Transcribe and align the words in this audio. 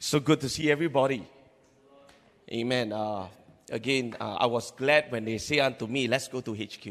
So 0.00 0.20
good 0.20 0.40
to 0.42 0.48
see 0.48 0.70
everybody. 0.70 1.26
Amen. 2.52 2.92
Uh, 2.92 3.26
again, 3.70 4.14
uh, 4.20 4.36
I 4.36 4.46
was 4.46 4.70
glad 4.70 5.10
when 5.10 5.24
they 5.24 5.38
say 5.38 5.58
unto 5.58 5.88
me, 5.88 6.06
let's 6.06 6.28
go 6.28 6.40
to 6.40 6.54
HQ. 6.54 6.86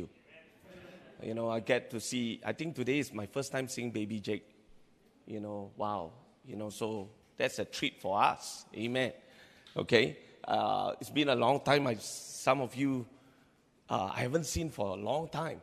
You 1.23 1.33
know, 1.33 1.49
I 1.49 1.61
get 1.61 1.89
to 1.91 2.01
see, 2.01 2.41
I 2.45 2.51
think 2.51 2.75
today 2.75 2.99
is 2.99 3.13
my 3.13 3.25
first 3.25 3.51
time 3.51 3.69
seeing 3.69 3.91
baby 3.91 4.19
Jake. 4.19 4.45
You 5.25 5.39
know, 5.39 5.71
wow. 5.77 6.11
You 6.45 6.57
know, 6.57 6.69
so 6.69 7.09
that's 7.37 7.59
a 7.59 7.65
treat 7.65 8.01
for 8.01 8.21
us. 8.21 8.65
Amen. 8.75 9.13
Okay. 9.75 10.17
Uh, 10.45 10.91
it's 10.99 11.09
been 11.09 11.29
a 11.29 11.35
long 11.35 11.61
time. 11.61 11.87
I, 11.87 11.95
some 11.95 12.59
of 12.59 12.75
you 12.75 13.05
uh, 13.89 14.11
I 14.13 14.19
haven't 14.19 14.45
seen 14.45 14.69
for 14.69 14.89
a 14.89 14.99
long 14.99 15.29
time. 15.29 15.61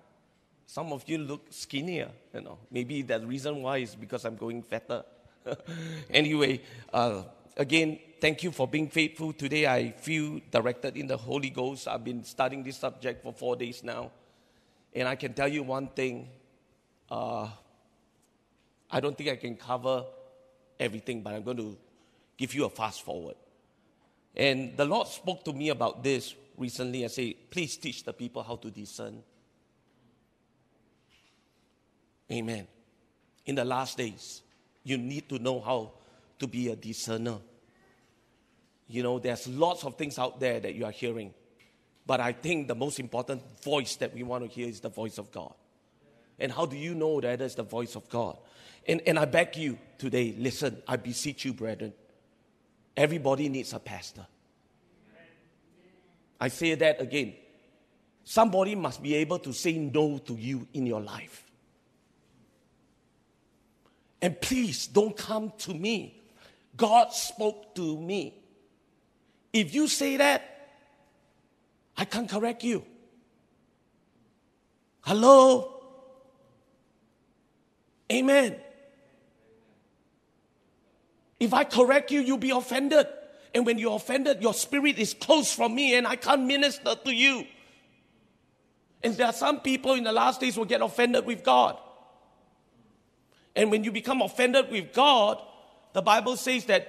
Some 0.66 0.92
of 0.92 1.04
you 1.06 1.18
look 1.18 1.46
skinnier, 1.50 2.10
you 2.32 2.40
know. 2.40 2.58
Maybe 2.70 3.02
the 3.02 3.20
reason 3.20 3.60
why 3.62 3.78
is 3.78 3.94
because 3.94 4.24
I'm 4.24 4.36
going 4.36 4.62
fatter. 4.62 5.04
anyway, 6.10 6.60
uh, 6.92 7.22
again, 7.56 7.98
thank 8.20 8.42
you 8.42 8.50
for 8.50 8.66
being 8.66 8.88
faithful. 8.88 9.32
Today 9.32 9.66
I 9.66 9.90
feel 9.92 10.40
directed 10.50 10.96
in 10.96 11.06
the 11.06 11.16
Holy 11.16 11.50
Ghost. 11.50 11.88
I've 11.88 12.04
been 12.04 12.24
studying 12.24 12.62
this 12.62 12.78
subject 12.78 13.22
for 13.22 13.32
four 13.32 13.56
days 13.56 13.82
now. 13.82 14.10
And 14.94 15.08
I 15.08 15.16
can 15.16 15.34
tell 15.34 15.48
you 15.48 15.62
one 15.62 15.88
thing 15.88 16.28
uh, 17.10 17.48
I 18.90 19.00
don't 19.00 19.16
think 19.16 19.28
I 19.28 19.36
can 19.36 19.56
cover 19.56 20.04
everything, 20.78 21.22
but 21.22 21.34
I'm 21.34 21.42
going 21.42 21.56
to 21.56 21.76
give 22.36 22.54
you 22.54 22.64
a 22.64 22.70
fast 22.70 23.02
forward. 23.02 23.34
And 24.36 24.76
the 24.76 24.84
Lord 24.84 25.08
spoke 25.08 25.44
to 25.44 25.52
me 25.52 25.68
about 25.70 26.02
this 26.02 26.34
recently. 26.56 27.04
I 27.04 27.08
say, 27.08 27.34
please 27.34 27.76
teach 27.76 28.04
the 28.04 28.12
people 28.12 28.42
how 28.42 28.56
to 28.56 28.70
discern. 28.70 29.22
Amen. 32.30 32.66
In 33.46 33.54
the 33.54 33.64
last 33.64 33.98
days, 33.98 34.42
you 34.84 34.98
need 34.98 35.28
to 35.30 35.38
know 35.38 35.60
how 35.60 35.92
to 36.38 36.46
be 36.46 36.68
a 36.68 36.76
discerner. 36.76 37.38
You 38.86 39.02
know, 39.02 39.18
there's 39.18 39.48
lots 39.48 39.84
of 39.84 39.96
things 39.96 40.18
out 40.18 40.38
there 40.38 40.60
that 40.60 40.74
you 40.74 40.84
are 40.84 40.90
hearing. 40.92 41.32
But 42.06 42.20
I 42.20 42.32
think 42.32 42.68
the 42.68 42.74
most 42.74 43.00
important 43.00 43.42
voice 43.62 43.96
that 43.96 44.14
we 44.14 44.22
want 44.22 44.44
to 44.44 44.50
hear 44.50 44.68
is 44.68 44.80
the 44.80 44.90
voice 44.90 45.18
of 45.18 45.32
God. 45.32 45.54
And 46.38 46.52
how 46.52 46.66
do 46.66 46.76
you 46.76 46.94
know 46.94 47.20
that 47.20 47.40
is 47.40 47.54
the 47.54 47.62
voice 47.62 47.96
of 47.96 48.08
God? 48.10 48.36
And, 48.86 49.00
and 49.06 49.18
I 49.18 49.24
beg 49.24 49.56
you 49.56 49.78
today, 49.96 50.34
listen, 50.38 50.82
I 50.86 50.96
beseech 50.96 51.44
you, 51.44 51.54
brethren. 51.54 51.94
Everybody 52.96 53.48
needs 53.48 53.72
a 53.72 53.78
pastor. 53.78 54.26
I 56.40 56.48
say 56.48 56.74
that 56.74 57.00
again. 57.00 57.34
Somebody 58.24 58.74
must 58.74 59.02
be 59.02 59.14
able 59.14 59.38
to 59.38 59.52
say 59.52 59.78
no 59.78 60.18
to 60.18 60.34
you 60.34 60.66
in 60.74 60.86
your 60.86 61.00
life. 61.00 61.43
And 64.24 64.40
please 64.40 64.86
don't 64.86 65.14
come 65.14 65.52
to 65.58 65.74
me. 65.74 66.22
God 66.78 67.12
spoke 67.12 67.74
to 67.74 68.00
me. 68.00 68.34
If 69.52 69.74
you 69.74 69.86
say 69.86 70.16
that, 70.16 70.70
I 71.94 72.06
can't 72.06 72.26
correct 72.26 72.64
you. 72.64 72.86
Hello? 75.02 75.78
Amen. 78.10 78.56
If 81.38 81.52
I 81.52 81.64
correct 81.64 82.10
you, 82.10 82.20
you'll 82.20 82.38
be 82.38 82.48
offended. 82.48 83.06
And 83.54 83.66
when 83.66 83.76
you're 83.76 83.96
offended, 83.96 84.40
your 84.40 84.54
spirit 84.54 84.98
is 84.98 85.12
closed 85.12 85.54
from 85.54 85.74
me 85.74 85.96
and 85.96 86.06
I 86.06 86.16
can't 86.16 86.44
minister 86.44 86.94
to 86.94 87.12
you. 87.14 87.44
And 89.02 89.14
there 89.18 89.26
are 89.26 89.34
some 89.34 89.60
people 89.60 89.92
in 89.92 90.04
the 90.04 90.12
last 90.12 90.40
days 90.40 90.56
will 90.56 90.64
get 90.64 90.80
offended 90.80 91.26
with 91.26 91.44
God. 91.44 91.78
And 93.56 93.70
when 93.70 93.84
you 93.84 93.92
become 93.92 94.22
offended 94.22 94.70
with 94.70 94.92
God, 94.92 95.40
the 95.92 96.02
Bible 96.02 96.36
says 96.36 96.64
that 96.66 96.88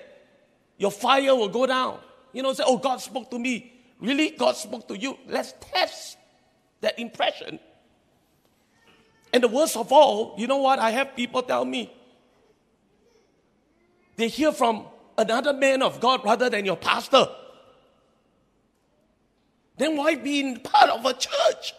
your 0.77 0.91
fire 0.91 1.35
will 1.35 1.49
go 1.49 1.65
down. 1.65 1.99
You 2.33 2.43
know, 2.43 2.53
say, 2.53 2.63
oh, 2.65 2.77
God 2.77 2.97
spoke 3.01 3.29
to 3.31 3.39
me. 3.39 3.71
Really? 3.99 4.31
God 4.31 4.55
spoke 4.55 4.87
to 4.87 4.97
you? 4.97 5.17
Let's 5.27 5.53
test 5.61 6.17
that 6.81 6.99
impression. 6.99 7.59
And 9.31 9.43
the 9.43 9.47
worst 9.47 9.77
of 9.77 9.91
all, 9.91 10.35
you 10.37 10.47
know 10.47 10.57
what? 10.57 10.79
I 10.79 10.91
have 10.91 11.15
people 11.15 11.43
tell 11.43 11.65
me 11.65 11.91
they 14.15 14.27
hear 14.29 14.51
from 14.51 14.85
another 15.17 15.53
man 15.53 15.81
of 15.81 15.99
God 15.99 16.23
rather 16.23 16.49
than 16.49 16.65
your 16.65 16.77
pastor. 16.77 17.27
Then 19.77 19.97
why 19.97 20.15
be 20.15 20.57
part 20.57 20.89
of 20.89 21.05
a 21.05 21.13
church? 21.13 21.73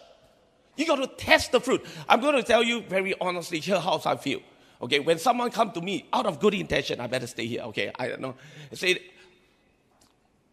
You 0.75 0.85
got 0.85 0.97
to 0.97 1.07
test 1.07 1.51
the 1.51 1.59
fruit. 1.59 1.83
I'm 2.07 2.21
going 2.21 2.35
to 2.35 2.43
tell 2.43 2.61
you 2.61 2.81
very 2.83 3.15
honestly 3.19 3.59
here 3.59 3.79
how 3.79 3.99
I 4.05 4.15
feel. 4.17 4.41
Okay, 4.81 4.99
when 4.99 5.17
someone 5.17 5.49
come 5.51 5.71
to 5.71 5.81
me 5.81 6.07
out 6.13 6.25
of 6.25 6.39
good 6.39 6.53
intention, 6.53 6.99
I 6.99 7.07
better 7.07 7.27
stay 7.27 7.45
here. 7.45 7.61
Okay, 7.63 7.91
I 7.97 8.09
don't 8.09 8.21
know. 8.21 8.35
I 8.71 8.75
say 8.75 8.99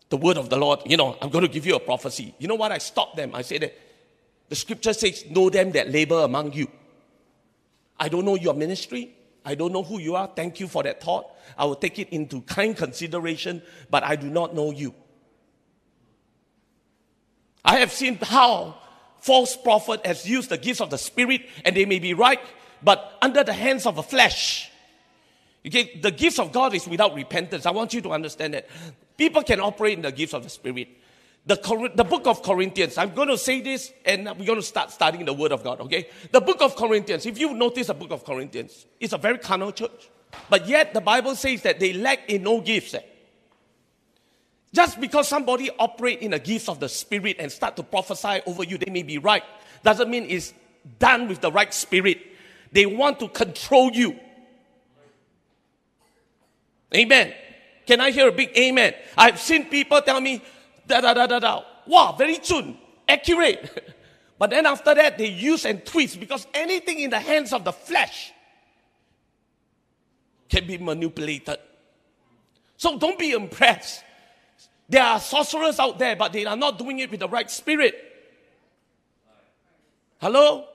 the 0.08 0.16
word 0.16 0.38
of 0.38 0.48
the 0.48 0.56
Lord. 0.56 0.80
You 0.86 0.96
know, 0.96 1.16
I'm 1.20 1.28
going 1.28 1.44
to 1.44 1.50
give 1.50 1.66
you 1.66 1.76
a 1.76 1.80
prophecy. 1.80 2.34
You 2.38 2.48
know 2.48 2.54
what? 2.54 2.72
I 2.72 2.78
stop 2.78 3.16
them. 3.16 3.34
I 3.34 3.42
say 3.42 3.58
that 3.58 3.78
the 4.48 4.56
scripture 4.56 4.92
says, 4.92 5.24
"Know 5.30 5.50
them 5.50 5.72
that 5.72 5.90
labor 5.90 6.20
among 6.20 6.52
you." 6.54 6.68
I 7.98 8.08
don't 8.08 8.24
know 8.24 8.34
your 8.34 8.54
ministry. 8.54 9.14
I 9.44 9.54
don't 9.54 9.72
know 9.72 9.82
who 9.82 9.98
you 9.98 10.16
are. 10.16 10.30
Thank 10.34 10.58
you 10.58 10.68
for 10.68 10.82
that 10.82 11.02
thought. 11.02 11.26
I 11.58 11.66
will 11.66 11.76
take 11.76 11.98
it 11.98 12.08
into 12.08 12.40
kind 12.42 12.76
consideration, 12.76 13.62
but 13.90 14.02
I 14.02 14.16
do 14.16 14.30
not 14.30 14.54
know 14.54 14.70
you. 14.70 14.94
I 17.64 17.78
have 17.78 17.92
seen 17.92 18.16
how 18.16 18.76
false 19.20 19.56
prophet 19.56 20.04
has 20.04 20.26
used 20.26 20.50
the 20.50 20.58
gifts 20.58 20.80
of 20.80 20.90
the 20.90 20.98
spirit, 20.98 21.42
and 21.64 21.76
they 21.76 21.84
may 21.84 21.98
be 21.98 22.14
right, 22.14 22.40
but 22.84 23.18
under 23.22 23.42
the 23.42 23.52
hands 23.52 23.86
of 23.86 23.96
the 23.96 24.02
flesh. 24.02 24.70
Okay, 25.66 25.98
the 26.00 26.10
gifts 26.10 26.38
of 26.38 26.52
God 26.52 26.74
is 26.74 26.86
without 26.86 27.14
repentance. 27.14 27.64
I 27.64 27.70
want 27.70 27.94
you 27.94 28.02
to 28.02 28.10
understand 28.10 28.54
that. 28.54 28.68
People 29.16 29.42
can 29.42 29.60
operate 29.60 29.96
in 29.96 30.02
the 30.02 30.12
gifts 30.12 30.34
of 30.34 30.42
the 30.42 30.50
Spirit. 30.50 30.88
The, 31.46 31.90
the 31.94 32.04
book 32.04 32.26
of 32.26 32.42
Corinthians, 32.42 32.98
I'm 32.98 33.14
going 33.14 33.28
to 33.28 33.38
say 33.38 33.60
this 33.60 33.92
and 34.04 34.24
we're 34.38 34.46
going 34.46 34.58
to 34.58 34.62
start 34.62 34.90
studying 34.90 35.24
the 35.24 35.32
Word 35.32 35.52
of 35.52 35.62
God, 35.62 35.80
okay? 35.82 36.08
The 36.32 36.40
book 36.40 36.60
of 36.62 36.74
Corinthians, 36.74 37.26
if 37.26 37.38
you 37.38 37.52
notice 37.54 37.88
the 37.88 37.94
book 37.94 38.10
of 38.10 38.24
Corinthians, 38.24 38.86
it's 38.98 39.12
a 39.12 39.18
very 39.18 39.38
carnal 39.38 39.72
church. 39.72 40.10
But 40.50 40.66
yet 40.66 40.94
the 40.94 41.00
Bible 41.00 41.34
says 41.36 41.62
that 41.62 41.80
they 41.80 41.92
lack 41.92 42.28
in 42.28 42.42
no 42.42 42.60
gifts. 42.60 42.94
Eh? 42.94 43.00
Just 44.72 45.00
because 45.00 45.28
somebody 45.28 45.70
operate 45.78 46.20
in 46.20 46.32
the 46.32 46.38
gifts 46.38 46.68
of 46.68 46.80
the 46.80 46.88
Spirit 46.88 47.36
and 47.38 47.52
start 47.52 47.76
to 47.76 47.82
prophesy 47.82 48.40
over 48.46 48.64
you, 48.64 48.78
they 48.78 48.90
may 48.90 49.02
be 49.02 49.18
right. 49.18 49.44
Doesn't 49.82 50.10
mean 50.10 50.26
it's 50.28 50.54
done 50.98 51.28
with 51.28 51.40
the 51.40 51.52
right 51.52 51.72
spirit. 51.72 52.18
They 52.74 52.86
want 52.86 53.20
to 53.20 53.28
control 53.28 53.92
you. 53.92 54.18
Amen. 56.92 57.32
Can 57.86 58.00
I 58.00 58.10
hear 58.10 58.28
a 58.28 58.32
big 58.32 58.50
amen? 58.58 58.94
I've 59.16 59.38
seen 59.38 59.66
people 59.66 60.02
tell 60.02 60.20
me, 60.20 60.42
da 60.84 61.00
da 61.00 61.14
da 61.14 61.26
da 61.28 61.38
da. 61.38 61.62
Wow, 61.86 62.16
very 62.18 62.40
soon, 62.42 62.76
accurate. 63.08 63.94
but 64.38 64.50
then 64.50 64.66
after 64.66 64.92
that, 64.92 65.16
they 65.16 65.28
use 65.28 65.64
and 65.64 65.86
twist 65.86 66.18
because 66.18 66.48
anything 66.52 66.98
in 66.98 67.10
the 67.10 67.20
hands 67.20 67.52
of 67.52 67.62
the 67.62 67.72
flesh 67.72 68.32
can 70.48 70.66
be 70.66 70.76
manipulated. 70.76 71.58
So 72.76 72.98
don't 72.98 73.18
be 73.18 73.32
impressed. 73.32 74.02
There 74.88 75.02
are 75.02 75.20
sorcerers 75.20 75.78
out 75.78 76.00
there, 76.00 76.16
but 76.16 76.32
they 76.32 76.44
are 76.44 76.56
not 76.56 76.76
doing 76.78 76.98
it 76.98 77.08
with 77.08 77.20
the 77.20 77.28
right 77.28 77.50
spirit. 77.50 77.94
Hello? 80.20 80.66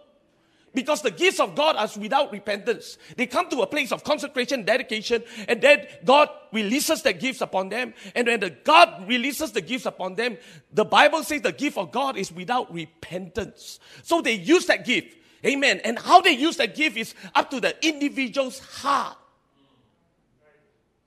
Because 0.73 1.01
the 1.01 1.11
gifts 1.11 1.39
of 1.39 1.55
God 1.55 1.75
are 1.75 1.89
without 1.99 2.31
repentance. 2.31 2.97
They 3.15 3.25
come 3.25 3.49
to 3.49 3.61
a 3.61 3.67
place 3.67 3.91
of 3.91 4.03
consecration, 4.03 4.63
dedication, 4.63 5.23
and 5.47 5.61
then 5.61 5.87
God 6.05 6.29
releases 6.51 7.01
the 7.01 7.13
gifts 7.13 7.41
upon 7.41 7.69
them. 7.69 7.93
And 8.13 8.27
when 8.27 8.39
the 8.39 8.51
God 8.51 9.07
releases 9.07 9.51
the 9.51 9.61
gifts 9.61 9.85
upon 9.85 10.15
them, 10.15 10.37
the 10.71 10.85
Bible 10.85 11.23
says 11.23 11.41
the 11.41 11.51
gift 11.51 11.77
of 11.77 11.91
God 11.91 12.17
is 12.17 12.31
without 12.31 12.71
repentance. 12.73 13.79
So 14.03 14.21
they 14.21 14.33
use 14.33 14.67
that 14.67 14.85
gift. 14.85 15.15
Amen. 15.45 15.81
And 15.83 15.97
how 15.97 16.21
they 16.21 16.33
use 16.33 16.57
that 16.57 16.75
gift 16.75 16.97
is 16.97 17.15
up 17.33 17.49
to 17.51 17.59
the 17.59 17.75
individual's 17.85 18.59
heart. 18.59 19.17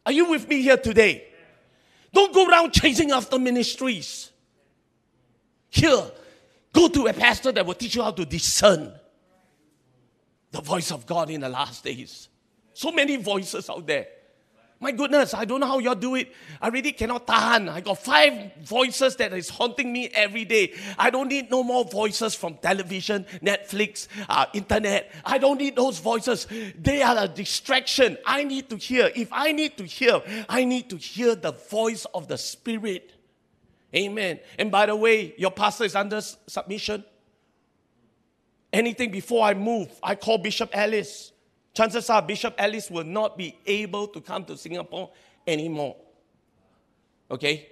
Are 0.05 0.13
you 0.13 0.29
with 0.31 0.49
me 0.49 0.63
here 0.63 0.77
today? 0.77 1.29
Don't 2.13 2.35
go 2.35 2.49
around 2.49 2.73
chasing 2.73 3.13
after 3.13 3.39
ministries. 3.39 4.31
Here, 5.71 6.11
go 6.73 6.89
to 6.89 7.07
a 7.07 7.13
pastor 7.13 7.53
that 7.53 7.65
will 7.65 7.75
teach 7.75 7.95
you 7.95 8.03
how 8.03 8.11
to 8.11 8.25
discern 8.25 8.93
the 10.53 10.61
voice 10.61 10.93
of 10.93 11.07
God 11.07 11.31
in 11.31 11.41
the 11.41 11.49
last 11.49 11.83
days. 11.83 12.29
So 12.75 12.93
many 12.93 13.17
voices 13.17 13.69
out 13.69 13.87
there. 13.87 14.07
My 14.83 14.91
goodness, 14.91 15.33
I 15.33 15.45
don't 15.45 15.61
know 15.61 15.67
how 15.67 15.79
y'all 15.79 15.95
do 15.95 16.17
it. 16.17 16.35
I 16.61 16.67
really 16.67 16.91
cannot 16.91 17.25
tahan. 17.25 17.69
I 17.69 17.81
got 17.81 17.99
five 17.99 18.51
voices 18.65 19.15
that 19.15 19.33
is 19.33 19.49
haunting 19.49 19.93
me 19.93 20.09
every 20.09 20.45
day. 20.45 20.75
I 20.99 21.09
don't 21.09 21.29
need 21.29 21.53
no 21.53 21.63
more 21.63 21.85
voices 21.85 22.35
from 22.35 22.57
television, 22.57 23.25
Netflix, 23.41 24.09
uh, 24.29 24.47
internet. 24.53 25.13
I 25.25 25.39
don't 25.39 25.59
need 25.59 25.77
those 25.77 26.01
voices. 26.01 26.49
They 26.77 27.01
are 27.01 27.17
a 27.17 27.29
distraction. 27.29 28.19
I 28.27 28.43
need 28.43 28.69
to 28.71 28.77
hear. 28.77 29.13
If 29.15 29.29
I 29.31 29.53
need 29.53 29.77
to 29.79 29.85
hear, 29.85 30.21
I 30.49 30.65
need 30.65 30.91
to 30.91 30.97
hear 30.97 31.37
the 31.37 31.53
voice 31.53 32.05
of 32.13 32.27
the 32.27 32.37
Spirit. 32.37 33.13
Amen. 33.95 34.41
And 34.59 34.73
by 34.73 34.87
the 34.87 34.97
way, 34.97 35.33
your 35.39 35.53
pastor 35.53 35.85
is 35.85 35.95
under 35.95 36.21
submission 36.21 37.05
anything 38.73 39.11
before 39.11 39.45
I 39.45 39.55
move, 39.55 39.89
I 40.03 40.15
call 40.15 40.39
Bishop 40.39 40.71
Ellis. 40.73 41.33
Chances 41.75 42.09
are 42.11 42.23
Bishop 42.23 42.55
Ellis 42.59 42.91
will 42.91 43.05
not 43.05 43.37
be 43.37 43.57
able 43.67 44.07
to 44.09 44.21
come 44.21 44.45
to 44.45 44.57
Singapore 44.57 45.11
anymore. 45.47 45.97
Okay? 47.31 47.69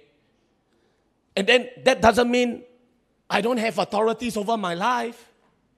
And 1.35 1.47
then 1.47 1.69
that 1.83 2.01
doesn't 2.01 2.29
mean 2.29 2.63
I 3.29 3.41
don't 3.41 3.57
have 3.57 3.77
authorities 3.77 4.35
over 4.37 4.57
my 4.57 4.73
life. 4.73 5.29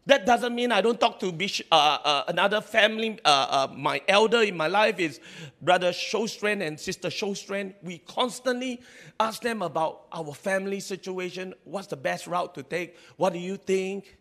That 0.05 0.25
doesn't 0.25 0.53
mean 0.53 0.71
I 0.71 0.81
don't 0.81 0.99
talk 0.99 1.19
to 1.21 1.27
uh, 1.71 1.75
uh, 1.75 2.23
another 2.27 2.59
family. 2.59 3.19
Uh, 3.23 3.67
uh 3.69 3.73
my 3.73 4.01
elder 4.07 4.41
in 4.41 4.57
my 4.57 4.67
life 4.67 4.99
is 4.99 5.21
Brother 5.61 5.91
Showstrand 5.91 6.65
and 6.65 6.77
Sister 6.77 7.07
Showstrand. 7.07 7.75
We 7.81 7.99
constantly 7.99 8.81
ask 9.19 9.41
them 9.41 9.61
about 9.61 10.07
our 10.11 10.33
family 10.33 10.81
situation. 10.81 11.53
What's 11.63 11.87
the 11.87 11.95
best 11.95 12.27
route 12.27 12.53
to 12.55 12.63
take? 12.63 12.97
What 13.15 13.31
do 13.31 13.39
you 13.39 13.55
think? 13.55 14.17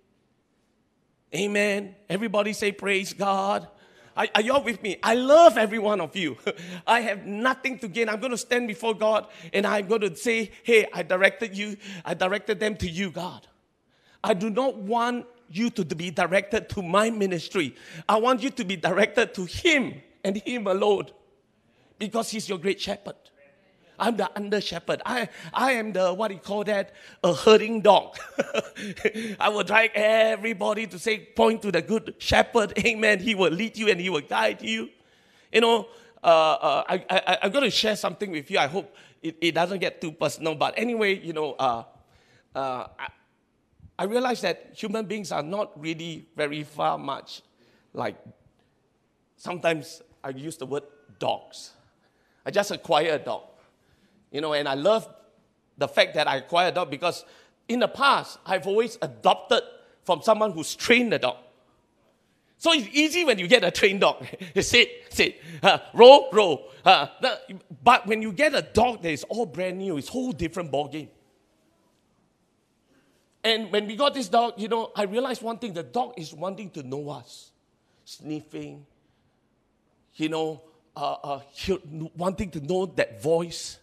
Amen. 1.35 1.95
Everybody 2.09 2.53
say, 2.53 2.73
Praise 2.73 3.13
God. 3.13 3.69
Are, 4.15 4.27
are 4.35 4.43
you 4.43 4.53
all 4.53 4.63
with 4.63 4.83
me? 4.83 4.99
I 5.03 5.15
love 5.15 5.57
every 5.57 5.79
one 5.79 6.01
of 6.01 6.15
you. 6.15 6.37
I 6.87 7.01
have 7.01 7.25
nothing 7.25 7.79
to 7.79 7.89
gain. 7.89 8.09
I'm 8.11 8.21
going 8.21 8.33
to 8.33 8.39
stand 8.39 8.69
before 8.69 8.95
God 8.95 9.27
and 9.55 9.67
I'm 9.67 9.87
going 9.87 10.03
to 10.03 10.15
say, 10.15 10.51
Hey, 10.63 10.87
I 10.93 11.03
directed 11.03 11.57
you, 11.57 11.77
I 12.05 12.15
directed 12.15 12.61
them 12.61 12.77
to 12.77 12.89
you, 12.89 13.11
God. 13.11 13.47
I 14.23 14.35
do 14.35 14.51
not 14.51 14.77
want 14.77 15.27
you 15.49 15.71
to 15.71 15.85
be 15.85 16.11
directed 16.11 16.69
to 16.71 16.83
my 16.83 17.11
ministry. 17.11 17.75
I 18.09 18.17
want 18.17 18.43
you 18.43 18.51
to 18.51 18.65
be 18.65 18.77
directed 18.77 19.35
to 19.35 19.45
Him 19.45 20.01
and 20.25 20.37
Him 20.37 20.67
alone 20.67 21.07
because 21.99 22.31
He's 22.31 22.49
your 22.49 22.59
great 22.59 22.81
shepherd. 22.81 23.17
I'm 24.03 24.17
the 24.17 24.29
under 24.35 24.61
shepherd. 24.61 25.01
I, 25.07 25.29
I 25.55 25.73
am 25.73 25.93
the, 25.93 26.13
what 26.13 26.29
do 26.29 26.35
you 26.35 26.41
call 26.41 26.65
that? 26.65 26.93
A 27.23 27.33
herding 27.33 27.83
dog. 27.83 28.17
I 29.41 29.49
will 29.49 29.63
drag 29.63 29.93
everybody 29.95 30.89
to 30.89 30.99
say, 30.99 31.19
point 31.19 31.63
to 31.63 31.71
the 31.71 31.81
good 31.81 32.17
shepherd. 32.19 32.73
Amen. 32.85 33.21
He 33.21 33.37
will 33.37 33.53
lead 33.53 33.79
you 33.79 33.89
and 33.89 34.01
he 34.01 34.11
will 34.11 34.21
guide 34.21 34.61
you. 34.61 34.91
You 35.53 35.61
know, 35.61 35.87
uh, 36.21 36.27
uh, 36.27 36.85
I, 36.89 37.05
I, 37.09 37.39
I'm 37.43 37.53
going 37.53 37.63
to 37.63 37.71
share 37.71 37.95
something 37.95 38.33
with 38.33 38.51
you. 38.51 38.59
I 38.59 38.67
hope 38.67 38.93
it, 39.23 39.37
it 39.41 39.53
doesn't 39.53 39.79
get 39.79 40.01
too 40.01 40.11
personal. 40.11 40.57
But 40.57 40.75
anyway, 40.77 41.21
you 41.21 41.33
know, 41.33 41.53
uh, 41.53 41.85
uh 42.57 42.87
I, 42.99 43.09
I 44.01 44.05
realize 44.05 44.41
that 44.41 44.73
human 44.75 45.07
beings 45.07 45.31
are 45.31 45.45
not 45.45 45.81
really 45.81 46.27
very 46.35 46.65
far 46.65 46.99
much 46.99 47.43
like 47.95 48.17
sometimes 49.37 50.03
I 50.25 50.31
use 50.31 50.57
the 50.57 50.67
word 50.67 50.83
dogs. 51.21 51.71
I 52.45 52.51
just 52.51 52.73
acquired 52.73 53.21
a 53.21 53.25
dog. 53.25 53.43
You 54.33 54.41
know, 54.41 54.55
and 54.55 54.67
I 54.67 54.75
love 54.75 55.09
the 55.79 55.87
fact 55.87 56.15
that 56.15 56.27
I 56.27 56.37
acquired 56.37 56.73
a 56.73 56.75
dog 56.75 56.91
because 56.91 57.25
in 57.69 57.79
the 57.79 57.89
past, 57.89 58.39
I've 58.45 58.67
always 58.67 58.99
adopted 59.01 59.63
from 60.05 60.23
someone 60.23 60.53
who's 60.53 60.75
trained 60.75 61.13
the 61.13 61.19
dog. 61.19 61.37
So 62.59 62.73
it's 62.73 62.89
easy 62.93 63.25
when 63.25 63.39
you 63.39 63.49
get 63.49 63.65
a 63.65 63.71
trained 63.71 64.01
dog. 64.01 64.25
sit, 64.61 64.89
sit, 65.11 65.41
uh, 65.63 65.79
roll, 65.95 66.29
roll. 66.33 66.71
Uh, 66.85 67.09
but 67.83 68.07
when 68.07 68.23
you 68.23 68.33
get 68.33 68.55
a 68.55 68.63
dog 68.63 69.03
that 69.03 69.11
is 69.11 69.25
all 69.25 69.47
brand 69.47 69.79
new, 69.79 69.97
it's 69.97 70.09
a 70.09 70.13
whole 70.13 70.33
different 70.33 70.71
ball 70.71 70.89
game. 70.89 71.09
And 73.45 73.73
when 73.73 73.87
we 73.87 73.97
got 73.97 74.15
this 74.15 74.29
dog, 74.29 74.55
you 74.57 74.69
know, 74.69 74.93
I 74.95 75.03
realized 75.05 75.43
one 75.43 75.59
thing: 75.59 75.73
the 75.73 75.83
dog 75.83 76.15
is 76.17 76.33
wanting 76.33 76.71
to 76.71 76.83
know 76.85 77.11
us, 77.11 77.51
sniffing. 78.05 78.87
You 80.15 80.29
know, 80.29 80.63
uh, 80.95 81.17
uh, 81.25 81.41
wanting 82.17 82.51
to 82.53 82.61
know 82.61 82.87
that 82.87 83.21
voice. 83.21 83.79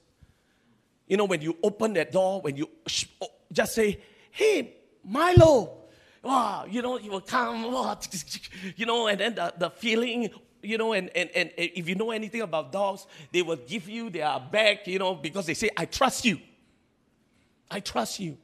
You 1.09 1.17
know, 1.17 1.25
when 1.25 1.41
you 1.41 1.57
open 1.63 1.94
that 1.94 2.11
door, 2.11 2.39
when 2.39 2.56
you 2.56 2.69
just 3.51 3.73
say, 3.73 4.00
hey, 4.31 4.75
Milo, 5.03 5.79
wow, 6.23 6.65
you 6.69 6.83
know, 6.83 6.97
he 6.97 7.09
will 7.09 7.19
come, 7.19 7.63
you 8.75 8.85
know, 8.85 9.07
and 9.07 9.19
then 9.19 9.35
the, 9.35 9.53
the 9.57 9.69
feeling, 9.71 10.29
you 10.61 10.77
know, 10.77 10.94
and, 10.94 11.09
and, 11.15 11.31
and 11.35 11.51
if 11.57 11.89
you 11.89 11.95
know 11.95 12.11
anything 12.11 12.41
about 12.41 12.71
dogs, 12.71 13.07
they 13.31 13.41
will 13.41 13.57
give 13.57 13.89
you 13.89 14.11
their 14.11 14.39
back, 14.51 14.85
you 14.88 15.00
know, 15.00 15.15
because 15.15 15.47
they 15.47 15.56
say, 15.56 15.71
I 15.75 15.85
trust 15.85 16.25
you. 16.25 16.39
I 17.71 17.79
trust 17.79 18.19
you. 18.19 18.38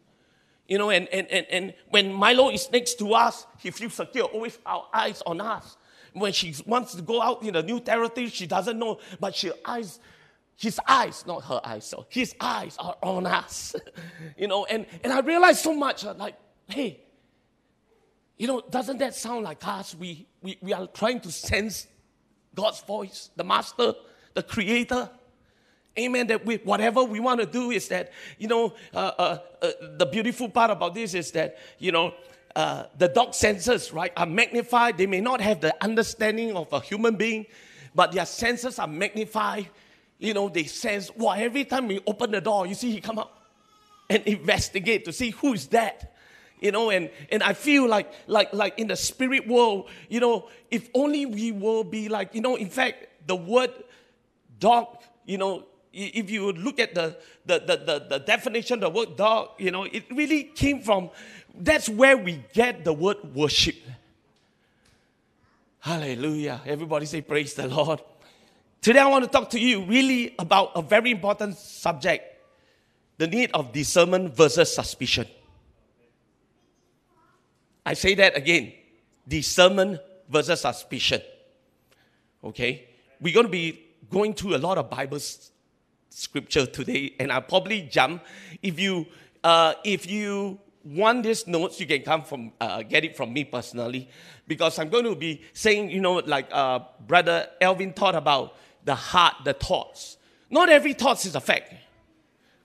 You 0.67 0.79
know, 0.79 0.89
and, 0.89 1.07
and, 1.09 1.27
and, 1.27 1.45
and 1.51 1.73
when 1.89 2.11
Milo 2.11 2.49
is 2.49 2.71
next 2.71 2.95
to 2.95 3.13
us, 3.13 3.45
he 3.59 3.69
feels 3.69 3.93
secure, 3.93 4.25
always 4.25 4.57
our 4.65 4.87
eyes 4.91 5.21
on 5.27 5.39
us. 5.39 5.77
When 6.13 6.33
she 6.33 6.55
wants 6.65 6.95
to 6.95 7.03
go 7.03 7.21
out 7.21 7.43
in 7.43 7.55
a 7.55 7.61
new 7.61 7.79
territory, 7.79 8.29
she 8.29 8.47
doesn't 8.47 8.79
know, 8.79 8.99
but 9.19 9.35
she 9.35 9.51
eyes 9.63 9.99
his 10.57 10.79
eyes, 10.87 11.25
not 11.27 11.43
her 11.43 11.59
eyes, 11.63 11.85
so 11.85 12.05
his 12.09 12.33
eyes 12.39 12.75
are 12.79 12.95
on 13.01 13.25
us. 13.25 13.75
you 14.37 14.47
know, 14.47 14.65
and, 14.65 14.85
and 15.03 15.11
I 15.11 15.19
realized 15.19 15.59
so 15.59 15.75
much 15.75 16.05
uh, 16.05 16.13
like, 16.13 16.35
hey, 16.67 17.01
you 18.37 18.47
know, 18.47 18.61
doesn't 18.69 18.97
that 18.99 19.15
sound 19.15 19.43
like 19.43 19.65
us? 19.67 19.95
We, 19.95 20.27
we, 20.41 20.57
we 20.61 20.73
are 20.73 20.87
trying 20.87 21.19
to 21.21 21.31
sense 21.31 21.87
God's 22.53 22.81
voice, 22.81 23.29
the 23.35 23.43
master, 23.43 23.93
the 24.33 24.43
creator. 24.43 25.09
Amen. 25.97 26.27
That 26.27 26.45
we, 26.45 26.57
whatever 26.57 27.03
we 27.03 27.19
want 27.19 27.39
to 27.39 27.45
do 27.45 27.71
is 27.71 27.87
that, 27.89 28.11
you 28.37 28.47
know, 28.47 28.73
uh, 28.93 29.11
uh, 29.17 29.37
uh, 29.61 29.71
the 29.97 30.05
beautiful 30.05 30.49
part 30.49 30.71
about 30.71 30.93
this 30.93 31.13
is 31.13 31.31
that, 31.31 31.57
you 31.79 31.91
know, 31.91 32.13
uh, 32.55 32.85
the 32.97 33.09
dog 33.09 33.33
senses, 33.33 33.91
right, 33.91 34.13
are 34.15 34.25
magnified. 34.25 34.97
They 34.97 35.07
may 35.07 35.21
not 35.21 35.41
have 35.41 35.59
the 35.59 35.75
understanding 35.83 36.55
of 36.55 36.71
a 36.71 36.79
human 36.79 37.15
being, 37.15 37.45
but 37.93 38.13
their 38.13 38.25
senses 38.25 38.79
are 38.79 38.87
magnified 38.87 39.69
you 40.25 40.33
know, 40.33 40.49
they 40.49 40.63
sense, 40.63 41.11
wow, 41.15 41.31
every 41.31 41.65
time 41.65 41.87
we 41.87 42.01
open 42.07 42.31
the 42.31 42.41
door, 42.41 42.65
you 42.65 42.73
see 42.73 42.91
he 42.91 43.01
come 43.01 43.19
up 43.19 43.45
and 44.09 44.23
investigate 44.23 45.05
to 45.05 45.13
see 45.13 45.31
who 45.31 45.53
is 45.53 45.67
that. 45.67 46.13
You 46.59 46.71
know, 46.71 46.89
and, 46.89 47.09
and 47.31 47.43
I 47.43 47.53
feel 47.53 47.87
like, 47.87 48.11
like, 48.27 48.53
like 48.53 48.79
in 48.79 48.87
the 48.87 48.95
spirit 48.95 49.47
world, 49.47 49.89
you 50.09 50.19
know, 50.19 50.47
if 50.71 50.89
only 50.93 51.25
we 51.25 51.51
will 51.51 51.83
be 51.83 52.09
like, 52.09 52.33
you 52.33 52.41
know, 52.41 52.55
in 52.55 52.69
fact, 52.69 53.07
the 53.27 53.35
word 53.35 53.71
dog, 54.59 54.87
you 55.25 55.37
know, 55.37 55.65
if 55.91 56.29
you 56.29 56.51
look 56.53 56.79
at 56.79 56.95
the, 56.95 57.17
the, 57.45 57.59
the, 57.59 57.77
the, 57.77 58.05
the 58.09 58.19
definition 58.19 58.79
the 58.79 58.89
word 58.89 59.15
dog, 59.15 59.49
you 59.57 59.71
know, 59.71 59.83
it 59.83 60.05
really 60.11 60.43
came 60.43 60.81
from, 60.81 61.09
that's 61.57 61.87
where 61.87 62.17
we 62.17 62.43
get 62.53 62.83
the 62.83 62.93
word 62.93 63.17
worship. 63.33 63.75
Hallelujah. 65.79 66.61
Everybody 66.65 67.05
say, 67.05 67.21
Praise 67.21 67.53
the 67.53 67.67
Lord. 67.67 68.01
Today, 68.85 68.99
I 68.99 69.07
want 69.07 69.25
to 69.25 69.31
talk 69.31 69.49
to 69.49 69.59
you 69.59 69.81
really 69.81 70.35
about 70.37 70.73
a 70.75 70.81
very 70.83 71.09
important 71.09 71.57
subject 71.57 72.23
the 73.17 73.25
need 73.25 73.49
of 73.51 73.73
discernment 73.73 74.35
versus 74.35 74.75
suspicion. 74.75 75.25
I 77.83 77.95
say 77.95 78.13
that 78.13 78.37
again 78.37 78.73
discernment 79.27 79.99
versus 80.29 80.61
suspicion. 80.61 81.19
Okay? 82.43 82.87
We're 83.19 83.33
going 83.33 83.47
to 83.47 83.51
be 83.51 83.81
going 84.11 84.35
through 84.35 84.55
a 84.55 84.61
lot 84.61 84.77
of 84.77 84.87
Bible 84.87 85.17
scripture 86.11 86.67
today, 86.67 87.15
and 87.19 87.31
I'll 87.31 87.41
probably 87.41 87.81
jump. 87.81 88.21
If 88.61 88.79
you, 88.79 89.07
uh, 89.43 89.73
if 89.83 90.07
you 90.07 90.59
want 90.83 91.23
these 91.23 91.47
notes, 91.47 91.79
you 91.79 91.87
can 91.87 92.03
come 92.03 92.21
from, 92.21 92.51
uh, 92.61 92.83
get 92.83 93.03
it 93.03 93.17
from 93.17 93.33
me 93.33 93.45
personally, 93.45 94.09
because 94.47 94.77
I'm 94.77 94.89
going 94.89 95.05
to 95.05 95.15
be 95.15 95.41
saying, 95.53 95.89
you 95.89 96.01
know, 96.01 96.17
like 96.17 96.49
uh, 96.51 96.81
Brother 97.07 97.47
Elvin 97.59 97.91
taught 97.91 98.13
about 98.13 98.57
the 98.85 98.95
heart, 98.95 99.35
the 99.43 99.53
thoughts. 99.53 100.17
Not 100.49 100.69
every 100.69 100.93
thought 100.93 101.25
is 101.25 101.35
a 101.35 101.41
fact. 101.41 101.73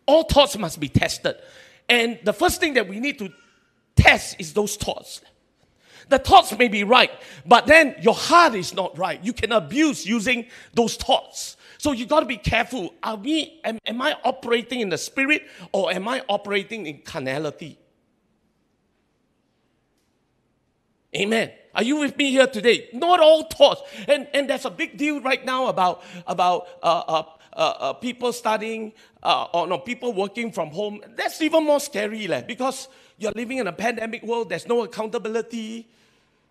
All 0.07 0.25
thoughts 0.25 0.57
must 0.57 0.79
be 0.79 0.89
tested. 0.89 1.37
And 1.89 2.19
the 2.23 2.33
first 2.33 2.61
thing 2.61 2.75
that 2.75 2.89
we 2.89 3.01
need 3.01 3.19
to 3.19 3.33
test 3.97 4.37
is 4.39 4.53
those 4.53 4.77
thoughts. 4.77 5.21
The 6.09 6.19
thoughts 6.19 6.57
may 6.59 6.69
be 6.69 6.83
right, 6.83 7.11
but 7.47 7.67
then 7.67 7.95
your 8.01 8.15
heart 8.15 8.55
is 8.55 8.75
not 8.75 8.99
right. 8.99 9.23
You 9.25 9.33
can 9.33 9.53
abuse 9.53 10.05
using 10.05 10.47
those 10.75 10.97
thoughts. 10.97 11.57
So 11.79 11.93
you 11.93 12.05
got 12.05 12.21
to 12.21 12.27
be 12.27 12.37
careful. 12.37 12.93
Are 13.03 13.17
we, 13.17 13.61
am, 13.65 13.79
am 13.87 14.03
I 14.03 14.17
operating 14.25 14.81
in 14.81 14.89
the 14.89 14.99
spirit 14.99 15.43
or 15.73 15.93
am 15.93 16.09
I 16.09 16.23
operating 16.29 16.87
in 16.87 16.99
carnality? 16.99 17.79
Amen. 21.15 21.51
Are 21.75 21.83
you 21.83 21.97
with 21.97 22.17
me 22.17 22.31
here 22.31 22.47
today? 22.47 22.89
Not 22.93 23.21
all 23.21 23.45
thoughts. 23.45 23.83
And, 24.09 24.29
and 24.33 24.49
there's 24.49 24.65
a 24.65 24.71
big 24.71 24.97
deal 24.97 25.21
right 25.21 25.45
now 25.45 25.67
about, 25.67 26.03
about 26.27 26.69
uh, 26.83 27.03
uh, 27.07 27.23
uh, 27.53 27.75
uh 27.81 27.93
people 27.95 28.33
studying 28.33 28.93
uh, 29.23 29.47
or 29.53 29.67
no, 29.67 29.79
people 29.79 30.13
working 30.13 30.53
from 30.53 30.71
home. 30.71 31.01
That's 31.17 31.41
even 31.41 31.65
more 31.65 31.81
scary 31.81 32.27
leh, 32.29 32.43
because 32.43 32.89
you're 33.19 33.33
living 33.33 33.59
in 33.59 33.67
a 33.67 33.73
pandemic 33.73 34.23
world. 34.23 34.49
There's 34.51 34.69
no 34.69 34.85
accountability. 34.85 35.89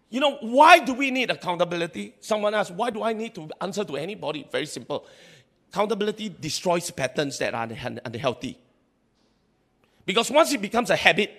You 0.10 0.20
know, 0.20 0.38
why 0.42 0.80
do 0.80 0.94
we 0.94 1.12
need 1.12 1.32
accountability? 1.32 2.16
Someone 2.20 2.54
asked, 2.54 2.72
why 2.72 2.89
do 2.89 3.04
I 3.04 3.13
need 3.13 3.36
to 3.36 3.50
answer 3.62 3.84
to 3.86 3.96
anybody? 3.96 4.48
Very 4.51 4.66
simple. 4.66 5.06
Accountability 5.72 6.36
destroys 6.39 6.89
patterns 6.92 7.38
that 7.39 7.54
are 7.54 7.68
unhealthy. 8.06 8.58
Because 10.06 10.32
once 10.32 10.51
it 10.51 10.62
becomes 10.62 10.89
a 10.89 10.96
habit, 10.96 11.32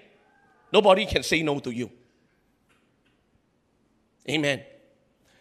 nobody 0.72 1.04
can 1.04 1.22
say 1.22 1.42
no 1.42 1.58
to 1.58 1.70
you. 1.70 1.90
Amen. 4.28 4.62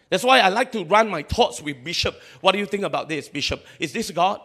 That's 0.09 0.23
why 0.23 0.39
I 0.39 0.49
like 0.49 0.71
to 0.71 0.83
run 0.85 1.09
my 1.09 1.23
thoughts 1.23 1.61
with 1.61 1.83
Bishop. 1.83 2.19
What 2.41 2.53
do 2.53 2.59
you 2.59 2.65
think 2.65 2.83
about 2.83 3.09
this, 3.09 3.29
Bishop? 3.29 3.63
Is 3.79 3.93
this 3.93 4.09
God? 4.11 4.41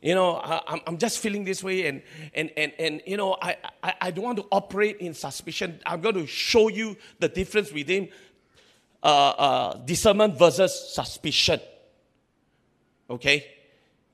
You 0.00 0.14
know, 0.14 0.36
I, 0.36 0.80
am 0.86 0.98
just 0.98 1.18
feeling 1.18 1.44
this 1.44 1.64
way, 1.64 1.86
and, 1.86 2.02
and, 2.34 2.50
and, 2.58 2.72
and 2.78 3.02
you 3.06 3.16
know, 3.16 3.38
I, 3.40 3.56
I, 3.82 3.94
I, 4.02 4.10
don't 4.10 4.24
want 4.24 4.36
to 4.36 4.46
operate 4.52 4.98
in 4.98 5.14
suspicion. 5.14 5.80
I'm 5.86 6.02
going 6.02 6.16
to 6.16 6.26
show 6.26 6.68
you 6.68 6.96
the 7.20 7.28
difference 7.28 7.72
within 7.72 8.10
uh, 9.02 9.06
uh, 9.06 9.74
discernment 9.86 10.38
versus 10.38 10.92
suspicion. 10.94 11.58
Okay? 13.08 13.46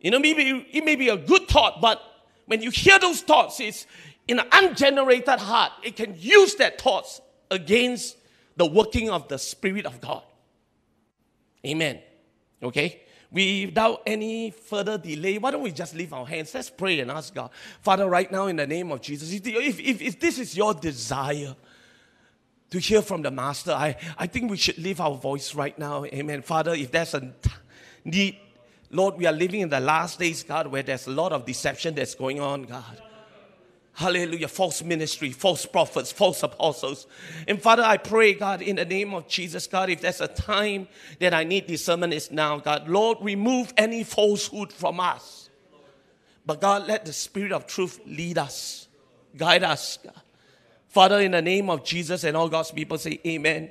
You 0.00 0.12
know, 0.12 0.20
maybe 0.20 0.66
it 0.70 0.84
may 0.84 0.94
be 0.94 1.08
a 1.08 1.16
good 1.16 1.48
thought, 1.48 1.80
but 1.80 2.00
when 2.46 2.62
you 2.62 2.70
hear 2.70 2.98
those 3.00 3.22
thoughts, 3.22 3.58
it's 3.58 3.86
in 4.28 4.38
an 4.38 4.46
ungenerated 4.52 5.40
heart, 5.40 5.72
it 5.82 5.96
can 5.96 6.14
use 6.16 6.54
that 6.56 6.80
thoughts 6.80 7.20
against 7.50 8.16
the 8.56 8.66
working 8.66 9.10
of 9.10 9.28
the 9.28 9.38
Spirit 9.38 9.86
of 9.86 10.00
God. 10.00 10.22
Amen. 11.66 12.00
Okay? 12.62 13.02
Without 13.30 14.02
any 14.06 14.50
further 14.50 14.98
delay, 14.98 15.38
why 15.38 15.50
don't 15.50 15.62
we 15.62 15.70
just 15.70 15.94
leave 15.94 16.12
our 16.12 16.26
hands? 16.26 16.52
Let's 16.52 16.70
pray 16.70 17.00
and 17.00 17.10
ask 17.10 17.32
God. 17.32 17.50
Father, 17.80 18.08
right 18.08 18.30
now 18.30 18.48
in 18.48 18.56
the 18.56 18.66
name 18.66 18.90
of 18.90 19.00
Jesus, 19.00 19.32
if, 19.32 19.46
if, 19.46 20.02
if 20.02 20.18
this 20.18 20.38
is 20.38 20.56
your 20.56 20.74
desire, 20.74 21.54
to 22.70 22.78
hear 22.78 23.02
from 23.02 23.22
the 23.22 23.30
Master. 23.30 23.72
I, 23.72 23.96
I 24.16 24.26
think 24.26 24.50
we 24.50 24.56
should 24.56 24.78
lift 24.78 25.00
our 25.00 25.14
voice 25.14 25.54
right 25.54 25.76
now. 25.78 26.04
Amen. 26.04 26.42
Father, 26.42 26.74
if 26.74 26.90
there's 26.90 27.14
a 27.14 27.32
need, 28.04 28.38
Lord, 28.90 29.16
we 29.16 29.26
are 29.26 29.32
living 29.32 29.60
in 29.60 29.68
the 29.68 29.80
last 29.80 30.18
days, 30.18 30.42
God, 30.42 30.68
where 30.68 30.82
there's 30.82 31.06
a 31.06 31.10
lot 31.10 31.32
of 31.32 31.44
deception 31.44 31.94
that's 31.94 32.14
going 32.14 32.40
on, 32.40 32.62
God. 32.62 33.02
Hallelujah. 34.00 34.48
False 34.48 34.82
ministry, 34.82 35.30
false 35.30 35.66
prophets, 35.66 36.10
false 36.10 36.42
apostles. 36.42 37.06
And 37.46 37.60
Father, 37.60 37.82
I 37.82 37.98
pray, 37.98 38.32
God, 38.32 38.62
in 38.62 38.76
the 38.76 38.86
name 38.86 39.12
of 39.12 39.28
Jesus, 39.28 39.66
God, 39.66 39.90
if 39.90 40.00
there's 40.00 40.22
a 40.22 40.26
time 40.26 40.88
that 41.18 41.34
I 41.34 41.44
need 41.44 41.66
discernment, 41.66 42.14
it's 42.14 42.30
now, 42.30 42.56
God. 42.56 42.88
Lord, 42.88 43.18
remove 43.20 43.74
any 43.76 44.02
falsehood 44.02 44.72
from 44.72 45.00
us. 45.00 45.50
But 46.46 46.62
God, 46.62 46.86
let 46.86 47.04
the 47.04 47.12
Spirit 47.12 47.52
of 47.52 47.66
truth 47.66 48.00
lead 48.06 48.38
us, 48.38 48.88
guide 49.36 49.64
us, 49.64 49.98
God. 50.02 50.22
Father, 50.88 51.20
in 51.20 51.32
the 51.32 51.42
name 51.42 51.68
of 51.68 51.84
Jesus 51.84 52.24
and 52.24 52.34
all 52.38 52.48
God's 52.48 52.70
people 52.70 52.96
say 52.96 53.20
amen. 53.26 53.68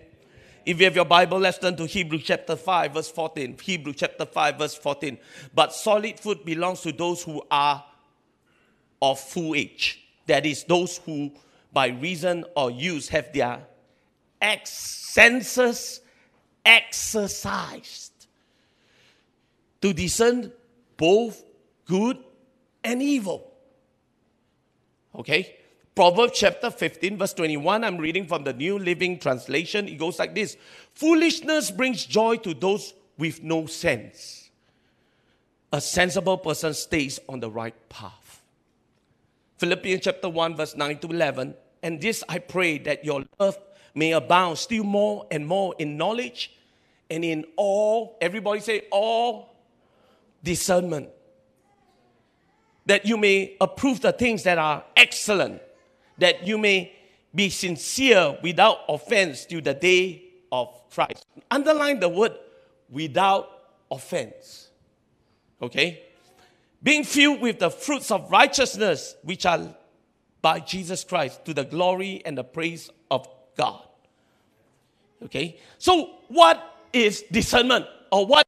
If 0.64 0.78
you 0.78 0.86
have 0.86 0.96
your 0.96 1.06
Bible, 1.06 1.40
let's 1.40 1.58
turn 1.58 1.76
to 1.78 1.88
Hebrew 1.88 2.20
chapter 2.20 2.56
5, 2.56 2.94
verse 2.94 3.10
14. 3.10 3.58
Hebrew 3.60 3.94
chapter 3.94 4.28
5, 4.28 4.60
verse 4.60 4.76
14. 4.76 5.18
But 5.56 5.74
solid 5.74 6.20
food 6.20 6.46
belongs 6.46 6.82
to 6.82 6.92
those 6.92 7.24
who 7.24 7.42
are 7.50 7.84
of 9.02 9.20
full 9.20 9.56
age. 9.56 10.06
That 10.30 10.46
is, 10.46 10.64
those 10.64 10.98
who, 11.00 11.32
by 11.74 11.88
reason 11.88 12.46
or 12.56 12.70
use, 12.70 13.10
have 13.10 13.34
their 13.34 13.66
ex- 14.40 14.70
senses 14.70 16.02
exercised 16.64 18.28
to 19.82 19.92
discern 19.92 20.52
both 20.98 21.44
good 21.86 22.20
and 22.84 23.02
evil. 23.02 23.52
Okay? 25.16 25.56
Proverbs 25.96 26.34
chapter 26.36 26.70
15, 26.70 27.18
verse 27.18 27.34
21, 27.34 27.84
I'm 27.84 27.98
reading 27.98 28.28
from 28.28 28.44
the 28.44 28.54
New 28.54 28.78
Living 28.78 29.18
Translation. 29.18 29.88
It 29.88 29.98
goes 29.98 30.20
like 30.20 30.36
this 30.36 30.58
Foolishness 30.94 31.72
brings 31.72 32.06
joy 32.06 32.36
to 32.38 32.54
those 32.54 32.94
with 33.18 33.42
no 33.42 33.66
sense. 33.66 34.52
A 35.74 35.82
sensible 35.82 36.38
person 36.38 36.76
stays 36.76 37.20
on 37.28 37.40
the 37.40 37.50
right 37.50 37.76
path. 37.90 38.19
Philippians 39.60 40.02
chapter 40.04 40.30
1, 40.30 40.56
verse 40.56 40.76
9 40.76 40.98
to 41.00 41.08
11. 41.08 41.54
And 41.84 42.02
this 42.02 42.24
I 42.28 42.40
pray 42.40 42.78
that 42.80 43.04
your 43.04 43.24
love 43.40 43.58
may 43.94 44.14
abound 44.14 44.58
still 44.58 44.84
more 44.84 45.28
and 45.30 45.46
more 45.46 45.76
in 45.78 45.98
knowledge 45.98 46.52
and 47.10 47.26
in 47.26 47.46
all, 47.56 48.18
everybody 48.22 48.62
say, 48.62 48.84
all 48.92 49.56
discernment. 50.44 51.10
That 52.86 53.06
you 53.06 53.18
may 53.18 53.58
approve 53.60 54.02
the 54.02 54.14
things 54.14 54.44
that 54.44 54.58
are 54.58 54.84
excellent 54.96 55.62
that 56.20 56.46
you 56.46 56.58
may 56.58 56.94
be 57.34 57.50
sincere 57.50 58.38
without 58.42 58.80
offense 58.88 59.46
till 59.46 59.62
the 59.62 59.74
day 59.74 60.24
of 60.52 60.70
Christ. 60.90 61.26
Underline 61.50 62.00
the 62.00 62.10
word 62.10 62.34
without 62.90 63.50
offense. 63.90 64.70
Okay? 65.62 66.04
Being 66.82 67.04
filled 67.04 67.42
with 67.42 67.60
the 67.60 67.70
fruits 67.70 68.12
of 68.12 68.32
righteousness, 68.32 69.16
which 69.24 69.46
are 69.46 69.76
by 70.42 70.60
Jesus 70.62 71.04
Christ, 71.04 71.44
to 71.46 71.54
the 71.54 71.66
glory 71.66 72.22
and 72.26 72.38
the 72.38 72.44
praise 72.44 72.90
of 73.12 73.28
God. 73.58 73.84
Okay? 75.24 75.60
So, 75.78 76.12
what 76.30 76.64
is 76.94 77.24
discernment? 77.32 77.86
Or 78.12 78.26
what 78.26 78.48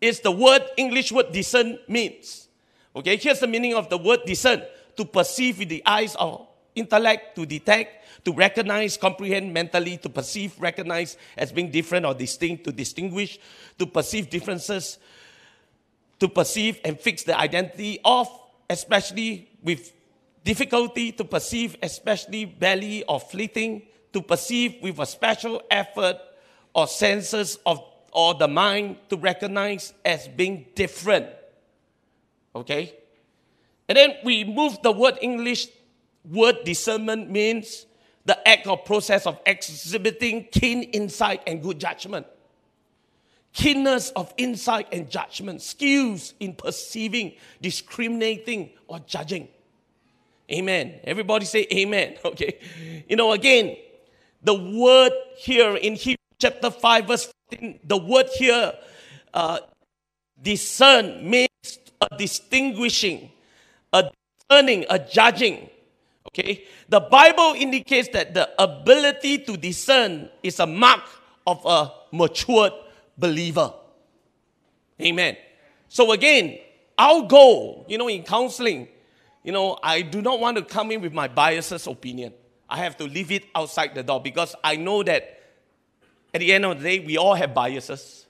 is 0.00 0.20
the 0.20 0.30
word, 0.30 0.62
English 0.76 1.10
word 1.10 1.32
discern 1.32 1.78
means? 1.88 2.48
Okay, 2.94 3.16
here's 3.16 3.40
the 3.40 3.46
meaning 3.46 3.74
of 3.74 3.88
the 3.88 3.98
word 3.98 4.20
discern 4.26 4.62
to 4.96 5.04
perceive 5.04 5.58
with 5.58 5.68
the 5.68 5.82
eyes 5.86 6.14
of 6.16 6.46
intellect 6.74 7.36
to 7.36 7.46
detect, 7.46 8.24
to 8.24 8.32
recognize, 8.32 8.96
comprehend 8.96 9.52
mentally, 9.52 9.96
to 9.98 10.08
perceive, 10.08 10.54
recognize 10.58 11.16
as 11.36 11.52
being 11.52 11.70
different 11.70 12.06
or 12.06 12.14
distinct, 12.14 12.64
to 12.64 12.72
distinguish, 12.72 13.38
to 13.78 13.86
perceive 13.86 14.30
differences, 14.30 14.98
to 16.20 16.28
perceive 16.28 16.80
and 16.84 16.98
fix 16.98 17.22
the 17.22 17.38
identity 17.38 18.00
of, 18.04 18.28
especially 18.68 19.48
with 19.62 19.92
difficulty 20.44 21.12
to 21.12 21.24
perceive, 21.24 21.76
especially 21.82 22.44
barely 22.44 23.04
or 23.04 23.20
fleeting, 23.20 23.82
to 24.12 24.22
perceive 24.22 24.76
with 24.82 24.98
a 24.98 25.06
special 25.06 25.62
effort 25.70 26.16
or 26.74 26.86
senses 26.86 27.58
of 27.66 27.82
or 28.12 28.34
the 28.34 28.48
mind 28.48 28.96
to 29.10 29.16
recognize 29.16 29.92
as 30.04 30.26
being 30.28 30.66
different. 30.74 31.26
Okay? 32.54 32.94
And 33.88 33.96
then 33.96 34.14
we 34.24 34.44
move 34.44 34.78
the 34.82 34.90
word 34.90 35.18
English 35.20 35.68
word 36.24 36.56
discernment 36.64 37.30
means 37.30 37.86
the 38.24 38.48
act 38.48 38.66
or 38.66 38.76
process 38.76 39.26
of 39.26 39.38
exhibiting 39.46 40.48
keen 40.50 40.82
insight 40.84 41.42
and 41.46 41.62
good 41.62 41.78
judgment. 41.78 42.26
Keenness 43.52 44.10
of 44.10 44.32
insight 44.36 44.88
and 44.92 45.10
judgment, 45.10 45.62
skills 45.62 46.34
in 46.38 46.54
perceiving, 46.54 47.34
discriminating, 47.60 48.70
or 48.86 49.00
judging. 49.00 49.48
Amen. 50.50 51.00
Everybody 51.04 51.44
say 51.44 51.66
amen. 51.72 52.16
Okay. 52.24 52.58
You 53.08 53.16
know, 53.16 53.32
again, 53.32 53.76
the 54.42 54.54
word 54.54 55.12
here 55.36 55.76
in 55.76 55.94
Hebrews 55.94 56.18
chapter 56.38 56.70
5, 56.70 57.06
verse 57.06 57.32
14, 57.50 57.80
the 57.84 57.96
word 57.96 58.26
here, 58.34 58.72
uh, 59.34 59.58
discern 60.40 61.28
means 61.28 61.48
a 62.00 62.16
distinguishing, 62.16 63.30
a 63.92 64.10
discerning, 64.48 64.86
a 64.88 64.98
judging. 64.98 65.68
Okay? 66.28 66.64
The 66.88 67.00
Bible 67.00 67.54
indicates 67.56 68.08
that 68.10 68.34
the 68.34 68.50
ability 68.62 69.38
to 69.38 69.56
discern 69.56 70.28
is 70.42 70.60
a 70.60 70.66
mark 70.66 71.02
of 71.46 71.64
a 71.66 71.92
matured 72.12 72.72
believer. 73.18 73.72
Amen. 75.00 75.36
So 75.88 76.12
again, 76.12 76.58
our 76.96 77.26
goal, 77.26 77.84
you 77.88 77.98
know, 77.98 78.08
in 78.08 78.22
counseling, 78.22 78.88
you 79.44 79.52
know, 79.52 79.78
I 79.82 80.02
do 80.02 80.20
not 80.20 80.40
want 80.40 80.56
to 80.56 80.64
come 80.64 80.90
in 80.90 81.00
with 81.00 81.12
my 81.12 81.28
biases 81.28 81.86
opinion. 81.86 82.34
I 82.68 82.78
have 82.78 82.96
to 82.98 83.04
leave 83.04 83.32
it 83.32 83.44
outside 83.54 83.94
the 83.94 84.02
door 84.02 84.20
because 84.20 84.54
I 84.62 84.76
know 84.76 85.02
that 85.02 85.40
at 86.34 86.40
the 86.40 86.52
end 86.52 86.64
of 86.64 86.78
the 86.78 86.84
day, 86.84 86.98
we 87.00 87.16
all 87.16 87.34
have 87.34 87.54
biases. 87.54 88.26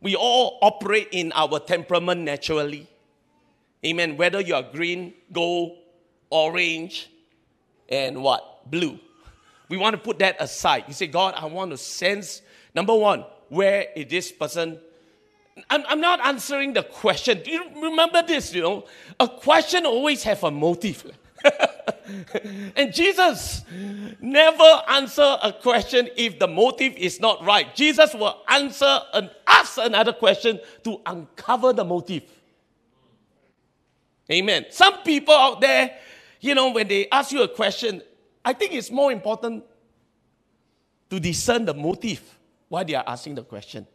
We 0.00 0.16
all 0.16 0.58
operate 0.60 1.08
in 1.12 1.32
our 1.34 1.60
temperament 1.60 2.22
naturally. 2.22 2.88
Amen. 3.86 4.16
Whether 4.16 4.40
you 4.40 4.54
are 4.54 4.62
green, 4.62 5.14
gold, 5.32 5.78
orange, 6.30 7.08
and 7.88 8.22
what? 8.22 8.70
Blue. 8.70 8.98
We 9.68 9.76
want 9.76 9.94
to 9.94 9.98
put 10.02 10.18
that 10.18 10.36
aside. 10.40 10.84
You 10.88 10.94
say, 10.94 11.06
God, 11.06 11.34
I 11.36 11.46
want 11.46 11.70
to 11.70 11.76
sense, 11.76 12.42
number 12.74 12.94
one, 12.94 13.24
where 13.54 13.86
is 13.94 14.06
this 14.06 14.32
person? 14.32 14.78
I'm, 15.70 15.84
I'm 15.88 16.00
not 16.00 16.20
answering 16.20 16.72
the 16.72 16.82
question. 16.82 17.40
Do 17.44 17.50
you 17.50 17.64
remember 17.80 18.22
this? 18.22 18.52
You 18.52 18.62
know, 18.62 18.84
a 19.20 19.28
question 19.28 19.86
always 19.86 20.22
have 20.24 20.42
a 20.42 20.50
motive. 20.50 21.16
and 22.76 22.92
Jesus 22.92 23.62
never 24.20 24.82
answer 24.88 25.36
a 25.42 25.52
question 25.52 26.08
if 26.16 26.38
the 26.38 26.48
motive 26.48 26.94
is 26.96 27.20
not 27.20 27.44
right. 27.44 27.74
Jesus 27.76 28.14
will 28.14 28.42
answer 28.48 29.00
and 29.12 29.30
ask 29.46 29.78
another 29.78 30.12
question 30.12 30.58
to 30.82 31.00
uncover 31.06 31.72
the 31.72 31.84
motive. 31.84 32.24
Amen. 34.30 34.66
Some 34.70 35.02
people 35.02 35.34
out 35.34 35.60
there, 35.60 35.96
you 36.40 36.54
know, 36.54 36.72
when 36.72 36.88
they 36.88 37.08
ask 37.10 37.30
you 37.30 37.42
a 37.42 37.48
question, 37.48 38.02
I 38.44 38.54
think 38.54 38.72
it's 38.72 38.90
more 38.90 39.12
important 39.12 39.64
to 41.10 41.20
discern 41.20 41.66
the 41.66 41.74
motive 41.74 42.22
why 42.68 42.84
they 42.84 42.94
are 42.94 43.04
asking 43.06 43.36
the 43.36 43.44
question. 43.44 43.86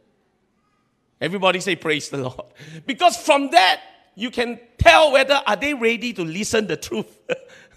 Everybody 1.20 1.60
say 1.60 1.76
praise 1.76 2.08
the 2.08 2.18
Lord. 2.18 2.46
Because 2.86 3.16
from 3.16 3.50
that, 3.50 3.80
you 4.14 4.30
can 4.30 4.58
tell 4.78 5.12
whether 5.12 5.40
are 5.46 5.56
they 5.56 5.74
ready 5.74 6.12
to 6.12 6.24
listen 6.24 6.66
the 6.66 6.76
truth. 6.76 7.18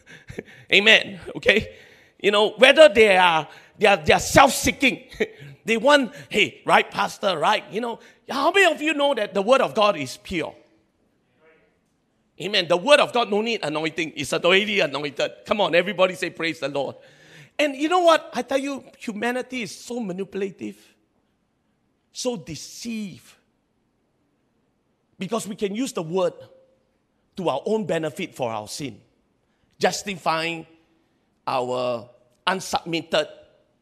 Amen. 0.74 1.20
Okay? 1.36 1.76
You 2.22 2.32
know, 2.32 2.52
whether 2.52 2.90
they 2.90 3.18
are 3.18 3.48
they 3.78 3.88
are, 3.88 3.98
they 3.98 4.14
are 4.14 4.20
self-seeking. 4.20 5.04
they 5.66 5.78
want, 5.78 6.14
hey, 6.30 6.62
right, 6.66 6.90
pastor, 6.90 7.38
right? 7.38 7.64
You 7.72 7.82
know, 7.82 8.00
how 8.30 8.52
many 8.52 8.72
of 8.72 8.82
you 8.82 8.94
know 8.94 9.14
that 9.14 9.34
the 9.34 9.42
word 9.42 9.62
of 9.62 9.74
God 9.74 9.98
is 9.98 10.18
pure? 10.18 10.56
Amen. 12.42 12.68
The 12.68 12.78
word 12.78 13.00
of 13.00 13.14
God 13.14 13.30
no 13.30 13.42
need 13.42 13.62
anointing. 13.64 14.14
It's 14.16 14.34
already 14.34 14.80
anointed. 14.80 15.32
Come 15.46 15.62
on, 15.62 15.76
everybody 15.76 16.16
say 16.16 16.30
praise 16.30 16.60
the 16.60 16.70
Lord. 16.70 16.96
And 17.58 17.76
you 17.76 17.88
know 17.88 18.02
what? 18.02 18.30
I 18.34 18.42
tell 18.42 18.58
you, 18.58 18.84
humanity 18.98 19.62
is 19.62 19.78
so 19.78 20.00
manipulative, 20.00 20.78
so 22.12 22.36
deceived. 22.36 23.32
Because 25.20 25.48
we 25.48 25.56
can 25.56 25.76
use 25.76 25.94
the 25.94 26.02
word 26.02 26.34
to 27.38 27.50
our 27.50 27.62
own 27.66 27.86
benefit 27.86 28.36
for 28.36 28.52
our 28.52 28.68
sin, 28.68 29.00
justifying 29.80 30.66
our 31.46 32.10
unsubmitted 32.46 33.28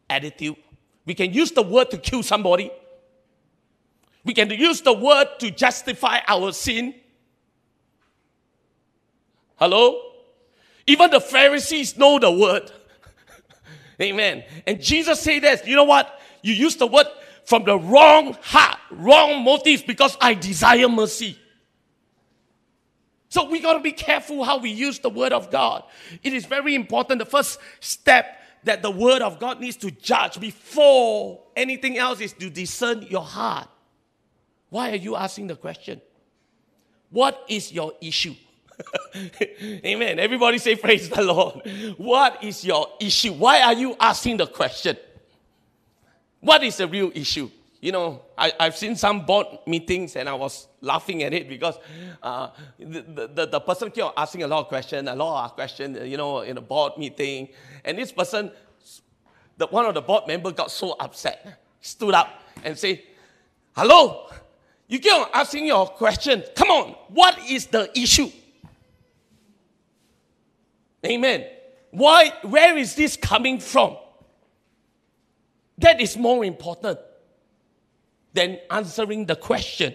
attitude. 0.10 0.56
We 1.06 1.13
can 1.13 1.34
use 1.34 1.51
the 1.51 1.63
word 1.63 1.90
to 1.92 1.98
kill 1.98 2.24
somebody. 2.24 2.72
We 4.24 4.34
can 4.34 4.50
use 4.51 4.82
the 4.82 4.94
word 4.94 5.28
to 5.40 5.51
justify 5.51 6.20
our 6.28 6.51
sin. 6.51 6.94
Hello? 9.56 10.00
Even 10.86 11.10
the 11.10 11.22
Pharisees 11.22 11.98
know 11.98 12.20
the 12.20 12.32
word. 12.32 12.72
Amen. 14.01 14.43
And 14.65 14.81
Jesus 14.81 15.22
said 15.22 15.43
this, 15.43 15.65
you 15.65 15.75
know 15.75 15.84
what? 15.84 16.20
You 16.41 16.53
use 16.53 16.75
the 16.75 16.88
word 16.88 17.08
from 17.46 17.63
the 17.63 17.77
wrong 17.77 18.36
heart, 18.41 18.79
wrong 18.91 19.43
motives 19.43 19.84
because 19.84 20.17
I 20.20 20.34
desire 20.34 20.89
mercy. 20.89 21.38
So 23.29 23.50
we 23.50 23.60
got 23.62 23.74
to 23.74 23.79
be 23.79 23.93
careful 23.93 24.43
how 24.43 24.58
we 24.58 24.72
use 24.72 25.00
the 25.00 25.10
word 25.10 25.31
of 25.31 25.51
God. 25.51 25.84
It 26.22 26.34
is 26.34 26.46
very 26.46 26.75
important. 26.75 27.20
The 27.20 27.25
first 27.25 27.60
step 27.79 28.38
that 28.63 28.81
the 28.81 28.91
word 28.91 29.22
of 29.22 29.39
God 29.39 29.60
needs 29.60 29.77
to 29.77 29.91
judge 29.91 30.39
before 30.39 31.41
anything 31.55 31.98
else 31.98 32.20
is 32.20 32.34
to 32.34 32.50
discern 32.50 33.03
your 33.03 33.24
heart. 33.24 33.70
Why 34.70 34.91
are 34.91 34.98
you 34.98 35.15
asking 35.15 35.48
the 35.48 35.55
question? 35.55 36.01
What 37.10 37.43
is 37.48 37.72
your 37.72 37.93
issue? 38.01 38.36
Amen. 39.85 40.19
Everybody 40.19 40.57
say, 40.57 40.75
Praise 40.75 41.09
the 41.09 41.21
Lord. 41.21 41.61
What 41.97 42.43
is 42.43 42.63
your 42.63 42.88
issue? 43.00 43.33
Why 43.33 43.61
are 43.61 43.73
you 43.73 43.95
asking 44.00 44.38
the 44.38 44.47
question? 44.47 44.97
What 46.39 46.63
is 46.63 46.77
the 46.77 46.88
real 46.88 47.11
issue? 47.13 47.50
You 47.79 47.91
know, 47.91 48.21
I, 48.38 48.53
have 48.59 48.77
seen 48.77 48.95
some 48.95 49.25
board 49.25 49.47
meetings 49.65 50.15
and 50.15 50.29
I 50.29 50.33
was 50.33 50.67
laughing 50.81 51.23
at 51.23 51.33
it 51.33 51.50
because 51.50 51.77
uh, 52.21 52.50
the, 52.77 53.29
the, 53.33 53.47
the 53.47 53.59
person 53.59 53.89
kept 53.89 54.13
asking 54.15 54.43
a 54.43 54.47
lot 54.47 54.59
of 54.59 54.67
questions, 54.67 55.09
a 55.09 55.15
lot 55.15 55.45
of 55.45 55.55
questions, 55.55 55.97
you 56.07 56.15
know, 56.15 56.41
in 56.41 56.57
a 56.57 56.61
board 56.61 56.93
meeting. 56.97 57.50
And 57.83 57.97
this 57.97 58.11
person, 58.11 58.51
the, 59.57 59.65
one 59.67 59.85
of 59.85 59.95
the 59.95 60.01
board 60.01 60.27
members 60.27 60.53
got 60.53 60.69
so 60.69 60.95
upset, 61.00 61.59
stood 61.79 62.13
up 62.13 62.43
and 62.63 62.77
said, 62.77 63.01
Hello, 63.75 64.29
you 64.88 65.00
keep 65.00 65.13
asking 65.33 65.65
your 65.65 65.88
question. 65.88 66.43
Come 66.55 66.69
on, 66.69 66.91
what 67.09 67.39
is 67.50 67.65
the 67.67 67.89
issue? 67.97 68.29
Amen. 71.05 71.46
Why, 71.91 72.31
where 72.43 72.77
is 72.77 72.96
this 72.96 73.17
coming 73.17 73.60
from? 73.60 73.98
That 75.77 76.00
is 76.00 76.15
more 76.15 76.46
important 76.46 77.00
than 78.34 78.60
answering 78.70 79.25
the 79.25 79.36
question. 79.36 79.93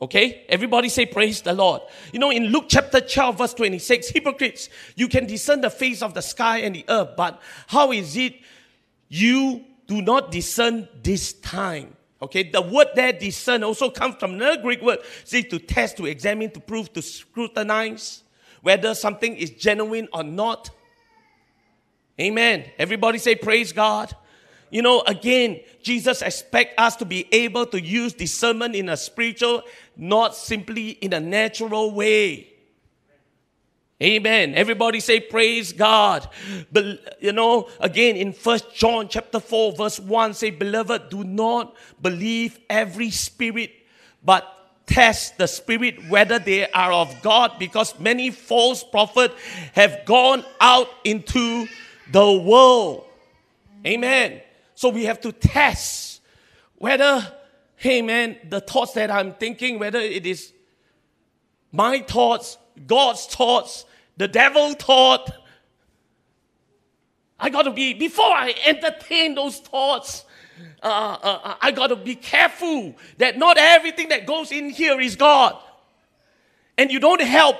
Okay? 0.00 0.44
Everybody 0.48 0.88
say, 0.88 1.06
Praise 1.06 1.42
the 1.42 1.52
Lord. 1.52 1.82
You 2.12 2.20
know, 2.20 2.30
in 2.30 2.44
Luke 2.46 2.66
chapter 2.68 3.00
12, 3.00 3.38
verse 3.38 3.54
26, 3.54 4.10
hypocrites, 4.10 4.68
you 4.94 5.08
can 5.08 5.26
discern 5.26 5.60
the 5.60 5.70
face 5.70 6.02
of 6.02 6.14
the 6.14 6.22
sky 6.22 6.58
and 6.58 6.74
the 6.74 6.84
earth, 6.88 7.10
but 7.16 7.40
how 7.66 7.92
is 7.92 8.16
it 8.16 8.36
you 9.08 9.64
do 9.86 10.00
not 10.00 10.30
discern 10.30 10.88
this 11.02 11.32
time? 11.34 11.96
Okay, 12.20 12.50
the 12.50 12.62
word 12.62 12.88
there, 12.94 13.12
discern, 13.12 13.62
also 13.62 13.90
comes 13.90 14.16
from 14.16 14.34
another 14.34 14.60
Greek 14.60 14.82
word, 14.82 14.98
say 15.24 15.42
to 15.42 15.58
test, 15.58 15.96
to 15.98 16.06
examine, 16.06 16.50
to 16.50 16.60
prove, 16.60 16.92
to 16.92 17.02
scrutinize 17.02 18.24
whether 18.62 18.94
something 18.94 19.36
is 19.36 19.50
genuine 19.50 20.08
or 20.12 20.22
not. 20.22 20.70
Amen. 22.20 22.64
Everybody 22.78 23.18
say, 23.18 23.34
Praise 23.34 23.72
God. 23.72 24.14
You 24.70 24.82
know, 24.82 25.00
again, 25.06 25.60
Jesus 25.82 26.20
expects 26.20 26.74
us 26.76 26.96
to 26.96 27.04
be 27.04 27.26
able 27.32 27.64
to 27.66 27.80
use 27.80 28.12
discernment 28.12 28.74
in 28.74 28.90
a 28.90 28.96
spiritual, 28.96 29.62
not 29.96 30.34
simply 30.34 30.90
in 30.90 31.14
a 31.14 31.20
natural 31.20 31.90
way. 31.90 32.52
Amen. 34.00 34.54
Everybody 34.54 35.00
say 35.00 35.18
praise 35.18 35.72
God. 35.72 36.28
But 36.70 37.16
you 37.20 37.32
know, 37.32 37.68
again 37.80 38.14
in 38.14 38.32
First 38.32 38.72
John 38.74 39.08
chapter 39.08 39.40
4, 39.40 39.72
verse 39.72 39.98
1, 39.98 40.34
say, 40.34 40.50
Beloved, 40.50 41.08
do 41.08 41.24
not 41.24 41.74
believe 42.00 42.60
every 42.70 43.10
spirit, 43.10 43.72
but 44.22 44.46
test 44.88 45.38
the 45.38 45.46
spirit 45.46 46.08
whether 46.08 46.40
they 46.40 46.68
are 46.72 46.92
of 46.92 47.22
God, 47.22 47.52
because 47.58 47.98
many 48.00 48.30
false 48.30 48.82
prophets 48.82 49.34
have 49.74 50.04
gone 50.04 50.44
out 50.60 50.88
into 51.04 51.68
the 52.10 52.32
world. 52.32 53.04
Amen. 53.86 54.40
So 54.74 54.88
we 54.88 55.04
have 55.04 55.20
to 55.20 55.30
test 55.30 56.20
whether, 56.76 57.32
hey 57.76 58.02
man, 58.02 58.36
the 58.48 58.60
thoughts 58.60 58.94
that 58.94 59.10
I'm 59.10 59.34
thinking, 59.34 59.78
whether 59.78 60.00
it 60.00 60.26
is 60.26 60.52
my 61.70 62.00
thoughts, 62.00 62.58
God's 62.86 63.26
thoughts, 63.26 63.84
the 64.16 64.26
devil 64.26 64.72
thought. 64.74 65.30
I 67.38 67.50
got 67.50 67.62
to 67.62 67.70
be, 67.70 67.94
before 67.94 68.32
I 68.32 68.54
entertain 68.66 69.34
those 69.34 69.58
thoughts, 69.60 70.24
uh, 70.82 70.86
uh, 70.86 71.40
uh 71.44 71.54
I 71.60 71.70
got 71.72 71.88
to 71.88 71.96
be 71.96 72.14
careful 72.14 72.94
that 73.18 73.38
not 73.38 73.58
everything 73.58 74.08
that 74.10 74.26
goes 74.26 74.52
in 74.52 74.70
here 74.70 75.00
is 75.00 75.16
God. 75.16 75.56
And 76.76 76.90
you 76.90 77.00
don't 77.00 77.20
help 77.20 77.56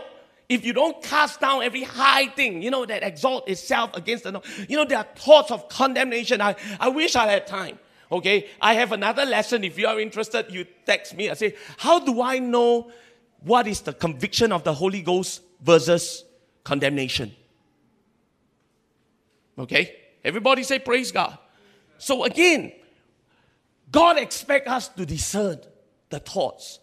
if 0.48 0.64
you 0.64 0.72
don't 0.72 1.02
cast 1.02 1.40
down 1.40 1.62
every 1.62 1.82
high 1.82 2.26
thing, 2.28 2.62
you 2.62 2.70
know, 2.70 2.86
that 2.86 3.02
exalt 3.02 3.48
itself 3.48 3.90
against 3.94 4.24
the, 4.24 4.40
you 4.68 4.76
know, 4.76 4.84
there 4.84 4.98
are 4.98 5.06
thoughts 5.14 5.50
of 5.50 5.68
condemnation. 5.68 6.40
I, 6.40 6.56
I 6.80 6.88
wish 6.88 7.16
I 7.16 7.26
had 7.26 7.46
time. 7.46 7.78
Okay, 8.10 8.48
I 8.58 8.72
have 8.74 8.92
another 8.92 9.26
lesson. 9.26 9.64
If 9.64 9.78
you 9.78 9.86
are 9.86 10.00
interested, 10.00 10.46
you 10.50 10.64
text 10.86 11.14
me. 11.14 11.28
I 11.28 11.34
say, 11.34 11.54
how 11.76 11.98
do 11.98 12.22
I 12.22 12.38
know 12.38 12.90
what 13.42 13.66
is 13.66 13.82
the 13.82 13.92
conviction 13.92 14.50
of 14.50 14.64
the 14.64 14.72
Holy 14.72 15.02
Ghost 15.02 15.42
versus 15.62 16.24
condemnation? 16.64 17.34
Okay, 19.58 19.94
everybody 20.24 20.62
say 20.62 20.78
praise 20.78 21.12
God. 21.12 21.36
So 21.98 22.24
again, 22.24 22.72
God 23.90 24.18
expects 24.18 24.70
us 24.70 24.88
to 24.88 25.06
discern 25.06 25.60
the 26.10 26.20
thoughts. 26.20 26.80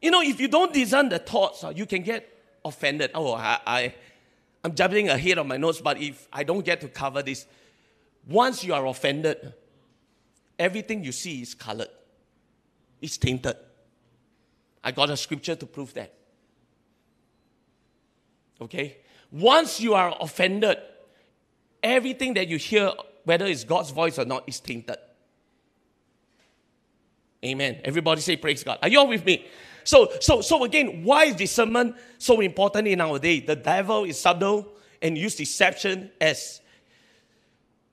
You 0.00 0.10
know, 0.10 0.22
if 0.22 0.40
you 0.40 0.48
don't 0.48 0.72
discern 0.72 1.08
the 1.08 1.18
thoughts, 1.18 1.64
uh, 1.64 1.72
you 1.74 1.86
can 1.86 2.02
get 2.02 2.28
offended. 2.64 3.10
Oh, 3.14 3.34
I, 3.34 3.58
I, 3.66 3.94
I'm 4.64 4.74
jumping 4.74 5.08
ahead 5.08 5.38
of 5.38 5.46
my 5.46 5.56
notes, 5.56 5.80
but 5.80 6.00
if 6.00 6.28
I 6.32 6.44
don't 6.44 6.64
get 6.64 6.80
to 6.82 6.88
cover 6.88 7.22
this, 7.22 7.46
once 8.28 8.64
you 8.64 8.74
are 8.74 8.86
offended, 8.86 9.54
everything 10.58 11.04
you 11.04 11.12
see 11.12 11.42
is 11.42 11.54
colored, 11.54 11.88
it's 13.00 13.16
tainted. 13.16 13.56
I 14.84 14.92
got 14.92 15.10
a 15.10 15.16
scripture 15.16 15.54
to 15.54 15.66
prove 15.66 15.94
that. 15.94 16.12
Okay? 18.60 18.98
Once 19.30 19.80
you 19.80 19.94
are 19.94 20.14
offended, 20.20 20.76
everything 21.82 22.34
that 22.34 22.48
you 22.48 22.58
hear, 22.58 22.92
whether 23.24 23.46
it's 23.46 23.64
God's 23.64 23.90
voice 23.90 24.18
or 24.18 24.24
not, 24.24 24.44
is 24.46 24.60
tainted. 24.60 24.96
Amen. 27.44 27.80
Everybody 27.84 28.20
say 28.20 28.36
praise 28.36 28.62
God. 28.62 28.78
Are 28.82 28.88
you 28.88 29.00
all 29.00 29.08
with 29.08 29.24
me? 29.24 29.46
So, 29.84 30.12
so, 30.20 30.40
so 30.40 30.64
again, 30.64 31.02
why 31.02 31.24
is 31.24 31.36
discernment 31.36 31.96
so 32.18 32.40
important 32.40 32.86
in 32.86 33.00
our 33.00 33.18
day? 33.18 33.40
The 33.40 33.56
devil 33.56 34.04
is 34.04 34.20
subtle 34.20 34.68
and 35.00 35.18
use 35.18 35.34
deception 35.34 36.10
as 36.20 36.60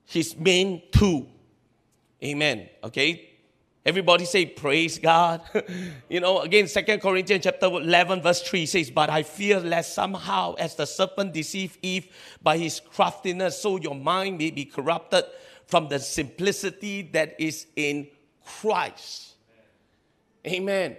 his 0.06 0.36
main 0.36 0.82
tool. 0.92 1.26
Amen. 2.22 2.68
Okay. 2.84 3.30
Everybody 3.84 4.26
say 4.26 4.44
praise 4.46 4.98
God. 4.98 5.40
you 6.08 6.20
know, 6.20 6.40
again, 6.40 6.68
Second 6.68 7.00
Corinthians 7.00 7.44
chapter 7.44 7.66
11, 7.66 8.20
verse 8.20 8.42
3 8.42 8.66
says, 8.66 8.90
But 8.90 9.08
I 9.08 9.22
fear 9.22 9.58
lest 9.58 9.94
somehow, 9.94 10.54
as 10.54 10.74
the 10.74 10.84
serpent 10.84 11.32
deceived 11.32 11.78
Eve 11.80 12.08
by 12.42 12.58
his 12.58 12.80
craftiness, 12.80 13.60
so 13.60 13.78
your 13.78 13.94
mind 13.94 14.38
may 14.38 14.50
be 14.50 14.66
corrupted 14.66 15.24
from 15.66 15.88
the 15.88 15.98
simplicity 15.98 17.02
that 17.12 17.34
is 17.38 17.66
in 17.74 18.08
Christ. 18.44 19.29
Amen. 20.46 20.96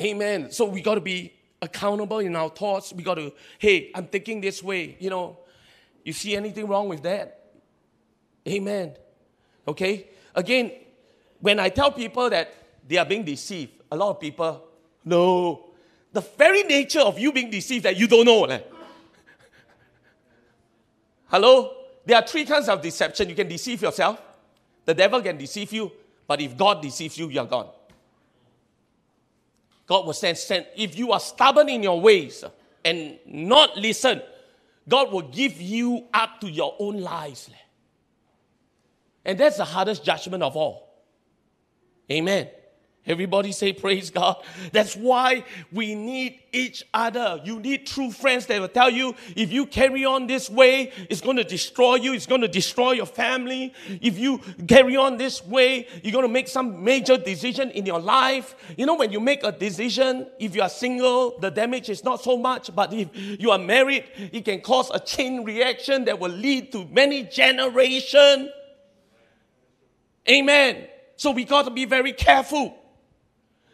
Amen. 0.00 0.50
So 0.50 0.66
we 0.66 0.80
got 0.80 0.94
to 0.94 1.00
be 1.00 1.32
accountable 1.60 2.20
in 2.20 2.36
our 2.36 2.50
thoughts. 2.50 2.92
We 2.92 3.02
got 3.02 3.14
to, 3.14 3.32
hey, 3.58 3.90
I'm 3.94 4.06
thinking 4.06 4.40
this 4.40 4.62
way. 4.62 4.96
You 5.00 5.10
know, 5.10 5.38
you 6.04 6.12
see 6.12 6.36
anything 6.36 6.68
wrong 6.68 6.88
with 6.88 7.02
that? 7.02 7.52
Amen. 8.46 8.94
Okay? 9.66 10.08
Again, 10.34 10.72
when 11.40 11.58
I 11.58 11.68
tell 11.68 11.90
people 11.90 12.30
that 12.30 12.54
they 12.86 12.96
are 12.96 13.04
being 13.04 13.24
deceived, 13.24 13.72
a 13.90 13.96
lot 13.96 14.10
of 14.10 14.20
people, 14.20 14.64
no. 15.04 15.70
The 16.12 16.20
very 16.20 16.62
nature 16.62 17.00
of 17.00 17.18
you 17.18 17.32
being 17.32 17.50
deceived 17.50 17.84
that 17.84 17.96
you 17.96 18.06
don't 18.06 18.24
know. 18.24 18.44
Eh? 18.44 18.60
Hello? 21.26 21.74
There 22.06 22.16
are 22.16 22.26
three 22.26 22.44
kinds 22.44 22.68
of 22.68 22.80
deception. 22.80 23.28
You 23.28 23.34
can 23.34 23.48
deceive 23.48 23.82
yourself, 23.82 24.20
the 24.84 24.94
devil 24.94 25.20
can 25.20 25.36
deceive 25.36 25.72
you, 25.72 25.92
but 26.28 26.40
if 26.40 26.56
God 26.56 26.82
deceives 26.82 27.18
you, 27.18 27.28
you're 27.28 27.46
gone. 27.46 27.70
God 29.86 30.04
will 30.04 30.12
send, 30.12 30.36
send, 30.36 30.66
if 30.76 30.96
you 30.96 31.10
are 31.12 31.18
stubborn 31.18 31.70
in 31.70 31.82
your 31.82 31.98
ways 32.00 32.44
and 32.84 33.18
not 33.26 33.76
listen, 33.76 34.20
God 34.86 35.10
will 35.10 35.22
give 35.22 35.60
you 35.60 36.06
up 36.12 36.40
to 36.42 36.50
your 36.50 36.76
own 36.78 37.00
lies. 37.00 37.48
And 39.24 39.38
that's 39.38 39.56
the 39.56 39.64
hardest 39.64 40.04
judgment 40.04 40.42
of 40.42 40.56
all. 40.56 40.88
Amen. 42.12 42.48
Everybody 43.08 43.52
say, 43.52 43.72
Praise 43.72 44.10
God. 44.10 44.36
That's 44.70 44.94
why 44.94 45.44
we 45.72 45.94
need 45.94 46.40
each 46.52 46.84
other. 46.92 47.40
You 47.42 47.58
need 47.58 47.86
true 47.86 48.10
friends 48.10 48.46
that 48.46 48.60
will 48.60 48.68
tell 48.68 48.90
you 48.90 49.14
if 49.34 49.50
you 49.50 49.66
carry 49.66 50.04
on 50.04 50.26
this 50.26 50.50
way, 50.50 50.92
it's 51.08 51.20
going 51.20 51.36
to 51.36 51.44
destroy 51.44 51.96
you, 51.96 52.12
it's 52.12 52.26
going 52.26 52.42
to 52.42 52.48
destroy 52.48 52.92
your 52.92 53.06
family. 53.06 53.72
If 54.00 54.18
you 54.18 54.38
carry 54.66 54.96
on 54.96 55.16
this 55.16 55.44
way, 55.44 55.88
you're 56.02 56.12
going 56.12 56.26
to 56.26 56.32
make 56.32 56.48
some 56.48 56.84
major 56.84 57.16
decision 57.16 57.70
in 57.70 57.86
your 57.86 58.00
life. 58.00 58.54
You 58.76 58.86
know, 58.86 58.96
when 58.96 59.10
you 59.10 59.20
make 59.20 59.42
a 59.42 59.52
decision, 59.52 60.26
if 60.38 60.54
you 60.54 60.62
are 60.62 60.68
single, 60.68 61.38
the 61.38 61.50
damage 61.50 61.88
is 61.88 62.04
not 62.04 62.22
so 62.22 62.36
much, 62.36 62.74
but 62.74 62.92
if 62.92 63.08
you 63.14 63.50
are 63.50 63.58
married, 63.58 64.04
it 64.16 64.44
can 64.44 64.60
cause 64.60 64.90
a 64.92 65.00
chain 65.00 65.44
reaction 65.44 66.04
that 66.04 66.18
will 66.20 66.30
lead 66.30 66.72
to 66.72 66.84
many 66.86 67.24
generations. 67.24 68.50
Amen. 70.28 70.88
So 71.16 71.32
we 71.32 71.44
got 71.44 71.64
to 71.64 71.70
be 71.70 71.84
very 71.84 72.12
careful. 72.12 72.77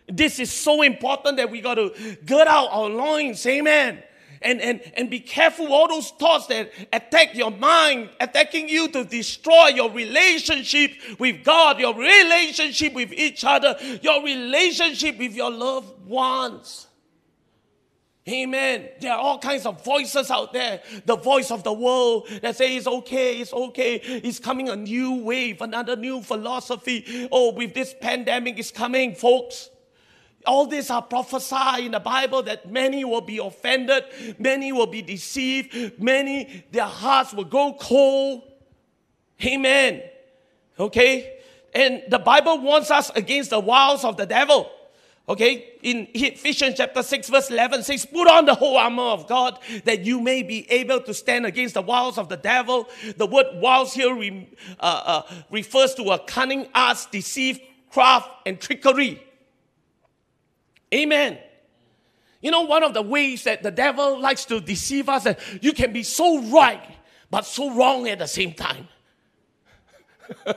This 0.07 0.39
is 0.39 0.53
so 0.53 0.83
important 0.83 1.39
that 1.39 1.51
we 1.51 1.61
got 1.61 1.77
to 1.77 1.93
gird 2.27 2.47
out 2.47 2.69
our 2.71 2.89
loins. 2.89 3.45
Amen. 3.47 4.03
And, 4.43 4.61
and, 4.61 4.81
and 4.95 5.09
be 5.09 5.21
careful 5.21 5.73
all 5.73 5.89
those 5.89 6.11
thoughts 6.11 6.49
that 6.49 6.71
attack 6.93 7.35
your 7.35 7.51
mind, 7.51 8.11
attacking 8.21 8.69
you 8.69 8.89
to 8.89 9.03
destroy 9.03 9.69
your 9.69 9.91
relationship 9.91 10.93
with 11.19 11.43
God, 11.43 11.81
your 11.81 11.95
relationship 11.95 12.93
with 12.93 13.11
each 13.15 13.43
other, 13.45 13.77
your 14.03 14.23
relationship 14.23 15.19
with 15.19 15.35
your 15.35 15.51
loved 15.51 16.07
ones. 16.07 16.89
Amen. 18.29 18.89
There 19.01 19.13
are 19.13 19.19
all 19.19 19.39
kinds 19.39 19.67
of 19.67 19.85
voices 19.85 20.31
out 20.31 20.53
there. 20.53 20.83
The 21.05 21.17
voice 21.17 21.51
of 21.51 21.63
the 21.63 21.73
world 21.73 22.29
that 22.41 22.57
says 22.57 22.71
it's 22.71 22.87
okay, 22.87 23.39
it's 23.39 23.53
okay. 23.53 23.97
It's 23.97 24.39
coming 24.39 24.71
a 24.71 24.77
new 24.77 25.23
wave, 25.23 25.61
another 25.61 25.95
new 25.95 26.23
philosophy. 26.23 27.29
Oh, 27.31 27.53
with 27.53 27.75
this 27.75 27.95
pandemic 28.01 28.59
it's 28.59 28.71
coming, 28.71 29.15
folks. 29.15 29.71
All 30.47 30.67
these 30.67 30.91
are 30.91 31.03
prophesied 31.03 31.85
in 31.85 31.93
the 31.93 32.01
Bible 32.01 32.43
that 32.45 32.71
many 32.71 33.05
will 33.05 33.21
be 33.21 33.39
offended, 33.39 34.05
many 34.39 34.73
will 34.73 34.87
be 34.87 35.03
deceived, 35.03 36.01
many, 36.01 36.65
their 36.71 36.85
hearts 36.85 37.33
will 37.33 37.45
go 37.45 37.75
cold. 37.81 38.43
Amen. 39.45 40.03
Okay? 40.79 41.39
And 41.75 42.03
the 42.09 42.19
Bible 42.19 42.59
warns 42.59 42.91
us 42.91 43.11
against 43.11 43.51
the 43.51 43.61
wiles 43.61 44.05
of 44.05 44.17
the 44.17 44.27
devil. 44.27 44.71
Okay, 45.27 45.73
in 45.83 46.07
Ephesians 46.13 46.75
chapter 46.77 47.03
6, 47.03 47.31
verse 47.31 47.51
11 47.51 47.83
says, 47.85 48.05
Put 48.05 48.29
on 48.29 48.45
the 48.45 48.55
whole 48.55 48.77
armor 48.77 49.05
of 49.05 49.27
God 49.27 49.59
that 49.85 50.05
you 50.05 50.21
may 50.21 50.43
be 50.43 50.71
able 50.71 51.01
to 51.01 51.15
stand 51.15 51.47
against 51.47 51.75
the 51.75 51.81
wiles 51.81 52.19
of 52.19 52.29
the 52.29 52.37
devil. 52.37 52.87
The 53.17 53.25
word 53.25 53.47
wiles 53.55 53.95
here 53.95 54.15
re, 54.15 54.47
uh, 54.79 55.23
uh, 55.29 55.35
refers 55.51 55.95
to 55.95 56.11
a 56.11 56.19
cunning 56.19 56.69
arts, 56.75 57.07
deceit, 57.07 57.63
craft, 57.91 58.29
and 58.45 58.61
trickery. 58.61 59.23
Amen. 60.95 61.39
You 62.41 62.51
know, 62.51 62.63
one 62.63 62.83
of 62.83 62.95
the 62.95 63.03
ways 63.03 63.45
that 63.45 63.63
the 63.63 63.71
devil 63.71 64.21
likes 64.21 64.45
to 64.47 64.61
deceive 64.61 65.09
us 65.09 65.25
that 65.25 65.41
you 65.63 65.73
can 65.73 65.93
be 65.93 66.03
so 66.03 66.43
right, 66.43 66.83
but 67.31 67.47
so 67.47 67.75
wrong 67.75 68.07
at 68.09 68.19
the 68.19 68.27
same 68.27 68.53
time. 68.53 68.87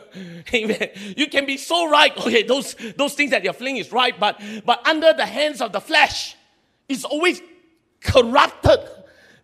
Amen. 0.53 0.89
You 1.15 1.27
can 1.27 1.45
be 1.45 1.57
so 1.57 1.89
right. 1.89 2.15
Okay, 2.17 2.43
those, 2.43 2.75
those 2.97 3.13
things 3.13 3.31
that 3.31 3.43
you're 3.43 3.53
feeling 3.53 3.77
is 3.77 3.91
right, 3.91 4.17
but, 4.19 4.39
but 4.65 4.85
under 4.87 5.13
the 5.13 5.25
hands 5.25 5.61
of 5.61 5.71
the 5.71 5.81
flesh, 5.81 6.35
it's 6.87 7.03
always 7.03 7.41
corrupted 8.01 8.79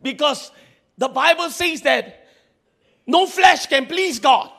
because 0.02 0.52
the 0.98 1.08
Bible 1.08 1.50
says 1.50 1.82
that 1.82 2.28
no 3.08 3.26
flesh 3.26 3.66
can 3.68 3.86
please 3.86 4.20
God. 4.20 4.52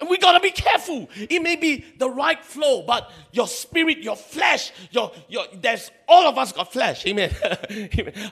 And 0.00 0.08
we 0.08 0.16
got 0.18 0.32
to 0.32 0.40
be 0.40 0.50
careful. 0.50 1.08
It 1.14 1.42
may 1.42 1.56
be 1.56 1.84
the 1.98 2.08
right 2.08 2.42
flow, 2.44 2.82
but 2.82 3.10
your 3.32 3.46
spirit, 3.46 3.98
your 3.98 4.16
flesh, 4.16 4.72
your, 4.90 5.12
your 5.28 5.44
there's 5.52 5.90
all 6.10 6.26
of 6.26 6.36
us 6.36 6.52
got 6.52 6.72
flesh. 6.72 7.06
Amen. 7.10 7.32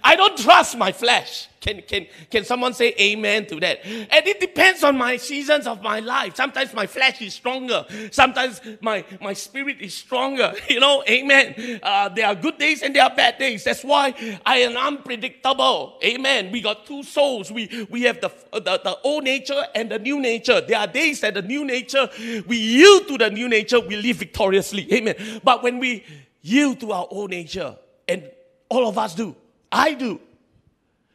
I 0.03 0.17
don't 0.17 0.37
trust 0.37 0.77
my 0.77 0.93
flesh. 0.93 1.49
Can, 1.61 1.83
can, 1.83 2.07
can 2.31 2.45
someone 2.45 2.73
say 2.73 2.95
amen 3.01 3.47
to 3.47 3.59
that? 3.61 3.85
And 3.85 4.27
it 4.27 4.41
depends 4.41 4.85
on 4.85 4.97
my 4.97 5.17
seasons 5.17 5.67
of 5.67 5.83
my 5.83 5.99
life. 5.99 6.37
Sometimes 6.37 6.73
my 6.73 6.87
flesh 6.87 7.21
is 7.21 7.35
stronger. 7.35 7.85
Sometimes 8.13 8.61
my, 8.81 9.05
my 9.21 9.33
spirit 9.33 9.81
is 9.81 9.95
stronger. 9.95 10.55
You 10.69 10.81
know, 10.81 11.03
amen. 11.09 11.81
Uh, 11.83 12.11
there 12.11 12.27
are 12.27 12.35
good 12.35 12.59
days 12.59 12.83
and 12.83 12.95
there 12.95 13.03
are 13.03 13.15
bad 13.15 13.39
days. 13.39 13.65
That's 13.65 13.83
why 13.83 14.15
I 14.45 14.59
am 14.59 14.77
unpredictable. 14.77 15.99
Amen. 16.05 16.53
We 16.53 16.61
got 16.61 16.85
two 16.85 17.03
souls. 17.03 17.51
We, 17.51 17.87
we 17.91 18.03
have 18.03 18.21
the, 18.21 18.31
the, 18.53 18.81
the 18.85 18.99
old 19.03 19.25
nature 19.25 19.65
and 19.75 19.91
the 19.91 19.99
new 19.99 20.21
nature. 20.21 20.61
There 20.61 20.79
are 20.79 20.87
days 20.87 21.21
that 21.23 21.35
the 21.35 21.43
new 21.43 21.65
nature, 21.65 22.09
we 22.47 22.59
yield 22.59 23.09
to 23.09 23.19
the 23.19 23.31
new 23.31 23.49
nature, 23.49 23.81
we 23.81 23.97
live 23.97 24.17
victoriously. 24.17 24.93
Amen. 24.93 25.41
But 25.43 25.63
when 25.63 25.79
we 25.79 26.05
yield 26.43 26.81
to 26.81 26.93
our 26.93 27.07
old 27.11 27.31
nature, 27.31 27.77
and 28.07 28.31
all 28.69 28.89
of 28.89 28.99
us 28.99 29.15
do, 29.15 29.35
I 29.71 29.95
do, 29.95 30.21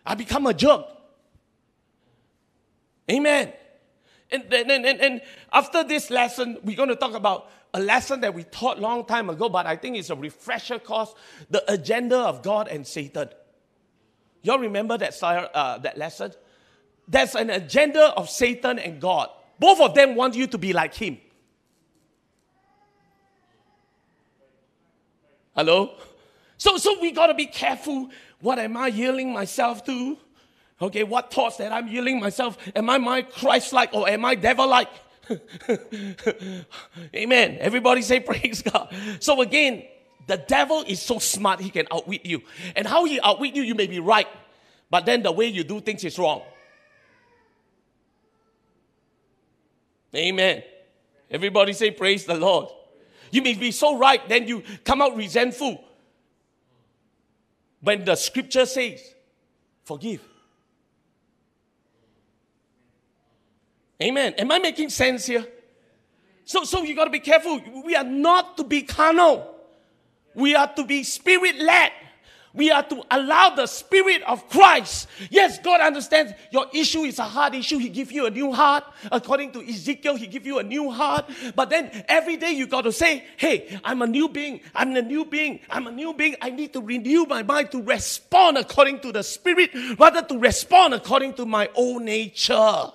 I 0.05 0.15
become 0.15 0.47
a 0.47 0.53
jerk. 0.53 0.85
Amen. 3.09 3.53
And, 4.31 4.43
then 4.49 4.71
and, 4.71 4.85
and, 4.85 5.01
and 5.01 5.21
after 5.51 5.83
this 5.83 6.09
lesson, 6.09 6.57
we're 6.63 6.75
going 6.75 6.89
to 6.89 6.95
talk 6.95 7.13
about 7.13 7.49
a 7.73 7.79
lesson 7.79 8.21
that 8.21 8.33
we 8.33 8.43
taught 8.43 8.79
long 8.79 9.05
time 9.05 9.29
ago, 9.29 9.49
but 9.49 9.65
I 9.65 9.75
think 9.75 9.97
it's 9.97 10.09
a 10.09 10.15
refresher 10.15 10.79
course, 10.79 11.13
the 11.49 11.63
agenda 11.71 12.17
of 12.17 12.41
God 12.43 12.67
and 12.67 12.85
Satan. 12.85 13.29
Y'all 14.43 14.59
remember 14.59 14.97
that, 14.97 15.21
uh, 15.23 15.77
that 15.79 15.97
lesson? 15.97 16.33
There's 17.07 17.35
an 17.35 17.49
agenda 17.49 18.13
of 18.17 18.29
Satan 18.29 18.79
and 18.79 19.01
God. 19.01 19.29
Both 19.59 19.81
of 19.81 19.95
them 19.95 20.15
want 20.15 20.35
you 20.35 20.47
to 20.47 20.57
be 20.57 20.73
like 20.73 20.93
him. 20.93 21.17
Hello? 25.55 25.95
So, 26.57 26.77
so 26.77 26.99
we 26.99 27.11
got 27.11 27.27
to 27.27 27.33
be 27.33 27.45
careful. 27.45 28.09
What 28.41 28.59
am 28.59 28.77
I 28.77 28.87
yielding 28.87 29.33
myself 29.33 29.85
to? 29.85 30.17
Okay, 30.81 31.03
what 31.03 31.31
thoughts 31.31 31.57
that 31.57 31.71
I'm 31.71 31.87
yielding 31.87 32.19
myself? 32.19 32.57
Am 32.75 32.89
I 32.89 32.97
my 32.97 33.21
Christ-like 33.21 33.93
or 33.93 34.09
am 34.09 34.25
I 34.25 34.35
devil-like? 34.35 34.89
Amen. 37.15 37.57
Everybody 37.59 38.01
say 38.01 38.19
praise 38.19 38.61
God. 38.61 38.93
So 39.19 39.41
again, 39.41 39.83
the 40.27 40.37
devil 40.37 40.83
is 40.87 41.01
so 41.01 41.19
smart 41.19 41.59
he 41.59 41.69
can 41.69 41.87
outwit 41.91 42.25
you. 42.25 42.41
And 42.75 42.87
how 42.87 43.05
he 43.05 43.19
outwit 43.21 43.55
you, 43.55 43.63
you 43.63 43.75
may 43.75 43.87
be 43.87 43.99
right, 43.99 44.27
but 44.89 45.05
then 45.05 45.23
the 45.23 45.31
way 45.31 45.47
you 45.47 45.63
do 45.63 45.79
things 45.79 46.03
is 46.03 46.17
wrong. 46.17 46.41
Amen. 50.15 50.63
Everybody 51.31 51.73
say 51.73 51.91
praise 51.91 52.25
the 52.25 52.35
Lord. 52.35 52.69
You 53.33 53.41
may 53.41 53.55
be 53.55 53.71
so 53.71 53.97
right, 53.97 54.21
then 54.29 54.47
you 54.47 54.61
come 54.83 55.01
out 55.01 55.15
resentful. 55.15 55.83
When 57.81 58.05
the 58.05 58.15
scripture 58.15 58.67
says, 58.67 59.01
forgive. 59.83 60.21
Amen. 63.99 64.35
Am 64.37 64.51
I 64.51 64.59
making 64.59 64.91
sense 64.91 65.25
here? 65.25 65.47
So, 66.45 66.63
so 66.63 66.83
you 66.83 66.95
got 66.95 67.05
to 67.05 67.09
be 67.09 67.19
careful. 67.19 67.59
We 67.83 67.95
are 67.95 68.03
not 68.03 68.55
to 68.57 68.63
be 68.63 68.83
carnal. 68.83 69.55
We 70.35 70.55
are 70.55 70.71
to 70.75 70.83
be 70.85 71.01
spirit 71.01 71.55
led. 71.55 71.91
We 72.53 72.69
are 72.69 72.83
to 72.83 73.03
allow 73.09 73.55
the 73.55 73.65
Spirit 73.65 74.21
of 74.23 74.47
Christ. 74.49 75.07
Yes, 75.31 75.57
God 75.59 75.81
understands 75.81 76.33
your 76.51 76.67
issue 76.71 76.99
is 76.99 77.17
a 77.17 77.23
hard 77.23 77.55
issue. 77.55 77.79
He 77.79 77.89
gives 77.89 78.11
you 78.11 78.27
a 78.27 78.29
new 78.29 78.53
heart. 78.53 78.83
According 79.11 79.53
to 79.53 79.67
Ezekiel, 79.67 80.15
He 80.15 80.27
gives 80.27 80.45
you 80.45 80.59
a 80.59 80.63
new 80.63 80.91
heart. 80.91 81.25
But 81.55 81.71
then 81.71 82.05
every 82.07 82.37
day 82.37 82.51
you 82.51 82.67
got 82.67 82.81
to 82.81 82.91
say, 82.91 83.23
hey, 83.37 83.79
I'm 83.83 84.03
a 84.03 84.07
new 84.07 84.29
being. 84.29 84.61
I'm 84.75 84.95
a 84.95 85.01
new 85.01 85.25
being. 85.25 85.61
I'm 85.69 85.87
a 85.87 85.91
new 85.91 86.13
being. 86.13 86.35
I 86.41 86.51
need 86.51 86.73
to 86.73 86.81
renew 86.81 87.25
my 87.25 87.41
mind 87.41 87.71
to 87.71 87.81
respond 87.81 88.57
according 88.57 88.99
to 88.99 89.11
the 89.11 89.23
Spirit 89.23 89.71
rather 89.97 90.21
to 90.21 90.37
respond 90.37 90.93
according 90.93 91.33
to 91.35 91.45
my 91.45 91.69
own 91.75 92.05
nature. 92.05 92.91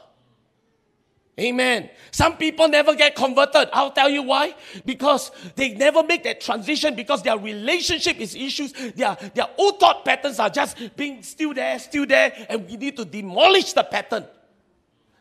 Amen. 1.38 1.88
Some 2.10 2.36
people 2.36 2.68
never 2.68 2.96
get 2.96 3.14
converted. 3.14 3.68
I'll 3.72 3.92
tell 3.92 4.10
you 4.10 4.22
why. 4.22 4.56
Because 4.84 5.30
they 5.54 5.74
never 5.74 6.02
make 6.02 6.24
that 6.24 6.40
transition 6.40 6.96
because 6.96 7.22
their 7.22 7.38
relationship 7.38 8.18
is 8.18 8.34
issues. 8.34 8.72
Their, 8.72 9.16
their 9.34 9.46
old 9.56 9.78
thought 9.78 10.04
patterns 10.04 10.40
are 10.40 10.50
just 10.50 10.96
being 10.96 11.22
still 11.22 11.54
there, 11.54 11.78
still 11.78 12.06
there, 12.06 12.32
and 12.48 12.66
we 12.66 12.76
need 12.76 12.96
to 12.96 13.04
demolish 13.04 13.72
the 13.72 13.84
pattern. 13.84 14.26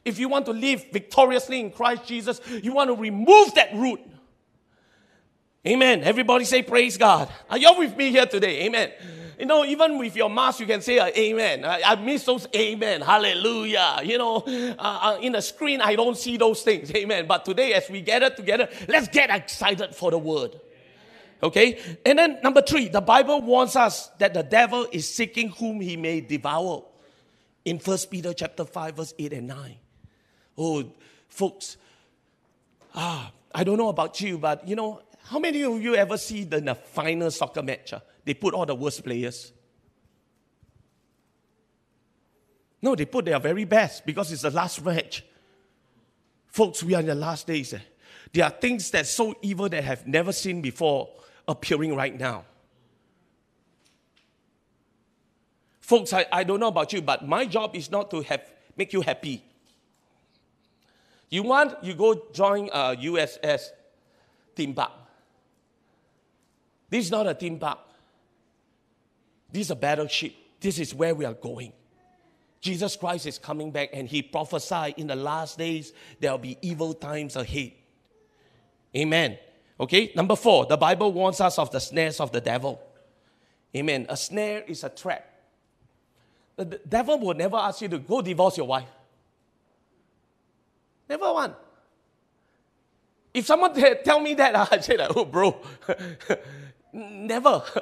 If 0.04 0.18
you 0.18 0.28
want 0.28 0.46
to 0.46 0.54
live 0.54 0.86
victoriously 0.92 1.60
in 1.60 1.70
Christ 1.70 2.08
Jesus, 2.08 2.42
you 2.64 2.74
want 2.74 2.90
to 2.90 2.96
remove 2.96 3.54
that 3.54 3.76
root. 3.76 4.00
Amen. 5.68 6.02
Everybody 6.04 6.46
say 6.46 6.64
praise 6.64 6.98
God. 6.98 7.30
Are 7.50 7.58
you 7.58 7.68
all 7.68 7.78
with 7.78 7.96
me 7.96 8.10
here 8.10 8.26
today? 8.26 8.66
Amen. 8.66 8.92
You 9.38 9.46
know, 9.46 9.64
even 9.64 10.00
with 10.00 10.16
your 10.16 10.30
mask, 10.32 10.60
you 10.60 10.66
can 10.66 10.82
say 10.82 10.98
uh, 10.98 11.12
amen. 11.16 11.64
I, 11.64 11.82
I, 11.86 11.96
miss 11.96 12.26
those 12.26 12.48
amen. 12.56 13.02
Hallelujah. 13.02 14.00
You 14.04 14.18
know, 14.18 14.38
uh, 14.48 14.74
uh, 14.80 15.20
in 15.22 15.34
the 15.34 15.42
screen, 15.42 15.80
I 15.80 15.96
don't 15.96 16.18
see 16.18 16.38
those 16.38 16.64
things. 16.64 16.92
Amen. 16.96 17.28
But 17.28 17.46
today, 17.46 17.74
as 17.74 17.88
we 17.88 18.02
gather 18.02 18.32
together, 18.32 18.68
let's 18.88 19.08
get 19.08 19.30
excited 19.30 19.94
for 19.94 20.10
the 20.10 20.18
word. 20.18 20.60
Okay? 21.44 21.80
And 22.04 22.18
then 22.18 22.40
number 22.42 22.64
three, 22.64 22.88
the 22.88 23.02
Bible 23.02 23.42
warns 23.42 23.76
us 23.76 24.08
that 24.18 24.34
the 24.34 24.42
devil 24.42 24.88
is 24.92 25.08
seeking 25.08 25.50
whom 25.50 25.82
he 25.82 25.98
may 25.98 26.22
devour. 26.22 26.84
In 27.64 27.80
First 27.80 28.10
Peter 28.10 28.34
chapter 28.34 28.66
5, 28.66 28.96
verse 28.96 29.14
8 29.20 29.34
and 29.34 29.48
9. 29.48 29.76
Oh, 30.58 30.92
folks, 31.28 31.78
ah, 32.96 33.32
I 33.54 33.64
don't 33.64 33.78
know 33.78 33.90
about 33.90 34.20
you, 34.22 34.38
but 34.38 34.68
you 34.68 34.76
know, 34.76 35.02
how 35.26 35.38
many 35.38 35.64
of 35.64 35.80
you 35.82 35.94
ever 35.96 36.18
see 36.18 36.46
the, 36.46 36.62
the 36.62 36.74
final 36.74 37.30
soccer 37.30 37.62
match? 37.62 37.94
Uh, 37.94 38.00
they 38.28 38.34
put 38.34 38.54
all 38.54 38.66
the 38.66 38.76
worst 38.76 39.06
players. 39.06 39.54
No, 42.82 42.94
they 42.94 43.06
put 43.06 43.24
their 43.24 43.40
very 43.40 43.64
best 43.64 44.06
because 44.06 44.34
it's 44.34 44.42
the 44.42 44.52
last 44.52 44.84
match. 44.84 45.24
Folks, 46.48 46.84
we 46.84 46.94
are 46.94 47.00
in 47.00 47.06
the 47.06 47.16
last 47.16 47.48
days. 47.48 47.74
Eh? 47.74 47.80
There 48.34 48.44
are 48.44 48.50
things 48.50 48.92
that 48.92 49.08
so 49.08 49.34
evil 49.42 49.70
that 49.70 49.82
have 49.82 50.06
never 50.06 50.34
seen 50.34 50.62
before 50.62 51.10
appearing 51.48 51.96
right 51.96 52.20
now. 52.20 52.44
Folks, 55.80 56.12
I, 56.12 56.26
I 56.30 56.44
don't 56.44 56.60
know 56.60 56.68
about 56.68 56.92
you, 56.92 57.02
but 57.02 57.26
my 57.26 57.46
job 57.46 57.78
is 57.78 57.90
not 57.90 58.12
to 58.12 58.20
have 58.24 58.42
make 58.76 58.92
you 58.92 59.00
happy. 59.00 59.42
You 61.30 61.44
want, 61.44 61.82
you 61.82 61.94
go 61.94 62.24
join 62.34 62.68
a 62.74 62.94
USS 62.98 63.70
theme 64.54 64.74
park. 64.74 64.92
This 66.90 67.06
is 67.06 67.12
not 67.12 67.26
a 67.26 67.34
theme 67.34 67.58
park. 67.58 67.87
This 69.52 69.68
is 69.68 69.72
a 69.72 69.76
battleship. 69.76 70.34
This 70.60 70.80
is 70.80 70.94
where 70.94 71.16
we 71.16 71.26
are 71.26 71.34
going. 71.34 71.74
Jesus 72.60 72.96
Christ 72.96 73.26
is 73.28 73.38
coming 73.38 73.72
back 73.72 73.90
and 73.94 74.08
he 74.08 74.22
prophesied 74.22 74.96
in 74.98 75.08
the 75.08 75.16
last 75.16 75.58
days 75.58 75.94
there 76.20 76.32
will 76.32 76.40
be 76.40 76.58
evil 76.62 76.94
times 76.94 77.36
ahead. 77.36 77.72
Amen. 78.96 79.38
Okay, 79.80 80.12
number 80.16 80.36
four, 80.36 80.66
the 80.66 80.78
Bible 80.78 81.14
warns 81.14 81.40
us 81.40 81.60
of 81.60 81.72
the 81.72 81.80
snares 81.80 82.20
of 82.20 82.32
the 82.32 82.42
devil. 82.42 82.82
Amen. 83.76 84.08
A 84.10 84.18
snare 84.18 84.64
is 84.68 84.84
a 84.84 84.90
trap. 84.90 85.24
The 86.56 86.66
devil 86.88 87.20
will 87.20 87.36
never 87.36 87.58
ask 87.58 87.82
you 87.82 87.88
to 87.90 88.00
go 88.00 88.22
divorce 88.22 88.58
your 88.58 88.66
wife. 88.66 88.90
Never 91.08 91.32
one. 91.32 91.54
If 93.34 93.46
someone 93.46 93.74
tell 94.04 94.20
me 94.20 94.34
that, 94.34 94.56
I 94.74 94.80
say 94.80 94.98
like, 94.98 95.12
oh, 95.16 95.26
bro, 95.26 95.62
never. 96.94 97.64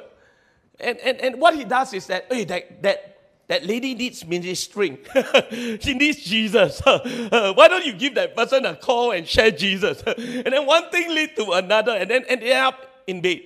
And, 0.78 0.98
and, 0.98 1.20
and 1.20 1.40
what 1.40 1.54
he 1.54 1.64
does 1.64 1.92
is 1.94 2.06
that, 2.06 2.26
hey, 2.30 2.44
that, 2.44 2.82
that 2.82 3.16
that 3.48 3.64
lady 3.64 3.94
needs 3.94 4.26
ministering. 4.26 4.98
she 5.80 5.94
needs 5.94 6.18
Jesus. 6.24 6.80
why 6.84 7.68
don't 7.68 7.86
you 7.86 7.92
give 7.92 8.14
that 8.16 8.34
person 8.36 8.66
a 8.66 8.74
call 8.74 9.12
and 9.12 9.26
share 9.26 9.52
Jesus? 9.52 10.02
and 10.06 10.46
then 10.46 10.66
one 10.66 10.90
thing 10.90 11.14
lead 11.14 11.36
to 11.36 11.52
another, 11.52 11.92
and 11.92 12.10
then 12.10 12.24
and 12.28 12.42
end 12.42 12.52
up 12.52 13.02
in 13.06 13.20
bed. 13.20 13.42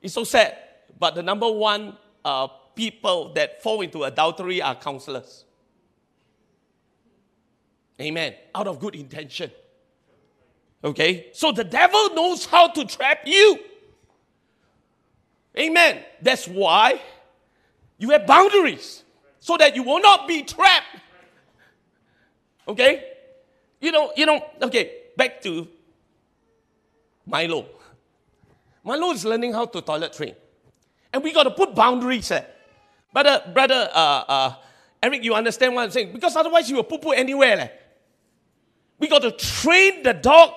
It's 0.00 0.14
so 0.14 0.24
sad. 0.24 0.56
But 0.98 1.16
the 1.16 1.22
number 1.22 1.50
one 1.50 1.96
uh, 2.24 2.46
people 2.76 3.32
that 3.34 3.62
fall 3.62 3.80
into 3.80 4.04
adultery 4.04 4.62
are 4.62 4.76
counselors. 4.76 5.44
Amen. 8.00 8.34
Out 8.54 8.68
of 8.68 8.78
good 8.78 8.94
intention. 8.94 9.50
Okay? 10.84 11.30
So 11.32 11.50
the 11.50 11.64
devil 11.64 12.14
knows 12.14 12.46
how 12.46 12.68
to 12.68 12.84
trap 12.84 13.22
you. 13.24 13.58
Amen. 15.58 16.04
That's 16.22 16.46
why 16.46 17.00
you 17.98 18.10
have 18.10 18.26
boundaries 18.26 19.02
so 19.40 19.56
that 19.56 19.74
you 19.74 19.82
will 19.82 20.00
not 20.00 20.28
be 20.28 20.42
trapped. 20.42 20.86
Okay? 22.66 23.04
You 23.80 23.92
know, 23.92 24.12
you 24.16 24.26
know, 24.26 24.44
okay, 24.62 24.92
back 25.16 25.40
to 25.42 25.66
Milo. 27.26 27.66
Milo 28.84 29.10
is 29.12 29.24
learning 29.24 29.52
how 29.52 29.66
to 29.66 29.80
toilet 29.80 30.12
train. 30.12 30.34
And 31.12 31.22
we 31.22 31.32
got 31.32 31.44
to 31.44 31.50
put 31.50 31.74
boundaries 31.74 32.28
there. 32.28 32.46
Brother, 33.12 33.42
brother, 33.52 33.88
uh, 33.92 34.24
uh, 34.28 34.54
Eric, 35.02 35.24
you 35.24 35.34
understand 35.34 35.74
what 35.74 35.84
I'm 35.84 35.90
saying? 35.90 36.12
Because 36.12 36.36
otherwise 36.36 36.68
you 36.68 36.76
will 36.76 36.84
poo 36.84 36.98
poo 36.98 37.12
anywhere. 37.12 37.56
Leh. 37.56 37.68
We 38.98 39.08
got 39.08 39.22
to 39.22 39.30
train 39.32 40.02
the 40.02 40.12
dog. 40.12 40.54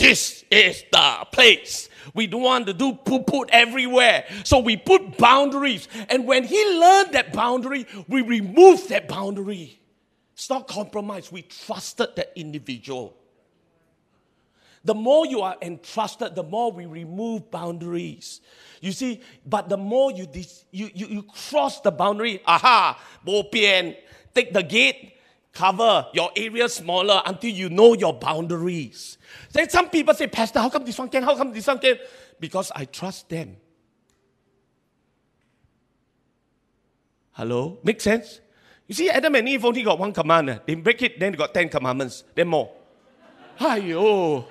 This 0.00 0.44
is 0.50 0.84
the 0.90 1.26
place. 1.30 1.90
We 2.14 2.26
don't 2.26 2.40
want 2.40 2.66
to 2.68 2.72
do 2.72 2.94
poo 2.94 3.22
poo 3.22 3.44
everywhere. 3.50 4.24
So 4.44 4.58
we 4.60 4.78
put 4.78 5.18
boundaries. 5.18 5.88
And 6.08 6.26
when 6.26 6.44
he 6.44 6.78
learned 6.78 7.12
that 7.12 7.34
boundary, 7.34 7.86
we 8.08 8.22
removed 8.22 8.88
that 8.88 9.08
boundary. 9.08 9.78
It's 10.32 10.48
not 10.48 10.66
compromise. 10.66 11.30
We 11.30 11.42
trusted 11.42 12.16
that 12.16 12.32
individual. 12.34 13.14
The 14.84 14.94
more 14.94 15.26
you 15.26 15.42
are 15.42 15.56
entrusted, 15.60 16.34
the 16.34 16.44
more 16.44 16.72
we 16.72 16.86
remove 16.86 17.50
boundaries. 17.50 18.40
You 18.80 18.92
see, 18.92 19.20
but 19.44 19.68
the 19.68 19.76
more 19.76 20.10
you, 20.10 20.24
dis- 20.24 20.64
you, 20.70 20.90
you, 20.94 21.06
you 21.08 21.22
cross 21.24 21.82
the 21.82 21.90
boundary, 21.90 22.40
aha, 22.46 22.98
bo 23.22 23.42
take 23.42 24.54
the 24.54 24.62
gate, 24.62 25.12
cover 25.52 26.06
your 26.12 26.30
area 26.36 26.68
smaller 26.68 27.22
until 27.26 27.50
you 27.50 27.68
know 27.68 27.94
your 27.94 28.12
boundaries. 28.12 29.18
Then 29.52 29.68
some 29.68 29.90
people 29.90 30.14
say, 30.14 30.26
Pastor, 30.26 30.60
how 30.60 30.68
come 30.68 30.84
this 30.84 30.98
one 30.98 31.08
can? 31.08 31.22
How 31.22 31.36
come 31.36 31.52
this 31.52 31.66
one 31.66 31.78
can? 31.78 31.98
Because 32.38 32.70
I 32.74 32.84
trust 32.84 33.28
them. 33.28 33.56
Hello? 37.32 37.78
Make 37.82 38.00
sense? 38.00 38.40
You 38.86 38.94
see, 38.94 39.08
Adam 39.08 39.34
and 39.34 39.48
Eve 39.48 39.64
only 39.64 39.82
got 39.82 39.98
one 39.98 40.12
command. 40.12 40.60
They 40.66 40.74
break 40.74 41.00
it, 41.02 41.18
then 41.20 41.32
they 41.32 41.38
got 41.38 41.54
ten 41.54 41.68
commandments. 41.68 42.24
Then 42.34 42.48
more. 42.48 42.70
Ayo. 43.58 44.44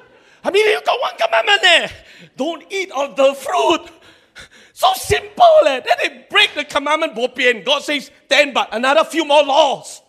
I 0.43 0.51
mean, 0.51 0.65
you 0.65 0.81
got 0.85 0.99
one 1.01 1.17
commandment 1.17 1.61
there. 1.61 1.91
Don't 2.37 2.63
eat 2.71 2.91
of 2.91 3.15
the 3.15 3.33
fruit. 3.33 3.91
So 4.73 4.93
simple. 4.95 5.45
Eh? 5.67 5.81
Then 5.81 5.97
they 6.01 6.25
break 6.29 6.55
the 6.55 6.63
commandment, 6.63 7.15
bopian. 7.15 7.65
God 7.65 7.83
says, 7.83 8.11
ten, 8.29 8.53
but 8.53 8.69
another 8.73 9.03
few 9.03 9.25
more 9.25 9.43
laws. 9.43 10.01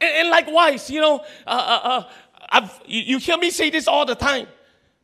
And, 0.00 0.14
and 0.14 0.30
likewise, 0.30 0.90
you 0.90 1.00
know, 1.00 1.20
uh, 1.46 1.80
uh, 1.84 2.02
uh, 2.50 2.68
you, 2.86 3.00
you 3.02 3.18
hear 3.18 3.36
me 3.36 3.50
say 3.50 3.70
this 3.70 3.88
all 3.88 4.06
the 4.06 4.14
time. 4.14 4.46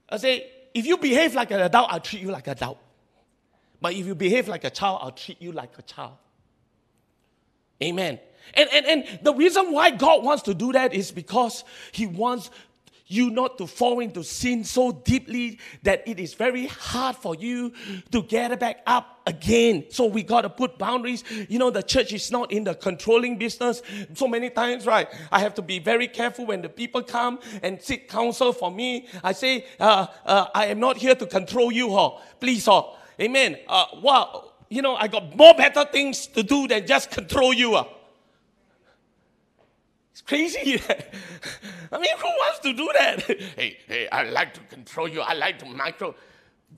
I 0.09 0.17
say, 0.17 0.51
if 0.75 0.87
you 0.87 0.97
behave 0.97 1.35
like 1.35 1.51
an 1.51 1.61
adult, 1.61 1.89
I'll 1.91 2.01
treat 2.01 2.23
you 2.23 2.31
like 2.31 2.47
an 2.47 2.53
adult. 2.53 2.79
But 3.81 3.95
if 3.95 4.07
you 4.07 4.15
behave 4.15 4.49
like 4.49 4.65
a 4.65 4.71
child, 4.71 5.01
I'll 5.03 5.13
treat 5.13 5.41
you 5.41 5.53
like 5.53 5.79
a 5.79 5.83
child. 5.83 6.15
Amen. 7.83 8.19
And, 8.55 8.69
and, 8.73 8.87
and 8.87 9.19
the 9.23 9.35
reason 9.35 9.73
why 9.73 9.91
God 9.91 10.23
wants 10.23 10.43
to 10.45 10.55
do 10.55 10.73
that 10.73 10.95
is 10.95 11.11
because 11.11 11.65
He 11.93 12.07
wants 12.07 12.51
you 13.07 13.31
not 13.31 13.59
to 13.59 13.67
fall 13.67 14.01
into 14.01 14.25
sin 14.25 14.65
so 14.65 14.93
deeply 14.93 15.59
that 15.83 16.07
it 16.07 16.19
is 16.19 16.35
very 16.35 16.67
hard 16.67 17.17
for 17.17 17.35
you 17.35 17.73
to 18.11 18.23
get 18.23 18.59
back 18.59 18.81
up 18.87 19.21
again. 19.27 19.85
So 19.91 20.07
we 20.07 20.23
got 20.23 20.43
to 20.43 20.51
put 20.51 20.79
boundaries. 20.79 21.23
You 21.49 21.59
know, 21.59 21.71
the 21.71 21.83
church 21.83 22.13
is 22.13 22.31
not 22.31 22.51
in 22.51 22.65
the 22.65 22.75
controlling 22.75 23.37
business. 23.37 23.83
So 24.15 24.27
many 24.27 24.51
times, 24.51 24.87
right? 24.87 25.09
I 25.31 25.41
have 25.41 25.55
to 25.55 25.63
be 25.63 25.79
very 25.79 26.09
careful 26.09 26.47
when 26.47 26.63
the 26.63 26.69
people 26.69 27.03
come 27.03 27.41
and 27.63 27.81
seek 27.81 28.09
counsel 28.09 28.53
for 28.53 28.71
me. 28.71 29.09
I 29.23 29.33
say, 29.33 29.67
uh, 29.79 30.07
uh, 30.25 30.47
I 30.55 30.67
am 30.67 30.81
not 30.81 30.97
here 30.97 31.15
to 31.15 31.27
control 31.27 31.71
you, 31.73 31.93
huh? 31.95 32.11
Please, 32.41 32.67
huh? 32.67 32.85
Amen. 33.21 33.59
Uh, 33.69 33.87
wow. 34.03 34.53
You 34.69 34.83
know, 34.83 34.97
I 34.97 35.09
got 35.09 35.37
more 35.37 35.55
better 35.55 35.85
things 35.85 36.27
to 36.29 36.43
do 36.43 36.67
than 36.67 36.87
just 36.87 37.11
control 37.11 37.53
you. 37.53 37.85
Crazy. 40.27 40.81
I 41.93 41.99
mean, 41.99 42.17
who 42.17 42.27
wants 42.27 42.61
to 42.61 42.73
do 42.73 42.91
that? 42.99 43.23
hey, 43.57 43.79
hey, 43.87 44.09
I 44.09 44.25
like 44.31 44.55
to 44.55 44.61
control 44.61 45.09
you. 45.09 45.21
I 45.21 45.35
like 45.35 45.59
to 45.59 45.67
micro. 45.67 46.15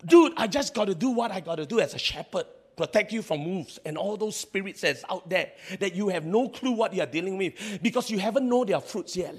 Dude, 0.05 0.33
I 0.37 0.47
just 0.47 0.75
got 0.75 0.87
to 0.87 0.95
do 0.95 1.11
what 1.11 1.31
I 1.31 1.41
got 1.41 1.57
to 1.57 1.67
do 1.67 1.81
as 1.81 1.95
a 1.95 1.99
shepherd. 1.99 2.45
Protect 2.77 3.13
you 3.13 3.23
from 3.23 3.45
wolves 3.45 3.79
and 3.87 3.97
all 3.97 4.17
those 4.19 4.37
spirits 4.37 4.83
that's 4.83 5.03
out 5.09 5.31
there 5.31 5.53
that 5.79 5.95
you 5.95 6.09
have 6.09 6.27
no 6.27 6.49
clue 6.49 6.73
what 6.73 6.93
you're 6.93 7.07
dealing 7.07 7.39
with 7.39 7.55
because 7.83 8.11
you 8.11 8.19
haven't 8.19 8.47
known 8.47 8.67
their 8.67 8.81
fruits 8.81 9.17
yet. 9.17 9.35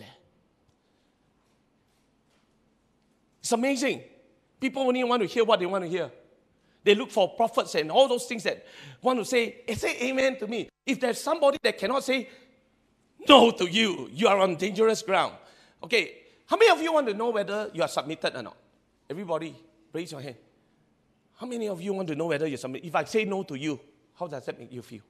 It's 3.40 3.52
amazing. 3.52 4.02
People 4.60 4.82
only 4.82 5.04
want 5.04 5.22
to 5.22 5.28
hear 5.28 5.44
what 5.44 5.60
they 5.60 5.68
want 5.68 5.84
to 5.84 5.90
hear. 5.90 6.10
They 6.84 6.96
look 6.96 7.12
for 7.12 7.30
prophets 7.36 7.76
and 7.76 7.92
all 7.92 8.08
those 8.08 8.26
things 8.26 8.44
that 8.44 8.66
want 9.02 9.20
to 9.20 9.26
say, 9.26 9.58
say 9.76 9.98
amen 10.02 10.40
to 10.40 10.48
me. 10.48 10.70
If 10.86 11.00
there's 11.00 11.22
somebody 11.22 11.60
that 11.62 11.78
cannot 11.78 12.04
say 12.04 12.30
no 13.28 13.52
to 13.52 13.66
you. 13.66 14.10
You 14.12 14.28
are 14.28 14.40
on 14.40 14.56
dangerous 14.56 15.02
ground. 15.02 15.34
Okay, 15.84 16.16
how 16.46 16.58
many 16.58 16.72
of 16.72 16.82
you 16.82 16.94
want 16.94 17.08
to 17.08 17.14
know 17.14 17.30
whether 17.30 17.70
you 17.74 17.82
are 17.82 17.88
submitted 17.88 18.36
or 18.36 18.42
not? 18.42 18.58
Everybody, 19.10 19.56
raise 19.94 20.12
your 20.12 20.22
hand. 20.22 20.36
How 21.36 21.46
many 21.46 21.68
of 21.68 21.82
you 21.82 21.94
want 21.94 22.08
to 22.08 22.16
know 22.16 22.28
whether 22.28 22.48
you're 22.48 22.58
submitted? 22.58 22.88
If 22.88 22.96
I 22.96 23.04
say 23.04 23.26
no 23.26 23.44
to 23.44 23.56
you, 23.56 23.80
how 24.18 24.28
does 24.28 24.46
that 24.46 24.58
make 24.60 24.72
you 24.72 24.82
feel? 24.82 25.02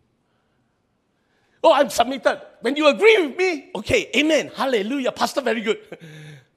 Oh, 1.64 1.74
I'm 1.74 1.90
submitted. 1.90 2.42
When 2.62 2.76
you 2.76 2.88
agree 2.88 3.28
with 3.28 3.38
me, 3.38 3.72
okay, 3.76 4.10
amen, 4.16 4.52
hallelujah, 4.56 5.12
pastor, 5.12 5.42
very 5.42 5.62
good. 5.62 5.80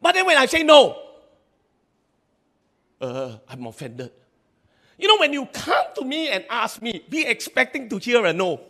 But 0.03 0.15
then 0.15 0.25
when 0.25 0.39
I 0.39 0.47
say 0.47 0.63
no, 0.63 0.97
uh, 3.03 3.37
I'm 3.47 3.67
offended. 3.67 4.11
You 4.99 5.09
know, 5.09 5.19
when 5.19 5.33
you 5.33 5.47
come 5.47 5.85
to 5.97 6.05
me 6.05 6.29
and 6.29 6.45
ask 6.49 6.81
me, 6.81 7.05
be 7.09 7.27
expecting 7.27 7.89
to 7.91 7.99
hear 7.99 8.25
a 8.25 8.33
no. 8.33 8.61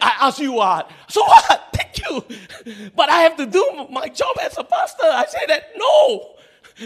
I 0.00 0.16
ask 0.20 0.38
you 0.38 0.52
what? 0.52 0.90
So 1.08 1.22
what? 1.24 1.68
Thank 1.74 1.98
you. 2.08 2.90
But 2.94 3.10
I 3.10 3.20
have 3.22 3.36
to 3.36 3.46
do 3.46 3.86
my 3.90 4.08
job 4.08 4.36
as 4.40 4.56
a 4.58 4.64
pastor. 4.64 5.04
I 5.04 5.26
say 5.26 5.46
that 5.48 5.70
no. 5.76 6.36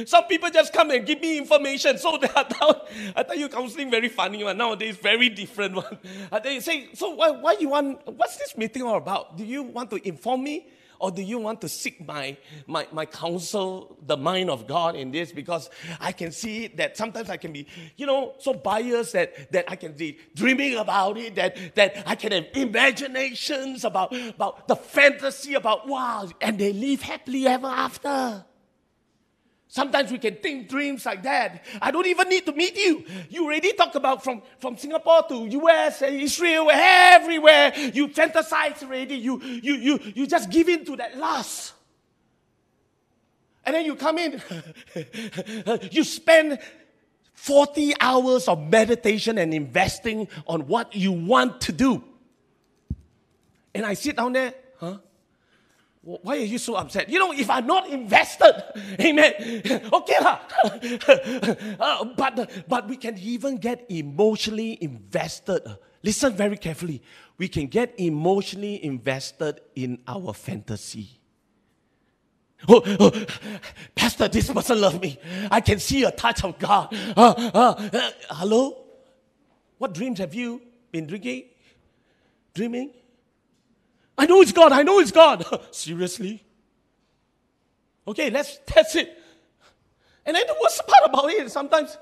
Some 0.04 0.24
people 0.24 0.50
just 0.50 0.72
come 0.72 0.90
and 0.90 1.06
give 1.06 1.20
me 1.20 1.38
information. 1.38 1.98
So 1.98 2.18
they 2.20 2.28
are 2.28 2.46
now, 2.60 2.82
I 3.14 3.22
tell 3.22 3.36
you, 3.36 3.48
counseling 3.48 3.90
very 3.90 4.08
funny 4.08 4.42
one. 4.42 4.58
Nowadays, 4.58 4.96
very 4.96 5.28
different 5.28 5.74
one. 5.76 5.98
They 6.42 6.60
say, 6.60 6.88
so 6.94 7.10
why, 7.10 7.30
why 7.30 7.56
you 7.58 7.68
want, 7.68 8.06
what's 8.06 8.36
this 8.36 8.56
meeting 8.56 8.82
all 8.82 8.96
about? 8.96 9.36
Do 9.36 9.44
you 9.44 9.62
want 9.62 9.90
to 9.90 10.08
inform 10.08 10.44
me? 10.44 10.66
Or 10.98 11.10
do 11.10 11.22
you 11.22 11.38
want 11.38 11.60
to 11.62 11.68
seek 11.68 12.06
my, 12.06 12.36
my, 12.66 12.86
my 12.92 13.06
counsel, 13.06 13.98
the 14.06 14.16
mind 14.16 14.50
of 14.50 14.66
God 14.66 14.96
in 14.96 15.10
this? 15.10 15.32
Because 15.32 15.70
I 16.00 16.12
can 16.12 16.32
see 16.32 16.68
that 16.68 16.96
sometimes 16.96 17.30
I 17.30 17.36
can 17.36 17.52
be, 17.52 17.66
you 17.96 18.06
know, 18.06 18.34
so 18.38 18.54
biased 18.54 19.12
that, 19.12 19.52
that 19.52 19.70
I 19.70 19.76
can 19.76 19.92
be 19.92 20.18
dreaming 20.34 20.76
about 20.76 21.18
it, 21.18 21.34
that, 21.36 21.74
that 21.74 22.02
I 22.06 22.14
can 22.14 22.32
have 22.32 22.46
imaginations 22.54 23.84
about, 23.84 24.14
about 24.14 24.68
the 24.68 24.76
fantasy 24.76 25.54
about, 25.54 25.86
wow, 25.86 26.28
and 26.40 26.58
they 26.58 26.72
live 26.72 27.02
happily 27.02 27.46
ever 27.46 27.66
after. 27.66 28.44
Sometimes 29.76 30.10
we 30.10 30.16
can 30.16 30.36
think 30.36 30.70
dreams 30.70 31.04
like 31.04 31.22
that. 31.24 31.62
I 31.82 31.90
don't 31.90 32.06
even 32.06 32.30
need 32.30 32.46
to 32.46 32.52
meet 32.52 32.78
you. 32.78 33.04
You 33.28 33.44
already 33.44 33.74
talk 33.74 33.94
about 33.94 34.24
from, 34.24 34.40
from 34.58 34.78
Singapore 34.78 35.24
to 35.28 35.44
US 35.44 36.00
and 36.00 36.16
Israel, 36.16 36.70
everywhere. 36.72 37.74
You 37.92 38.08
fantasize 38.08 38.82
already. 38.82 39.16
You, 39.16 39.38
you, 39.42 39.74
you, 39.74 40.00
you 40.14 40.26
just 40.26 40.48
give 40.48 40.70
in 40.70 40.86
to 40.86 40.96
that 40.96 41.18
lust. 41.18 41.74
And 43.66 43.74
then 43.74 43.84
you 43.84 43.96
come 43.96 44.16
in, 44.16 44.40
you 45.90 46.04
spend 46.04 46.58
40 47.34 47.92
hours 48.00 48.48
of 48.48 48.58
meditation 48.70 49.36
and 49.36 49.52
investing 49.52 50.26
on 50.46 50.68
what 50.68 50.96
you 50.96 51.12
want 51.12 51.60
to 51.60 51.72
do. 51.72 52.02
And 53.74 53.84
I 53.84 53.92
sit 53.92 54.16
down 54.16 54.32
there, 54.32 54.54
huh? 54.80 54.96
Why 56.06 56.36
are 56.36 56.46
you 56.46 56.58
so 56.58 56.76
upset? 56.76 57.08
You 57.08 57.18
know, 57.18 57.32
if 57.32 57.50
I'm 57.50 57.66
not 57.66 57.88
invested, 57.88 58.62
amen, 59.00 59.34
okay 59.92 60.18
lah. 60.22 60.38
uh, 61.80 62.04
but, 62.14 62.48
but 62.68 62.86
we 62.88 62.96
can 62.96 63.18
even 63.18 63.56
get 63.56 63.84
emotionally 63.88 64.78
invested. 64.80 65.66
Listen 66.04 66.32
very 66.32 66.58
carefully. 66.58 67.02
We 67.38 67.48
can 67.48 67.66
get 67.66 67.98
emotionally 67.98 68.84
invested 68.84 69.60
in 69.74 69.98
our 70.06 70.32
fantasy. 70.32 71.18
Oh, 72.68 72.82
oh, 73.00 73.26
Pastor, 73.96 74.28
this 74.28 74.48
person 74.48 74.80
loves 74.80 75.00
me. 75.00 75.18
I 75.50 75.60
can 75.60 75.80
see 75.80 76.04
a 76.04 76.12
touch 76.12 76.44
of 76.44 76.56
God. 76.60 76.94
Uh, 77.16 77.34
uh, 77.52 77.88
uh, 77.92 78.10
hello? 78.30 78.78
What 79.78 79.92
dreams 79.92 80.20
have 80.20 80.34
you 80.34 80.62
been 80.92 81.08
drinking? 81.08 81.46
Dreaming? 82.54 82.92
I 84.18 84.26
know 84.26 84.40
it's 84.40 84.52
God. 84.52 84.72
I 84.72 84.82
know 84.82 84.98
it's 85.00 85.12
God. 85.12 85.44
Seriously? 85.70 86.42
Okay, 88.08 88.30
let's 88.30 88.58
test 88.66 88.96
it. 88.96 89.18
And 90.24 90.34
then 90.34 90.46
the 90.46 90.56
worst 90.60 90.86
part 90.86 91.02
about 91.04 91.30
it, 91.30 91.50
sometimes 91.50 91.96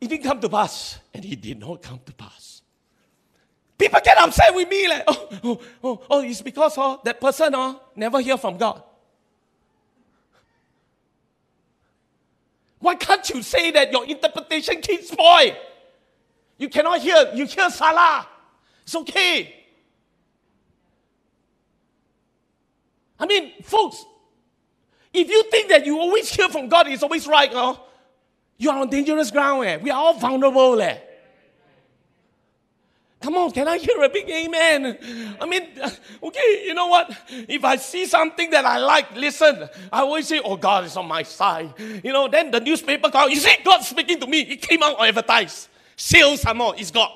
it 0.00 0.08
didn't 0.08 0.24
come 0.24 0.40
to 0.40 0.48
pass. 0.48 0.98
And 1.12 1.24
it 1.24 1.40
did 1.40 1.58
not 1.60 1.82
come 1.82 2.00
to 2.06 2.12
pass. 2.12 2.62
People 3.76 4.00
get 4.04 4.18
upset 4.18 4.54
with 4.54 4.68
me 4.68 4.88
like, 4.88 5.04
oh, 5.08 5.28
oh, 5.44 5.60
oh, 5.82 6.02
oh 6.10 6.20
it's 6.22 6.42
because 6.42 6.74
oh, 6.78 7.00
that 7.04 7.20
person 7.20 7.54
oh, 7.54 7.80
never 7.96 8.20
hear 8.20 8.36
from 8.36 8.56
God. 8.56 8.82
Why 12.78 12.94
can't 12.96 13.28
you 13.30 13.42
say 13.42 13.70
that 13.70 13.90
your 13.90 14.04
interpretation 14.06 14.80
keeps 14.80 15.08
spoil? 15.08 15.56
You 16.58 16.68
cannot 16.68 17.00
hear, 17.00 17.32
you 17.34 17.46
hear 17.46 17.70
Salah. 17.70 18.28
It's 18.82 18.94
okay. 18.94 19.63
I 23.24 23.26
mean, 23.26 23.52
folks, 23.62 24.04
if 25.10 25.30
you 25.30 25.44
think 25.44 25.70
that 25.70 25.86
you 25.86 25.98
always 25.98 26.28
hear 26.28 26.46
from 26.50 26.68
God, 26.68 26.88
it's 26.88 27.02
always 27.02 27.26
right, 27.26 27.48
oh, 27.54 27.82
you 28.58 28.68
are 28.68 28.78
on 28.78 28.90
dangerous 28.90 29.30
ground. 29.30 29.64
Eh? 29.64 29.78
We 29.78 29.90
are 29.90 29.96
all 29.96 30.12
vulnerable. 30.12 30.78
Eh? 30.78 30.98
Come 33.22 33.36
on, 33.38 33.50
can 33.52 33.66
I 33.66 33.78
hear 33.78 34.02
a 34.02 34.10
big 34.10 34.28
amen? 34.28 35.36
I 35.40 35.46
mean, 35.46 35.68
okay, 36.22 36.64
you 36.66 36.74
know 36.74 36.88
what? 36.88 37.16
If 37.48 37.64
I 37.64 37.76
see 37.76 38.04
something 38.04 38.50
that 38.50 38.66
I 38.66 38.76
like, 38.76 39.16
listen, 39.16 39.70
I 39.90 40.00
always 40.00 40.28
say, 40.28 40.42
oh, 40.44 40.56
God 40.56 40.84
is 40.84 40.94
on 40.98 41.08
my 41.08 41.22
side. 41.22 41.72
You 41.78 42.12
know, 42.12 42.28
then 42.28 42.50
the 42.50 42.60
newspaper 42.60 43.08
comes, 43.08 43.32
you 43.32 43.40
see, 43.40 43.56
God 43.64 43.80
speaking 43.80 44.20
to 44.20 44.26
me. 44.26 44.40
It 44.42 44.60
came 44.60 44.82
out 44.82 45.00
advertised. 45.00 45.68
Sales 45.96 46.42
some 46.42 46.58
more, 46.58 46.74
it's 46.76 46.90
God. 46.90 47.10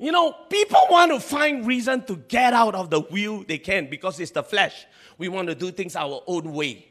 You 0.00 0.12
know, 0.12 0.32
people 0.48 0.80
want 0.88 1.12
to 1.12 1.20
find 1.20 1.66
reason 1.66 2.02
to 2.06 2.16
get 2.16 2.54
out 2.54 2.74
of 2.74 2.88
the 2.88 3.00
wheel 3.00 3.44
they 3.46 3.58
can 3.58 3.90
because 3.90 4.18
it's 4.18 4.30
the 4.30 4.42
flesh. 4.42 4.86
We 5.18 5.28
want 5.28 5.48
to 5.48 5.54
do 5.54 5.70
things 5.70 5.94
our 5.94 6.22
own 6.26 6.54
way. 6.54 6.86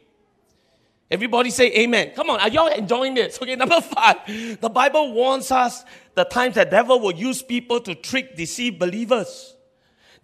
Everybody 1.09 1.49
say 1.49 1.75
amen. 1.75 2.11
Come 2.15 2.29
on, 2.29 2.39
are 2.39 2.49
y'all 2.49 2.67
enjoying 2.67 3.15
this? 3.15 3.41
Okay, 3.41 3.55
number 3.55 3.81
five. 3.81 4.17
The 4.61 4.69
Bible 4.69 5.11
warns 5.11 5.49
us 5.49 5.83
the 6.13 6.23
times 6.23 6.53
the 6.53 6.65
devil 6.65 6.99
will 6.99 7.15
use 7.15 7.41
people 7.41 7.79
to 7.79 7.95
trick, 7.95 8.35
deceive 8.35 8.77
believers. 8.77 9.55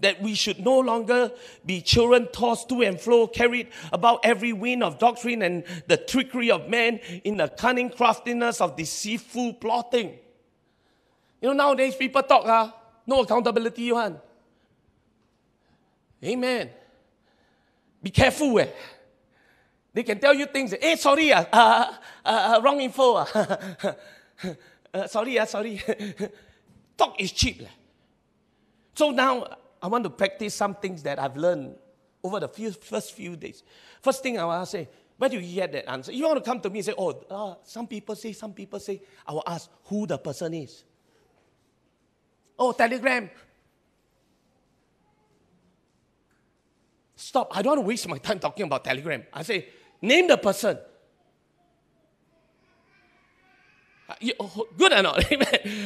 That 0.02 0.22
we 0.22 0.36
should 0.36 0.60
no 0.60 0.80
longer 0.80 1.32
be 1.66 1.82
children 1.82 2.28
tossed 2.32 2.70
to 2.70 2.84
and 2.84 3.02
fro, 3.02 3.26
carried 3.26 3.70
about 3.94 4.20
every 4.24 4.54
wind 4.54 4.84
of 4.84 5.00
doctrine 5.00 5.42
and 5.42 5.64
the 5.88 5.98
trickery 5.98 6.52
of 6.52 6.70
men 6.70 7.00
in 7.24 7.38
the 7.38 7.48
cunning 7.48 7.90
craftiness 7.90 8.62
of 8.62 8.76
deceitful 8.76 9.56
plotting. 9.56 10.20
You 11.46 11.54
know, 11.54 11.64
nowadays 11.66 11.96
people 11.96 12.24
talk, 12.24 12.44
uh, 12.44 12.72
no 13.06 13.22
accountability, 13.22 13.92
one. 13.92 14.20
Amen. 16.24 16.72
Be 18.02 18.10
careful. 18.10 18.58
Eh? 18.62 18.68
They 19.94 20.02
can 20.02 20.20
tell 20.20 20.34
you 20.34 20.48
things. 20.48 20.74
Hey, 20.74 20.96
sorry, 20.96 21.32
uh, 21.32 21.46
uh, 21.54 21.98
uh, 22.26 22.62
wrong 22.64 22.82
info. 22.82 23.18
Uh. 23.18 23.26
uh, 24.92 25.06
sorry, 25.06 25.38
uh, 25.38 25.46
sorry. 25.46 25.80
Talk 26.98 27.22
is 27.22 27.32
cheap. 27.32 27.62
Eh? 27.62 27.68
So 28.96 29.12
now 29.12 29.46
I 29.84 29.86
want 29.86 30.04
to 30.06 30.10
practice 30.10 30.56
some 30.56 30.74
things 30.74 31.04
that 31.04 31.20
I've 31.20 31.38
learned 31.38 31.76
over 32.24 32.40
the 32.40 32.50
few, 32.50 32.72
first 32.72 33.14
few 33.14 33.36
days. 33.36 33.62
First 34.02 34.24
thing 34.24 34.40
I 34.40 34.46
want 34.46 34.66
to 34.66 34.72
say, 34.72 34.90
where 35.16 35.30
do 35.30 35.40
you 35.40 35.54
get 35.54 35.74
that 35.74 35.92
answer? 35.92 36.12
You 36.12 36.26
want 36.26 36.44
to 36.44 36.50
come 36.50 36.60
to 36.62 36.72
me 36.72 36.80
and 36.80 36.86
say, 36.88 36.96
oh, 36.98 37.24
uh, 37.30 37.56
some 37.66 37.86
people 37.86 38.16
say, 38.16 38.34
some 38.34 38.52
people 38.52 38.80
say. 38.80 39.00
I 39.28 39.34
will 39.34 39.44
ask 39.46 39.70
who 39.84 40.08
the 40.08 40.18
person 40.18 40.52
is. 40.56 40.84
Oh, 42.58 42.72
Telegram. 42.72 43.30
Stop. 47.16 47.56
I 47.56 47.62
don't 47.62 47.72
want 47.72 47.82
to 47.82 47.88
waste 47.88 48.08
my 48.08 48.18
time 48.18 48.40
talking 48.40 48.66
about 48.66 48.84
Telegram. 48.84 49.24
I 49.34 49.44
say, 49.44 49.68
name 50.02 50.28
the 50.28 50.38
person. 50.38 50.78
Uh, 54.08 54.14
oh, 54.40 54.68
good 54.78 54.94
or 54.94 55.02
not? 55.02 55.26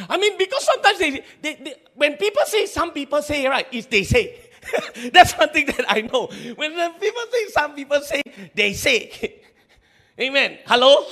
I 0.10 0.18
mean, 0.18 0.38
because 0.38 0.66
sometimes 0.66 1.00
they, 1.00 1.12
they, 1.42 1.56
they, 1.56 1.76
when 1.96 2.18
people 2.18 2.44
say, 2.46 2.66
some 2.66 2.92
people 2.92 3.22
say, 3.22 3.48
right, 3.48 3.66
it's 3.72 3.88
they 3.88 4.04
say. 4.04 4.38
That's 5.14 5.34
one 5.34 5.50
thing 5.50 5.68
that 5.68 5.86
I 5.88 6.02
know. 6.02 6.28
When 6.28 6.94
people 7.00 7.24
say, 7.32 7.48
some 7.48 7.76
people 7.76 8.02
say, 8.02 8.22
they 8.54 8.74
say. 8.74 9.42
Amen. 10.20 10.60
Hello? 10.66 11.06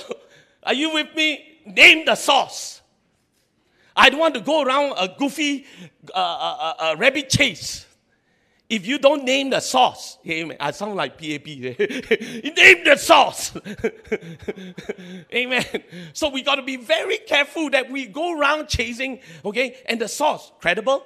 Are 0.62 0.74
you 0.74 0.92
with 0.92 1.14
me? 1.16 1.60
Name 1.64 2.04
the 2.04 2.14
source. 2.14 2.77
I 3.98 4.10
don't 4.10 4.20
want 4.20 4.34
to 4.34 4.40
go 4.40 4.62
around 4.62 4.94
a 4.96 5.08
goofy 5.08 5.66
uh, 6.14 6.18
uh, 6.18 6.74
uh, 6.78 6.96
rabbit 6.98 7.28
chase. 7.28 7.84
If 8.70 8.86
you 8.86 8.98
don't 8.98 9.24
name 9.24 9.50
the 9.50 9.58
source, 9.58 10.18
amen. 10.28 10.56
I 10.60 10.70
sound 10.70 10.94
like 10.94 11.18
PAP. 11.18 11.46
name 11.46 12.84
the 12.84 12.96
source. 12.96 13.56
amen. 15.34 15.64
So 16.12 16.28
we 16.28 16.42
got 16.42 16.56
to 16.56 16.62
be 16.62 16.76
very 16.76 17.18
careful 17.18 17.70
that 17.70 17.90
we 17.90 18.06
go 18.06 18.38
around 18.38 18.68
chasing, 18.68 19.20
okay? 19.44 19.78
And 19.86 20.00
the 20.00 20.06
source, 20.06 20.52
credible, 20.60 21.04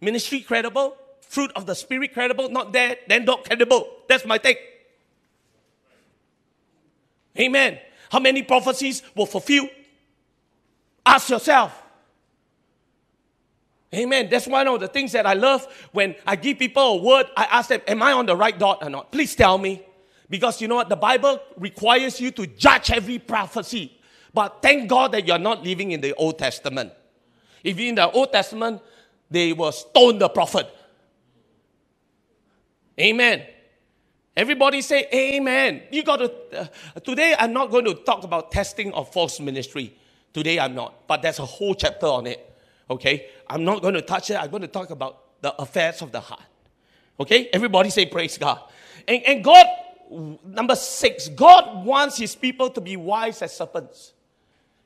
ministry 0.00 0.40
credible, 0.40 0.96
fruit 1.20 1.50
of 1.56 1.66
the 1.66 1.74
spirit 1.74 2.12
credible, 2.12 2.50
not 2.50 2.72
there, 2.72 2.98
then 3.08 3.24
not 3.24 3.44
credible. 3.44 3.88
That's 4.08 4.24
my 4.24 4.38
take. 4.38 4.60
Amen. 7.36 7.78
How 8.12 8.20
many 8.20 8.42
prophecies 8.42 9.02
were 9.16 9.26
fulfilled? 9.26 9.70
Ask 11.04 11.30
yourself. 11.30 11.87
Amen. 13.94 14.28
That's 14.30 14.46
one 14.46 14.68
of 14.68 14.80
the 14.80 14.88
things 14.88 15.12
that 15.12 15.26
I 15.26 15.32
love 15.32 15.66
when 15.92 16.14
I 16.26 16.36
give 16.36 16.58
people 16.58 16.82
a 16.82 16.96
word. 17.02 17.26
I 17.36 17.44
ask 17.44 17.70
them, 17.70 17.80
Am 17.86 18.02
I 18.02 18.12
on 18.12 18.26
the 18.26 18.36
right 18.36 18.58
dot 18.58 18.78
or 18.82 18.90
not? 18.90 19.10
Please 19.10 19.34
tell 19.34 19.56
me. 19.56 19.82
Because 20.30 20.60
you 20.60 20.68
know 20.68 20.74
what? 20.74 20.90
The 20.90 20.96
Bible 20.96 21.40
requires 21.56 22.20
you 22.20 22.30
to 22.32 22.46
judge 22.46 22.90
every 22.90 23.18
prophecy. 23.18 23.98
But 24.34 24.60
thank 24.60 24.88
God 24.88 25.12
that 25.12 25.26
you're 25.26 25.38
not 25.38 25.64
living 25.64 25.92
in 25.92 26.02
the 26.02 26.14
Old 26.14 26.38
Testament. 26.38 26.92
If 27.64 27.78
in 27.78 27.94
the 27.94 28.10
Old 28.10 28.30
Testament, 28.30 28.82
they 29.30 29.52
will 29.52 29.72
stone 29.72 30.18
the 30.18 30.28
prophet. 30.28 30.68
Amen. 33.00 33.42
Everybody 34.36 34.82
say 34.82 35.08
amen. 35.12 35.82
You 35.90 36.02
got 36.02 36.16
to. 36.16 36.32
Uh, 36.52 36.66
today, 37.00 37.34
I'm 37.38 37.52
not 37.52 37.70
going 37.70 37.84
to 37.86 37.94
talk 37.94 38.22
about 38.22 38.52
testing 38.52 38.92
of 38.92 39.12
false 39.12 39.40
ministry. 39.40 39.96
Today, 40.32 40.60
I'm 40.60 40.74
not. 40.74 41.08
But 41.08 41.22
there's 41.22 41.38
a 41.38 41.44
whole 41.44 41.74
chapter 41.74 42.06
on 42.06 42.26
it. 42.26 42.44
Okay? 42.90 43.30
I'm 43.48 43.64
not 43.64 43.82
going 43.82 43.94
to 43.94 44.02
touch 44.02 44.30
it. 44.30 44.34
I'm 44.34 44.50
going 44.50 44.62
to 44.62 44.68
talk 44.68 44.90
about 44.90 45.40
the 45.40 45.54
affairs 45.60 46.02
of 46.02 46.12
the 46.12 46.20
heart. 46.20 46.42
Okay? 47.18 47.48
Everybody 47.52 47.90
say 47.90 48.06
praise 48.06 48.38
God. 48.38 48.60
And, 49.06 49.22
and 49.24 49.44
God, 49.44 49.66
number 50.44 50.76
six, 50.76 51.28
God 51.28 51.84
wants 51.84 52.18
his 52.18 52.34
people 52.34 52.70
to 52.70 52.80
be 52.80 52.96
wise 52.96 53.42
as 53.42 53.56
serpents. 53.56 54.12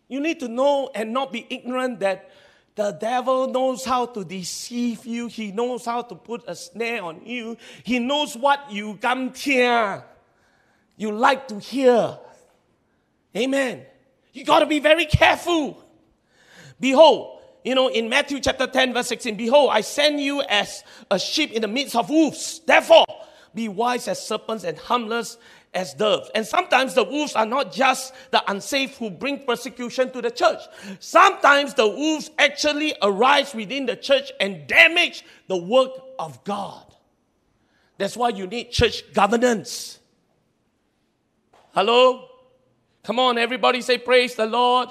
You 0.08 0.20
need 0.20 0.40
to 0.40 0.48
know 0.48 0.90
and 0.94 1.12
not 1.12 1.32
be 1.32 1.46
ignorant 1.48 2.00
that 2.00 2.30
The 2.74 2.92
devil 2.92 3.48
knows 3.48 3.84
how 3.84 4.06
to 4.06 4.24
deceive 4.24 5.04
you. 5.04 5.26
He 5.26 5.52
knows 5.52 5.84
how 5.84 6.02
to 6.02 6.14
put 6.14 6.42
a 6.46 6.56
snare 6.56 7.02
on 7.02 7.20
you. 7.24 7.58
He 7.84 7.98
knows 7.98 8.34
what 8.34 8.70
you 8.70 8.96
come 8.96 9.34
here. 9.34 10.02
You 10.96 11.12
like 11.12 11.48
to 11.48 11.58
hear. 11.58 12.18
Amen. 13.36 13.84
You 14.32 14.44
got 14.44 14.60
to 14.60 14.66
be 14.66 14.78
very 14.78 15.04
careful. 15.04 15.84
Behold, 16.80 17.41
you 17.64 17.74
know, 17.74 17.88
in 17.88 18.08
Matthew 18.08 18.40
chapter 18.40 18.66
10, 18.66 18.92
verse 18.92 19.08
16, 19.08 19.36
behold, 19.36 19.70
I 19.72 19.82
send 19.82 20.20
you 20.20 20.42
as 20.42 20.82
a 21.10 21.18
sheep 21.18 21.52
in 21.52 21.62
the 21.62 21.68
midst 21.68 21.94
of 21.94 22.10
wolves. 22.10 22.60
Therefore, 22.66 23.04
be 23.54 23.68
wise 23.68 24.08
as 24.08 24.24
serpents 24.26 24.64
and 24.64 24.76
harmless 24.76 25.36
as 25.74 25.94
doves. 25.94 26.30
And 26.34 26.46
sometimes 26.46 26.94
the 26.94 27.04
wolves 27.04 27.34
are 27.34 27.46
not 27.46 27.72
just 27.72 28.14
the 28.30 28.42
unsafe 28.50 28.96
who 28.98 29.10
bring 29.10 29.44
persecution 29.44 30.10
to 30.12 30.20
the 30.20 30.30
church. 30.30 30.60
Sometimes 31.00 31.74
the 31.74 31.86
wolves 31.86 32.30
actually 32.38 32.94
arise 33.00 33.54
within 33.54 33.86
the 33.86 33.96
church 33.96 34.32
and 34.40 34.66
damage 34.66 35.24
the 35.48 35.56
work 35.56 35.90
of 36.18 36.42
God. 36.44 36.84
That's 37.98 38.16
why 38.16 38.30
you 38.30 38.46
need 38.46 38.70
church 38.70 39.12
governance. 39.12 39.98
Hello? 41.74 42.28
Come 43.02 43.18
on, 43.18 43.38
everybody 43.38 43.80
say, 43.80 43.98
Praise 43.98 44.34
the 44.34 44.46
Lord. 44.46 44.88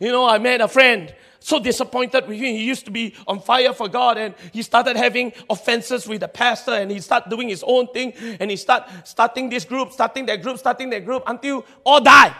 You 0.00 0.12
know, 0.12 0.28
I 0.28 0.38
met 0.38 0.60
a 0.60 0.68
friend 0.68 1.14
so 1.40 1.58
disappointed 1.58 2.26
with 2.26 2.36
him. 2.36 2.54
He 2.54 2.64
used 2.64 2.84
to 2.86 2.90
be 2.90 3.14
on 3.26 3.40
fire 3.40 3.72
for 3.72 3.88
God 3.88 4.18
and 4.18 4.34
he 4.52 4.62
started 4.62 4.96
having 4.96 5.32
offenses 5.48 6.06
with 6.06 6.20
the 6.20 6.28
pastor 6.28 6.72
and 6.72 6.90
he 6.90 7.00
started 7.00 7.30
doing 7.30 7.48
his 7.48 7.64
own 7.66 7.88
thing 7.88 8.12
and 8.40 8.50
he 8.50 8.56
started 8.56 8.90
starting 9.04 9.48
this 9.48 9.64
group, 9.64 9.92
starting 9.92 10.26
that 10.26 10.42
group, 10.42 10.58
starting 10.58 10.90
that 10.90 11.04
group 11.04 11.22
until 11.26 11.64
all 11.84 12.00
died. 12.00 12.34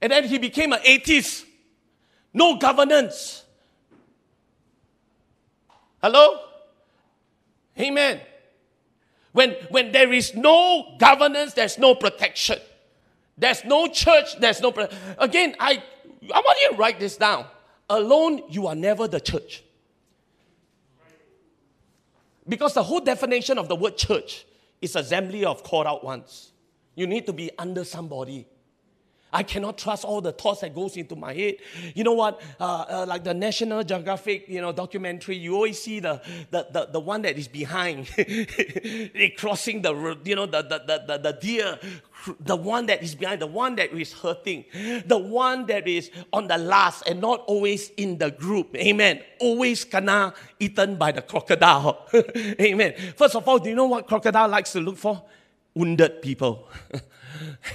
And 0.00 0.12
then 0.12 0.24
he 0.24 0.38
became 0.38 0.72
an 0.72 0.80
atheist. 0.84 1.46
No 2.32 2.56
governance. 2.56 3.44
Hello? 6.02 6.40
Amen. 7.78 8.20
When, 9.32 9.50
when 9.70 9.92
there 9.92 10.12
is 10.12 10.34
no 10.34 10.96
governance, 10.98 11.54
there's 11.54 11.78
no 11.78 11.94
protection. 11.94 12.58
There's 13.36 13.64
no 13.64 13.88
church, 13.88 14.38
there's 14.38 14.60
no. 14.60 14.72
Again, 15.18 15.56
I, 15.60 15.82
I 16.34 16.40
want 16.40 16.58
you 16.60 16.70
to 16.70 16.76
write 16.76 16.98
this 16.98 17.16
down. 17.16 17.44
Alone, 17.88 18.42
you 18.48 18.66
are 18.66 18.74
never 18.74 19.06
the 19.06 19.20
church. 19.20 19.62
Because 22.48 22.74
the 22.74 22.82
whole 22.82 23.00
definition 23.00 23.58
of 23.58 23.68
the 23.68 23.76
word 23.76 23.96
church 23.96 24.44
is 24.80 24.96
assembly 24.96 25.44
of 25.44 25.62
called 25.62 25.86
out 25.86 26.04
ones. 26.04 26.52
You 26.94 27.06
need 27.06 27.26
to 27.26 27.32
be 27.32 27.50
under 27.58 27.84
somebody. 27.84 28.46
I 29.36 29.42
cannot 29.42 29.76
trust 29.76 30.02
all 30.06 30.22
the 30.22 30.32
thoughts 30.32 30.62
that 30.62 30.74
goes 30.74 30.96
into 30.96 31.14
my 31.14 31.34
head. 31.34 31.56
You 31.94 32.04
know 32.04 32.14
what? 32.14 32.40
Uh, 32.58 32.86
uh, 32.88 33.04
like 33.06 33.22
the 33.22 33.34
National 33.34 33.84
Geographic, 33.84 34.48
you 34.48 34.62
know, 34.62 34.72
documentary, 34.72 35.36
you 35.36 35.54
always 35.54 35.78
see 35.82 36.00
the 36.00 36.22
the, 36.50 36.66
the, 36.72 36.88
the 36.92 37.00
one 37.00 37.20
that 37.20 37.36
is 37.36 37.46
behind, 37.46 38.08
crossing 39.36 39.82
the 39.82 39.94
road, 39.94 40.26
you 40.26 40.36
know 40.36 40.46
the, 40.46 40.62
the, 40.62 40.78
the, 41.06 41.18
the 41.18 41.32
deer, 41.38 41.78
the 42.40 42.56
one 42.56 42.86
that 42.86 43.02
is 43.02 43.14
behind, 43.14 43.42
the 43.42 43.46
one 43.46 43.76
that 43.76 43.92
is 43.92 44.14
hurting, 44.14 44.64
the 45.04 45.18
one 45.18 45.66
that 45.66 45.86
is 45.86 46.10
on 46.32 46.48
the 46.48 46.56
last 46.56 47.06
and 47.06 47.20
not 47.20 47.40
always 47.46 47.90
in 47.98 48.16
the 48.16 48.30
group. 48.30 48.74
Amen. 48.74 49.20
Always 49.38 49.84
kena 49.84 50.34
eaten 50.58 50.96
by 50.96 51.12
the 51.12 51.20
crocodile. 51.20 52.06
Amen. 52.60 52.94
First 53.16 53.36
of 53.36 53.46
all, 53.46 53.58
do 53.58 53.68
you 53.68 53.76
know 53.76 53.86
what 53.86 54.06
crocodile 54.06 54.48
likes 54.48 54.72
to 54.72 54.80
look 54.80 54.96
for? 54.96 55.22
Wounded 55.74 56.22
people. 56.22 56.68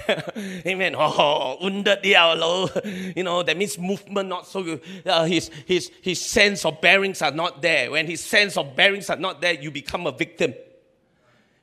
Amen. 0.66 0.94
Oh, 0.96 1.58
wounded 1.60 2.04
You 2.04 3.22
know, 3.22 3.42
that 3.42 3.56
means 3.56 3.78
movement 3.78 4.28
not 4.28 4.46
so 4.46 4.62
good. 4.62 4.80
Uh, 5.04 5.24
his, 5.24 5.50
his, 5.66 5.90
his 6.00 6.20
sense 6.20 6.64
of 6.64 6.80
bearings 6.80 7.22
are 7.22 7.30
not 7.30 7.62
there. 7.62 7.90
When 7.90 8.06
his 8.06 8.20
sense 8.20 8.56
of 8.56 8.74
bearings 8.76 9.10
are 9.10 9.16
not 9.16 9.40
there, 9.40 9.54
you 9.54 9.70
become 9.70 10.06
a 10.06 10.12
victim. 10.12 10.54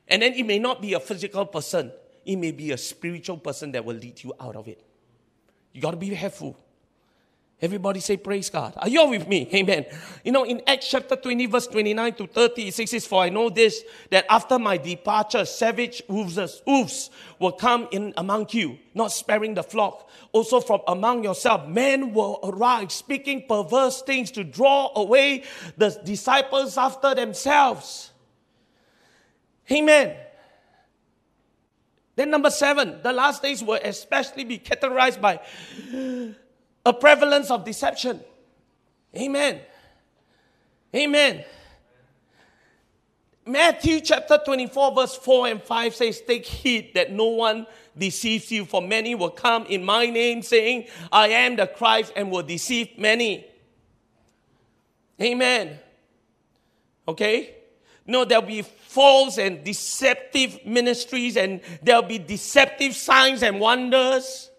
And 0.08 0.22
then 0.22 0.34
it 0.34 0.44
may 0.44 0.58
not 0.58 0.82
be 0.82 0.94
a 0.94 1.00
physical 1.00 1.46
person, 1.46 1.92
it 2.24 2.36
may 2.36 2.52
be 2.52 2.72
a 2.72 2.76
spiritual 2.76 3.38
person 3.38 3.72
that 3.72 3.84
will 3.84 3.96
lead 3.96 4.22
you 4.22 4.34
out 4.40 4.56
of 4.56 4.66
it. 4.68 4.82
You 5.72 5.80
got 5.80 5.92
to 5.92 5.96
be 5.96 6.10
careful. 6.10 6.58
Everybody 7.62 8.00
say 8.00 8.16
praise 8.16 8.48
God. 8.48 8.72
Are 8.78 8.88
you 8.88 9.00
all 9.00 9.10
with 9.10 9.28
me? 9.28 9.46
Amen. 9.54 9.84
You 10.24 10.32
know, 10.32 10.44
in 10.44 10.62
Acts 10.66 10.88
chapter 10.88 11.14
20, 11.14 11.44
verse 11.46 11.66
29 11.66 12.14
to 12.14 12.26
30, 12.26 12.68
it 12.68 12.74
says, 12.74 13.06
For 13.06 13.22
I 13.22 13.28
know 13.28 13.50
this, 13.50 13.84
that 14.08 14.24
after 14.30 14.58
my 14.58 14.78
departure, 14.78 15.44
savage 15.44 16.02
wolves, 16.08 16.38
uh, 16.38 16.48
wolves 16.66 17.10
will 17.38 17.52
come 17.52 17.86
in 17.90 18.14
among 18.16 18.46
you, 18.52 18.78
not 18.94 19.12
sparing 19.12 19.52
the 19.52 19.62
flock. 19.62 20.08
Also 20.32 20.60
from 20.60 20.80
among 20.88 21.22
yourself, 21.22 21.68
men 21.68 22.14
will 22.14 22.40
arise, 22.42 22.94
speaking 22.94 23.44
perverse 23.46 24.00
things 24.02 24.30
to 24.30 24.44
draw 24.44 24.90
away 24.96 25.44
the 25.76 25.90
disciples 26.02 26.78
after 26.78 27.14
themselves. 27.14 28.10
Amen. 29.70 30.16
Then 32.16 32.30
number 32.30 32.50
seven, 32.50 33.00
the 33.02 33.12
last 33.12 33.42
days 33.42 33.62
will 33.62 33.78
especially 33.82 34.44
be 34.44 34.58
characterized 34.58 35.20
by 35.20 35.40
a 36.84 36.92
prevalence 36.92 37.50
of 37.50 37.64
deception. 37.64 38.20
Amen. 39.16 39.60
Amen. 40.94 41.44
Matthew 43.46 44.00
chapter 44.00 44.38
24, 44.44 44.94
verse 44.94 45.16
4 45.16 45.48
and 45.48 45.62
5 45.62 45.94
says, 45.94 46.20
Take 46.20 46.46
heed 46.46 46.92
that 46.94 47.10
no 47.12 47.26
one 47.26 47.66
deceives 47.96 48.50
you, 48.52 48.64
for 48.64 48.80
many 48.80 49.14
will 49.14 49.30
come 49.30 49.66
in 49.66 49.84
my 49.84 50.06
name, 50.06 50.42
saying, 50.42 50.86
I 51.10 51.28
am 51.28 51.56
the 51.56 51.66
Christ, 51.66 52.12
and 52.16 52.30
will 52.30 52.42
deceive 52.42 52.98
many. 52.98 53.46
Amen. 55.20 55.78
Okay? 57.08 57.54
No, 58.06 58.24
there'll 58.24 58.42
be 58.42 58.62
false 58.62 59.38
and 59.38 59.64
deceptive 59.64 60.64
ministries, 60.66 61.36
and 61.36 61.60
there'll 61.82 62.02
be 62.02 62.18
deceptive 62.18 62.94
signs 62.94 63.42
and 63.42 63.60
wonders. 63.60 64.49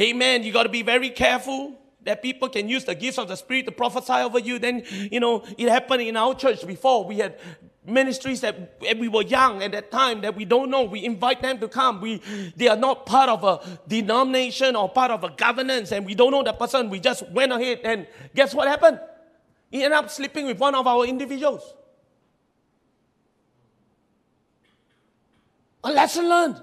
Amen. 0.00 0.42
You 0.42 0.52
got 0.52 0.64
to 0.64 0.68
be 0.68 0.82
very 0.82 1.10
careful 1.10 1.78
that 2.02 2.22
people 2.22 2.48
can 2.48 2.68
use 2.68 2.84
the 2.84 2.94
gifts 2.94 3.18
of 3.18 3.28
the 3.28 3.36
Spirit 3.36 3.66
to 3.66 3.72
prophesy 3.72 4.12
over 4.12 4.38
you. 4.38 4.58
Then, 4.58 4.84
you 5.10 5.20
know, 5.20 5.44
it 5.58 5.68
happened 5.68 6.02
in 6.02 6.16
our 6.16 6.34
church 6.34 6.66
before. 6.66 7.04
We 7.04 7.18
had 7.18 7.38
ministries 7.84 8.40
that 8.40 8.78
we 8.98 9.08
were 9.08 9.22
young 9.22 9.62
at 9.62 9.72
that 9.72 9.90
time 9.90 10.20
that 10.20 10.36
we 10.36 10.44
don't 10.44 10.70
know. 10.70 10.84
We 10.84 11.04
invite 11.04 11.42
them 11.42 11.58
to 11.58 11.68
come. 11.68 12.00
We, 12.00 12.20
they 12.56 12.68
are 12.68 12.76
not 12.76 13.06
part 13.06 13.28
of 13.28 13.44
a 13.44 13.80
denomination 13.88 14.76
or 14.76 14.88
part 14.88 15.10
of 15.10 15.24
a 15.24 15.30
governance, 15.30 15.92
and 15.92 16.04
we 16.04 16.14
don't 16.14 16.30
know 16.30 16.42
the 16.42 16.52
person. 16.52 16.90
We 16.90 17.00
just 17.00 17.28
went 17.30 17.52
ahead, 17.52 17.80
and 17.84 18.06
guess 18.34 18.54
what 18.54 18.68
happened? 18.68 19.00
He 19.70 19.82
ended 19.82 19.98
up 19.98 20.10
sleeping 20.10 20.46
with 20.46 20.58
one 20.58 20.74
of 20.74 20.86
our 20.86 21.04
individuals. 21.06 21.74
A 25.84 25.90
lesson 25.90 26.28
learned. 26.28 26.62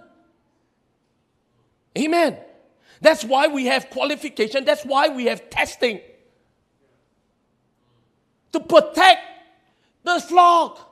Amen. 1.97 2.37
That's 3.03 3.25
why 3.25 3.47
we 3.47 3.65
have 3.65 3.89
qualification. 3.89 4.63
That's 4.63 4.85
why 4.85 5.09
we 5.09 5.25
have 5.25 5.49
testing. 5.49 5.99
To 8.53 8.61
protect 8.61 9.19
the 10.03 10.21
flock. 10.21 10.89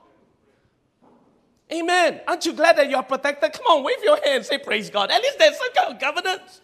Amen. 1.71 2.19
Aren't 2.27 2.45
you 2.45 2.51
glad 2.51 2.75
that 2.77 2.89
you're 2.89 3.01
protected? 3.01 3.53
Come 3.53 3.65
on, 3.67 3.83
wave 3.85 4.03
your 4.03 4.19
hand. 4.25 4.45
Say 4.45 4.57
praise 4.57 4.89
God. 4.89 5.09
At 5.09 5.21
least 5.21 5.39
there's 5.39 5.57
some 5.57 5.71
kind 5.71 5.93
of 5.93 6.01
governance. 6.01 6.59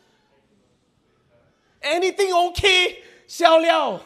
Anything 1.81 2.33
okay? 2.49 2.99
Xiao 3.25 3.61
liao. 3.61 4.01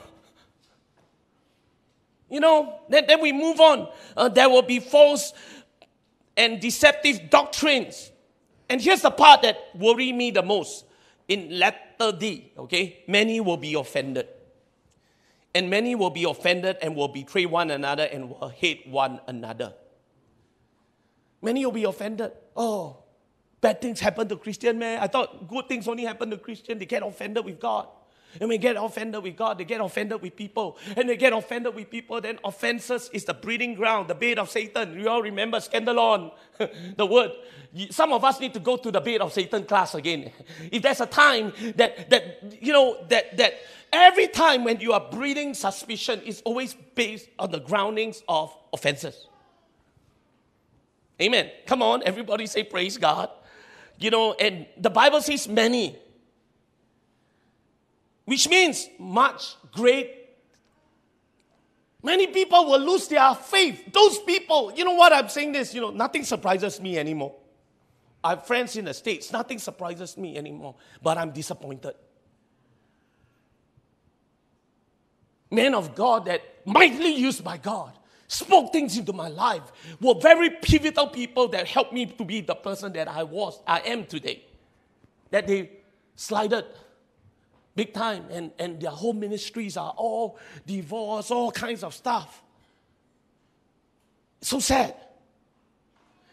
You 2.30 2.40
know, 2.40 2.82
then, 2.88 3.06
then 3.08 3.20
we 3.20 3.32
move 3.32 3.60
on. 3.60 3.88
Uh, 4.16 4.30
there 4.30 4.48
will 4.48 4.62
be 4.62 4.80
false 4.80 5.34
and 6.38 6.60
deceptive 6.60 7.32
doctrines. 7.32 8.12
And 8.70 8.80
here's 8.80 9.02
the 9.02 9.10
part 9.10 9.42
that 9.42 9.58
worry 9.74 10.14
me 10.14 10.30
the 10.30 10.44
most 10.44 10.86
in 11.32 11.58
letter 11.58 12.12
D, 12.12 12.52
okay, 12.58 13.04
many 13.08 13.40
will 13.40 13.56
be 13.56 13.74
offended. 13.74 14.28
And 15.56 15.70
many 15.70 15.96
will 15.96 16.10
be 16.10 16.26
offended 16.26 16.78
and 16.82 16.96
will 16.96 17.08
betray 17.08 17.46
one 17.46 17.72
another 17.72 18.04
and 18.04 18.30
will 18.30 18.50
hate 18.50 18.86
one 18.88 19.22
another. 19.28 19.74
Many 21.42 21.66
will 21.66 21.72
be 21.72 21.86
offended. 21.86 22.32
Oh, 22.56 23.04
bad 23.62 23.80
things 23.80 24.00
happen 24.00 24.28
to 24.28 24.36
Christian 24.36 24.78
man. 24.78 25.00
I 25.00 25.08
thought 25.08 25.48
good 25.48 25.68
things 25.68 25.88
only 25.88 26.04
happen 26.04 26.30
to 26.32 26.38
Christian. 26.38 26.78
They 26.78 26.86
get 26.86 27.02
offended 27.02 27.46
with 27.46 27.60
God. 27.60 27.88
And 28.40 28.50
we 28.50 28.58
get 28.58 28.76
offended 28.78 29.24
with 29.24 29.36
God, 29.36 29.58
they 29.58 29.66
get 29.66 29.82
offended 29.82 30.22
with 30.22 30.36
people. 30.36 30.78
And 30.96 31.10
they 31.10 31.18
get 31.18 31.34
offended 31.34 31.76
with 31.76 31.90
people, 31.90 32.22
then 32.22 32.40
offenses 32.44 33.10
is 33.14 33.26
the 33.26 33.34
breeding 33.34 33.76
ground, 33.76 34.08
the 34.08 34.16
bait 34.16 34.40
of 34.40 34.50
Satan. 34.50 35.00
You 35.00 35.10
all 35.10 35.22
remember 35.22 35.58
scandalon, 35.58 36.32
the 36.98 37.06
word. 37.06 37.32
Some 37.90 38.14
of 38.14 38.24
us 38.24 38.40
need 38.40 38.54
to 38.54 38.60
go 38.60 38.78
to 38.78 38.92
the 38.92 39.02
bait 39.02 39.22
of 39.22 39.34
Satan 39.34 39.66
class 39.66 39.96
again. 39.96 40.32
If 40.72 40.82
there's 40.82 41.02
a 41.02 41.06
time 41.06 41.54
that, 41.76 42.10
that 42.10 42.62
you 42.62 42.74
know, 42.74 42.98
that, 43.10 43.38
that 43.38 43.54
every 43.92 44.28
time 44.28 44.64
when 44.64 44.80
you 44.80 44.94
are 44.94 45.06
breeding 45.12 45.54
suspicion 45.54 46.22
is 46.22 46.42
always 46.46 46.74
based 46.96 47.30
on 47.40 47.52
the 47.52 47.60
groundings 47.60 48.24
of 48.28 48.56
offenses. 48.74 49.28
Amen. 51.22 51.52
Come 51.68 51.82
on, 51.84 52.02
everybody 52.04 52.48
say 52.48 52.64
praise 52.64 52.98
God. 52.98 53.30
You 54.00 54.10
know, 54.10 54.34
and 54.34 54.66
the 54.78 54.90
Bible 54.90 55.22
says 55.22 55.48
many 55.48 55.98
which 58.26 58.48
means 58.50 58.90
much 59.00 59.56
great 59.72 60.22
Many 62.04 62.28
people 62.28 62.66
will 62.66 62.80
lose 62.80 63.08
their 63.08 63.34
faith. 63.36 63.92
Those 63.94 64.20
people, 64.20 64.74
you 64.76 64.84
know 64.84 64.94
what 64.94 65.14
I'm 65.14 65.30
saying 65.30 65.52
this, 65.52 65.74
you 65.74 65.82
know, 65.82 65.92
nothing 65.92 66.24
surprises 66.24 66.82
me 66.82 66.98
anymore. 66.98 67.36
I 68.24 68.32
have 68.32 68.46
friends 68.46 68.76
in 68.76 68.86
the 68.86 68.94
States, 68.94 69.32
nothing 69.32 69.60
surprises 69.60 70.18
me 70.18 70.38
anymore, 70.38 70.76
but 71.02 71.18
I'm 71.18 71.32
disappointed. 71.32 71.94
Men 75.50 75.76
of 75.76 75.96
God 75.96 76.26
that 76.26 76.42
mightily 76.66 77.14
used 77.14 77.44
by 77.44 77.58
God 77.58 77.92
spoke 78.28 78.72
things 78.72 78.98
into 78.98 79.12
my 79.12 79.28
life 79.28 79.64
were 80.00 80.16
very 80.16 80.50
pivotal 80.50 81.08
people 81.08 81.50
that 81.50 81.68
helped 81.68 81.94
me 81.94 82.06
to 82.06 82.24
be 82.24 82.42
the 82.42 82.56
person 82.56 82.94
that 82.94 83.08
I 83.08 83.24
was, 83.24 83.60
I 83.68 83.80
am 83.82 84.06
today. 84.06 84.44
That 85.30 85.48
they 85.48 85.72
slided 86.16 86.66
big 87.82 87.96
time, 87.96 88.26
and, 88.30 88.52
and 88.60 88.80
their 88.80 88.92
whole 88.92 89.14
ministries 89.14 89.76
are 89.76 89.92
all 89.98 90.38
divorce, 90.68 91.32
all 91.32 91.52
kinds 91.52 91.84
of 91.84 91.96
stuff. 91.96 92.44
So 94.40 94.60
sad. 94.60 94.94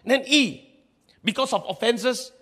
And 0.04 0.10
then 0.12 0.24
E, 0.26 0.68
because 1.24 1.54
of 1.54 1.64
offenses, 1.66 2.32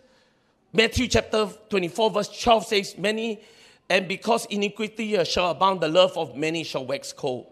Matthew 0.72 1.06
chapter 1.06 1.48
24, 1.70 2.10
verse 2.10 2.42
12 2.42 2.66
says, 2.66 2.98
Many, 2.98 3.40
and 3.88 4.08
because 4.08 4.44
iniquity 4.46 5.22
shall 5.24 5.52
abound, 5.52 5.82
the 5.82 5.88
love 5.88 6.18
of 6.18 6.34
many 6.34 6.64
shall 6.64 6.84
wax 6.84 7.12
cold. 7.12 7.46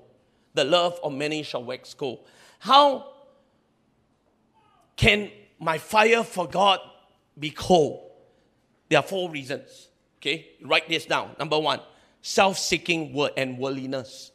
The 0.55 0.65
love 0.65 0.99
of 1.05 1.13
many 1.13 1.45
shall 1.45 1.63
wax 1.63 1.95
cold. 1.95 2.27
How 2.59 3.13
can 4.97 5.31
my 5.61 5.79
fire 5.79 6.25
for 6.25 6.49
God 6.49 6.81
be 7.39 7.51
cold? 7.51 8.11
There 8.89 8.99
are 8.99 9.03
four 9.03 9.31
reasons. 9.31 9.91
Okay, 10.25 10.53
write 10.63 10.89
this 10.89 11.05
down. 11.05 11.37
Number 11.39 11.59
one, 11.59 11.81
self 12.23 12.57
seeking 12.59 13.13
word 13.13 13.33
and 13.37 13.59
worldliness. 13.59 14.31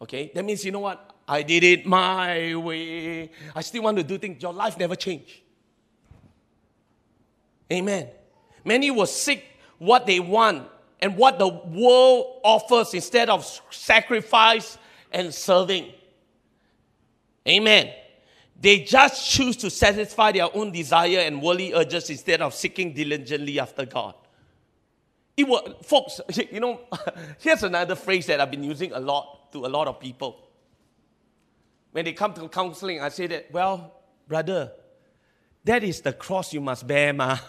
Okay, 0.00 0.32
that 0.34 0.44
means 0.44 0.64
you 0.64 0.72
know 0.72 0.80
what? 0.80 1.14
I 1.28 1.42
did 1.42 1.62
it 1.62 1.86
my 1.86 2.52
way. 2.56 3.30
I 3.54 3.60
still 3.60 3.84
want 3.84 3.98
to 3.98 4.02
do 4.02 4.18
things. 4.18 4.42
Your 4.42 4.52
life 4.52 4.76
never 4.76 4.96
changed. 4.96 5.30
Amen. 7.72 8.08
Many 8.64 8.90
will 8.90 9.06
seek 9.06 9.44
what 9.78 10.04
they 10.04 10.18
want 10.18 10.66
and 10.98 11.16
what 11.16 11.38
the 11.38 11.46
world 11.46 12.40
offers 12.42 12.94
instead 12.94 13.30
of 13.30 13.48
sacrifice 13.70 14.78
and 15.12 15.32
serving. 15.32 15.92
Amen. 17.46 17.92
They 18.62 18.78
just 18.84 19.28
choose 19.28 19.56
to 19.56 19.70
satisfy 19.70 20.30
their 20.30 20.48
own 20.54 20.70
desire 20.70 21.18
and 21.18 21.42
worldly 21.42 21.74
urges 21.74 22.08
instead 22.10 22.40
of 22.40 22.54
seeking 22.54 22.92
diligently 22.94 23.58
after 23.58 23.84
God. 23.84 24.14
It 25.36 25.48
was, 25.48 25.68
folks, 25.82 26.20
you 26.52 26.60
know, 26.60 26.82
here's 27.40 27.64
another 27.64 27.96
phrase 27.96 28.26
that 28.26 28.40
I've 28.40 28.52
been 28.52 28.62
using 28.62 28.92
a 28.92 29.00
lot 29.00 29.50
to 29.52 29.66
a 29.66 29.68
lot 29.68 29.88
of 29.88 29.98
people. 29.98 30.48
When 31.90 32.04
they 32.04 32.12
come 32.12 32.34
to 32.34 32.48
counseling, 32.48 33.00
I 33.00 33.08
say 33.08 33.26
that, 33.26 33.50
well, 33.50 33.94
brother, 34.28 34.70
that 35.64 35.82
is 35.82 36.00
the 36.00 36.12
cross 36.12 36.54
you 36.54 36.60
must 36.60 36.86
bear, 36.86 37.12
ma. 37.12 37.38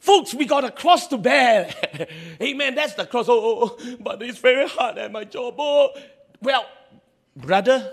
Folks, 0.00 0.34
we 0.34 0.46
got 0.46 0.64
a 0.64 0.72
cross 0.72 1.06
to 1.08 1.16
bear. 1.16 1.72
Amen. 2.42 2.74
That's 2.74 2.94
the 2.94 3.06
cross. 3.06 3.28
Oh, 3.28 3.38
oh, 3.38 3.76
oh, 3.78 3.96
but 4.00 4.20
it's 4.22 4.38
very 4.38 4.66
hard 4.66 4.98
at 4.98 5.12
my 5.12 5.22
job. 5.22 5.54
Oh, 5.58 5.90
well, 6.42 6.66
brother, 7.36 7.92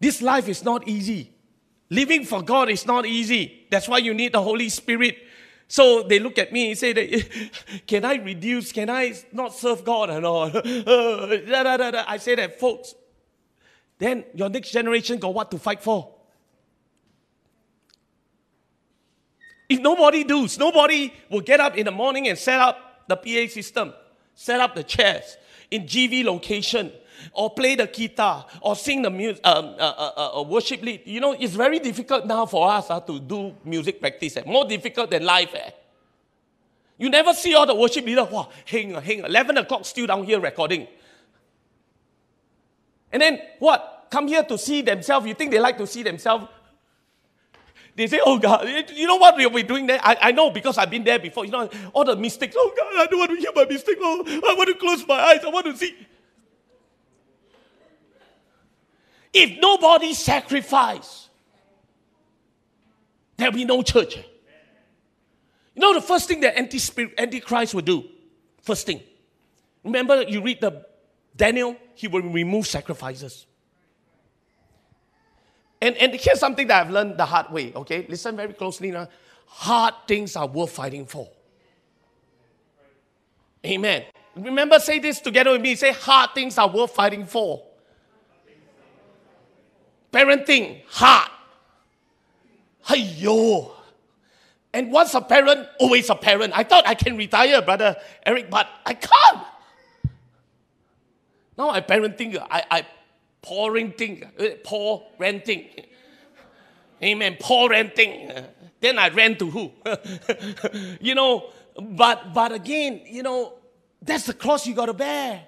this 0.00 0.22
life 0.22 0.48
is 0.48 0.64
not 0.64 0.86
easy. 0.86 1.32
Living 1.90 2.24
for 2.24 2.42
God 2.42 2.68
is 2.68 2.86
not 2.86 3.06
easy. 3.06 3.66
That's 3.70 3.88
why 3.88 3.98
you 3.98 4.14
need 4.14 4.32
the 4.32 4.42
Holy 4.42 4.68
Spirit. 4.68 5.16
So 5.68 6.02
they 6.02 6.18
look 6.18 6.38
at 6.38 6.52
me 6.52 6.70
and 6.70 6.78
say 6.78 6.92
can 7.86 8.04
I 8.04 8.16
reduce? 8.16 8.72
Can 8.72 8.88
I 8.90 9.14
not 9.32 9.54
serve 9.54 9.84
God 9.84 10.10
and 10.10 10.24
all? 10.24 10.46
I 10.54 12.16
say 12.18 12.34
that, 12.36 12.58
folks, 12.58 12.94
then 13.98 14.24
your 14.34 14.48
next 14.48 14.70
generation 14.70 15.18
got 15.18 15.34
what 15.34 15.50
to 15.50 15.58
fight 15.58 15.82
for. 15.82 16.14
If 19.68 19.80
nobody 19.80 20.24
does, 20.24 20.58
nobody 20.58 21.12
will 21.30 21.42
get 21.42 21.60
up 21.60 21.76
in 21.76 21.84
the 21.84 21.90
morning 21.90 22.28
and 22.28 22.38
set 22.38 22.58
up 22.58 23.04
the 23.06 23.16
PA 23.16 23.52
system, 23.52 23.92
set 24.34 24.60
up 24.60 24.74
the 24.74 24.82
chairs 24.82 25.36
in 25.70 25.84
GV 25.84 26.24
location, 26.24 26.90
or 27.32 27.50
play 27.50 27.74
the 27.74 27.86
guitar 27.86 28.46
or 28.60 28.76
sing 28.76 29.02
the 29.02 29.10
music, 29.10 29.46
um, 29.46 29.74
uh, 29.78 30.10
uh, 30.16 30.40
uh, 30.40 30.42
worship 30.42 30.82
lead. 30.82 31.02
You 31.04 31.20
know, 31.20 31.32
it's 31.32 31.54
very 31.54 31.78
difficult 31.78 32.26
now 32.26 32.46
for 32.46 32.70
us 32.70 32.90
uh, 32.90 33.00
to 33.00 33.20
do 33.20 33.54
music 33.64 34.00
practice. 34.00 34.36
Eh? 34.36 34.42
More 34.46 34.64
difficult 34.64 35.10
than 35.10 35.24
live. 35.24 35.54
Eh? 35.54 35.70
You 36.98 37.08
never 37.10 37.32
see 37.32 37.54
all 37.54 37.66
the 37.66 37.74
worship 37.74 38.04
leaders, 38.04 38.28
wow, 38.30 38.48
hang, 38.64 38.92
hang, 38.94 39.20
11 39.20 39.58
o'clock 39.58 39.84
still 39.84 40.06
down 40.06 40.24
here 40.24 40.40
recording. 40.40 40.88
And 43.12 43.22
then 43.22 43.40
what? 43.58 44.06
Come 44.10 44.26
here 44.28 44.42
to 44.42 44.58
see 44.58 44.82
themselves. 44.82 45.26
You 45.26 45.34
think 45.34 45.50
they 45.50 45.60
like 45.60 45.78
to 45.78 45.86
see 45.86 46.02
themselves? 46.02 46.48
They 47.94 48.06
say, 48.06 48.20
oh 48.24 48.38
God, 48.38 48.66
you 48.94 49.06
know 49.08 49.16
what 49.16 49.36
we'll 49.36 49.50
be 49.50 49.64
doing 49.64 49.86
there? 49.86 49.98
I, 50.02 50.16
I 50.22 50.32
know 50.32 50.50
because 50.50 50.78
I've 50.78 50.88
been 50.88 51.02
there 51.02 51.18
before. 51.18 51.44
You 51.44 51.50
know, 51.50 51.68
all 51.92 52.04
the 52.04 52.14
mistakes. 52.14 52.54
Oh 52.56 52.72
God, 52.76 52.86
I 52.96 53.06
don't 53.06 53.18
want 53.18 53.32
to 53.32 53.36
hear 53.36 53.50
my 53.54 53.64
mistake. 53.64 53.98
Oh, 54.00 54.24
I 54.24 54.54
want 54.56 54.68
to 54.68 54.74
close 54.76 55.06
my 55.06 55.18
eyes. 55.18 55.40
I 55.44 55.48
want 55.48 55.66
to 55.66 55.76
see. 55.76 55.96
If 59.40 59.60
nobody 59.60 60.14
sacrifice, 60.14 61.28
there'll 63.36 63.54
be 63.54 63.64
no 63.64 63.82
church. 63.82 64.16
You 64.16 65.80
know 65.80 65.94
the 65.94 66.00
first 66.00 66.26
thing 66.26 66.40
that 66.40 66.58
antichrist 66.58 67.72
will 67.72 67.82
do? 67.82 68.04
First 68.62 68.84
thing. 68.84 69.00
Remember 69.84 70.22
you 70.22 70.42
read 70.42 70.60
the 70.60 70.84
Daniel, 71.36 71.76
he 71.94 72.08
will 72.08 72.22
remove 72.22 72.66
sacrifices. 72.66 73.46
And, 75.80 75.96
and 75.98 76.14
here's 76.14 76.40
something 76.40 76.66
that 76.66 76.84
I've 76.84 76.90
learned 76.90 77.16
the 77.16 77.24
hard 77.24 77.52
way, 77.52 77.72
okay? 77.76 78.06
Listen 78.08 78.34
very 78.34 78.54
closely 78.54 78.90
now. 78.90 79.06
Hard 79.46 79.94
things 80.08 80.34
are 80.34 80.48
worth 80.48 80.72
fighting 80.72 81.06
for. 81.06 81.28
Amen. 83.64 84.02
Remember, 84.34 84.80
say 84.80 84.98
this 84.98 85.20
together 85.20 85.52
with 85.52 85.60
me. 85.60 85.76
Say, 85.76 85.92
hard 85.92 86.30
things 86.34 86.58
are 86.58 86.68
worth 86.68 86.90
fighting 86.90 87.24
for. 87.24 87.67
Parenting, 90.12 90.82
hard. 90.88 91.30
yo. 92.96 93.72
And 94.72 94.92
once 94.92 95.14
a 95.14 95.20
parent, 95.20 95.66
always 95.80 96.10
a 96.10 96.14
parent. 96.14 96.52
I 96.56 96.62
thought 96.62 96.86
I 96.86 96.94
can 96.94 97.16
retire, 97.16 97.62
brother 97.62 97.96
Eric, 98.24 98.50
but 98.50 98.68
I 98.84 98.94
can't. 98.94 99.46
Now 101.56 101.70
I 101.70 101.80
parenting, 101.80 102.38
I, 102.50 102.62
I 102.70 102.86
parenting, 103.42 104.28
uh, 104.38 104.56
poor 104.62 105.04
renting. 105.18 105.68
Amen. 107.02 107.36
Poor 107.40 107.70
renting. 107.70 108.30
Then 108.80 108.98
I 108.98 109.08
rent 109.08 109.38
to 109.40 109.50
who? 109.50 109.72
you 111.00 111.14
know, 111.14 111.50
but 111.80 112.32
but 112.32 112.52
again, 112.52 113.02
you 113.06 113.22
know, 113.22 113.54
that's 114.02 114.26
the 114.26 114.34
cross 114.34 114.66
you 114.66 114.74
gotta 114.74 114.94
bear. 114.94 115.42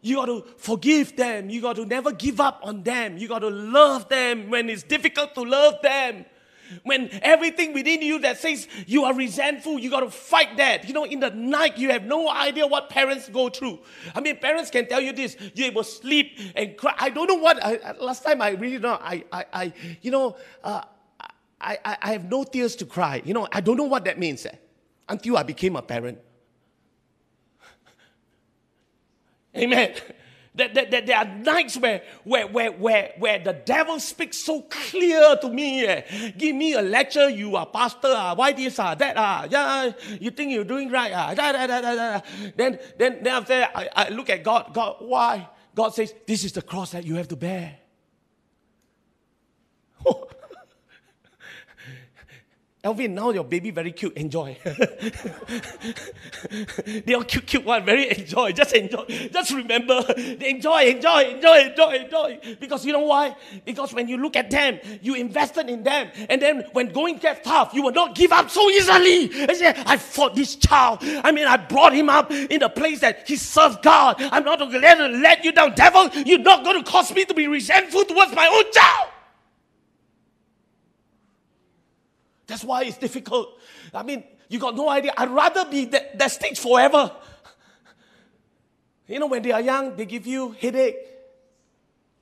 You 0.00 0.16
got 0.16 0.26
to 0.26 0.44
forgive 0.56 1.16
them. 1.16 1.50
You 1.50 1.60
got 1.60 1.76
to 1.76 1.84
never 1.84 2.12
give 2.12 2.40
up 2.40 2.60
on 2.62 2.82
them. 2.82 3.18
You 3.18 3.28
got 3.28 3.40
to 3.40 3.50
love 3.50 4.08
them 4.08 4.48
when 4.48 4.68
it's 4.70 4.82
difficult 4.82 5.34
to 5.34 5.42
love 5.42 5.82
them. 5.82 6.24
When 6.82 7.08
everything 7.22 7.72
within 7.72 8.02
you 8.02 8.18
that 8.20 8.38
says 8.38 8.68
you 8.86 9.04
are 9.04 9.14
resentful, 9.14 9.78
you 9.78 9.90
got 9.90 10.00
to 10.00 10.10
fight 10.10 10.56
that. 10.58 10.86
You 10.86 10.94
know, 10.94 11.04
in 11.04 11.20
the 11.20 11.30
night, 11.30 11.78
you 11.78 11.90
have 11.90 12.04
no 12.04 12.28
idea 12.28 12.66
what 12.66 12.90
parents 12.90 13.28
go 13.28 13.48
through. 13.48 13.78
I 14.14 14.20
mean, 14.20 14.36
parents 14.36 14.70
can 14.70 14.86
tell 14.86 15.00
you 15.00 15.12
this. 15.12 15.36
You 15.54 15.72
will 15.72 15.84
sleep 15.84 16.38
and 16.54 16.76
cry. 16.76 16.94
I 16.98 17.10
don't 17.10 17.26
know 17.26 17.36
what. 17.36 17.64
I, 17.64 17.92
last 17.98 18.22
time 18.22 18.42
I 18.42 18.50
really 18.50 18.78
know. 18.78 18.98
I, 19.00 19.24
I, 19.32 19.44
I 19.52 19.72
you 20.02 20.10
know, 20.10 20.36
uh, 20.62 20.82
I, 21.60 21.78
I, 21.84 21.96
I 22.02 22.12
have 22.12 22.30
no 22.30 22.44
tears 22.44 22.76
to 22.76 22.86
cry. 22.86 23.22
You 23.24 23.34
know, 23.34 23.48
I 23.50 23.60
don't 23.60 23.76
know 23.76 23.84
what 23.84 24.04
that 24.04 24.18
means 24.18 24.44
eh, 24.46 24.54
until 25.08 25.38
I 25.38 25.42
became 25.42 25.74
a 25.74 25.82
parent. 25.82 26.18
Amen. 29.58 29.94
That, 30.54 30.74
that, 30.74 30.90
that 30.90 31.06
there 31.06 31.16
are 31.16 31.24
nights 31.24 31.76
where, 31.76 32.02
where, 32.24 32.46
where, 32.48 32.72
where, 32.72 33.12
where 33.18 33.38
the 33.38 33.52
devil 33.52 34.00
speaks 34.00 34.38
so 34.38 34.62
clear 34.62 35.36
to 35.36 35.48
me. 35.48 35.84
Eh. 35.84 36.32
Give 36.36 36.56
me 36.56 36.72
a 36.72 36.82
lecture, 36.82 37.30
you 37.30 37.54
are 37.54 37.66
pastor, 37.66 38.08
ah, 38.10 38.34
why 38.34 38.52
this, 38.52 38.76
ah, 38.78 38.94
that, 38.96 39.16
ah, 39.16 39.46
yeah, 39.48 39.92
you 40.20 40.32
think 40.32 40.50
you're 40.50 40.64
doing 40.64 40.90
right. 40.90 41.12
Ah, 41.14 41.32
da, 41.34 41.52
da, 41.52 41.66
da, 41.66 41.80
da, 41.80 41.94
da. 41.94 42.20
Then, 42.56 42.78
then, 42.98 43.22
then 43.22 43.34
after 43.34 43.58
that, 43.58 43.70
I, 43.74 43.88
I 43.94 44.08
look 44.08 44.30
at 44.30 44.42
God. 44.42 44.74
God, 44.74 44.96
why? 44.98 45.48
God 45.76 45.94
says, 45.94 46.12
this 46.26 46.42
is 46.42 46.52
the 46.52 46.62
cross 46.62 46.90
that 46.90 47.04
you 47.04 47.14
have 47.14 47.28
to 47.28 47.36
bear. 47.36 47.76
Alvin, 52.88 53.14
now 53.14 53.28
your 53.28 53.44
baby 53.44 53.70
very 53.70 53.92
cute. 53.92 54.16
Enjoy. 54.16 54.56
they 57.04 57.12
are 57.12 57.22
cute, 57.22 57.46
cute 57.46 57.62
one. 57.62 57.84
Very 57.84 58.08
enjoy. 58.18 58.52
Just 58.52 58.72
enjoy. 58.72 59.04
Just 59.30 59.50
remember, 59.52 60.02
enjoy, 60.16 60.84
enjoy, 60.84 61.34
enjoy, 61.34 61.58
enjoy, 61.68 61.90
enjoy. 61.96 62.40
Because 62.58 62.86
you 62.86 62.94
know 62.94 63.00
why? 63.00 63.36
Because 63.66 63.92
when 63.92 64.08
you 64.08 64.16
look 64.16 64.36
at 64.36 64.50
them, 64.50 64.78
you 65.02 65.16
invested 65.16 65.68
in 65.68 65.82
them, 65.82 66.10
and 66.30 66.40
then 66.40 66.64
when 66.72 66.88
going 66.90 67.18
gets 67.18 67.46
tough, 67.46 67.74
you 67.74 67.82
will 67.82 67.92
not 67.92 68.14
give 68.14 68.32
up 68.32 68.48
so 68.48 68.70
easily. 68.70 69.30
I 69.46 69.52
say, 69.52 69.74
I 69.84 69.98
fought 69.98 70.34
this 70.34 70.56
child. 70.56 71.00
I 71.02 71.30
mean, 71.30 71.46
I 71.46 71.58
brought 71.58 71.92
him 71.92 72.08
up 72.08 72.30
in 72.30 72.60
the 72.60 72.70
place 72.70 73.00
that 73.00 73.28
he 73.28 73.36
served 73.36 73.82
God. 73.82 74.16
I'm 74.18 74.44
not 74.44 74.60
going 74.60 74.72
to 74.72 74.78
let, 74.78 74.98
let 74.98 75.44
you 75.44 75.52
down, 75.52 75.74
devil. 75.74 76.08
You're 76.24 76.38
not 76.38 76.64
going 76.64 76.82
to 76.82 76.90
cause 76.90 77.12
me 77.12 77.26
to 77.26 77.34
be 77.34 77.48
resentful 77.48 78.06
towards 78.06 78.32
my 78.34 78.46
own 78.46 78.72
child. 78.72 79.10
That's 82.48 82.64
why 82.64 82.82
it's 82.84 82.96
difficult. 82.96 83.60
I 83.94 84.02
mean, 84.02 84.24
you 84.48 84.58
got 84.58 84.74
no 84.74 84.88
idea. 84.88 85.12
I'd 85.16 85.30
rather 85.30 85.66
be 85.66 85.84
that, 85.84 86.18
that 86.18 86.32
stage 86.32 86.58
forever. 86.58 87.12
You 89.06 89.20
know, 89.20 89.26
when 89.26 89.42
they 89.42 89.52
are 89.52 89.60
young, 89.60 89.94
they 89.94 90.06
give 90.06 90.26
you 90.26 90.52
headache. 90.52 90.96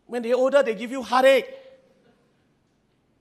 When 0.06 0.22
they're 0.22 0.34
older, 0.34 0.62
they 0.62 0.74
give 0.74 0.90
you 0.90 1.02
heartache. 1.02 1.46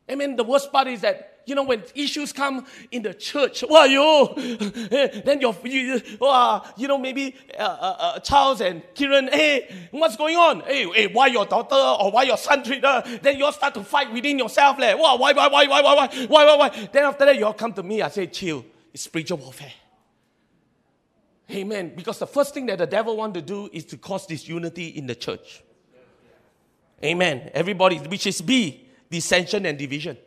I 0.10 0.16
mean, 0.16 0.36
the 0.36 0.43
worst 0.43 0.72
part 0.72 0.88
is 0.88 1.01
that 1.01 1.34
you 1.45 1.55
know, 1.55 1.63
when 1.63 1.83
issues 1.93 2.33
come 2.33 2.65
in 2.91 3.03
the 3.03 3.13
church, 3.13 3.63
well, 3.69 3.87
you, 3.87 4.33
then 5.25 5.41
your, 5.41 5.55
you, 5.63 6.01
uh, 6.21 6.59
you 6.77 6.87
know, 6.87 6.97
maybe 6.97 7.35
uh, 7.57 7.61
uh, 7.61 7.95
uh, 7.99 8.19
Charles 8.19 8.61
and 8.61 8.81
Kiran, 8.95 9.29
hey, 9.31 9.87
what's 9.91 10.15
going 10.15 10.35
on? 10.35 10.61
Hey, 10.61 10.89
hey, 10.91 11.07
why 11.07 11.27
your 11.27 11.45
daughter 11.45 11.75
or 11.75 12.11
why 12.11 12.23
your 12.23 12.37
son 12.37 12.63
treat 12.63 12.83
her? 12.83 13.03
Then 13.21 13.37
you 13.37 13.45
all 13.45 13.51
start 13.51 13.73
to 13.75 13.83
fight 13.83 14.11
within 14.11 14.39
yourself. 14.39 14.79
Like, 14.79 14.97
why, 14.97 15.15
why, 15.15 15.33
why, 15.33 15.47
why, 15.47 15.67
why, 15.67 15.81
why, 15.81 15.95
why, 15.95 16.25
why, 16.27 16.45
why, 16.45 16.55
why? 16.55 16.89
Then 16.91 17.05
after 17.05 17.25
that, 17.25 17.37
you 17.37 17.45
all 17.45 17.53
come 17.53 17.73
to 17.73 17.83
me. 17.83 18.01
I 18.01 18.09
say, 18.09 18.27
chill. 18.27 18.65
It's 18.93 19.03
spiritual 19.03 19.37
warfare. 19.37 19.73
Amen. 21.51 21.93
Because 21.95 22.17
the 22.19 22.27
first 22.27 22.53
thing 22.53 22.65
that 22.67 22.79
the 22.79 22.87
devil 22.87 23.17
want 23.17 23.33
to 23.35 23.41
do 23.41 23.69
is 23.71 23.85
to 23.85 23.97
cause 23.97 24.25
disunity 24.25 24.87
in 24.87 25.05
the 25.05 25.15
church. 25.15 25.63
Amen. 27.03 27.51
Everybody, 27.53 27.97
which 27.97 28.25
is 28.25 28.41
B, 28.41 28.87
dissension 29.09 29.65
and 29.65 29.77
division. 29.77 30.17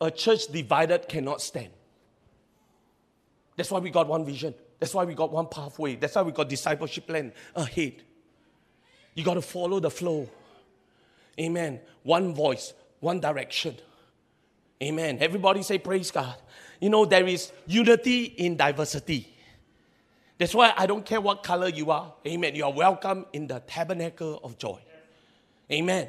A 0.00 0.10
church 0.10 0.46
divided 0.46 1.08
cannot 1.08 1.40
stand. 1.40 1.70
That's 3.56 3.70
why 3.70 3.80
we 3.80 3.90
got 3.90 4.06
one 4.06 4.24
vision. 4.24 4.54
That's 4.78 4.94
why 4.94 5.04
we 5.04 5.14
got 5.14 5.32
one 5.32 5.48
pathway. 5.48 5.96
That's 5.96 6.14
why 6.14 6.22
we 6.22 6.32
got 6.32 6.48
discipleship 6.48 7.06
plan 7.06 7.32
ahead. 7.54 7.94
You 9.14 9.24
got 9.24 9.34
to 9.34 9.42
follow 9.42 9.80
the 9.80 9.90
flow. 9.90 10.28
Amen. 11.40 11.80
One 12.04 12.34
voice, 12.34 12.72
one 13.00 13.18
direction. 13.18 13.76
Amen. 14.80 15.18
Everybody 15.20 15.62
say 15.62 15.78
praise 15.78 16.12
God. 16.12 16.36
You 16.80 16.90
know, 16.90 17.04
there 17.04 17.26
is 17.26 17.50
unity 17.66 18.24
in 18.24 18.56
diversity. 18.56 19.34
That's 20.38 20.54
why 20.54 20.72
I 20.76 20.86
don't 20.86 21.04
care 21.04 21.20
what 21.20 21.42
color 21.42 21.68
you 21.68 21.90
are. 21.90 22.14
Amen. 22.24 22.54
You 22.54 22.64
are 22.64 22.72
welcome 22.72 23.26
in 23.32 23.48
the 23.48 23.58
tabernacle 23.66 24.40
of 24.44 24.56
joy. 24.56 24.78
Amen. 25.72 26.08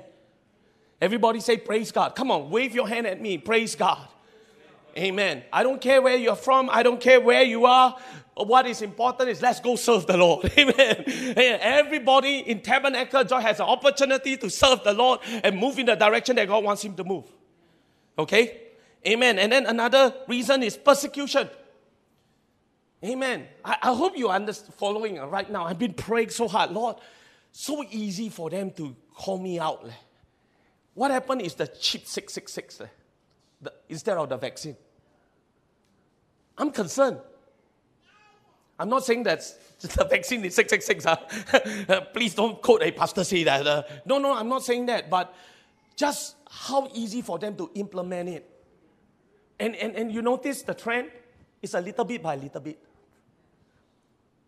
Everybody 1.02 1.40
say, 1.40 1.58
Praise 1.58 1.92
God. 1.92 2.16
Come 2.16 2.32
on, 2.32 2.50
wave 2.50 2.76
your 2.76 2.88
hand 2.88 3.08
at 3.08 3.22
me. 3.22 3.38
Praise 3.38 3.76
God. 3.76 4.08
Amen. 4.98 5.44
I 5.54 5.64
don't 5.64 5.80
care 5.80 6.02
where 6.02 6.18
you're 6.18 6.36
from. 6.36 6.70
I 6.70 6.84
don't 6.84 7.00
care 7.00 7.22
where 7.22 7.44
you 7.44 7.66
are. 7.66 7.98
What 8.36 8.66
is 8.68 8.82
important 8.82 9.30
is 9.30 9.42
let's 9.42 9.60
go 9.60 9.76
serve 9.76 10.08
the 10.08 10.18
Lord. 10.18 10.52
Amen. 10.58 11.06
Everybody 11.62 12.40
in 12.40 12.62
Tabernacle 12.62 13.24
Joy 13.24 13.40
has 13.40 13.60
an 13.60 13.66
opportunity 13.66 14.38
to 14.38 14.50
serve 14.50 14.84
the 14.84 14.94
Lord 14.94 15.20
and 15.44 15.58
move 15.58 15.78
in 15.80 15.86
the 15.86 15.96
direction 15.96 16.36
that 16.38 16.48
God 16.48 16.64
wants 16.64 16.84
him 16.84 16.96
to 16.96 17.04
move. 17.04 17.26
Okay? 18.18 18.62
Amen. 19.08 19.40
And 19.40 19.52
then 19.52 19.66
another 19.66 20.14
reason 20.28 20.64
is 20.64 20.76
persecution. 20.76 21.50
Amen. 23.04 23.48
I, 23.64 23.78
I 23.82 23.94
hope 23.94 24.18
you 24.18 24.28
are 24.28 24.54
following 24.54 25.20
right 25.20 25.50
now. 25.50 25.66
I've 25.66 25.80
been 25.80 25.94
praying 25.94 26.30
so 26.30 26.48
hard. 26.48 26.72
Lord, 26.72 26.98
so 27.52 27.84
easy 27.90 28.30
for 28.30 28.50
them 28.50 28.72
to 28.72 28.96
call 29.14 29.38
me 29.38 29.60
out. 29.60 29.90
What 30.94 31.12
happened 31.12 31.42
is 31.42 31.54
the 31.54 31.68
cheap 31.68 32.06
666 32.06 32.82
eh, 32.82 32.86
the, 33.62 33.74
instead 33.88 34.18
of 34.18 34.30
the 34.30 34.38
vaccine. 34.38 34.76
I'm 36.58 36.72
concerned. 36.72 37.20
I'm 38.78 38.90
not 38.90 39.06
saying 39.06 39.24
that 39.24 39.42
the 39.80 40.06
vaccine 40.06 40.44
is 40.46 40.56
666. 40.56 41.06
Uh. 41.06 42.02
Please 42.14 42.34
don't 42.34 42.62
quote 42.62 42.82
a 42.84 42.92
pastor 42.92 43.24
say 43.24 43.44
that. 43.44 43.66
Uh. 43.66 43.84
No, 44.06 44.18
no, 44.18 44.34
I'm 44.34 44.50
not 44.50 44.64
saying 44.64 44.86
that. 44.88 45.10
But 45.10 45.34
just 45.96 46.36
how 46.50 46.90
easy 46.94 47.22
for 47.22 47.38
them 47.38 47.56
to 47.58 47.70
implement 47.76 48.30
it. 48.30 48.50
And, 49.60 49.76
and, 49.76 49.96
and 49.96 50.12
you 50.12 50.22
notice 50.22 50.62
the 50.62 50.74
trend? 50.74 51.12
It's 51.62 51.74
a 51.74 51.82
little 51.82 52.06
bit 52.06 52.24
by 52.24 52.36
little 52.36 52.62
bit. 52.62 52.80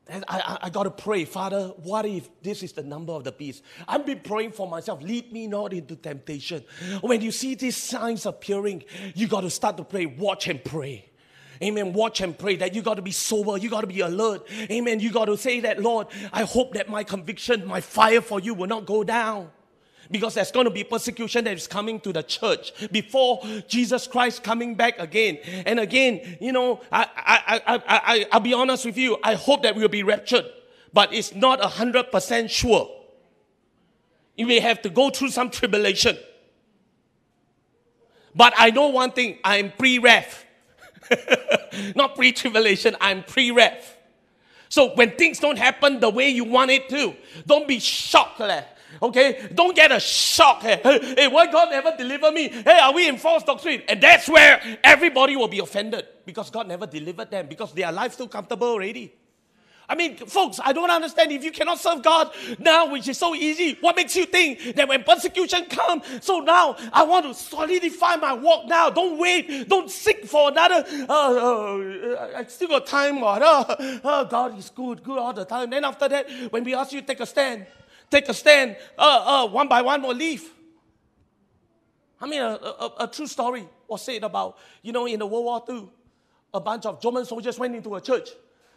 I, 0.10 0.22
I, 0.28 0.58
I 0.64 0.70
got 0.70 0.84
to 0.84 0.92
pray, 0.92 1.26
Father, 1.26 1.74
what 1.78 2.06
if 2.06 2.30
this 2.42 2.64
is 2.64 2.74
the 2.74 2.84
number 2.84 3.14
of 3.14 3.24
the 3.24 3.32
beast? 3.32 3.64
I've 3.88 4.06
been 4.06 4.20
praying 4.20 4.52
for 4.52 4.68
myself, 4.68 5.02
lead 5.02 5.32
me 5.32 5.48
not 5.48 5.74
into 5.74 5.96
temptation. 5.96 6.64
When 7.02 7.22
you 7.22 7.32
see 7.32 7.56
these 7.56 7.78
signs 7.78 8.26
appearing, 8.26 8.84
you 9.16 9.28
got 9.28 9.42
to 9.42 9.50
start 9.50 9.78
to 9.78 9.84
pray, 9.84 10.06
watch 10.06 10.48
and 10.48 10.64
pray. 10.64 11.08
Amen. 11.64 11.94
Watch 11.94 12.22
and 12.22 12.36
pray 12.38 12.56
that 12.56 12.74
you 12.74 12.82
got 12.82 12.96
to 12.96 13.04
be 13.04 13.12
sober. 13.12 13.56
You 13.56 13.70
got 13.70 13.82
to 13.82 13.88
be 13.88 14.00
alert. 14.00 14.48
Amen. 14.72 15.00
You 15.00 15.12
got 15.12 15.26
to 15.26 15.38
say 15.38 15.60
that, 15.60 15.80
Lord, 15.80 16.08
I 16.34 16.44
hope 16.44 16.74
that 16.74 16.90
my 16.90 17.04
conviction, 17.04 17.68
my 17.68 17.82
fire 17.82 18.22
for 18.22 18.40
you 18.40 18.56
will 18.56 18.68
not 18.68 18.88
go 18.88 19.04
down 19.04 19.52
because 20.12 20.34
there's 20.36 20.52
going 20.52 20.66
to 20.66 20.72
be 20.72 20.84
persecution 20.84 21.46
that 21.46 21.56
is 21.56 21.68
coming 21.68 22.00
to 22.02 22.14
the 22.14 22.24
church 22.24 22.74
before 22.92 23.42
Jesus 23.68 24.08
Christ 24.08 24.44
coming 24.44 24.76
back 24.76 25.00
again. 25.00 25.38
And 25.66 25.80
again, 25.80 26.38
you 26.40 26.52
know, 26.52 26.82
I, 26.92 27.08
I, 27.16 27.62
I, 27.66 27.76
I, 27.76 27.82
I 27.88 28.26
I'll 28.32 28.40
be 28.40 28.54
honest 28.54 28.86
with 28.86 28.98
you. 28.98 29.18
I 29.24 29.36
hope 29.36 29.64
that 29.64 29.76
we'll 29.76 29.88
be 29.88 30.04
raptured, 30.04 30.46
but 30.94 31.14
it's 31.14 31.34
not 31.34 31.64
a 31.64 31.68
hundred 31.68 32.12
percent 32.12 32.52
sure. 32.52 32.90
You 34.36 34.48
may 34.48 34.60
have 34.60 34.82
to 34.84 34.90
go 34.90 35.10
through 35.10 35.30
some 35.30 35.50
tribulation. 35.50 36.18
But 38.34 38.54
I 38.58 38.72
know 38.72 38.88
one 38.88 39.12
thing, 39.12 39.40
I'm 39.44 39.72
pre-wrath. 39.72 40.46
not 41.96 42.16
pre-tribulation, 42.16 42.96
I'm 43.02 43.24
pre-wrath. 43.24 43.98
So 44.70 44.96
when 44.96 45.12
things 45.12 45.40
don't 45.40 45.58
happen 45.58 46.00
the 46.00 46.10
way 46.10 46.30
you 46.30 46.46
want 46.46 46.72
it 46.72 46.88
to, 46.90 47.14
don't 47.46 47.68
be 47.68 47.80
shocked. 47.80 48.40
Leh. 48.40 48.64
Okay? 49.02 49.50
Don't 49.54 49.76
get 49.76 49.92
a 49.92 50.00
shock. 50.00 50.62
Hey, 50.62 50.80
hey, 50.84 51.28
why 51.28 51.52
God 51.52 51.70
never 51.70 51.96
deliver 51.98 52.32
me? 52.32 52.50
Hey, 52.50 52.80
are 52.80 52.94
we 52.94 53.08
in 53.08 53.18
false 53.18 53.44
doctrine? 53.44 53.82
And 53.88 54.02
that's 54.02 54.28
where 54.28 54.62
everybody 54.84 55.36
will 55.36 55.48
be 55.48 55.60
offended 55.60 56.06
because 56.26 56.50
God 56.50 56.68
never 56.68 56.86
delivered 56.86 57.32
them 57.32 57.48
because 57.48 57.74
their 57.74 57.92
life 57.92 58.18
too 58.18 58.28
comfortable 58.28 58.68
already. 58.68 59.14
I 59.92 59.96
mean, 59.96 60.16
folks, 60.16 60.58
I 60.64 60.72
don't 60.72 60.90
understand. 60.90 61.34
If 61.34 61.44
you 61.44 61.52
cannot 61.52 61.78
serve 61.78 62.02
God 62.02 62.32
now, 62.60 62.90
which 62.90 63.10
is 63.10 63.18
so 63.18 63.36
easy, 63.36 63.78
what 63.82 63.98
makes 63.98 64.16
you 64.16 64.26
think 64.26 64.76
that 64.76 64.88
when 64.88 65.04
persecution 65.04 65.66
comes, 65.66 66.06
so 66.22 66.40
now 66.40 66.78
I 66.94 67.04
want 67.04 67.26
to 67.26 67.34
solidify 67.34 68.16
my 68.16 68.32
walk 68.32 68.68
now. 68.68 68.90
Don't 68.90 69.20
wait. 69.20 69.68
Don't 69.68 69.92
seek 69.92 70.24
for 70.24 70.50
another. 70.50 70.86
Uh, 71.10 71.14
uh, 71.14 72.32
I 72.38 72.46
still 72.48 72.70
got 72.70 72.88
time. 72.88 73.20
What? 73.20 73.42
Uh, 73.42 73.76
uh, 74.06 74.24
God 74.24 74.58
is 74.58 74.70
good, 74.70 75.04
good 75.04 75.20
all 75.20 75.34
the 75.34 75.44
time. 75.44 75.70
Then 75.70 75.84
after 75.84 76.08
that, 76.08 76.30
when 76.54 76.64
we 76.64 76.74
ask 76.74 76.94
you 76.94 77.02
to 77.02 77.08
take 77.08 77.20
a 77.20 77.26
stand, 77.26 77.66
take 78.12 78.28
a 78.30 78.34
stand, 78.34 78.76
uh, 78.98 79.46
uh, 79.46 79.48
one 79.48 79.68
by 79.68 79.82
one 79.82 80.02
will 80.04 80.14
leave. 80.14 80.48
I 82.20 82.28
mean, 82.28 82.42
a, 82.42 82.54
a, 82.54 82.94
a, 83.00 83.08
true 83.08 83.26
story 83.26 83.68
was 83.88 84.04
said 84.04 84.24
about, 84.24 84.58
you 84.84 84.92
know, 84.92 85.08
in 85.08 85.18
the 85.18 85.26
World 85.26 85.46
War 85.46 85.64
II, 85.68 85.90
a 86.54 86.60
bunch 86.60 86.86
of 86.86 87.02
German 87.02 87.26
soldiers 87.26 87.58
went 87.58 87.76
into 87.76 87.96
a 87.96 88.02
church 88.02 88.30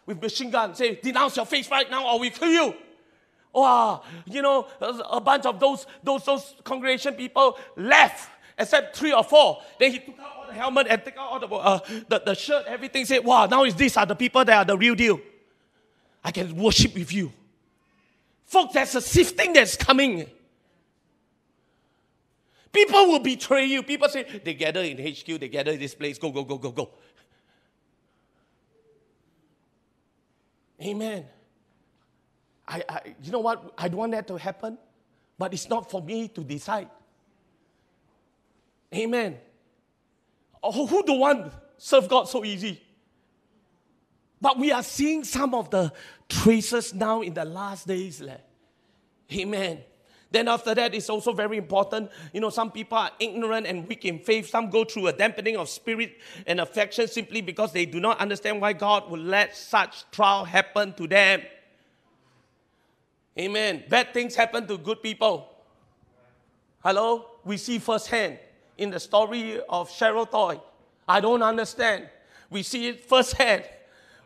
with 0.06 0.22
machine 0.22 0.50
guns, 0.50 0.78
say, 0.78 0.98
denounce 1.02 1.36
your 1.36 1.44
faith 1.44 1.70
right 1.70 1.90
now 1.90 2.06
or 2.06 2.18
we 2.20 2.30
kill 2.30 2.48
you. 2.48 2.74
Wow, 3.52 4.02
you 4.26 4.40
know, 4.42 4.66
a 4.80 5.20
bunch 5.20 5.46
of 5.46 5.60
those, 5.60 5.86
those, 6.02 6.24
those 6.24 6.54
congregation 6.64 7.14
people 7.14 7.56
left, 7.76 8.28
except 8.58 8.96
three 8.96 9.12
or 9.12 9.22
four. 9.22 9.62
Then 9.78 9.92
he 9.92 9.98
took 10.00 10.18
out 10.18 10.32
all 10.38 10.46
the 10.48 10.54
helmet 10.54 10.86
and 10.88 11.04
took 11.04 11.16
out 11.16 11.30
all 11.30 11.38
the, 11.38 11.54
uh, 11.54 11.78
the, 12.08 12.22
the 12.26 12.34
shirt, 12.34 12.64
everything, 12.66 13.04
said, 13.04 13.24
wow, 13.24 13.46
now 13.46 13.64
these 13.70 13.96
are 13.96 14.06
the 14.06 14.16
people 14.16 14.44
that 14.44 14.56
are 14.56 14.64
the 14.64 14.76
real 14.76 14.94
deal. 14.94 15.20
I 16.24 16.32
can 16.32 16.56
worship 16.56 16.94
with 16.94 17.12
you. 17.12 17.30
Folks, 18.54 18.72
there's 18.72 18.94
a 18.94 19.00
sifting 19.00 19.52
that's 19.52 19.74
coming. 19.74 20.30
People 22.72 23.08
will 23.08 23.18
betray 23.18 23.64
you. 23.64 23.82
People 23.82 24.08
say, 24.08 24.22
they 24.44 24.54
gather 24.54 24.78
in 24.78 24.96
HQ, 24.96 25.40
they 25.40 25.48
gather 25.48 25.72
in 25.72 25.80
this 25.80 25.92
place, 25.96 26.18
go, 26.18 26.30
go, 26.30 26.44
go, 26.44 26.58
go, 26.58 26.70
go. 26.70 26.90
Amen. 30.80 31.24
I, 32.68 32.84
I, 32.88 33.00
you 33.20 33.32
know 33.32 33.40
what? 33.40 33.74
I 33.76 33.88
don't 33.88 33.98
want 33.98 34.12
that 34.12 34.28
to 34.28 34.36
happen, 34.36 34.78
but 35.36 35.52
it's 35.52 35.68
not 35.68 35.90
for 35.90 36.00
me 36.00 36.28
to 36.28 36.44
decide. 36.44 36.90
Amen. 38.94 39.36
Oh, 40.62 40.86
who 40.86 41.02
don't 41.02 41.18
want 41.18 41.52
serve 41.76 42.08
God 42.08 42.28
so 42.28 42.44
easy? 42.44 42.80
But 44.44 44.58
we 44.58 44.72
are 44.72 44.82
seeing 44.82 45.24
some 45.24 45.54
of 45.54 45.70
the 45.70 45.90
traces 46.28 46.92
now 46.92 47.22
in 47.22 47.32
the 47.32 47.46
last 47.46 47.86
days. 47.86 48.22
Amen. 49.32 49.78
Then 50.30 50.48
after 50.48 50.74
that, 50.74 50.94
it's 50.94 51.08
also 51.08 51.32
very 51.32 51.56
important. 51.56 52.10
You 52.30 52.42
know, 52.42 52.50
some 52.50 52.70
people 52.70 52.98
are 52.98 53.10
ignorant 53.18 53.66
and 53.66 53.88
weak 53.88 54.04
in 54.04 54.18
faith. 54.18 54.50
Some 54.50 54.68
go 54.68 54.84
through 54.84 55.06
a 55.06 55.14
dampening 55.14 55.56
of 55.56 55.70
spirit 55.70 56.18
and 56.46 56.60
affection 56.60 57.08
simply 57.08 57.40
because 57.40 57.72
they 57.72 57.86
do 57.86 58.00
not 58.00 58.18
understand 58.18 58.60
why 58.60 58.74
God 58.74 59.10
would 59.10 59.20
let 59.20 59.56
such 59.56 60.04
trial 60.10 60.44
happen 60.44 60.92
to 60.92 61.06
them. 61.06 61.40
Amen. 63.38 63.84
Bad 63.88 64.12
things 64.12 64.34
happen 64.34 64.66
to 64.66 64.76
good 64.76 65.02
people. 65.02 65.48
Hello? 66.84 67.30
We 67.46 67.56
see 67.56 67.78
firsthand 67.78 68.38
in 68.76 68.90
the 68.90 69.00
story 69.00 69.58
of 69.70 69.88
Cheryl 69.88 70.30
Toy. 70.30 70.60
I 71.08 71.20
don't 71.20 71.42
understand. 71.42 72.10
We 72.50 72.62
see 72.62 72.88
it 72.88 73.08
firsthand 73.08 73.64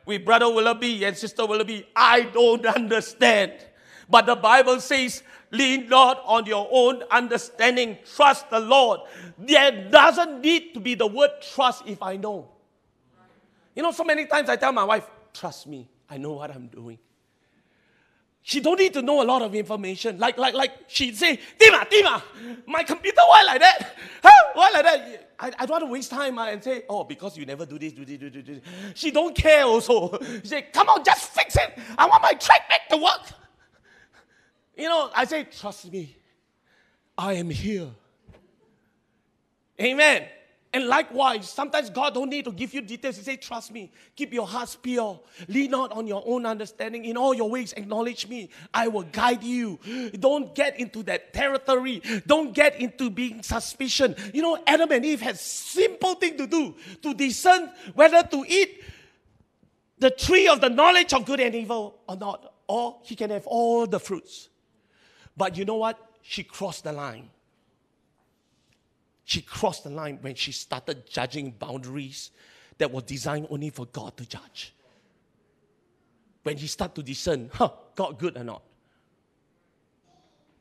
with 0.08 0.24
Brother 0.24 0.50
Willoughby 0.50 1.04
and 1.04 1.14
Sister 1.14 1.44
Willoughby. 1.44 1.86
I 1.94 2.22
don't 2.22 2.64
understand. 2.64 3.52
But 4.08 4.24
the 4.24 4.36
Bible 4.36 4.80
says, 4.80 5.22
lean 5.50 5.86
not 5.90 6.22
on 6.24 6.46
your 6.46 6.66
own 6.72 7.02
understanding, 7.10 7.98
trust 8.16 8.48
the 8.48 8.58
Lord. 8.58 9.00
There 9.36 9.90
doesn't 9.90 10.40
need 10.40 10.72
to 10.72 10.80
be 10.80 10.94
the 10.94 11.06
word 11.06 11.30
trust 11.52 11.82
if 11.86 12.02
I 12.02 12.16
know. 12.16 12.48
You 13.76 13.82
know, 13.82 13.92
so 13.92 14.02
many 14.02 14.24
times 14.24 14.48
I 14.48 14.56
tell 14.56 14.72
my 14.72 14.84
wife, 14.84 15.06
trust 15.34 15.66
me, 15.66 15.86
I 16.08 16.16
know 16.16 16.32
what 16.32 16.50
I'm 16.50 16.68
doing. 16.68 16.98
She 18.40 18.60
don't 18.60 18.78
need 18.78 18.94
to 18.94 19.02
know 19.02 19.22
a 19.22 19.26
lot 19.26 19.42
of 19.42 19.54
information. 19.54 20.18
Like, 20.18 20.38
like, 20.38 20.54
like 20.54 20.72
she'd 20.86 21.18
say, 21.18 21.38
Tima, 21.60 21.86
Tima, 21.86 22.22
my 22.66 22.82
computer, 22.82 23.20
why 23.26 23.42
like 23.42 23.60
that? 23.60 23.94
Huh? 24.22 24.37
Why 24.58 24.70
like 24.70 24.84
that? 24.86 25.30
I, 25.38 25.46
I 25.56 25.66
don't 25.66 25.70
want 25.70 25.84
to 25.84 25.90
waste 25.90 26.10
time 26.10 26.36
uh, 26.36 26.46
and 26.46 26.64
say, 26.64 26.82
oh, 26.88 27.04
because 27.04 27.38
you 27.38 27.46
never 27.46 27.64
do 27.64 27.78
this, 27.78 27.92
do 27.92 28.04
this, 28.04 28.18
do 28.18 28.28
this, 28.28 28.44
do 28.44 28.54
this. 28.54 28.64
She 28.96 29.12
don't 29.12 29.32
care 29.32 29.62
also. 29.62 30.18
She 30.42 30.48
say, 30.48 30.62
come 30.72 30.88
on, 30.88 31.04
just 31.04 31.30
fix 31.30 31.54
it. 31.54 31.78
I 31.96 32.06
want 32.06 32.24
my 32.24 32.32
track 32.32 32.68
back 32.68 32.88
to 32.88 32.96
work. 32.96 33.20
You 34.76 34.88
know, 34.88 35.10
I 35.14 35.26
say, 35.26 35.44
trust 35.44 35.92
me, 35.92 36.16
I 37.16 37.34
am 37.34 37.50
here. 37.50 37.86
Amen. 39.80 40.24
And 40.72 40.86
likewise, 40.86 41.48
sometimes 41.48 41.88
God 41.88 42.12
don't 42.12 42.28
need 42.28 42.44
to 42.44 42.52
give 42.52 42.74
you 42.74 42.82
details. 42.82 43.16
He 43.16 43.22
say, 43.22 43.36
trust 43.36 43.72
me, 43.72 43.90
keep 44.14 44.34
your 44.34 44.46
hearts 44.46 44.76
pure. 44.76 45.18
Lean 45.48 45.70
not 45.70 45.92
on 45.92 46.06
your 46.06 46.22
own 46.26 46.44
understanding. 46.44 47.06
In 47.06 47.16
all 47.16 47.32
your 47.32 47.48
ways, 47.48 47.72
acknowledge 47.72 48.28
me. 48.28 48.50
I 48.74 48.88
will 48.88 49.04
guide 49.04 49.42
you. 49.42 49.78
Don't 50.20 50.54
get 50.54 50.78
into 50.78 51.02
that 51.04 51.32
territory. 51.32 52.02
Don't 52.26 52.52
get 52.52 52.78
into 52.80 53.08
being 53.08 53.42
suspicion. 53.42 54.14
You 54.34 54.42
know, 54.42 54.62
Adam 54.66 54.92
and 54.92 55.06
Eve 55.06 55.22
had 55.22 55.38
simple 55.38 56.14
thing 56.16 56.36
to 56.36 56.46
do 56.46 56.74
to 57.02 57.14
discern 57.14 57.70
whether 57.94 58.22
to 58.22 58.44
eat 58.46 58.82
the 59.98 60.10
tree 60.10 60.48
of 60.48 60.60
the 60.60 60.68
knowledge 60.68 61.14
of 61.14 61.24
good 61.24 61.40
and 61.40 61.54
evil 61.54 61.98
or 62.06 62.16
not. 62.16 62.52
Or 62.66 62.98
he 63.04 63.16
can 63.16 63.30
have 63.30 63.46
all 63.46 63.86
the 63.86 63.98
fruits. 63.98 64.50
But 65.34 65.56
you 65.56 65.64
know 65.64 65.76
what? 65.76 65.98
She 66.20 66.42
crossed 66.42 66.84
the 66.84 66.92
line. 66.92 67.30
She 69.28 69.42
crossed 69.42 69.84
the 69.84 69.90
line 69.90 70.16
when 70.22 70.34
she 70.36 70.52
started 70.52 71.06
judging 71.06 71.50
boundaries 71.50 72.30
that 72.78 72.90
were 72.90 73.02
designed 73.02 73.46
only 73.50 73.68
for 73.68 73.84
God 73.84 74.16
to 74.16 74.24
judge. 74.24 74.72
When 76.44 76.56
you 76.56 76.66
start 76.66 76.94
to 76.94 77.02
discern, 77.02 77.50
huh, 77.52 77.68
God 77.94 78.18
good 78.18 78.38
or 78.38 78.44
not. 78.44 78.62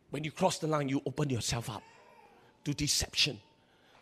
When 0.10 0.26
you 0.26 0.32
cross 0.32 0.58
the 0.58 0.68
line, 0.68 0.90
you 0.90 1.02
open 1.06 1.30
yourself 1.30 1.70
up 1.70 1.82
to 2.66 2.74
deception. 2.74 3.40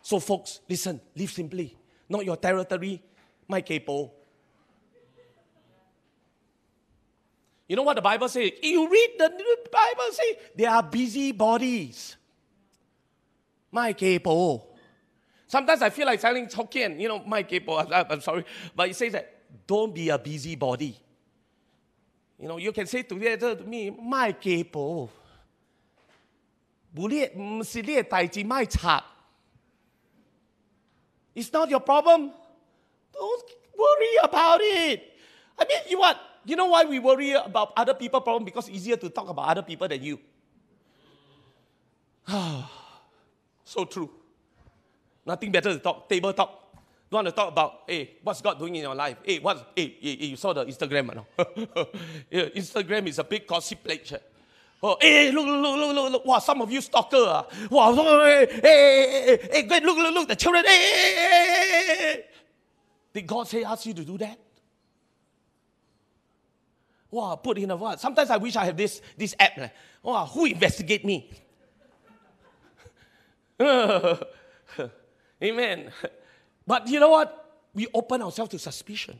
So, 0.02 0.18
folks, 0.18 0.58
listen, 0.68 1.00
live 1.14 1.30
simply. 1.30 1.76
Not 2.08 2.24
your 2.24 2.36
territory, 2.36 3.00
my 3.46 3.60
capo. 3.60 4.10
You 7.68 7.76
know 7.76 7.84
what 7.84 7.94
the 7.94 8.02
Bible 8.02 8.28
says? 8.28 8.50
You 8.60 8.90
read 8.90 9.10
the 9.16 9.30
Bible 9.70 10.10
say 10.10 10.38
they 10.56 10.66
are 10.66 10.82
busy 10.82 11.30
bodies. 11.30 12.16
My 13.70 13.92
capo. 13.92 14.66
Sometimes 15.46 15.82
I 15.82 15.90
feel 15.90 16.06
like 16.06 16.20
telling 16.20 16.46
Hokkien, 16.46 17.00
you 17.00 17.08
know, 17.08 17.22
my 17.24 17.42
capo, 17.42 17.76
I'm 17.92 18.20
sorry, 18.20 18.44
but 18.74 18.88
it 18.88 18.96
says 18.96 19.12
that 19.12 19.32
don't 19.66 19.94
be 19.94 20.08
a 20.08 20.18
busybody. 20.18 20.98
You 22.38 22.48
know, 22.48 22.58
you 22.58 22.72
can 22.72 22.86
say 22.86 23.02
to 23.02 23.14
me, 23.14 23.90
my 23.90 24.32
capo. 24.32 25.10
It's 31.34 31.52
not 31.52 31.68
your 31.68 31.80
problem. 31.80 32.32
Don't 33.12 33.50
worry 33.78 34.16
about 34.22 34.60
it. 34.62 35.12
I 35.58 35.64
mean, 35.64 35.78
you 35.88 35.98
what? 35.98 36.18
You 36.44 36.56
know 36.56 36.66
why 36.66 36.84
we 36.84 36.98
worry 36.98 37.32
about 37.32 37.72
other 37.76 37.94
people' 37.94 38.20
problem? 38.20 38.44
Because 38.44 38.68
it's 38.68 38.76
easier 38.76 38.96
to 38.96 39.10
talk 39.10 39.28
about 39.28 39.48
other 39.48 39.62
people 39.62 39.88
than 39.88 40.02
you. 40.02 40.18
so 43.66 43.84
true. 43.84 44.08
Nothing 45.26 45.50
better 45.50 45.74
to 45.74 45.78
talk, 45.78 46.08
table 46.08 46.32
talk. 46.32 46.62
Don't 47.10 47.24
want 47.24 47.26
to 47.28 47.32
talk 47.32 47.52
about, 47.52 47.82
hey, 47.86 48.16
what's 48.22 48.40
God 48.40 48.58
doing 48.58 48.74
in 48.76 48.82
your 48.82 48.94
life? 48.94 49.18
Hey, 49.22 49.38
what, 49.38 49.72
hey, 49.76 49.96
hey, 50.00 50.16
hey 50.16 50.26
you 50.26 50.36
saw 50.36 50.52
the 50.52 50.64
Instagram, 50.64 51.14
no? 51.14 51.26
Instagram 52.32 53.06
is 53.08 53.18
a 53.18 53.24
big 53.24 53.46
gossip 53.46 53.82
place. 53.84 54.12
Oh, 54.82 54.96
hey, 55.00 55.30
look, 55.32 55.46
look, 55.46 55.62
look, 55.62 55.94
look, 55.94 56.12
look, 56.12 56.24
wow, 56.24 56.38
some 56.38 56.62
of 56.62 56.70
you 56.70 56.80
stalker. 56.80 57.16
Uh. 57.16 57.42
Wow, 57.70 57.94
hey, 57.94 58.46
hey, 58.50 58.60
hey, 58.62 59.48
hey, 59.50 59.68
hey, 59.68 59.80
look, 59.80 59.96
look, 59.96 60.14
look, 60.14 60.28
the 60.28 60.36
children, 60.36 60.64
hey, 60.64 60.76
hey, 60.76 61.14
hey, 61.16 61.96
hey. 61.96 62.24
Did 63.12 63.26
God 63.26 63.48
say, 63.48 63.64
ask 63.64 63.86
you 63.86 63.94
to 63.94 64.04
do 64.04 64.18
that? 64.18 64.38
Wow, 67.10 67.36
put 67.36 67.58
in 67.58 67.70
a 67.70 67.76
what? 67.76 68.00
Sometimes 68.00 68.30
I 68.30 68.36
wish 68.36 68.56
I 68.56 68.64
have 68.64 68.76
this, 68.76 69.00
this 69.16 69.34
app. 69.38 69.72
Wow, 70.02 70.26
who 70.26 70.44
investigate 70.44 71.04
me? 71.04 71.30
Amen. 75.42 75.92
But 76.66 76.88
you 76.88 77.00
know 77.00 77.10
what? 77.10 77.42
We 77.74 77.86
open 77.92 78.22
ourselves 78.22 78.50
to 78.52 78.58
suspicion. 78.58 79.18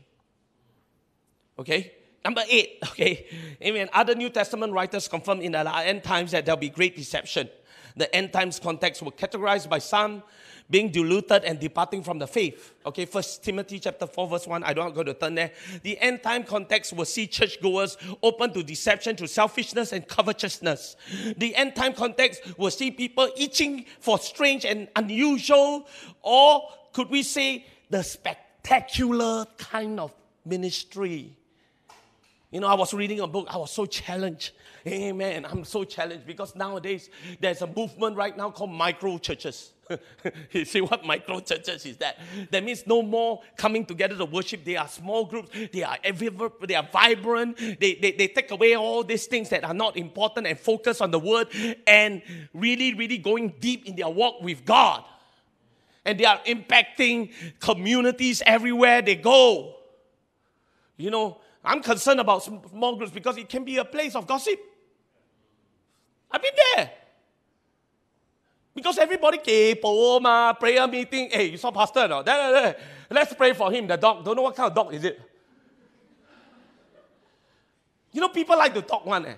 Okay? 1.59 1.93
Number 2.23 2.43
eight, 2.49 2.79
okay? 2.83 3.25
Amen. 3.61 3.89
Other 3.93 4.15
New 4.15 4.29
Testament 4.29 4.73
writers 4.73 5.07
confirm 5.07 5.41
in 5.41 5.53
the 5.53 5.75
end 5.77 6.03
times 6.03 6.31
that 6.31 6.45
there'll 6.45 6.59
be 6.59 6.69
great 6.69 6.95
deception. 6.95 7.49
The 7.95 8.13
end 8.15 8.33
times 8.33 8.59
context 8.59 9.01
were 9.01 9.11
categorized 9.11 9.69
by 9.69 9.79
some 9.79 10.23
being 10.69 10.91
diluted 10.91 11.45
and 11.45 11.59
departing 11.59 12.03
from 12.03 12.19
the 12.19 12.27
faith. 12.27 12.73
Okay, 12.85 13.05
First 13.05 13.43
Timothy 13.43 13.79
chapter 13.79 14.05
4, 14.05 14.27
verse 14.27 14.47
1. 14.47 14.63
I 14.63 14.73
don't 14.73 14.93
go 14.93 15.03
to 15.03 15.13
turn 15.13 15.35
there. 15.35 15.51
The 15.83 15.97
end 15.99 16.23
time 16.23 16.43
context 16.43 16.93
will 16.93 17.05
see 17.05 17.25
churchgoers 17.27 17.97
open 18.21 18.53
to 18.53 18.63
deception, 18.63 19.15
to 19.17 19.27
selfishness 19.27 19.93
and 19.93 20.07
covetousness. 20.07 20.97
The 21.37 21.55
end 21.55 21.75
time 21.75 21.93
context 21.93 22.57
will 22.57 22.71
see 22.71 22.91
people 22.91 23.29
itching 23.37 23.85
for 23.99 24.19
strange 24.19 24.65
and 24.65 24.89
unusual, 24.95 25.87
or 26.21 26.69
could 26.91 27.09
we 27.09 27.23
say 27.23 27.65
the 27.89 28.03
spectacular 28.03 29.45
kind 29.57 29.99
of 29.99 30.13
ministry. 30.45 31.37
You 32.51 32.61
know, 32.61 32.67
I 32.67 32.75
was 32.75 32.93
reading 32.93 33.19
a 33.19 33.27
book, 33.27 33.47
I 33.49 33.57
was 33.57 33.71
so 33.71 33.85
challenged. 33.85 34.51
Amen. 34.87 35.45
I'm 35.45 35.65
so 35.65 35.83
challenged 35.83 36.25
because 36.25 36.55
nowadays 36.55 37.09
there's 37.41 37.61
a 37.61 37.67
movement 37.67 38.15
right 38.15 38.35
now 38.37 38.51
called 38.51 38.71
micro 38.71 39.17
churches. 39.17 39.73
you 40.51 40.63
see 40.63 40.79
what 40.79 41.05
micro 41.05 41.41
churches 41.41 41.85
is 41.85 41.97
that? 41.97 42.17
That 42.51 42.63
means 42.63 42.87
no 42.87 43.01
more 43.01 43.41
coming 43.57 43.85
together 43.85 44.15
to 44.15 44.23
worship. 44.23 44.63
They 44.63 44.77
are 44.77 44.87
small 44.87 45.25
groups. 45.25 45.49
They 45.73 45.83
are 45.83 45.97
everywhere. 46.01 46.51
They 46.65 46.75
are 46.75 46.87
vibrant. 46.89 47.57
They, 47.57 47.95
they, 47.95 48.11
they 48.11 48.27
take 48.29 48.51
away 48.51 48.75
all 48.75 49.03
these 49.03 49.25
things 49.25 49.49
that 49.49 49.65
are 49.65 49.73
not 49.73 49.97
important 49.97 50.47
and 50.47 50.57
focus 50.57 51.01
on 51.01 51.11
the 51.11 51.19
word 51.19 51.49
and 51.85 52.21
really, 52.53 52.93
really 52.93 53.17
going 53.17 53.55
deep 53.59 53.85
in 53.85 53.97
their 53.97 54.09
walk 54.09 54.41
with 54.41 54.63
God. 54.63 55.03
And 56.05 56.17
they 56.17 56.25
are 56.25 56.39
impacting 56.45 57.33
communities 57.59 58.41
everywhere 58.45 59.01
they 59.01 59.15
go. 59.15 59.75
You 60.95 61.11
know, 61.11 61.41
I'm 61.63 61.81
concerned 61.81 62.19
about 62.19 62.43
small 62.43 62.95
groups 62.95 63.11
because 63.11 63.37
it 63.37 63.49
can 63.49 63.63
be 63.63 63.77
a 63.77 63.85
place 63.85 64.15
of 64.15 64.25
gossip. 64.25 64.59
I've 66.31 66.41
been 66.41 66.51
there. 66.75 66.91
Because 68.73 68.97
everybody 68.99 69.39
kepo 69.39 70.21
ma, 70.21 70.53
prayer 70.53 70.87
meeting. 70.87 71.29
Hey, 71.31 71.49
you 71.49 71.57
saw 71.57 71.71
pastor 71.71 72.07
no? 72.07 72.23
Let's 73.09 73.33
pray 73.33 73.53
for 73.53 73.71
him. 73.71 73.87
The 73.87 73.97
dog. 73.97 74.23
Don't 74.23 74.35
know 74.35 74.43
what 74.43 74.55
kind 74.55 74.69
of 74.69 74.75
dog 74.75 74.93
is 74.93 75.03
it. 75.03 75.19
You 78.11 78.21
know, 78.21 78.29
people 78.29 78.57
like 78.57 78.73
to 78.73 78.81
talk 78.81 79.05
one. 79.05 79.25
Eh? 79.25 79.35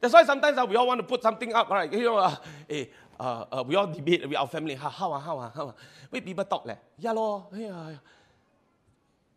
That's 0.00 0.12
why 0.12 0.24
sometimes 0.24 0.58
uh, 0.58 0.66
we 0.68 0.76
all 0.76 0.86
want 0.86 0.98
to 1.00 1.06
put 1.06 1.22
something 1.22 1.52
up, 1.52 1.68
right? 1.70 1.92
You 1.92 2.04
know, 2.04 2.16
uh, 2.16 2.36
hey, 2.68 2.90
uh, 3.18 3.44
uh, 3.50 3.64
we 3.66 3.74
all 3.76 3.86
debate 3.86 4.28
with 4.28 4.36
our 4.36 4.48
family. 4.48 4.74
How, 4.74 4.88
how, 4.88 5.12
how, 5.12 5.38
how, 5.38 5.52
how. 5.54 5.74
Wait, 6.10 6.24
people 6.24 6.44
talk. 6.44 6.66
Leh. 6.66 6.76
Yeah, 6.98 7.12
lor. 7.12 7.46
Yeah, 7.54 7.90
yeah. 7.90 7.96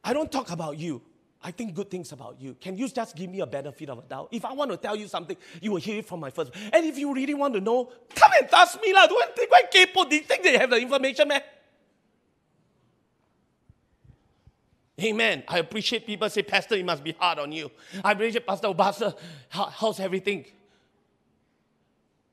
I 0.04 0.14
don't 0.14 0.32
talk 0.32 0.52
about 0.52 0.78
you. 0.78 1.02
I 1.48 1.52
think 1.52 1.74
good 1.74 1.90
things 1.90 2.12
about 2.12 2.42
you. 2.42 2.58
Can 2.60 2.78
you 2.78 2.90
just 2.90 3.16
give 3.16 3.30
me 3.30 3.40
a 3.40 3.46
benefit 3.48 3.88
of 3.88 4.00
a 4.00 4.02
doubt? 4.02 4.28
If 4.34 4.44
I 4.44 4.52
want 4.52 4.70
to 4.70 4.76
tell 4.76 4.98
you 4.98 5.08
something, 5.08 5.38
you 5.62 5.72
will 5.72 5.80
hear 5.80 6.00
it 6.00 6.06
from 6.06 6.20
my 6.20 6.30
first. 6.30 6.52
And 6.74 6.86
if 6.86 6.98
you 6.98 7.14
really 7.14 7.36
want 7.36 7.54
to 7.54 7.62
know, 7.62 7.86
come 8.14 8.32
and 8.38 8.54
ask 8.54 8.82
me. 8.82 8.92
lah. 8.92 9.08
Don't 9.08 9.34
think 9.34 9.50
why 9.50 9.62
people 9.72 10.04
do 10.04 10.18
you 10.18 10.24
think 10.24 10.44
they 10.44 10.58
have 10.58 10.70
the 10.70 10.76
information, 10.76 11.26
man? 11.30 11.40
Amen. 15.02 15.44
I 15.48 15.60
appreciate 15.60 16.06
people 16.06 16.30
say, 16.30 16.44
Pastor, 16.44 16.76
it 16.76 16.84
must 16.84 17.02
be 17.02 17.14
hard 17.14 17.40
on 17.40 17.54
you. 17.54 17.72
I 18.04 18.12
appreciate 18.12 18.46
Pastor, 18.46 18.74
how, 19.48 19.66
how's 19.68 20.02
everything? 20.02 20.44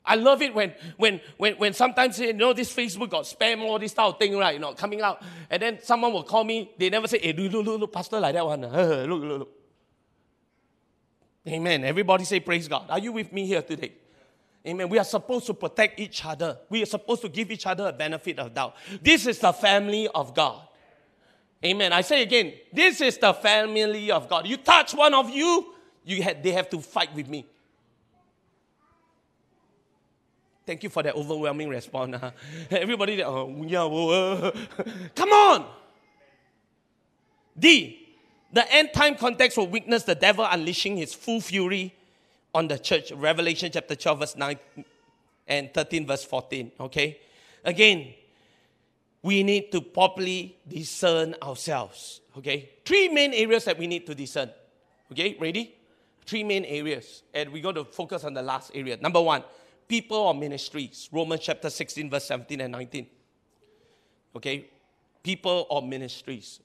I 0.06 0.16
love 0.16 0.42
it 0.42 0.54
when, 0.54 0.74
when, 0.96 1.20
when, 1.38 1.54
when 1.54 1.72
sometimes, 1.72 2.18
you 2.18 2.34
know, 2.34 2.52
this 2.52 2.74
Facebook 2.74 3.10
got 3.10 3.24
spam, 3.24 3.62
all 3.62 3.78
this 3.78 3.94
type 3.94 4.06
of 4.06 4.18
thing, 4.18 4.36
right, 4.36 4.54
you 4.54 4.60
know, 4.60 4.74
coming 4.74 5.00
out. 5.00 5.22
And 5.48 5.62
then 5.62 5.78
someone 5.82 6.12
will 6.12 6.24
call 6.24 6.44
me. 6.44 6.72
They 6.78 6.90
never 6.90 7.08
say, 7.08 7.18
hey, 7.20 7.32
look, 7.32 7.52
look, 7.52 7.66
look, 7.66 7.80
look 7.80 7.92
pastor 7.92 8.20
like 8.20 8.34
that 8.34 8.44
one. 8.44 8.64
Uh, 8.64 8.68
look, 9.08 9.22
look, 9.22 9.38
look. 9.38 9.50
Amen. 11.46 11.84
Everybody 11.84 12.24
say 12.24 12.40
praise 12.40 12.68
God. 12.68 12.86
Are 12.90 12.98
you 12.98 13.12
with 13.12 13.32
me 13.32 13.46
here 13.46 13.62
today? 13.62 13.92
Amen. 14.66 14.88
We 14.88 14.98
are 14.98 15.04
supposed 15.04 15.46
to 15.46 15.54
protect 15.54 16.00
each 16.00 16.24
other. 16.24 16.58
We 16.70 16.82
are 16.82 16.86
supposed 16.86 17.22
to 17.22 17.28
give 17.28 17.50
each 17.50 17.66
other 17.66 17.88
a 17.88 17.92
benefit 17.92 18.38
of 18.38 18.54
doubt. 18.54 18.76
This 19.02 19.26
is 19.26 19.38
the 19.38 19.52
family 19.52 20.08
of 20.08 20.34
God. 20.34 20.66
Amen. 21.64 21.92
I 21.92 22.02
say 22.02 22.22
again, 22.22 22.52
this 22.72 23.00
is 23.00 23.18
the 23.18 23.32
family 23.34 24.10
of 24.10 24.28
God. 24.28 24.46
You 24.46 24.56
touch 24.58 24.94
one 24.94 25.14
of 25.14 25.30
you, 25.30 25.74
you 26.04 26.22
had, 26.22 26.42
they 26.42 26.52
have 26.52 26.68
to 26.70 26.78
fight 26.80 27.14
with 27.14 27.28
me. 27.28 27.46
Thank 30.66 30.82
you 30.82 30.88
for 30.88 31.02
that 31.02 31.14
overwhelming 31.14 31.68
response. 31.68 32.16
Huh? 32.18 32.30
Everybody, 32.70 33.22
oh, 33.22 33.64
yeah, 33.66 33.84
whoa, 33.84 34.52
come 35.14 35.28
on. 35.30 35.66
D. 37.58 38.00
The 38.52 38.72
end 38.72 38.90
time 38.94 39.16
context 39.16 39.58
will 39.58 39.66
witness 39.66 40.04
the 40.04 40.14
devil 40.14 40.46
unleashing 40.48 40.96
his 40.96 41.12
full 41.12 41.40
fury 41.40 41.94
on 42.54 42.68
the 42.68 42.78
church. 42.78 43.10
Revelation 43.12 43.70
chapter 43.72 43.96
12, 43.96 44.18
verse 44.18 44.36
9 44.36 44.58
and 45.48 45.74
13, 45.74 46.06
verse 46.06 46.24
14. 46.24 46.70
Okay? 46.80 47.18
Again, 47.64 48.14
we 49.22 49.42
need 49.42 49.72
to 49.72 49.80
properly 49.80 50.56
discern 50.68 51.34
ourselves. 51.42 52.20
Okay? 52.38 52.70
Three 52.84 53.08
main 53.08 53.34
areas 53.34 53.64
that 53.64 53.78
we 53.78 53.86
need 53.86 54.06
to 54.06 54.14
discern. 54.14 54.50
Okay, 55.10 55.36
ready? 55.40 55.74
Three 56.24 56.44
main 56.44 56.64
areas. 56.64 57.22
And 57.32 57.52
we're 57.52 57.62
going 57.62 57.74
to 57.74 57.84
focus 57.84 58.24
on 58.24 58.34
the 58.34 58.42
last 58.42 58.70
area. 58.74 58.96
Number 58.98 59.20
one, 59.20 59.42
people 59.88 60.16
or 60.16 60.34
ministries. 60.34 61.08
Romans 61.12 61.42
chapter 61.42 61.70
16, 61.70 62.10
verse 62.10 62.24
17 62.24 62.60
and 62.60 62.72
19. 62.72 63.06
Okay? 64.36 64.70
People 65.22 65.66
or 65.70 65.82
ministries. 65.82 66.60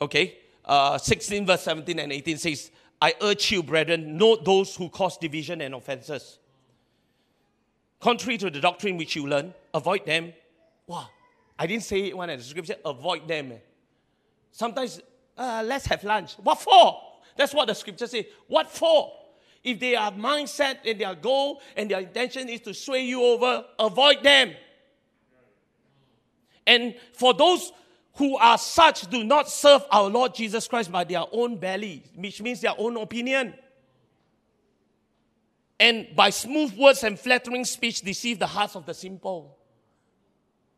Okay? 0.00 0.38
Uh, 0.64 0.98
16, 0.98 1.46
verse 1.46 1.62
17 1.62 1.98
and 1.98 2.12
18 2.12 2.38
says, 2.38 2.70
I 3.00 3.14
urge 3.22 3.50
you, 3.52 3.62
brethren, 3.62 4.16
note 4.16 4.44
those 4.44 4.74
who 4.74 4.88
cause 4.88 5.16
division 5.16 5.60
and 5.60 5.74
offenses. 5.74 6.38
Contrary 8.00 8.38
to 8.38 8.50
the 8.50 8.60
doctrine 8.60 8.96
which 8.96 9.16
you 9.16 9.26
learn, 9.26 9.54
avoid 9.72 10.04
them. 10.04 10.32
Wow. 10.86 11.08
I 11.58 11.66
didn't 11.66 11.84
say 11.84 12.04
it 12.04 12.16
one 12.16 12.30
in 12.30 12.38
the 12.38 12.44
scripture, 12.44 12.76
avoid 12.84 13.26
them. 13.26 13.54
Sometimes, 14.52 15.00
uh, 15.36 15.62
let's 15.64 15.86
have 15.86 16.02
lunch. 16.04 16.34
What 16.34 16.60
for? 16.60 17.00
That's 17.36 17.54
what 17.54 17.68
the 17.68 17.74
scripture 17.74 18.06
says. 18.06 18.24
What 18.46 18.70
for? 18.70 19.12
If 19.64 19.80
they 19.80 19.96
are 19.96 20.12
mindset 20.12 20.78
and 20.86 21.00
their 21.00 21.14
goal 21.14 21.60
and 21.76 21.90
their 21.90 22.00
intention 22.00 22.48
is 22.48 22.60
to 22.62 22.74
sway 22.74 23.04
you 23.04 23.22
over, 23.22 23.64
avoid 23.78 24.22
them. 24.22 24.52
And 26.66 26.94
for 27.12 27.34
those 27.34 27.72
who 28.14 28.36
are 28.36 28.58
such 28.58 29.08
do 29.08 29.24
not 29.24 29.48
serve 29.48 29.84
our 29.90 30.08
Lord 30.08 30.34
Jesus 30.34 30.68
Christ 30.68 30.92
by 30.92 31.04
their 31.04 31.24
own 31.32 31.56
belly, 31.56 32.02
which 32.14 32.42
means 32.42 32.60
their 32.60 32.74
own 32.76 32.96
opinion. 32.96 33.54
And 35.80 36.08
by 36.14 36.30
smooth 36.30 36.76
words 36.76 37.04
and 37.04 37.18
flattering 37.18 37.64
speech 37.64 38.00
deceive 38.00 38.38
the 38.38 38.46
hearts 38.46 38.74
of 38.74 38.84
the 38.84 38.94
simple. 38.94 39.56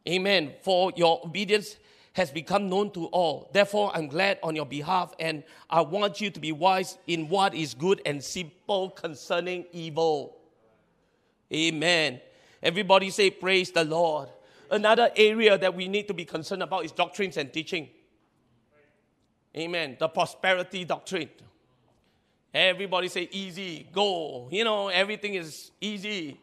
Amen. 0.08 0.52
For 0.62 0.92
your 0.96 1.20
obedience 1.24 1.76
has 2.12 2.30
become 2.30 2.68
known 2.68 2.90
to 2.92 3.06
all. 3.06 3.48
Therefore, 3.52 3.92
I'm 3.94 4.08
glad 4.08 4.38
on 4.42 4.56
your 4.56 4.66
behalf, 4.66 5.14
and 5.20 5.44
I 5.68 5.80
want 5.82 6.20
you 6.20 6.30
to 6.30 6.40
be 6.40 6.52
wise 6.52 6.98
in 7.06 7.28
what 7.28 7.54
is 7.54 7.74
good 7.74 8.02
and 8.04 8.22
simple 8.22 8.90
concerning 8.90 9.66
evil. 9.72 10.36
Amen. 11.52 12.20
Everybody 12.62 13.10
say, 13.10 13.30
Praise 13.30 13.70
the 13.70 13.84
Lord. 13.84 14.28
Another 14.70 15.10
area 15.16 15.58
that 15.58 15.74
we 15.74 15.88
need 15.88 16.06
to 16.08 16.14
be 16.14 16.24
concerned 16.24 16.62
about 16.62 16.84
is 16.84 16.92
doctrines 16.92 17.36
and 17.36 17.52
teaching. 17.52 17.88
Amen. 19.56 19.96
The 19.98 20.08
prosperity 20.08 20.84
doctrine. 20.84 21.28
Everybody 22.52 23.08
say 23.08 23.28
easy, 23.30 23.88
go. 23.92 24.48
You 24.50 24.64
know, 24.64 24.88
everything 24.88 25.34
is 25.34 25.70
easy. 25.80 26.40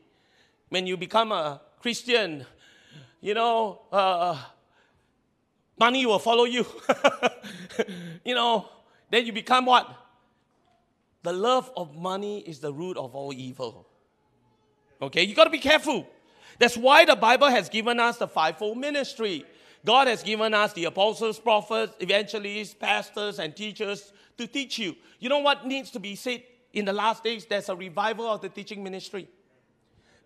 When 0.69 0.87
you 0.87 0.97
become 0.97 1.31
a 1.31 1.61
Christian, 1.79 2.45
you 3.21 3.33
know, 3.33 3.81
uh, 3.91 4.37
money 5.79 6.05
will 6.05 6.19
follow 6.19 6.45
you. 6.45 6.65
you 8.25 8.35
know, 8.35 8.69
then 9.09 9.25
you 9.25 9.33
become 9.33 9.65
what? 9.65 9.87
The 11.23 11.33
love 11.33 11.71
of 11.75 11.95
money 11.95 12.39
is 12.39 12.59
the 12.59 12.73
root 12.73 12.97
of 12.97 13.15
all 13.15 13.33
evil. 13.33 13.87
Okay, 15.01 15.23
you 15.23 15.35
got 15.35 15.45
to 15.45 15.49
be 15.49 15.59
careful. 15.59 16.07
That's 16.59 16.77
why 16.77 17.05
the 17.05 17.15
Bible 17.15 17.47
has 17.47 17.69
given 17.69 17.99
us 17.99 18.17
the 18.17 18.27
fivefold 18.27 18.77
ministry. 18.77 19.45
God 19.85 20.07
has 20.07 20.23
given 20.23 20.53
us 20.53 20.73
the 20.73 20.85
apostles, 20.85 21.39
prophets, 21.39 21.93
evangelists, 21.99 22.73
pastors, 22.73 23.39
and 23.39 23.55
teachers 23.55 24.11
to 24.37 24.47
teach 24.47 24.79
you. 24.79 24.95
You 25.19 25.29
know 25.29 25.39
what 25.39 25.65
needs 25.65 25.91
to 25.91 25.99
be 25.99 26.15
said 26.15 26.43
in 26.73 26.85
the 26.85 26.93
last 26.93 27.23
days? 27.23 27.45
There's 27.45 27.69
a 27.69 27.75
revival 27.75 28.27
of 28.27 28.41
the 28.41 28.49
teaching 28.49 28.83
ministry 28.83 29.27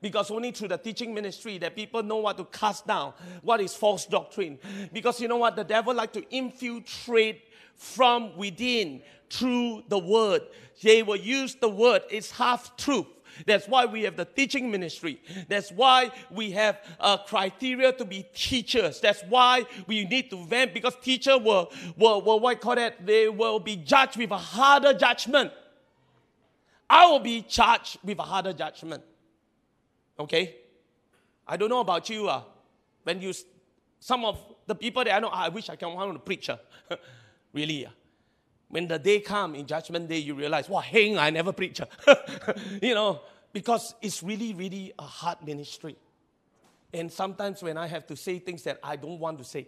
because 0.01 0.31
only 0.31 0.51
through 0.51 0.67
the 0.69 0.77
teaching 0.77 1.13
ministry 1.13 1.57
that 1.57 1.75
people 1.75 2.01
know 2.03 2.17
what 2.17 2.37
to 2.37 2.45
cast 2.45 2.87
down 2.87 3.13
what 3.41 3.61
is 3.61 3.73
false 3.73 4.05
doctrine 4.05 4.57
because 4.91 5.21
you 5.21 5.27
know 5.27 5.37
what 5.37 5.55
the 5.55 5.63
devil 5.63 5.93
like 5.93 6.11
to 6.11 6.27
infiltrate 6.35 7.43
from 7.75 8.35
within 8.35 9.01
through 9.29 9.83
the 9.87 9.97
word 9.97 10.41
they 10.81 11.03
will 11.03 11.15
use 11.15 11.55
the 11.55 11.69
word 11.69 12.01
it's 12.09 12.31
half 12.31 12.75
truth 12.77 13.07
that's 13.45 13.67
why 13.67 13.85
we 13.85 14.03
have 14.03 14.15
the 14.15 14.25
teaching 14.25 14.71
ministry. 14.71 15.21
That's 15.47 15.71
why 15.71 16.11
we 16.29 16.51
have 16.51 16.79
a 16.99 17.19
criteria 17.25 17.91
to 17.93 18.05
be 18.05 18.25
teachers. 18.33 18.99
That's 18.99 19.23
why 19.29 19.65
we 19.87 20.05
need 20.05 20.29
to 20.31 20.43
vent 20.45 20.73
because 20.73 20.95
teacher 21.01 21.37
will, 21.37 21.71
will, 21.97 22.21
will 22.21 22.39
what 22.39 22.61
call 22.61 22.75
that? 22.75 23.05
They 23.05 23.29
will 23.29 23.59
be 23.59 23.77
judged 23.77 24.17
with 24.17 24.31
a 24.31 24.37
harder 24.37 24.93
judgment. 24.93 25.51
I 26.89 27.07
will 27.07 27.19
be 27.19 27.41
charged 27.41 27.99
with 28.03 28.19
a 28.19 28.23
harder 28.23 28.53
judgment. 28.53 29.03
Okay? 30.19 30.55
I 31.47 31.57
don't 31.57 31.69
know 31.69 31.79
about 31.79 32.09
you. 32.09 32.27
Uh, 32.27 32.43
when 33.03 33.21
you, 33.21 33.33
some 33.99 34.25
of 34.25 34.39
the 34.67 34.75
people 34.75 35.03
that 35.03 35.15
I 35.15 35.19
know, 35.19 35.29
I 35.29 35.49
wish 35.49 35.69
I 35.69 35.75
can 35.75 35.93
want 35.93 36.13
to 36.13 36.19
preach. 36.19 36.49
Uh, 36.49 36.57
really. 37.53 37.85
Uh, 37.85 37.89
when 38.69 38.87
the 38.87 38.97
day 38.97 39.19
come 39.19 39.55
in 39.55 39.65
judgment 39.65 40.07
day, 40.07 40.19
you 40.19 40.33
realize, 40.33 40.69
wow, 40.69 40.79
hang, 40.79 41.17
I 41.17 41.29
never 41.29 41.51
preach. 41.51 41.81
Uh. 41.81 42.15
you 42.81 42.93
know, 42.93 43.21
because 43.51 43.95
it's 44.01 44.23
really, 44.23 44.53
really 44.53 44.93
a 44.97 45.03
hard 45.03 45.45
ministry. 45.45 45.97
And 46.93 47.11
sometimes 47.11 47.61
when 47.61 47.77
I 47.77 47.87
have 47.87 48.07
to 48.07 48.15
say 48.15 48.39
things 48.39 48.63
that 48.63 48.79
I 48.83 48.95
don't 48.95 49.19
want 49.19 49.37
to 49.39 49.43
say, 49.43 49.67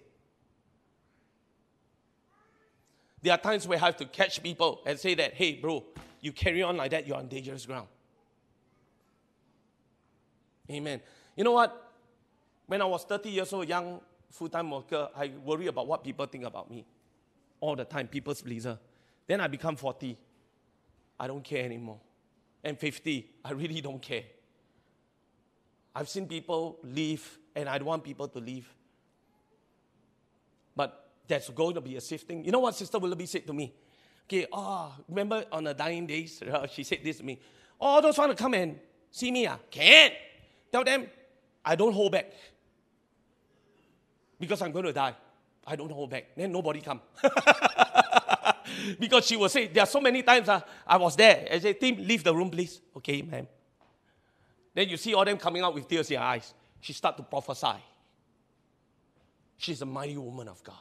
there 3.21 3.33
are 3.33 3.37
times 3.37 3.67
where 3.67 3.77
I 3.77 3.81
have 3.81 3.97
to 3.97 4.05
catch 4.05 4.43
people 4.43 4.81
and 4.85 4.99
say 4.99 5.15
that, 5.15 5.33
hey, 5.33 5.55
bro, 5.55 5.83
you 6.19 6.31
carry 6.31 6.61
on 6.61 6.77
like 6.77 6.91
that, 6.91 7.07
you're 7.07 7.17
on 7.17 7.27
dangerous 7.27 7.65
ground. 7.65 7.87
Amen. 10.71 11.01
You 11.35 11.43
know 11.43 11.51
what? 11.51 11.91
When 12.67 12.81
I 12.81 12.85
was 12.85 13.03
30 13.03 13.29
years 13.29 13.51
old, 13.51 13.67
young 13.67 13.99
full 14.29 14.49
time 14.49 14.71
worker, 14.71 15.09
I 15.15 15.31
worry 15.43 15.67
about 15.67 15.87
what 15.87 16.03
people 16.03 16.25
think 16.25 16.45
about 16.45 16.69
me 16.69 16.85
all 17.59 17.75
the 17.75 17.85
time, 17.85 18.07
people's 18.07 18.41
pleaser. 18.41 18.77
Then 19.27 19.39
I 19.39 19.47
become 19.47 19.75
40. 19.75 20.17
I 21.19 21.27
don't 21.27 21.43
care 21.43 21.63
anymore. 21.63 21.99
And 22.63 22.77
50, 22.77 23.29
I 23.45 23.51
really 23.51 23.81
don't 23.81 24.01
care. 24.01 24.23
I've 25.95 26.09
seen 26.09 26.27
people 26.27 26.79
leave, 26.83 27.37
and 27.55 27.69
I 27.69 27.77
don't 27.77 27.87
want 27.87 28.03
people 28.03 28.27
to 28.27 28.39
leave. 28.39 28.67
But 30.75 31.09
there's 31.27 31.49
going 31.49 31.75
to 31.75 31.81
be 31.81 31.95
a 31.95 32.01
sifting. 32.01 32.43
You 32.43 32.51
know 32.51 32.59
what 32.59 32.75
Sister 32.75 32.99
Willoughby 32.99 33.27
said 33.27 33.45
to 33.47 33.53
me? 33.53 33.73
Okay, 34.25 34.47
oh, 34.51 34.93
remember 35.07 35.45
on 35.51 35.65
the 35.65 35.73
dying 35.73 36.07
days, 36.07 36.41
she 36.71 36.83
said 36.83 36.99
this 37.03 37.17
to 37.17 37.23
me. 37.23 37.39
Oh, 37.79 38.01
those 38.01 38.17
want 38.17 38.31
to 38.31 38.41
come 38.41 38.53
and 38.55 38.79
see 39.11 39.31
me? 39.31 39.45
Ah? 39.45 39.57
Can't. 39.69 40.13
Tell 40.73 40.83
them, 40.83 41.05
I 41.63 41.75
don't 41.75 41.93
hold 41.93 42.11
back. 42.13 42.33
Because 44.39 44.59
I'm 44.63 44.71
going 44.71 44.85
to 44.85 44.91
die. 44.91 45.13
I 45.67 45.75
don't 45.75 45.91
hold 45.91 46.09
back. 46.09 46.25
Then 46.35 46.51
nobody 46.51 46.81
come. 46.81 46.99
because 48.99 49.27
she 49.27 49.37
will 49.37 49.49
say, 49.49 49.67
there 49.67 49.83
are 49.83 49.87
so 49.87 50.01
many 50.01 50.23
times 50.23 50.49
uh, 50.49 50.61
I 50.87 50.97
was 50.97 51.15
there. 51.15 51.47
I 51.51 51.59
say, 51.59 51.73
Tim, 51.73 51.97
leave 51.97 52.23
the 52.23 52.35
room, 52.35 52.49
please. 52.49 52.81
Okay, 52.97 53.21
ma'am. 53.21 53.47
Then 54.73 54.89
you 54.89 54.97
see 54.97 55.13
all 55.13 55.23
them 55.23 55.37
coming 55.37 55.61
out 55.61 55.75
with 55.75 55.87
tears 55.87 56.09
in 56.09 56.17
her 56.17 56.23
eyes. 56.23 56.51
She 56.81 56.91
start 56.91 57.17
to 57.17 57.23
prophesy. 57.23 57.77
She's 59.57 59.83
a 59.83 59.85
mighty 59.85 60.17
woman 60.17 60.47
of 60.47 60.63
God. 60.63 60.75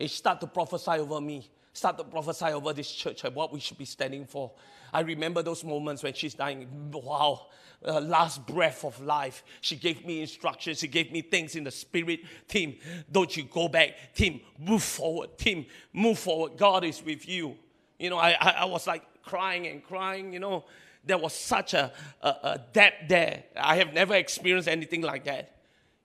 She 0.00 0.08
start 0.08 0.40
to 0.40 0.48
prophesy 0.48 0.90
over 0.90 1.20
me 1.20 1.48
start 1.78 1.96
to 1.98 2.04
prophesy 2.04 2.46
over 2.46 2.72
this 2.72 2.90
church 2.90 3.24
and 3.24 3.34
what 3.34 3.52
we 3.52 3.60
should 3.60 3.78
be 3.78 3.84
standing 3.84 4.26
for. 4.26 4.52
I 4.92 5.00
remember 5.00 5.42
those 5.42 5.64
moments 5.64 6.02
when 6.02 6.14
she's 6.14 6.34
dying. 6.34 6.90
Wow, 6.92 7.46
uh, 7.86 8.00
last 8.00 8.46
breath 8.46 8.84
of 8.84 9.00
life. 9.00 9.44
She 9.60 9.76
gave 9.76 10.04
me 10.04 10.20
instructions. 10.20 10.80
She 10.80 10.88
gave 10.88 11.12
me 11.12 11.22
things 11.22 11.56
in 11.56 11.64
the 11.64 11.70
spirit. 11.70 12.20
Tim, 12.46 12.74
don't 13.10 13.34
you 13.36 13.44
go 13.44 13.68
back. 13.68 13.90
Tim, 14.14 14.40
move 14.58 14.82
forward. 14.82 15.30
Tim, 15.38 15.66
move 15.92 16.18
forward. 16.18 16.56
God 16.56 16.84
is 16.84 17.02
with 17.02 17.28
you. 17.28 17.56
You 17.98 18.10
know, 18.10 18.18
I, 18.18 18.36
I, 18.40 18.50
I 18.50 18.64
was 18.64 18.86
like 18.86 19.02
crying 19.22 19.66
and 19.66 19.82
crying, 19.82 20.32
you 20.32 20.40
know. 20.40 20.64
there 21.04 21.18
was 21.18 21.32
such 21.32 21.74
a, 21.74 21.92
a, 22.22 22.28
a 22.28 22.60
depth 22.72 23.08
there. 23.08 23.44
I 23.56 23.76
have 23.76 23.92
never 23.92 24.14
experienced 24.14 24.68
anything 24.68 25.02
like 25.02 25.24
that. 25.24 25.57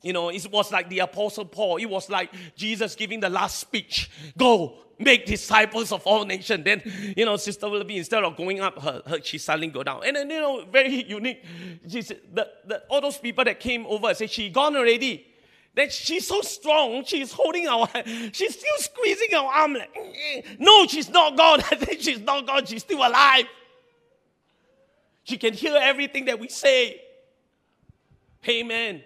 You 0.03 0.11
know, 0.11 0.29
it 0.29 0.45
was 0.51 0.71
like 0.71 0.89
the 0.89 0.99
Apostle 0.99 1.45
Paul. 1.45 1.77
It 1.77 1.85
was 1.85 2.09
like 2.09 2.29
Jesus 2.55 2.93
giving 2.93 3.21
the 3.21 3.29
last 3.29 3.57
speech. 3.57 4.11
Go, 4.37 4.75
make 4.99 5.25
disciples 5.25 5.93
of 5.93 6.05
all 6.05 6.25
nations. 6.25 6.65
Then, 6.65 6.81
you 7.15 7.25
know, 7.25 7.37
Sister 7.37 7.69
Willoughby, 7.69 7.97
instead 7.97 8.21
of 8.21 8.35
going 8.35 8.59
up, 8.59 8.81
her, 8.81 9.01
her, 9.07 9.21
she 9.23 9.37
suddenly 9.37 9.67
go 9.67 9.81
down. 9.81 10.01
And 10.05 10.17
then, 10.17 10.29
you 10.29 10.41
know, 10.41 10.65
very 10.65 11.05
unique. 11.05 11.43
She 11.87 12.01
said, 12.01 12.19
the, 12.33 12.49
the, 12.65 12.83
all 12.89 12.99
those 12.99 13.17
people 13.17 13.45
that 13.45 13.61
came 13.61 13.85
over 13.85 14.13
said, 14.13 14.29
she 14.29 14.49
gone 14.49 14.75
already. 14.75 15.25
Then 15.73 15.89
she's 15.89 16.27
so 16.27 16.41
strong. 16.41 17.05
She's 17.05 17.31
holding 17.31 17.67
our, 17.69 17.87
she's 18.33 18.59
still 18.59 18.77
squeezing 18.77 19.33
our 19.35 19.51
arm. 19.51 19.73
Like, 19.73 20.59
no, 20.59 20.85
she's 20.85 21.09
not 21.09 21.37
gone. 21.37 21.61
I 21.71 21.75
think 21.75 22.01
she's 22.01 22.19
not 22.19 22.45
gone. 22.45 22.65
She's 22.65 22.81
still 22.81 22.99
alive. 22.99 23.45
She 25.23 25.37
can 25.37 25.53
hear 25.53 25.77
everything 25.81 26.25
that 26.25 26.37
we 26.37 26.49
say. 26.49 27.01
Amen. 28.47 29.01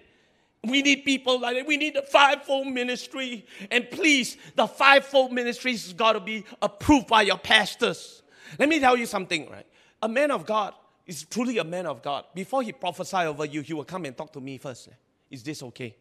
We 0.64 0.82
need 0.82 1.05
people 1.05 1.39
like 1.39 1.55
that. 1.55 1.68
We 1.68 1.78
need 1.78 1.95
the 1.95 2.01
fivefold 2.01 2.68
ministry. 2.68 3.45
And 3.72 3.89
please, 3.89 4.38
the 4.55 4.68
fivefold 4.68 5.32
ministry 5.32 5.72
has 5.72 5.93
got 5.93 6.14
to 6.14 6.20
be 6.20 6.43
approved 6.62 7.08
by 7.08 7.22
your 7.24 7.38
pastors. 7.38 8.22
Let 8.58 8.70
me 8.70 8.80
tell 8.80 8.97
you 8.97 9.05
something, 9.05 9.49
right? 9.49 9.66
A 10.01 10.10
man 10.10 10.32
of 10.32 10.45
God 10.45 10.74
is 11.05 11.24
truly 11.24 11.58
a 11.58 11.64
man 11.64 11.86
of 11.86 12.01
God. 12.01 12.26
Before 12.34 12.62
he 12.62 12.72
prophesy 12.72 13.18
over 13.18 13.45
you, 13.45 13.62
he 13.62 13.74
will 13.74 13.86
come 13.86 14.05
and 14.05 14.18
talk 14.18 14.34
to 14.34 14.41
me 14.41 14.58
first. 14.58 14.89
Is 15.30 15.43
this 15.43 15.64
okay? 15.64 15.95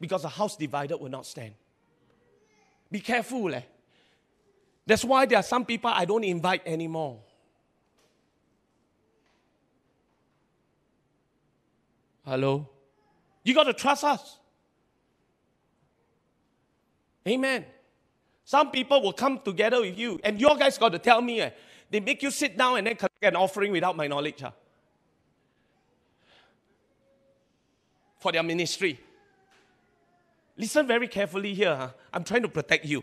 Because 0.00 0.24
a 0.24 0.28
house 0.28 0.56
divided 0.56 0.96
will 0.96 1.10
not 1.10 1.26
stand. 1.26 1.54
Be 2.90 3.00
careful. 3.00 3.54
Eh? 3.54 3.62
That's 4.86 5.04
why 5.04 5.26
there 5.26 5.38
are 5.38 5.44
some 5.44 5.64
people 5.64 5.90
I 5.92 6.04
don't 6.04 6.24
invite 6.24 6.62
anymore. 6.66 7.20
Hello? 12.28 12.68
You 13.42 13.54
got 13.54 13.64
to 13.64 13.72
trust 13.72 14.04
us. 14.04 14.38
Amen. 17.26 17.64
Some 18.44 18.70
people 18.70 19.00
will 19.02 19.14
come 19.14 19.40
together 19.42 19.80
with 19.80 19.98
you, 19.98 20.20
and 20.22 20.38
your 20.38 20.54
guys 20.56 20.76
got 20.76 20.90
to 20.92 20.98
tell 20.98 21.22
me, 21.22 21.40
eh, 21.40 21.50
they 21.90 22.00
make 22.00 22.22
you 22.22 22.30
sit 22.30 22.56
down 22.56 22.76
and 22.76 22.86
then 22.86 22.96
collect 22.96 23.22
an 23.22 23.36
offering 23.36 23.72
without 23.72 23.96
my 23.96 24.06
knowledge. 24.06 24.40
Huh? 24.40 24.50
For 28.18 28.32
their 28.32 28.42
ministry. 28.42 29.00
Listen 30.56 30.86
very 30.86 31.08
carefully 31.08 31.54
here. 31.54 31.74
Huh? 31.74 31.90
I'm 32.12 32.24
trying 32.24 32.42
to 32.42 32.48
protect 32.48 32.84
you. 32.84 33.02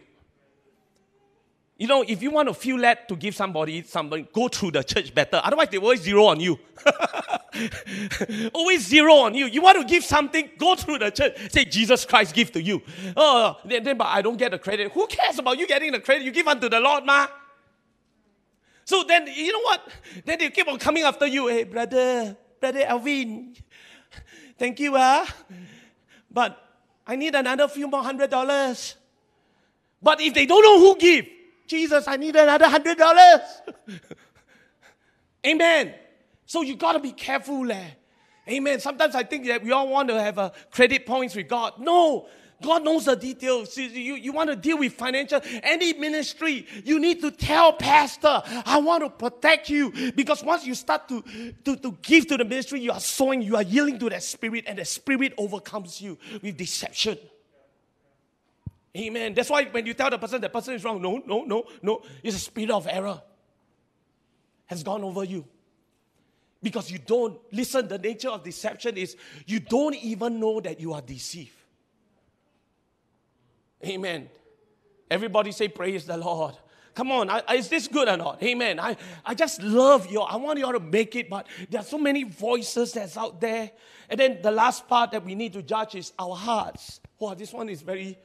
You 1.78 1.88
know, 1.88 2.04
if 2.08 2.22
you 2.22 2.30
want 2.30 2.48
to 2.48 2.54
feel 2.54 2.78
led 2.78 3.08
to 3.10 3.16
give 3.16 3.36
somebody 3.36 3.82
something, 3.82 4.28
go 4.32 4.48
through 4.50 4.72
the 4.72 4.84
church 4.84 5.14
better. 5.14 5.42
Otherwise, 5.44 5.70
they 5.70 5.78
always 5.78 6.02
zero 6.02 6.26
on 6.26 6.40
you. 6.40 6.60
always 8.54 8.86
zero 8.86 9.14
on 9.16 9.34
you. 9.34 9.46
You 9.46 9.62
want 9.62 9.80
to 9.80 9.86
give 9.86 10.04
something, 10.04 10.50
go 10.58 10.76
through 10.76 11.00
the 11.00 11.12
church. 11.12 11.52
Say, 11.52 11.66
Jesus 11.66 12.06
Christ 12.06 12.34
give 12.34 12.52
to 12.54 12.62
you. 12.62 12.82
Oh, 13.16 13.58
then, 13.66 13.84
then 13.84 13.98
but 13.98 14.08
I 14.08 14.22
don't 14.22 14.38
get 14.38 14.52
the 14.52 14.60
credit. 14.60 14.92
Who 14.92 15.08
cares 15.08 15.40
about 15.40 15.58
you 15.58 15.68
getting 15.68 15.92
the 15.92 16.00
credit? 16.00 16.24
You 16.24 16.32
give 16.32 16.48
unto 16.48 16.70
the 16.70 16.80
Lord, 16.80 17.06
ma. 17.06 17.28
So 18.84 19.04
then, 19.04 19.28
you 19.28 19.52
know 19.52 19.62
what? 19.62 19.88
Then 20.24 20.40
they 20.40 20.50
keep 20.50 20.68
on 20.68 20.78
coming 20.78 21.04
after 21.04 21.26
you. 21.26 21.48
Hey, 21.48 21.64
brother, 21.64 22.38
brother 22.60 22.84
Alvin, 22.86 23.56
thank 24.58 24.80
you, 24.80 24.94
ah. 24.96 25.28
But 26.30 26.62
I 27.08 27.16
need 27.16 27.34
another 27.34 27.68
few 27.68 27.88
more 27.88 28.04
hundred 28.04 28.30
dollars. 28.30 28.96
But 30.02 30.22
if 30.22 30.34
they 30.34 30.46
don't 30.46 30.62
know 30.62 30.80
who 30.80 30.98
give, 31.00 31.28
Jesus, 31.68 32.08
I 32.08 32.18
need 32.18 32.36
another 32.36 32.68
hundred 32.68 32.98
dollars. 32.98 33.42
Amen. 35.46 35.94
So 36.46 36.62
you 36.62 36.76
got 36.76 36.94
to 36.94 37.00
be 37.00 37.12
careful. 37.12 37.72
Eh? 37.72 37.88
Amen. 38.48 38.80
Sometimes 38.80 39.16
I 39.16 39.24
think 39.24 39.48
that 39.48 39.64
we 39.64 39.72
all 39.72 39.88
want 39.90 40.10
to 40.10 40.22
have 40.22 40.38
a 40.38 40.52
credit 40.72 41.06
points 41.06 41.36
with 41.36 41.48
God. 41.48 41.74
No. 41.80 42.28
God 42.62 42.84
knows 42.84 43.06
the 43.06 43.16
details. 43.16 43.76
You, 43.78 44.16
you 44.16 44.32
want 44.32 44.50
to 44.50 44.56
deal 44.56 44.78
with 44.78 44.94
financial, 44.94 45.42
any 45.62 45.94
ministry, 45.94 46.66
you 46.86 47.00
need 47.00 47.22
to 47.22 47.30
tell 47.32 47.74
pastor, 47.74 48.42
I 48.66 48.78
want 48.78 49.04
to 49.04 49.10
protect 49.10 49.70
you. 49.70 49.92
Because 50.16 50.44
once 50.44 50.66
you 50.66 50.74
start 50.74 51.10
to, 51.10 51.22
to, 51.66 51.76
to 51.76 51.98
give 52.02 52.28
to 52.28 52.38
the 52.38 52.46
ministry, 52.46 52.80
you 52.80 52.92
are 52.92 53.00
sowing, 53.00 53.42
you 53.42 53.56
are 53.56 53.62
yielding 53.62 54.00
to 54.00 54.10
that 54.10 54.24
spirit, 54.24 54.66
and 54.68 54.80
the 54.80 54.86
spirit 54.86 55.34
overcomes 55.38 56.00
you 56.00 56.18
with 56.42 56.56
deception. 56.56 57.18
Amen. 58.96 59.34
That's 59.34 59.50
why 59.50 59.66
when 59.66 59.86
you 59.86 59.94
tell 59.94 60.10
the 60.10 60.18
person 60.18 60.40
the 60.40 60.50
person 60.50 60.76
is 60.76 60.84
wrong, 60.84 61.02
no, 61.02 61.22
no, 61.26 61.44
no, 61.44 61.66
no, 61.82 62.02
it's 62.24 62.38
a 62.38 62.40
spirit 62.40 62.72
of 62.72 62.88
error 62.90 63.22
has 64.68 64.82
gone 64.82 65.04
over 65.04 65.24
you. 65.26 65.46
Because 66.66 66.90
you 66.90 66.98
don't 66.98 67.40
listen, 67.52 67.88
the 67.88 68.00
nature 68.00 68.30
of 68.30 68.44
deception 68.44 68.98
is 68.98 69.16
you 69.46 69.60
don't 69.60 69.94
even 69.98 70.40
know 70.40 70.60
that 70.60 70.80
you 70.80 70.94
are 70.94 71.02
deceived. 71.02 71.54
Amen. 73.86 74.28
Everybody 75.12 75.52
say, 75.52 75.68
Praise 75.68 76.08
the 76.08 76.18
Lord. 76.18 76.56
Come 76.96 77.12
on, 77.12 77.30
I, 77.30 77.44
is 77.54 77.70
this 77.70 77.88
good 77.88 78.08
or 78.08 78.18
not? 78.18 78.42
Amen. 78.42 78.80
I, 78.80 78.98
I 79.24 79.36
just 79.36 79.62
love 79.62 80.08
you. 80.08 80.22
I 80.22 80.38
want 80.38 80.58
you 80.58 80.66
all 80.66 80.72
to 80.72 80.80
make 80.80 81.16
it, 81.16 81.30
but 81.30 81.46
there 81.70 81.82
are 81.82 81.84
so 81.84 82.00
many 82.00 82.24
voices 82.24 82.94
that's 82.94 83.16
out 83.16 83.40
there. 83.40 83.70
And 84.10 84.20
then 84.20 84.42
the 84.42 84.50
last 84.50 84.88
part 84.88 85.12
that 85.12 85.24
we 85.24 85.36
need 85.36 85.54
to 85.54 85.62
judge 85.62 85.94
is 85.94 86.14
our 86.18 86.36
hearts. 86.36 87.00
Wow, 87.20 87.36
this 87.36 87.54
one 87.54 87.70
is 87.70 87.84
very 87.84 88.18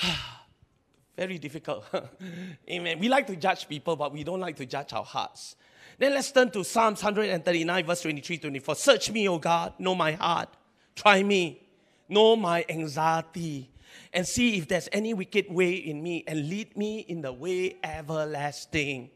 Very 1.16 1.38
difficult. 1.38 1.84
Amen. 2.70 3.00
We 3.00 3.08
like 3.08 3.26
to 3.26 3.34
judge 3.34 3.68
people, 3.68 3.96
but 3.96 4.12
we 4.12 4.22
don't 4.22 4.38
like 4.38 4.54
to 4.54 4.66
judge 4.66 4.92
our 4.92 5.04
hearts. 5.04 5.56
Then 5.98 6.14
let's 6.14 6.30
turn 6.30 6.50
to 6.52 6.62
Psalms 6.62 7.02
139, 7.02 7.84
verse 7.84 8.02
23 8.02 8.38
24. 8.38 8.74
Search 8.76 9.10
me, 9.10 9.28
O 9.28 9.38
God, 9.38 9.74
know 9.78 9.94
my 9.94 10.12
heart. 10.12 10.48
Try 10.94 11.22
me, 11.22 11.60
know 12.08 12.36
my 12.36 12.64
anxiety, 12.68 13.70
and 14.12 14.26
see 14.26 14.58
if 14.58 14.68
there's 14.68 14.88
any 14.92 15.12
wicked 15.12 15.46
way 15.50 15.74
in 15.74 16.02
me, 16.02 16.24
and 16.26 16.48
lead 16.48 16.76
me 16.76 17.00
in 17.00 17.22
the 17.22 17.32
way 17.32 17.76
everlasting. 17.82 19.10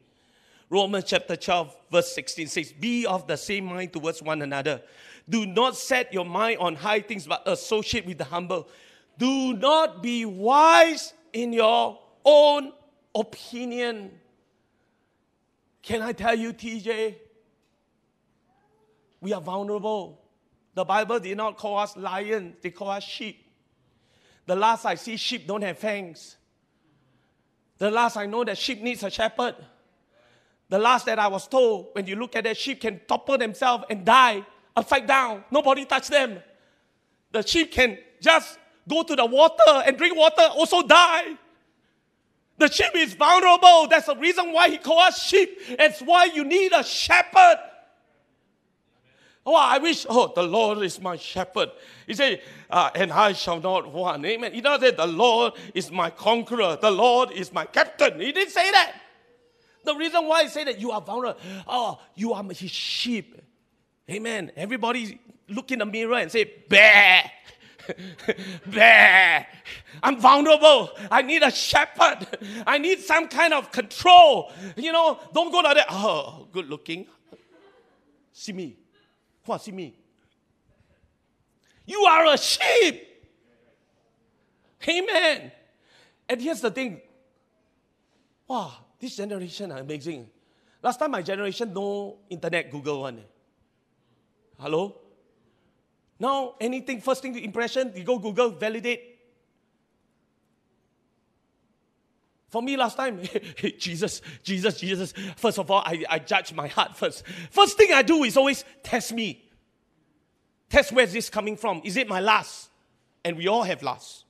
Romans 0.70 1.04
chapter 1.06 1.36
12, 1.36 1.76
verse 1.90 2.14
16 2.14 2.46
says, 2.48 2.72
Be 2.72 3.06
of 3.06 3.26
the 3.26 3.36
same 3.36 3.66
mind 3.66 3.92
towards 3.92 4.22
one 4.22 4.42
another. 4.42 4.80
Do 5.28 5.46
not 5.46 5.76
set 5.76 6.12
your 6.12 6.24
mind 6.24 6.58
on 6.58 6.74
high 6.74 7.00
things, 7.00 7.26
but 7.26 7.42
associate 7.46 8.06
with 8.06 8.18
the 8.18 8.24
humble. 8.24 8.68
Do 9.18 9.52
not 9.52 10.02
be 10.02 10.24
wise 10.24 11.14
in 11.32 11.52
your 11.52 12.00
own 12.24 12.72
opinion. 13.14 14.12
Can 15.82 16.00
I 16.00 16.12
tell 16.12 16.34
you, 16.34 16.52
TJ? 16.52 17.16
We 19.20 19.32
are 19.32 19.40
vulnerable. 19.40 20.20
The 20.74 20.84
Bible 20.84 21.20
did 21.20 21.36
not 21.36 21.58
call 21.58 21.78
us 21.78 21.96
lions, 21.96 22.56
they 22.62 22.70
call 22.70 22.90
us 22.90 23.04
sheep. 23.04 23.44
The 24.46 24.56
last 24.56 24.84
I 24.84 24.94
see, 24.94 25.16
sheep 25.16 25.46
don't 25.46 25.62
have 25.62 25.78
fangs. 25.78 26.36
The 27.78 27.90
last 27.90 28.16
I 28.16 28.26
know 28.26 28.44
that 28.44 28.58
sheep 28.58 28.80
needs 28.80 29.02
a 29.02 29.10
shepherd. 29.10 29.56
The 30.68 30.78
last 30.78 31.06
that 31.06 31.18
I 31.18 31.28
was 31.28 31.46
told, 31.46 31.88
when 31.92 32.06
you 32.06 32.16
look 32.16 32.34
at 32.34 32.44
that 32.44 32.56
sheep 32.56 32.80
can 32.80 33.00
topple 33.06 33.36
themselves 33.36 33.84
and 33.90 34.04
die 34.04 34.44
upside 34.74 35.06
down. 35.06 35.44
Nobody 35.50 35.84
touch 35.84 36.08
them. 36.08 36.38
The 37.30 37.42
sheep 37.42 37.72
can 37.72 37.98
just 38.20 38.58
go 38.88 39.02
to 39.02 39.14
the 39.14 39.26
water 39.26 39.82
and 39.86 39.96
drink 39.98 40.16
water, 40.16 40.48
also 40.54 40.82
die. 40.82 41.36
The 42.62 42.70
sheep 42.70 42.94
is 42.94 43.14
vulnerable. 43.14 43.88
That's 43.88 44.06
the 44.06 44.14
reason 44.14 44.52
why 44.52 44.68
he 44.68 44.78
calls 44.78 45.14
us 45.14 45.26
sheep. 45.26 45.58
It's 45.68 46.00
why 46.00 46.26
you 46.26 46.44
need 46.44 46.70
a 46.72 46.84
shepherd. 46.84 47.58
Oh, 49.44 49.56
I 49.56 49.78
wish, 49.78 50.06
oh, 50.08 50.30
the 50.32 50.44
Lord 50.44 50.78
is 50.78 51.00
my 51.00 51.16
shepherd. 51.16 51.70
He 52.06 52.14
said, 52.14 52.40
uh, 52.70 52.90
and 52.94 53.10
I 53.10 53.32
shall 53.32 53.58
not 53.58 53.92
want. 53.92 54.24
Amen. 54.24 54.52
He 54.54 54.60
doesn't 54.60 54.90
say, 54.90 54.94
the 54.94 55.08
Lord 55.08 55.54
is 55.74 55.90
my 55.90 56.08
conqueror. 56.10 56.78
The 56.80 56.92
Lord 56.92 57.32
is 57.32 57.52
my 57.52 57.64
captain. 57.64 58.20
He 58.20 58.30
didn't 58.30 58.52
say 58.52 58.70
that. 58.70 58.92
The 59.82 59.96
reason 59.96 60.28
why 60.28 60.44
he 60.44 60.48
said 60.48 60.68
that 60.68 60.78
you 60.78 60.92
are 60.92 61.00
vulnerable, 61.00 61.40
oh, 61.66 61.98
you 62.14 62.32
are 62.32 62.44
his 62.44 62.70
sheep. 62.70 63.42
Amen. 64.08 64.52
Everybody 64.54 65.18
look 65.48 65.72
in 65.72 65.80
the 65.80 65.86
mirror 65.86 66.14
and 66.14 66.30
say, 66.30 66.44
bear. 66.68 67.28
I'm 70.02 70.20
vulnerable. 70.20 70.90
I 71.10 71.22
need 71.22 71.42
a 71.42 71.50
shepherd. 71.50 72.26
I 72.66 72.78
need 72.78 73.00
some 73.00 73.28
kind 73.28 73.52
of 73.52 73.70
control. 73.72 74.52
You 74.76 74.92
know, 74.92 75.18
don't 75.32 75.50
go 75.50 75.58
like 75.58 75.76
that. 75.76 75.86
Oh, 75.90 76.48
good 76.52 76.68
looking. 76.68 77.06
See 78.32 78.52
me. 78.52 78.76
Come 79.44 79.54
on, 79.54 79.60
see 79.60 79.72
me. 79.72 79.94
You 81.86 82.00
are 82.04 82.32
a 82.32 82.38
sheep. 82.38 83.08
Amen. 84.88 85.52
And 86.28 86.40
here's 86.40 86.60
the 86.60 86.70
thing. 86.70 87.00
Wow, 88.48 88.72
this 88.98 89.16
generation 89.16 89.72
are 89.72 89.78
amazing. 89.78 90.28
Last 90.82 90.98
time 90.98 91.10
my 91.12 91.22
generation 91.22 91.72
no 91.72 92.18
internet 92.28 92.70
Google 92.70 93.02
one. 93.02 93.22
Hello? 94.58 95.01
Now, 96.22 96.54
anything, 96.60 97.00
first 97.00 97.20
thing, 97.20 97.36
impression, 97.36 97.92
you 97.96 98.04
go 98.04 98.16
Google, 98.16 98.50
validate. 98.50 99.18
For 102.48 102.62
me, 102.62 102.76
last 102.76 102.96
time, 102.96 103.20
Jesus, 103.78 104.22
Jesus, 104.44 104.78
Jesus. 104.78 105.12
First 105.34 105.58
of 105.58 105.68
all, 105.68 105.82
I, 105.84 106.04
I 106.08 106.20
judge 106.20 106.52
my 106.52 106.68
heart 106.68 106.96
first. 106.96 107.26
First 107.50 107.76
thing 107.76 107.92
I 107.92 108.02
do 108.02 108.22
is 108.22 108.36
always 108.36 108.64
test 108.84 109.12
me. 109.12 109.42
Test 110.70 110.92
where's 110.92 111.12
this 111.12 111.28
coming 111.28 111.56
from. 111.56 111.82
Is 111.82 111.96
it 111.96 112.06
my 112.06 112.20
last? 112.20 112.68
And 113.24 113.36
we 113.36 113.48
all 113.48 113.64
have 113.64 113.82
last. 113.82 114.24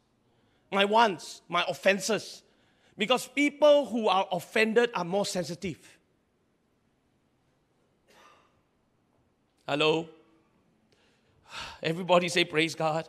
My 0.71 0.87
wants, 0.87 1.43
my 1.47 1.63
offenses. 1.69 2.43
Because 2.97 3.29
people 3.29 3.85
who 3.85 4.09
are 4.09 4.27
offended 4.33 4.89
are 4.95 5.05
more 5.05 5.27
sensitive. 5.27 5.99
Hello? 9.69 10.09
Everybody 11.83 12.29
say, 12.29 12.45
Praise 12.45 12.75
God. 12.75 13.09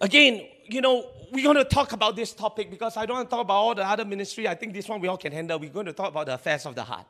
Again, 0.00 0.48
you 0.66 0.80
know, 0.80 1.06
we're 1.30 1.44
going 1.44 1.56
to 1.56 1.64
talk 1.64 1.92
about 1.92 2.16
this 2.16 2.32
topic 2.32 2.70
because 2.70 2.96
I 2.96 3.06
don't 3.06 3.16
want 3.16 3.30
to 3.30 3.36
talk 3.36 3.44
about 3.44 3.54
all 3.54 3.74
the 3.74 3.86
other 3.86 4.04
ministry. 4.04 4.48
I 4.48 4.54
think 4.54 4.72
this 4.72 4.88
one 4.88 5.00
we 5.00 5.08
all 5.08 5.16
can 5.16 5.32
handle. 5.32 5.58
We're 5.58 5.70
going 5.70 5.86
to 5.86 5.92
talk 5.92 6.08
about 6.08 6.26
the 6.26 6.34
affairs 6.34 6.66
of 6.66 6.74
the 6.74 6.82
heart, 6.82 7.06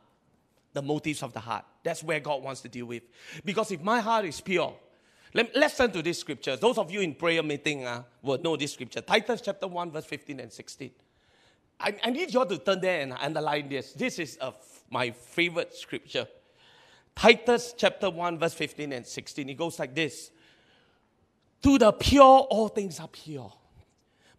the 0.73 0.81
motives 0.81 1.23
of 1.23 1.33
the 1.33 1.39
heart. 1.39 1.65
That's 1.83 2.03
where 2.03 2.19
God 2.19 2.43
wants 2.43 2.61
to 2.61 2.69
deal 2.69 2.85
with. 2.85 3.03
Because 3.43 3.71
if 3.71 3.81
my 3.81 3.99
heart 3.99 4.25
is 4.25 4.39
pure, 4.39 4.75
let, 5.33 5.55
us 5.55 5.77
turn 5.77 5.91
to 5.91 6.03
this 6.03 6.19
scripture. 6.19 6.55
Those 6.55 6.77
of 6.77 6.91
you 6.91 7.01
in 7.01 7.15
prayer 7.15 7.41
meeting 7.41 7.85
uh, 7.85 8.03
will 8.21 8.37
know 8.37 8.55
this 8.55 8.73
scripture. 8.73 9.01
Titus 9.01 9.41
chapter 9.41 9.67
1, 9.67 9.91
verse 9.91 10.05
15 10.05 10.39
and 10.39 10.51
16. 10.51 10.91
I, 11.79 11.95
I 12.03 12.09
need 12.11 12.31
you 12.31 12.39
all 12.39 12.45
to 12.45 12.59
turn 12.59 12.79
there 12.79 13.01
and 13.01 13.13
underline 13.13 13.67
this. 13.69 13.93
This 13.93 14.19
is 14.19 14.37
a, 14.39 14.53
my 14.91 15.09
favorite 15.09 15.73
scripture. 15.73 16.27
Titus 17.15 17.73
chapter 17.77 18.09
1, 18.09 18.39
verse 18.39 18.53
15 18.53 18.91
and 18.93 19.05
16. 19.05 19.49
It 19.49 19.53
goes 19.55 19.79
like 19.79 19.93
this 19.93 20.31
To 21.63 21.77
the 21.77 21.91
pure, 21.91 22.23
all 22.23 22.67
things 22.67 22.99
are 22.99 23.07
pure. 23.07 23.51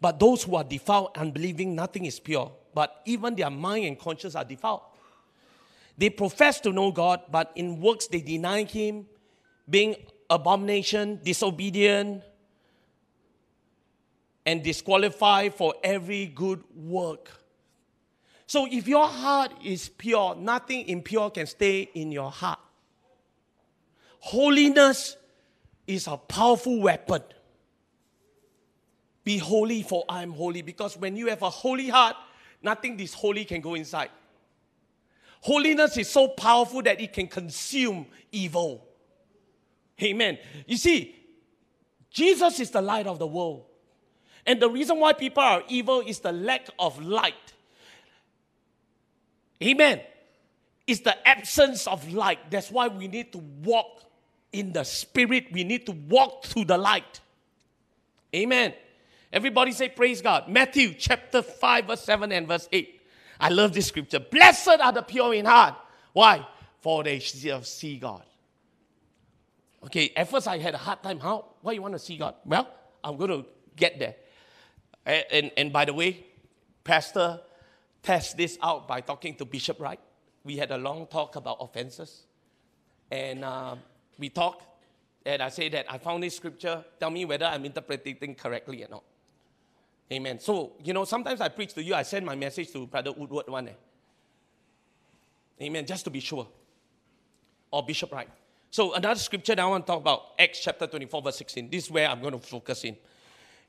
But 0.01 0.19
those 0.19 0.43
who 0.43 0.57
are 0.57 0.65
defiled, 0.65 1.11
unbelieving, 1.17 1.75
nothing 1.75 2.05
is 2.05 2.21
pure. 2.21 2.53
But 2.75 3.01
even 3.07 3.37
their 3.37 3.51
mind 3.51 3.87
and 3.87 3.99
conscience 3.99 4.35
are 4.35 4.45
defiled. 4.45 4.83
They 5.97 6.11
profess 6.11 6.61
to 6.61 6.73
know 6.73 6.91
God, 6.91 7.23
but 7.31 7.53
in 7.55 7.81
works 7.81 8.09
they 8.09 8.21
deny 8.21 8.65
Him, 8.65 9.07
being 9.71 9.95
abomination, 10.29 11.21
disobedient, 11.23 12.23
and 14.45 14.63
disqualified 14.63 15.55
for 15.55 15.75
every 15.83 16.27
good 16.27 16.63
work. 16.75 17.31
So 18.47 18.67
if 18.71 18.87
your 18.87 19.07
heart 19.07 19.53
is 19.65 19.89
pure, 19.89 20.35
nothing 20.37 20.89
impure 20.89 21.31
can 21.31 21.47
stay 21.47 21.89
in 21.95 22.13
your 22.13 22.31
heart. 22.31 22.59
Holiness 24.21 25.17
is 25.87 26.07
a 26.07 26.17
powerful 26.17 26.81
weapon. 26.81 27.23
Be 29.25 29.39
holy, 29.39 29.83
for 29.83 30.05
I 30.09 30.23
am 30.23 30.33
holy. 30.33 30.63
Because 30.63 30.97
when 30.97 31.17
you 31.17 31.29
have 31.29 31.43
a 31.43 31.51
holy 31.51 31.89
heart, 31.89 32.17
nothing 32.63 32.97
this 32.97 33.15
holy 33.15 33.45
can 33.45 33.61
go 33.61 33.75
inside. 33.75 34.11
Holiness 35.41 35.97
is 35.97 36.09
so 36.09 36.29
powerful 36.29 36.83
that 36.83 37.01
it 37.01 37.13
can 37.13 37.27
consume 37.27 38.07
evil. 38.33 38.87
Amen. 40.03 40.39
You 40.67 40.77
see, 40.77 41.15
Jesus 42.11 42.61
is 42.61 42.71
the 42.71 42.83
light 42.83 43.07
of 43.07 43.19
the 43.19 43.27
world. 43.27 43.65
And 44.47 44.61
the 44.61 44.69
reason 44.69 44.99
why 45.01 45.15
people 45.15 45.43
are 45.43 45.63
evil 45.69 46.01
is 46.01 46.21
the 46.21 46.33
lack 46.33 46.69
of 46.79 47.03
light. 47.03 47.54
Amen. 49.63 50.01
It's 50.87 51.01
the 51.01 51.27
absence 51.27 51.87
of 51.87 52.13
light. 52.13 52.51
That's 52.51 52.71
why 52.71 52.89
we 52.89 53.09
need 53.09 53.33
to 53.33 53.39
walk 53.39 54.03
in 54.53 54.73
the 54.73 54.85
spirit. 54.85 55.47
We 55.53 55.65
need 55.65 55.87
to 55.87 55.93
walk 55.93 56.45
through 56.45 56.67
the 56.67 56.79
light. 56.79 57.21
Amen. 58.35 58.75
Everybody 59.33 59.73
say, 59.73 59.89
Praise 59.89 60.21
God. 60.21 60.49
Matthew 60.49 60.95
chapter 60.95 61.43
5, 61.43 61.87
verse 61.87 62.03
7 62.03 62.31
and 62.33 62.47
verse 62.47 62.69
8. 62.71 63.01
I 63.41 63.49
love 63.49 63.73
this 63.73 63.87
scripture. 63.87 64.21
Blessed 64.21 64.81
are 64.81 64.93
the 64.93 65.03
pure 65.03 65.35
in 65.35 65.45
heart. 65.45 65.75
Why? 66.13 66.47
For 66.81 67.03
they 67.03 67.19
shall 67.19 67.63
see 67.63 67.97
God. 67.99 68.23
Okay, 69.85 70.13
at 70.17 70.29
first 70.29 70.49
I 70.49 70.59
had 70.59 70.75
a 70.75 70.79
hard 70.79 71.03
time. 71.03 71.19
How? 71.19 71.47
Why 71.61 71.73
you 71.73 71.83
want 71.83 71.95
to 71.95 71.99
see 71.99 72.17
God? 72.17 72.35
Well, 72.45 72.69
I'm 73.03 73.17
going 73.17 73.31
to 73.31 73.45
get 73.77 73.99
there. 73.99 74.15
And, 75.05 75.25
and, 75.31 75.51
and 75.57 75.73
by 75.73 75.85
the 75.85 75.93
way, 75.93 76.25
Pastor 76.85 77.41
test 78.05 78.37
this 78.37 78.59
out 78.63 78.87
by 78.87 79.01
talking 79.01 79.35
to 79.37 79.45
Bishop 79.45 79.81
Wright. 79.81 79.99
We 80.45 80.57
had 80.57 80.71
a 80.71 80.79
long 80.79 81.07
talk 81.07 81.37
about 81.37 81.57
offenses. 81.61 82.25
And 83.11 83.45
uh, 83.45 83.77
we 84.19 84.29
talked, 84.29 84.65
and 85.25 85.43
I 85.43 85.49
say 85.49 85.69
that 85.71 85.87
I 85.91 85.99
found 85.99 86.23
this 86.23 86.37
scripture. 86.37 86.85
Tell 87.01 87.11
me 87.11 87.25
whether 87.25 87.47
I'm 87.47 87.65
interpreting 87.65 88.35
correctly 88.35 88.85
or 88.85 88.89
not. 88.89 89.03
Amen. 90.13 90.39
So, 90.39 90.73
you 90.85 90.93
know, 90.93 91.05
sometimes 91.05 91.41
I 91.41 91.49
preach 91.49 91.73
to 91.75 91.83
you, 91.83 91.95
I 91.95 92.03
send 92.03 92.27
my 92.27 92.37
message 92.37 92.71
to 92.73 92.87
Brother 92.87 93.13
Woodward 93.13 93.49
one. 93.49 93.69
Eh? 93.69 93.73
Amen. 95.63 95.87
Just 95.87 96.05
to 96.05 96.11
be 96.11 96.21
sure. 96.21 96.47
Or 97.71 97.85
Bishop 97.85 98.13
Wright. 98.13 98.29
So, 98.71 98.93
another 98.93 99.19
scripture 99.19 99.55
that 99.55 99.63
I 99.63 99.67
want 99.67 99.87
to 99.87 99.93
talk 99.93 100.01
about, 100.01 100.33
Acts 100.39 100.61
chapter 100.61 100.87
24, 100.87 101.23
verse 101.23 101.37
16. 101.37 101.71
This 101.71 101.85
is 101.85 101.91
where 101.91 102.09
I'm 102.09 102.21
going 102.21 102.39
to 102.39 102.39
focus 102.39 102.85
in. 102.85 102.97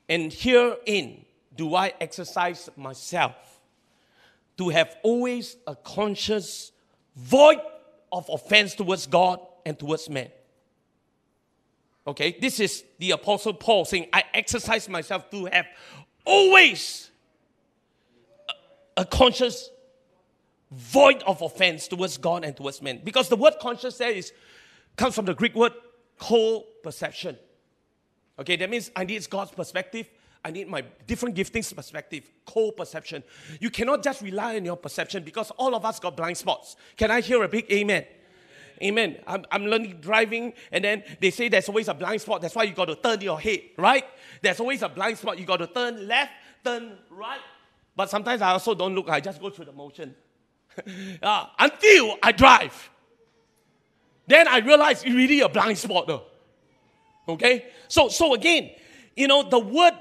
And 0.08 0.32
herein 0.32 1.24
do 1.56 1.74
I 1.74 1.94
exercise 2.00 2.68
myself 2.76 3.55
to 4.58 4.68
have 4.70 4.96
always 5.02 5.56
a 5.66 5.76
conscious 5.76 6.72
void 7.14 7.60
of 8.12 8.28
offense 8.32 8.74
towards 8.74 9.06
God 9.06 9.40
and 9.64 9.78
towards 9.78 10.08
men. 10.08 10.30
Okay, 12.06 12.36
this 12.40 12.60
is 12.60 12.84
the 12.98 13.10
Apostle 13.10 13.54
Paul 13.54 13.84
saying, 13.84 14.08
I 14.12 14.24
exercise 14.32 14.88
myself 14.88 15.28
to 15.30 15.46
have 15.46 15.66
always 16.24 17.10
a, 18.96 19.00
a 19.02 19.04
conscious 19.04 19.70
void 20.70 21.22
of 21.26 21.42
offense 21.42 21.88
towards 21.88 22.16
God 22.16 22.44
and 22.44 22.56
towards 22.56 22.80
men. 22.80 23.00
Because 23.02 23.28
the 23.28 23.36
word 23.36 23.54
conscious 23.60 23.98
there 23.98 24.10
is 24.10 24.32
comes 24.96 25.14
from 25.14 25.24
the 25.24 25.34
Greek 25.34 25.54
word 25.54 25.72
co-perception. 26.18 27.36
Okay, 28.38 28.56
that 28.56 28.70
means 28.70 28.90
I 28.94 29.04
need 29.04 29.28
God's 29.28 29.50
perspective. 29.50 30.08
I 30.44 30.50
need 30.50 30.68
my 30.68 30.84
different 31.06 31.34
giftings 31.34 31.74
perspective, 31.74 32.30
co-perception. 32.44 33.22
You 33.60 33.70
cannot 33.70 34.02
just 34.02 34.22
rely 34.22 34.56
on 34.56 34.64
your 34.64 34.76
perception 34.76 35.24
because 35.24 35.50
all 35.52 35.74
of 35.74 35.84
us 35.84 35.98
got 35.98 36.16
blind 36.16 36.36
spots. 36.36 36.76
Can 36.96 37.10
I 37.10 37.20
hear 37.20 37.42
a 37.42 37.48
big 37.48 37.70
amen? 37.72 38.04
Amen. 38.82 39.18
I'm, 39.26 39.44
I'm 39.50 39.66
learning 39.66 39.98
driving, 40.00 40.52
and 40.70 40.84
then 40.84 41.02
they 41.20 41.30
say 41.30 41.48
there's 41.48 41.68
always 41.68 41.88
a 41.88 41.94
blind 41.94 42.20
spot. 42.20 42.42
That's 42.42 42.54
why 42.54 42.64
you 42.64 42.74
got 42.74 42.86
to 42.86 42.94
turn 42.94 43.20
your 43.20 43.40
head, 43.40 43.60
right? 43.76 44.04
There's 44.42 44.60
always 44.60 44.82
a 44.82 44.88
blind 44.88 45.18
spot. 45.18 45.38
You 45.38 45.46
got 45.46 45.58
to 45.58 45.66
turn 45.66 46.06
left, 46.06 46.32
turn 46.64 46.98
right. 47.10 47.40
But 47.94 48.10
sometimes 48.10 48.42
I 48.42 48.50
also 48.50 48.74
don't 48.74 48.94
look, 48.94 49.08
I 49.08 49.20
just 49.20 49.40
go 49.40 49.50
through 49.50 49.64
the 49.64 49.72
motion. 49.72 50.14
uh, 51.22 51.46
until 51.58 52.16
I 52.22 52.32
drive. 52.32 52.90
Then 54.26 54.48
I 54.48 54.58
realize 54.58 55.02
it's 55.02 55.14
really 55.14 55.40
a 55.40 55.48
blind 55.48 55.78
spot 55.78 56.06
though. 56.06 56.24
Okay? 57.28 57.66
So 57.88 58.08
so 58.08 58.34
again, 58.34 58.70
you 59.16 59.28
know, 59.28 59.42
the 59.48 59.58
word 59.58 59.94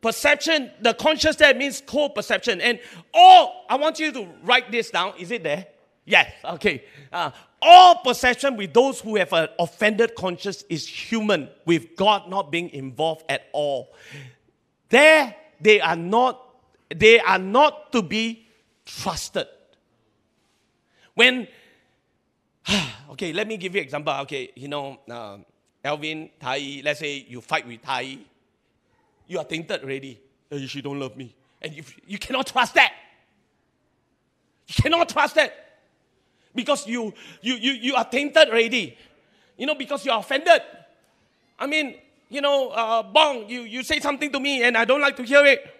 perception, 0.00 0.70
the 0.80 0.94
conscious 0.94 1.36
there 1.36 1.54
means 1.54 1.82
co-perception. 1.84 2.60
And 2.60 2.80
all 3.12 3.64
I 3.68 3.76
want 3.76 3.98
you 3.98 4.12
to 4.12 4.28
write 4.42 4.70
this 4.70 4.90
down. 4.90 5.14
Is 5.18 5.30
it 5.30 5.42
there? 5.42 5.66
Yes, 6.04 6.32
okay. 6.44 6.84
Uh, 7.12 7.30
all 7.60 7.96
perception 7.96 8.56
with 8.56 8.72
those 8.72 9.00
who 9.00 9.16
have 9.16 9.32
an 9.32 9.48
offended 9.58 10.14
conscience 10.14 10.64
is 10.70 10.86
human, 10.86 11.48
with 11.66 11.96
God 11.96 12.30
not 12.30 12.50
being 12.50 12.70
involved 12.70 13.24
at 13.28 13.48
all. 13.52 13.94
There, 14.88 15.34
they 15.60 15.80
are 15.80 15.96
not, 15.96 16.42
they 16.94 17.20
are 17.20 17.38
not 17.38 17.92
to 17.92 18.00
be 18.00 18.46
trusted. 18.86 19.48
When, 21.14 21.48
okay, 23.10 23.32
let 23.32 23.46
me 23.46 23.56
give 23.56 23.74
you 23.74 23.80
an 23.80 23.84
example. 23.84 24.14
Okay, 24.22 24.50
you 24.54 24.68
know, 24.68 25.00
uh, 25.10 25.38
Alvin, 25.84 26.30
Tai, 26.40 26.82
let's 26.84 27.00
say 27.00 27.26
you 27.28 27.40
fight 27.40 27.66
with 27.66 27.82
Tai, 27.82 28.18
you 29.28 29.38
are 29.38 29.44
tainted 29.44 29.84
already. 29.84 30.18
Hey, 30.50 30.66
she 30.66 30.80
don't 30.80 30.98
love 30.98 31.16
me. 31.16 31.34
And 31.62 31.74
you, 31.74 31.84
you 32.06 32.18
cannot 32.18 32.46
trust 32.46 32.74
that. 32.74 32.92
You 34.66 34.82
cannot 34.82 35.08
trust 35.08 35.36
that 35.36 35.54
because 36.54 36.86
you, 36.86 37.14
you, 37.40 37.54
you, 37.54 37.72
you 37.72 37.94
are 37.94 38.04
tainted 38.04 38.48
already. 38.48 38.96
You 39.56 39.66
know, 39.66 39.74
because 39.74 40.04
you 40.04 40.12
are 40.12 40.20
offended. 40.20 40.62
I 41.58 41.66
mean, 41.66 41.96
you 42.28 42.40
know, 42.40 42.70
uh, 42.70 43.02
Bong, 43.02 43.48
you, 43.48 43.62
you 43.62 43.82
say 43.82 44.00
something 44.00 44.30
to 44.32 44.40
me 44.40 44.62
and 44.62 44.76
I 44.76 44.84
don't 44.84 45.00
like 45.00 45.16
to 45.16 45.22
hear 45.22 45.44
it. 45.44 45.74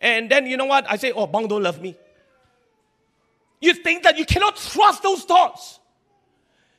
And 0.00 0.30
then 0.30 0.46
you 0.46 0.56
know 0.56 0.66
what? 0.66 0.84
I 0.88 0.96
say, 0.96 1.12
oh, 1.12 1.26
Bong 1.26 1.48
don't 1.48 1.62
love 1.62 1.80
me. 1.80 1.96
You 3.60 3.74
think 3.74 4.02
that 4.02 4.18
you 4.18 4.26
cannot 4.26 4.56
trust 4.56 5.02
those 5.02 5.24
thoughts. 5.24 5.80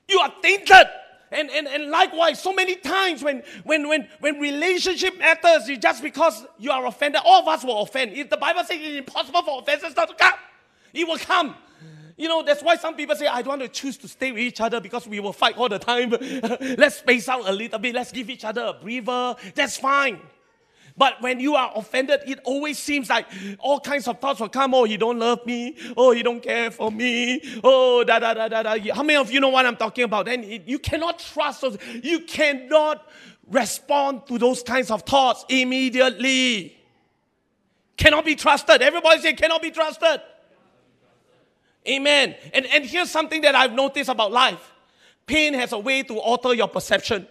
You 0.08 0.20
are 0.20 0.32
tainted. 0.42 0.86
And, 1.32 1.50
and, 1.50 1.68
and 1.68 1.90
likewise, 1.90 2.42
so 2.42 2.54
many 2.54 2.76
times 2.76 3.24
when, 3.24 3.44
when, 3.64 3.88
when, 3.88 4.08
when 4.20 4.40
relationship 4.40 5.18
matters, 5.18 5.68
it's 5.68 5.82
just 5.82 6.04
because 6.04 6.46
you 6.58 6.72
are 6.72 6.86
offended. 6.86 7.22
All 7.26 7.42
of 7.42 7.48
us 7.48 7.64
will 7.64 7.82
offend. 7.82 8.14
If 8.14 8.30
the 8.30 8.38
Bible 8.38 8.64
says 8.64 8.78
it's 8.80 8.98
impossible 8.98 9.42
for 9.42 9.62
offenses 9.62 9.96
not 9.96 10.10
to 10.10 10.16
come, 10.16 10.40
it 10.94 11.08
will 11.08 11.18
come. 11.18 11.56
You 12.18 12.30
know, 12.30 12.44
that's 12.44 12.64
why 12.64 12.78
some 12.78 12.96
people 12.96 13.16
say, 13.16 13.28
I 13.28 13.42
don't 13.42 13.60
want 13.60 13.62
to 13.62 13.68
choose 13.68 13.98
to 13.98 14.08
stay 14.08 14.32
with 14.32 14.42
each 14.42 14.62
other 14.62 14.80
because 14.80 15.06
we 15.06 15.20
will 15.20 15.34
fight 15.34 15.58
all 15.58 15.68
the 15.68 15.80
time. 15.80 16.12
Let's 16.78 16.98
space 16.98 17.28
out 17.28 17.48
a 17.48 17.52
little 17.52 17.80
bit. 17.80 17.94
Let's 17.94 18.12
give 18.12 18.30
each 18.30 18.46
other 18.46 18.62
a 18.62 18.74
breather. 18.74 19.36
That's 19.54 19.78
fine. 19.78 20.22
But 20.98 21.22
when 21.22 21.42
you 21.42 21.56
are 21.56 21.72
offended, 21.76 22.22
it 22.26 22.40
always 22.46 22.80
seems 22.80 23.10
like 23.10 23.28
all 23.60 23.80
kinds 23.82 24.08
of 24.08 24.20
thoughts 24.20 24.40
will 24.40 24.50
come. 24.50 24.74
Oh, 24.74 24.86
you 24.86 24.98
don't 24.98 25.20
love 25.20 25.46
me. 25.46 25.76
Oh, 25.98 26.12
you 26.14 26.24
don't 26.24 26.42
care 26.42 26.72
for 26.72 26.90
me. 26.90 27.42
Oh, 27.64 28.04
da 28.06 28.20
da 28.20 28.34
da 28.34 28.48
da 28.48 28.64
da. 28.64 28.94
How 28.94 29.04
many 29.04 29.18
of 29.18 29.30
you 29.30 29.42
know 29.42 29.50
what 29.50 29.66
I'm 29.66 29.76
talking 29.76 30.06
about? 30.06 30.30
And 30.30 30.46
it, 30.46 30.64
you 30.66 30.80
cannot 30.80 31.20
trust 31.20 31.62
those. 31.62 31.78
You 32.02 32.22
cannot 32.22 33.06
respond 33.50 34.26
to 34.28 34.38
those 34.38 34.64
kinds 34.64 34.90
of 34.90 35.02
thoughts 35.04 35.44
immediately. 35.50 36.78
Cannot 37.98 38.24
be 38.24 38.36
trusted. 38.36 38.82
Everybody 38.82 39.22
say 39.22 39.34
cannot 39.34 39.62
be 39.62 39.72
trusted. 39.72 40.22
Amen. 41.88 42.36
And, 42.54 42.66
and 42.68 42.86
here's 42.86 43.12
something 43.12 43.42
that 43.42 43.54
I've 43.54 43.74
noticed 43.74 44.10
about 44.10 44.32
life 44.32 44.72
pain 45.28 45.56
has 45.56 45.72
a 45.72 45.80
way 45.80 46.04
to 46.04 46.20
alter 46.20 46.54
your 46.54 46.68
perception. 46.68 47.28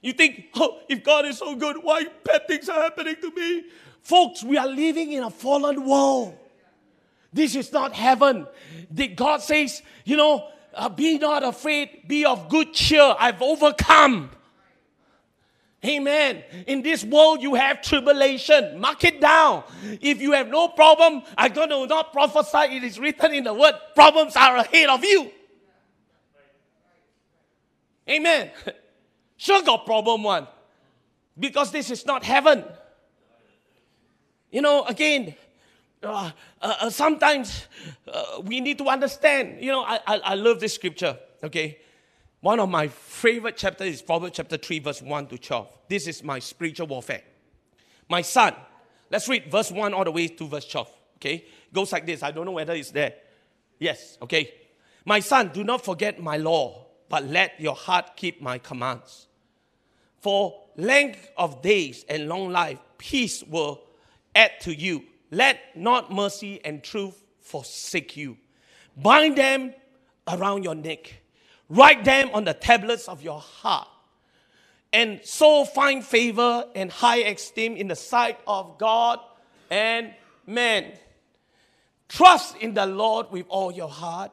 You 0.00 0.12
think, 0.12 0.46
oh, 0.54 0.80
if 0.88 1.02
God 1.02 1.26
is 1.26 1.38
so 1.38 1.56
good, 1.56 1.76
why 1.82 2.04
bad 2.24 2.46
things 2.46 2.68
are 2.68 2.80
happening 2.80 3.16
to 3.20 3.30
me? 3.32 3.64
Folks, 4.00 4.44
we 4.44 4.56
are 4.56 4.68
living 4.68 5.12
in 5.12 5.24
a 5.24 5.30
fallen 5.30 5.84
world. 5.84 6.36
This 7.32 7.54
is 7.56 7.72
not 7.72 7.92
heaven. 7.92 8.46
God 9.16 9.42
says, 9.42 9.82
you 10.04 10.16
know, 10.16 10.48
uh, 10.74 10.88
be 10.88 11.18
not 11.18 11.42
afraid, 11.42 12.04
be 12.06 12.24
of 12.24 12.48
good 12.48 12.72
cheer. 12.72 13.14
I've 13.18 13.42
overcome. 13.42 14.30
Amen. 15.84 16.42
In 16.66 16.82
this 16.82 17.04
world, 17.04 17.40
you 17.40 17.54
have 17.54 17.82
tribulation. 17.82 18.80
Mark 18.80 19.04
it 19.04 19.20
down. 19.20 19.62
If 20.00 20.20
you 20.20 20.32
have 20.32 20.48
no 20.48 20.68
problem, 20.68 21.22
I'm 21.36 21.52
going 21.52 21.68
to 21.68 21.86
not 21.86 22.12
prophesy. 22.12 22.76
It 22.76 22.84
is 22.84 22.98
written 22.98 23.32
in 23.32 23.44
the 23.44 23.54
word 23.54 23.74
problems 23.94 24.34
are 24.36 24.56
ahead 24.56 24.88
of 24.88 25.04
you. 25.04 25.30
Amen. 28.08 28.50
Sure, 29.38 29.62
got 29.62 29.86
problem 29.86 30.24
one. 30.24 30.46
Because 31.38 31.70
this 31.70 31.90
is 31.90 32.04
not 32.04 32.24
heaven. 32.24 32.64
You 34.50 34.60
know, 34.60 34.84
again, 34.84 35.34
uh, 36.02 36.30
uh, 36.60 36.74
uh, 36.80 36.90
sometimes 36.90 37.66
uh, 38.12 38.42
we 38.42 38.60
need 38.60 38.78
to 38.78 38.88
understand. 38.88 39.62
You 39.62 39.72
know, 39.72 39.84
I, 39.84 40.00
I, 40.06 40.16
I 40.18 40.34
love 40.34 40.58
this 40.58 40.74
scripture, 40.74 41.16
okay? 41.42 41.78
One 42.40 42.58
of 42.58 42.68
my 42.68 42.88
favorite 42.88 43.56
chapters 43.56 43.94
is 43.94 44.02
Proverbs 44.02 44.34
chapter 44.36 44.56
3, 44.56 44.80
verse 44.80 45.02
1 45.02 45.26
to 45.28 45.38
12. 45.38 45.78
This 45.88 46.08
is 46.08 46.24
my 46.24 46.40
spiritual 46.40 46.88
warfare. 46.88 47.22
My 48.08 48.22
son, 48.22 48.54
let's 49.10 49.28
read 49.28 49.50
verse 49.50 49.70
1 49.70 49.94
all 49.94 50.04
the 50.04 50.12
way 50.12 50.26
to 50.28 50.48
verse 50.48 50.66
12. 50.66 50.90
Okay? 51.16 51.44
Goes 51.72 51.92
like 51.92 52.06
this. 52.06 52.22
I 52.22 52.32
don't 52.32 52.44
know 52.44 52.52
whether 52.52 52.72
it's 52.72 52.90
there. 52.90 53.14
Yes, 53.78 54.18
okay. 54.22 54.52
My 55.04 55.20
son, 55.20 55.50
do 55.52 55.62
not 55.62 55.84
forget 55.84 56.20
my 56.20 56.36
law, 56.38 56.86
but 57.08 57.24
let 57.24 57.60
your 57.60 57.74
heart 57.74 58.16
keep 58.16 58.42
my 58.42 58.58
commands. 58.58 59.27
For 60.20 60.60
length 60.76 61.28
of 61.36 61.62
days 61.62 62.04
and 62.08 62.28
long 62.28 62.50
life, 62.50 62.78
peace 62.98 63.42
will 63.42 63.82
add 64.34 64.52
to 64.62 64.74
you. 64.74 65.04
Let 65.30 65.58
not 65.76 66.12
mercy 66.12 66.60
and 66.64 66.82
truth 66.82 67.22
forsake 67.40 68.16
you. 68.16 68.36
Bind 68.96 69.36
them 69.36 69.74
around 70.26 70.64
your 70.64 70.74
neck 70.74 71.20
Write 71.68 72.04
them 72.04 72.30
on 72.32 72.44
the 72.44 72.54
tablets 72.54 73.08
of 73.08 73.22
your 73.22 73.40
heart. 73.40 73.88
And 74.92 75.20
so 75.22 75.66
find 75.66 76.02
favor 76.02 76.64
and 76.74 76.90
high 76.90 77.18
esteem 77.18 77.76
in 77.76 77.88
the 77.88 77.96
sight 77.96 78.38
of 78.46 78.78
God 78.78 79.20
and 79.70 80.14
man. 80.46 80.92
Trust 82.08 82.56
in 82.56 82.72
the 82.72 82.86
Lord 82.86 83.30
with 83.30 83.44
all 83.50 83.70
your 83.70 83.90
heart. 83.90 84.32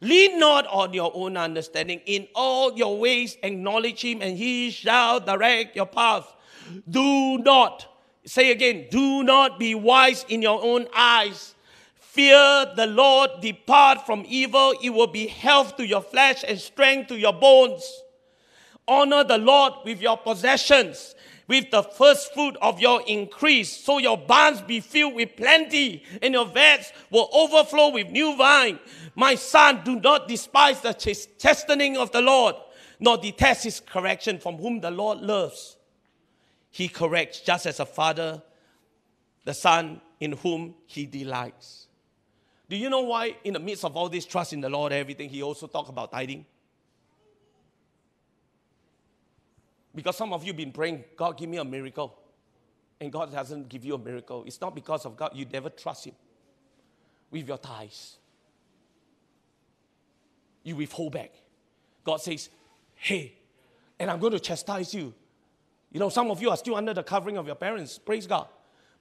Lean 0.00 0.38
not 0.38 0.66
on 0.66 0.92
your 0.92 1.10
own 1.14 1.36
understanding. 1.36 2.00
In 2.06 2.28
all 2.34 2.76
your 2.76 2.98
ways, 2.98 3.36
acknowledge 3.42 4.02
Him, 4.02 4.20
and 4.22 4.36
He 4.36 4.70
shall 4.70 5.20
direct 5.20 5.74
your 5.74 5.86
path. 5.86 6.32
Do 6.88 7.38
not, 7.38 7.86
say 8.24 8.50
again, 8.50 8.86
do 8.90 9.22
not 9.22 9.58
be 9.58 9.74
wise 9.74 10.24
in 10.28 10.42
your 10.42 10.62
own 10.62 10.86
eyes. 10.94 11.54
Fear 11.94 12.72
the 12.76 12.86
Lord, 12.86 13.30
depart 13.40 14.06
from 14.06 14.24
evil. 14.26 14.74
It 14.82 14.90
will 14.90 15.06
be 15.06 15.26
health 15.26 15.76
to 15.76 15.86
your 15.86 16.02
flesh 16.02 16.44
and 16.46 16.58
strength 16.58 17.08
to 17.08 17.18
your 17.18 17.34
bones. 17.34 18.02
Honor 18.88 19.24
the 19.24 19.38
Lord 19.38 19.74
with 19.84 20.00
your 20.00 20.16
possessions, 20.16 21.14
with 21.48 21.70
the 21.70 21.82
first 21.82 22.34
fruit 22.34 22.56
of 22.60 22.80
your 22.80 23.02
increase, 23.06 23.70
so 23.70 23.98
your 23.98 24.18
barns 24.18 24.60
be 24.62 24.80
filled 24.80 25.14
with 25.14 25.36
plenty, 25.36 26.02
and 26.20 26.34
your 26.34 26.46
vats 26.46 26.92
will 27.10 27.28
overflow 27.32 27.90
with 27.90 28.08
new 28.10 28.36
wine. 28.36 28.78
My 29.14 29.36
son, 29.36 29.82
do 29.84 30.00
not 30.00 30.28
despise 30.28 30.80
the 30.80 30.92
chastening 30.92 31.96
of 31.96 32.10
the 32.12 32.20
Lord, 32.20 32.56
nor 32.98 33.16
detest 33.16 33.64
his 33.64 33.80
correction, 33.80 34.38
from 34.38 34.56
whom 34.56 34.80
the 34.80 34.90
Lord 34.90 35.20
loves. 35.20 35.76
He 36.70 36.88
corrects 36.88 37.40
just 37.40 37.66
as 37.66 37.80
a 37.80 37.86
father, 37.86 38.42
the 39.44 39.54
son 39.54 40.00
in 40.18 40.32
whom 40.32 40.74
he 40.86 41.06
delights. 41.06 41.86
Do 42.68 42.76
you 42.76 42.90
know 42.90 43.02
why, 43.02 43.36
in 43.44 43.52
the 43.54 43.60
midst 43.60 43.84
of 43.84 43.96
all 43.96 44.08
this 44.08 44.26
trust 44.26 44.52
in 44.52 44.60
the 44.60 44.68
Lord, 44.68 44.92
everything, 44.92 45.28
he 45.28 45.42
also 45.42 45.68
talked 45.68 45.88
about 45.88 46.10
tithing? 46.10 46.44
Because 49.96 50.16
some 50.16 50.32
of 50.32 50.44
you 50.44 50.50
have 50.50 50.56
been 50.56 50.70
praying, 50.70 51.02
God, 51.16 51.36
give 51.36 51.48
me 51.48 51.56
a 51.56 51.64
miracle. 51.64 52.16
And 53.00 53.12
God 53.12 53.32
doesn't 53.32 53.68
give 53.68 53.84
you 53.84 53.94
a 53.94 53.98
miracle. 53.98 54.44
It's 54.46 54.60
not 54.60 54.74
because 54.74 55.04
of 55.04 55.16
God, 55.16 55.32
you 55.34 55.44
never 55.52 55.70
trust 55.70 56.04
Him 56.04 56.14
with 57.32 57.48
your 57.48 57.58
tithes. 57.58 58.18
You 60.62 60.76
withhold 60.76 61.12
back. 61.12 61.32
God 62.04 62.18
says, 62.18 62.48
hey, 62.94 63.34
and 63.98 64.10
I'm 64.10 64.20
going 64.20 64.32
to 64.32 64.38
chastise 64.38 64.94
you. 64.94 65.12
You 65.90 65.98
know, 65.98 66.10
some 66.10 66.30
of 66.30 66.40
you 66.40 66.50
are 66.50 66.56
still 66.56 66.76
under 66.76 66.94
the 66.94 67.02
covering 67.02 67.36
of 67.36 67.46
your 67.46 67.56
parents, 67.56 67.98
praise 67.98 68.26
God. 68.26 68.46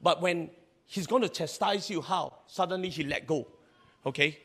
But 0.01 0.21
when 0.21 0.49
He's 0.87 1.07
going 1.07 1.21
to 1.21 1.29
chastise 1.29 1.89
you, 1.89 2.01
how? 2.01 2.33
Suddenly 2.47 2.89
He 2.89 3.03
let 3.03 3.27
go. 3.27 3.47
Okay? 4.05 4.39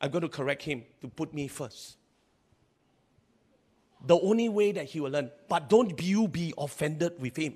I'm 0.00 0.10
going 0.10 0.22
to 0.22 0.28
correct 0.28 0.62
him 0.62 0.84
to 1.00 1.08
put 1.08 1.34
me 1.34 1.48
first. 1.48 1.97
The 4.06 4.18
only 4.18 4.48
way 4.48 4.72
that 4.72 4.86
he 4.86 5.00
will 5.00 5.10
learn. 5.10 5.30
But 5.48 5.68
don't 5.68 6.00
you 6.02 6.28
be 6.28 6.54
offended 6.56 7.20
with 7.20 7.36
him 7.36 7.54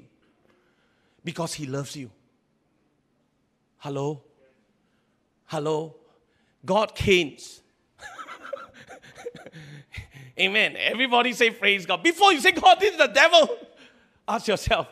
because 1.24 1.54
he 1.54 1.66
loves 1.66 1.96
you. 1.96 2.10
Hello? 3.78 4.22
Hello? 5.46 5.96
God 6.64 6.94
canes. 6.94 7.62
Amen. 10.38 10.76
Everybody 10.76 11.32
say 11.32 11.50
praise 11.50 11.86
God. 11.86 12.02
Before 12.02 12.32
you 12.32 12.40
say 12.40 12.52
God, 12.52 12.78
this 12.80 12.92
is 12.92 12.98
the 12.98 13.08
devil, 13.08 13.56
ask 14.26 14.48
yourself, 14.48 14.88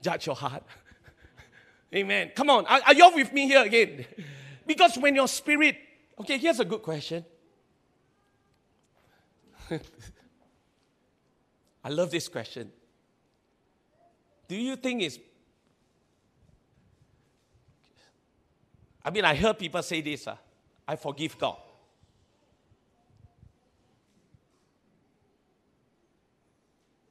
judge 0.00 0.26
your 0.26 0.34
heart. 0.34 0.64
Amen. 1.94 2.32
Come 2.34 2.50
on. 2.50 2.66
Are, 2.66 2.80
are 2.86 2.94
you 2.94 3.10
with 3.14 3.32
me 3.32 3.46
here 3.46 3.62
again? 3.62 4.04
Because 4.66 4.96
when 4.96 5.14
your 5.14 5.28
spirit, 5.28 5.76
okay, 6.20 6.38
here's 6.38 6.60
a 6.60 6.64
good 6.64 6.82
question. 6.82 7.24
I 11.84 11.88
love 11.88 12.10
this 12.10 12.28
question. 12.28 12.70
Do 14.48 14.56
you 14.56 14.76
think 14.76 15.02
it's 15.02 15.18
I 19.04 19.10
mean, 19.10 19.24
I 19.24 19.34
heard 19.34 19.58
people 19.58 19.82
say 19.82 20.00
this 20.00 20.28
uh, 20.28 20.36
I 20.86 20.96
forgive 20.96 21.38
God. 21.38 21.56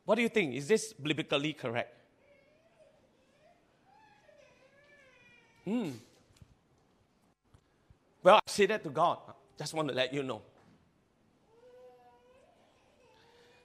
What 0.05 0.15
do 0.15 0.21
you 0.21 0.29
think? 0.29 0.55
Is 0.55 0.67
this 0.67 0.93
biblically 0.93 1.53
correct? 1.53 1.95
Hmm. 5.63 5.91
Well, 8.23 8.35
I 8.35 8.39
say 8.45 8.65
that 8.65 8.83
to 8.83 8.89
God. 8.89 9.19
Just 9.57 9.73
want 9.73 9.87
to 9.89 9.93
let 9.93 10.13
you 10.13 10.23
know. 10.23 10.41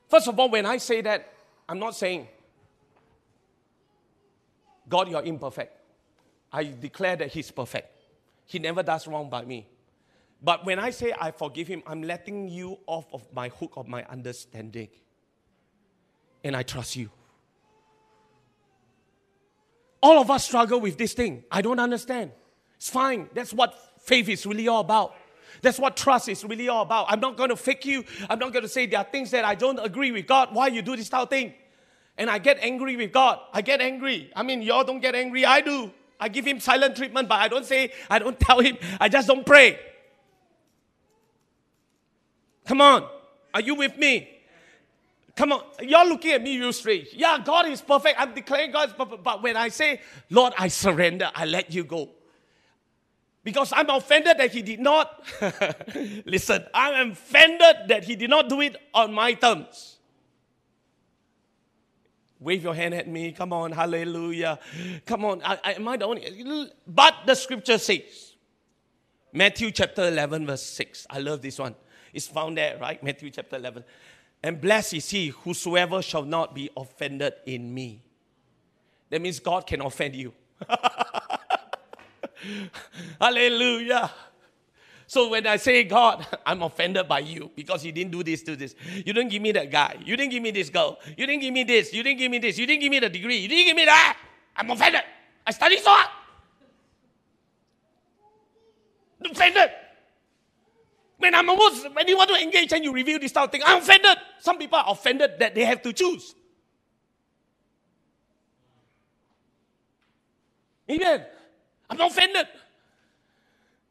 First 0.09 0.29
of 0.29 0.39
all, 0.39 0.49
when 0.49 0.67
I 0.67 0.77
say 0.77 1.01
that, 1.03 1.33
I'm 1.69 1.79
not 1.79 1.97
saying, 1.97 2.29
God, 4.89 5.09
you're 5.09 5.23
imperfect. 5.23 5.73
I 6.53 6.65
declare 6.65 7.17
that 7.17 7.29
He's 7.29 7.51
perfect. 7.51 7.93
He 8.47 8.59
never 8.59 8.83
does 8.83 9.07
wrong 9.09 9.29
by 9.29 9.45
me. 9.45 9.67
But 10.41 10.65
when 10.65 10.79
I 10.79 10.91
say 10.91 11.13
I 11.19 11.33
forgive 11.33 11.67
Him, 11.67 11.83
I'm 11.87 12.03
letting 12.03 12.49
you 12.49 12.79
off 12.87 13.07
of 13.13 13.27
my 13.33 13.49
hook 13.49 13.73
of 13.77 13.89
my 13.89 14.05
understanding. 14.05 14.89
And 16.45 16.55
I 16.57 16.63
trust 16.63 16.95
you. 16.95 17.11
All 20.01 20.21
of 20.21 20.31
us 20.31 20.45
struggle 20.45 20.79
with 20.79 20.97
this 20.97 21.15
thing. 21.15 21.43
I 21.51 21.63
don't 21.63 21.81
understand. 21.81 22.31
It's 22.77 22.91
fine. 22.91 23.29
That's 23.35 23.53
what 23.53 23.75
faith 24.01 24.29
is 24.29 24.47
really 24.47 24.69
all 24.69 24.81
about. 24.81 25.17
That's 25.63 25.79
what 25.79 25.97
trust 25.97 26.29
is 26.29 26.45
really 26.45 26.69
all 26.69 26.83
about. 26.83 27.07
I'm 27.09 27.21
not 27.21 27.37
going 27.37 27.51
to 27.51 27.57
fake 27.57 27.85
you. 27.85 28.05
I'm 28.29 28.39
not 28.39 28.53
going 28.53 28.63
to 28.63 28.69
say 28.69 28.87
there 28.87 29.01
are 29.01 29.05
things 29.05 29.31
that 29.31 29.45
I 29.45 29.55
don't 29.55 29.79
agree 29.79 30.13
with 30.13 30.27
God. 30.27 30.51
Why 30.53 30.69
you 30.69 30.83
do 30.83 30.97
this 30.97 31.09
type 31.09 31.23
of 31.23 31.31
thing? 31.31 31.55
And 32.19 32.31
I 32.31 32.39
get 32.39 32.59
angry 32.61 32.97
with 32.97 33.13
God. 33.13 33.41
I 33.53 33.63
get 33.63 33.81
angry. 33.81 34.31
I 34.35 34.43
mean, 34.43 34.63
y'all 34.63 34.85
don't 34.85 35.01
get 35.01 35.15
angry. 35.15 35.45
I 35.45 35.61
do. 35.61 35.91
I 36.19 36.29
give 36.29 36.47
him 36.47 36.61
silent 36.61 36.97
treatment, 36.97 37.29
but 37.29 37.41
I 37.41 37.49
don't 37.49 37.67
say, 37.67 37.93
I 38.09 38.19
don't 38.19 38.39
tell 38.47 38.61
him. 38.61 38.79
I 39.01 39.09
just 39.09 39.29
don't 39.29 39.45
pray. 39.45 39.79
Come 42.65 42.81
on. 42.81 43.09
Are 43.53 43.61
you 43.61 43.75
with 43.75 43.97
me? 43.97 44.37
Come 45.37 45.53
on, 45.53 45.63
you're 45.83 46.07
looking 46.09 46.33
at 46.33 46.43
me 46.43 46.59
real 46.59 46.73
strange. 46.73 47.09
Yeah, 47.13 47.39
God 47.45 47.67
is 47.69 47.83
perfect. 47.83 48.19
I'm 48.19 48.35
declaring 48.35 48.73
God 48.73 48.89
is 48.89 48.95
perfect. 48.95 49.23
But 49.23 49.43
when 49.43 49.55
I 49.55 49.69
say, 49.69 50.01
Lord, 50.31 50.55
I 50.57 50.69
surrender, 50.69 51.31
I 51.35 51.45
let 51.45 51.73
you 51.73 51.85
go. 51.85 52.09
Because 53.47 53.73
I'm 53.73 53.89
offended 53.91 54.39
that 54.39 54.51
He 54.51 54.61
did 54.61 54.81
not. 54.81 55.23
Listen, 56.27 56.65
I'm 56.75 57.13
offended 57.13 57.77
that 57.87 58.03
He 58.03 58.17
did 58.17 58.29
not 58.29 58.49
do 58.49 58.61
it 58.61 58.75
on 58.93 59.15
my 59.15 59.35
terms. 59.35 59.99
Wave 62.41 62.65
your 62.65 62.75
hand 62.75 62.93
at 62.95 63.07
me. 63.07 63.31
Come 63.31 63.53
on, 63.53 63.71
hallelujah. 63.71 64.59
Come 65.07 65.25
on, 65.25 65.43
I, 65.45 65.61
I, 65.63 65.73
am 65.75 65.87
I 65.87 65.97
the 65.97 66.07
only? 66.07 66.73
But 66.89 67.15
the 67.25 67.37
scripture 67.37 67.79
says, 67.79 68.35
Matthew 69.33 69.71
chapter 69.71 70.09
11, 70.09 70.45
verse 70.45 70.65
6. 70.65 71.07
I 71.09 71.21
love 71.21 71.41
this 71.41 71.61
one. 71.61 71.77
It's 72.13 72.27
found 72.27 72.59
there, 72.59 72.77
right? 72.79 73.01
Matthew 73.01 73.31
chapter 73.31 73.55
11. 73.55 73.85
And 74.43 74.61
blessed 74.61 74.95
is 74.95 75.09
he 75.09 75.29
whosoever 75.29 76.03
shall 76.03 76.25
not 76.25 76.53
be 76.53 76.69
offended 76.77 77.35
in 77.47 77.73
me. 77.73 78.03
That 79.11 79.23
means 79.23 79.39
God 79.39 79.69
can 79.69 79.83
offend 79.83 80.17
you. 80.17 80.33
Hallelujah. 83.21 84.11
So 85.07 85.31
when 85.31 85.47
I 85.47 85.57
say, 85.57 85.85
God, 85.85 86.27
I'm 86.45 86.63
offended 86.63 87.07
by 87.07 87.21
you 87.21 87.51
because 87.55 87.85
you 87.85 87.93
didn't 87.93 88.11
do 88.11 88.25
this, 88.25 88.43
do 88.43 88.57
this. 88.57 88.75
You 88.93 89.13
didn't 89.13 89.29
give 89.29 89.41
me 89.41 89.53
that 89.53 89.71
guy. 89.71 89.97
You 90.05 90.17
didn't 90.17 90.33
give 90.33 90.43
me 90.43 90.51
this 90.51 90.69
girl. 90.69 90.99
You 91.17 91.27
didn't 91.27 91.43
give 91.43 91.55
me 91.55 91.63
this. 91.63 91.93
You 91.93 92.03
didn't 92.03 92.19
give 92.19 92.31
me 92.31 92.39
this. 92.39 92.59
You 92.59 92.67
didn't 92.67 92.81
give 92.81 92.91
me 92.91 92.99
the 92.99 93.09
degree. 93.09 93.37
You 93.37 93.49
didn't 93.49 93.67
give 93.67 93.77
me 93.77 93.85
that. 93.85 94.19
I'm 94.57 94.71
offended. 94.71 95.03
I 95.47 95.53
studied 95.53 95.79
so 95.79 95.91
hard. 95.91 96.11
Offended. 99.31 99.71
When 101.19 101.35
I'm 101.35 101.49
almost, 101.49 101.93
when 101.95 102.07
you 102.09 102.17
want 102.17 102.31
to 102.31 102.37
engage 102.43 102.73
and 102.73 102.85
you 102.85 102.93
reveal 102.93 103.19
this 103.19 103.33
type 103.33 103.45
of 103.45 103.53
thing, 103.53 103.63
I'm 103.65 103.79
offended. 103.79 104.19
Some 104.41 104.59
people 104.59 104.79
are 104.79 104.87
offended 104.89 105.39
that 105.39 105.55
they 105.55 105.65
have 105.65 105.83
to 105.83 105.93
choose. 105.93 106.35
Amen. 110.91 111.25
I'm 111.89 111.97
not 111.97 112.11
offended. 112.11 112.47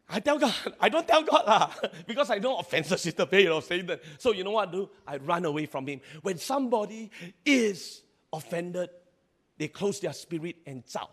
I 0.07 0.19
tell 0.19 0.37
God, 0.37 0.53
I 0.79 0.89
don't 0.89 1.07
tell 1.07 1.23
God 1.23 1.45
lah, 1.47 1.71
because 2.07 2.29
I 2.29 2.37
offenses 2.59 3.05
is 3.07 3.13
the 3.15 3.25
way 3.25 3.47
of 3.47 3.67
that. 3.87 4.01
So 4.19 4.33
you 4.33 4.43
know 4.43 4.51
what 4.51 4.69
I 4.69 4.71
do? 4.71 4.89
I 5.07 5.17
run 5.17 5.45
away 5.45 5.65
from 5.65 5.87
Him. 5.87 6.01
When 6.21 6.37
somebody 6.37 7.09
is 7.43 8.03
offended, 8.31 8.89
they 9.57 9.67
close 9.67 9.99
their 9.99 10.13
spirit 10.13 10.57
and 10.65 10.83
shout. 10.87 11.09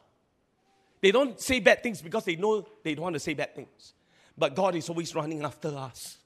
They 1.01 1.11
don't 1.11 1.41
say 1.41 1.61
bad 1.61 1.83
things 1.83 2.03
because 2.03 2.25
they 2.25 2.37
know 2.37 2.67
they 2.83 2.95
don't 2.95 3.05
want 3.05 3.15
to 3.15 3.21
say 3.21 3.35
bad 3.35 3.55
things. 3.55 3.95
But 4.37 4.55
God 4.55 4.75
is 4.75 4.89
always 4.89 5.15
running 5.15 5.43
after 5.43 5.69
us 5.69 6.19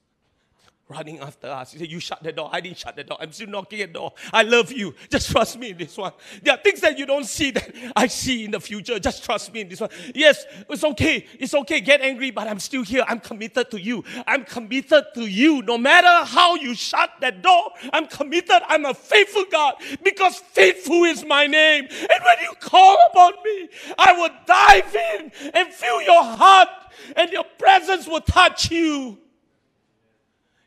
running 0.89 1.19
after 1.19 1.49
us. 1.49 1.73
He 1.73 1.79
said, 1.79 1.91
You 1.91 2.01
shut 2.01 2.23
the 2.23 2.33
door. 2.33 2.49
I 2.53 2.61
didn't 2.61 2.79
shut 2.79 2.95
the 2.97 3.05
door. 3.05 3.17
I'm 3.21 3.33
still 3.33 3.49
knocking 3.49 3.81
at 3.81 3.93
the 3.93 3.99
door. 3.99 4.13
I 4.33 4.43
love 4.43 4.73
you. 4.73 4.95
Just 5.11 5.31
trust 5.31 5.59
me 5.59 5.71
in 5.71 5.79
this 5.79 5.97
one. 5.97 6.13
There 6.43 6.55
are 6.55 6.61
things 6.61 6.81
that 6.81 6.99
you 6.99 7.07
don't 7.07 7.25
see 7.25 7.51
that 7.53 7.75
I 7.97 8.07
see 8.07 8.45
in 8.45 8.53
the 8.53 8.61
future. 8.61 8.99
Just 8.99 9.25
trust 9.25 9.53
me 9.53 9.63
in 9.63 9.69
this 9.69 9.81
one. 9.81 9.91
Yes, 10.15 10.45
it's 10.69 10.85
okay. 10.85 11.27
It's 11.39 11.55
okay. 11.55 11.81
Get 11.81 12.01
angry, 12.01 12.31
but 12.31 12.47
I'm 12.47 12.61
still 12.61 12.83
here. 12.83 13.05
I'm 13.09 13.21
committed 13.21 13.71
to 13.71 13.81
you. 13.81 14.05
I'm 14.27 14.45
committed 14.45 15.05
to 15.15 15.27
you. 15.27 15.63
No 15.63 15.77
matter 15.77 16.25
how 16.25 16.55
you 16.55 16.75
shut 16.75 17.11
that 17.21 17.43
door, 17.43 17.71
I'm 17.93 18.07
committed. 18.07 18.63
I'm 18.69 18.85
a 18.85 18.95
faithful 18.95 19.45
God 19.51 19.75
because 20.03 20.37
faithful 20.39 21.05
is 21.05 21.25
my 21.25 21.47
name. 21.47 21.85
And 21.85 22.25
when 22.25 22.39
you 22.43 22.53
call 22.61 22.97
upon 23.11 23.33
me, 23.45 23.69
I 23.99 24.13
will 24.13 24.31
dive 24.47 24.95
in 24.95 25.33
and 25.53 25.73
fill 25.73 26.03
your 26.03 26.23
heart, 26.23 26.69
and 27.17 27.31
your 27.31 27.45
presence 27.59 28.07
will 28.07 28.21
touch 28.21 28.71
you. 28.71 29.19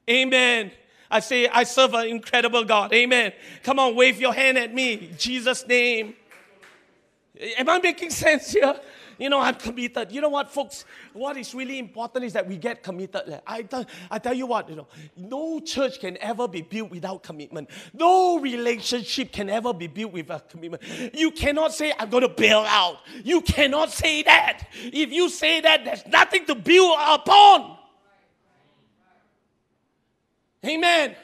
Amen. 0.09 0.71
I 1.11 1.19
say, 1.19 1.47
I 1.47 1.63
serve 1.63 1.93
an 1.93 2.07
incredible 2.07 2.63
God. 2.63 2.93
Amen. 2.93 3.33
Come 3.63 3.79
on, 3.79 3.95
wave 3.95 4.19
your 4.19 4.33
hand 4.33 4.57
at 4.57 4.73
me. 4.73 5.11
Jesus' 5.17 5.67
name. 5.67 6.15
Am 7.57 7.69
I 7.69 7.79
making 7.79 8.09
sense 8.09 8.51
here? 8.51 8.79
You 9.17 9.29
know, 9.29 9.39
I'm 9.39 9.55
committed. 9.55 10.11
You 10.13 10.21
know 10.21 10.29
what, 10.29 10.49
folks? 10.49 10.85
What 11.13 11.35
is 11.35 11.53
really 11.53 11.77
important 11.77 12.23
is 12.23 12.33
that 12.33 12.47
we 12.47 12.55
get 12.55 12.81
committed. 12.83 13.41
I, 13.45 13.63
tell, 13.63 13.85
I 14.09 14.17
tell 14.17 14.33
you 14.33 14.45
what, 14.45 14.69
you 14.69 14.77
know, 14.77 14.87
no 15.17 15.59
church 15.59 15.99
can 15.99 16.17
ever 16.21 16.47
be 16.47 16.61
built 16.61 16.89
without 16.89 17.21
commitment. 17.21 17.69
No 17.93 18.39
relationship 18.39 19.33
can 19.33 19.49
ever 19.49 19.73
be 19.73 19.87
built 19.87 20.13
without 20.13 20.49
commitment. 20.49 20.83
You 21.13 21.31
cannot 21.31 21.73
say, 21.73 21.93
I'm 21.99 22.09
going 22.09 22.23
to 22.23 22.29
bail 22.29 22.65
out. 22.67 22.99
You 23.23 23.41
cannot 23.41 23.91
say 23.91 24.23
that. 24.23 24.67
If 24.73 25.11
you 25.11 25.27
say 25.27 25.59
that, 25.61 25.83
there's 25.83 26.05
nothing 26.07 26.45
to 26.45 26.55
build 26.55 26.97
upon. 26.97 27.78
Amen. 30.65 31.15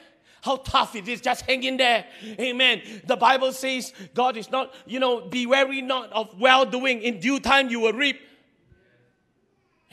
How 0.41 0.57
tough 0.57 0.95
it 0.95 1.07
is, 1.07 1.22
just 1.22 1.41
hang 1.41 1.64
in 1.64 1.78
there. 1.78 2.06
Amen. 2.40 2.82
The 3.06 3.16
Bible 3.16 3.52
says 3.52 3.94
God 4.14 4.38
is 4.38 4.52
not, 4.52 4.74
you 4.86 4.99
know, 4.99 5.22
be 5.22 5.48
wary 5.48 5.82
not 5.82 6.12
of 6.14 6.40
well 6.40 6.66
doing. 6.66 7.02
In 7.02 7.20
due 7.20 7.40
time 7.40 7.70
you 7.70 7.80
will 7.80 7.94
reap. 7.94 8.20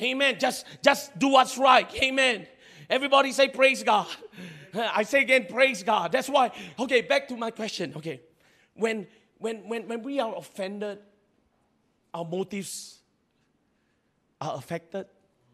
Amen. 0.01 0.37
Just, 0.39 0.67
just 0.83 1.19
do 1.19 1.29
what's 1.29 1.57
right. 1.57 1.91
Amen. 2.03 2.47
Everybody 2.91 3.33
say 3.33 3.49
praise 3.49 3.83
God. 3.83 4.07
I 4.75 5.03
say 5.03 5.23
again, 5.23 5.47
praise 5.49 5.83
God. 5.83 6.13
That's 6.13 6.29
why, 6.29 6.51
okay, 6.79 7.01
back 7.03 7.29
to 7.29 7.37
my 7.37 7.51
question. 7.51 7.95
Okay. 7.97 8.21
When 8.75 9.07
when 9.39 9.69
when 9.69 9.89
when 9.89 10.03
we 10.03 10.21
are 10.21 10.35
offended, 10.37 10.99
our 12.15 12.25
motives 12.25 12.99
are 14.41 14.57
affected. 14.57 15.07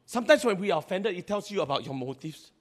Sometimes 0.06 0.44
when 0.44 0.58
we 0.58 0.70
are 0.70 0.78
offended, 0.78 1.16
it 1.16 1.26
tells 1.26 1.50
you 1.50 1.62
about 1.62 1.84
your 1.84 1.94
motives. 1.94 2.52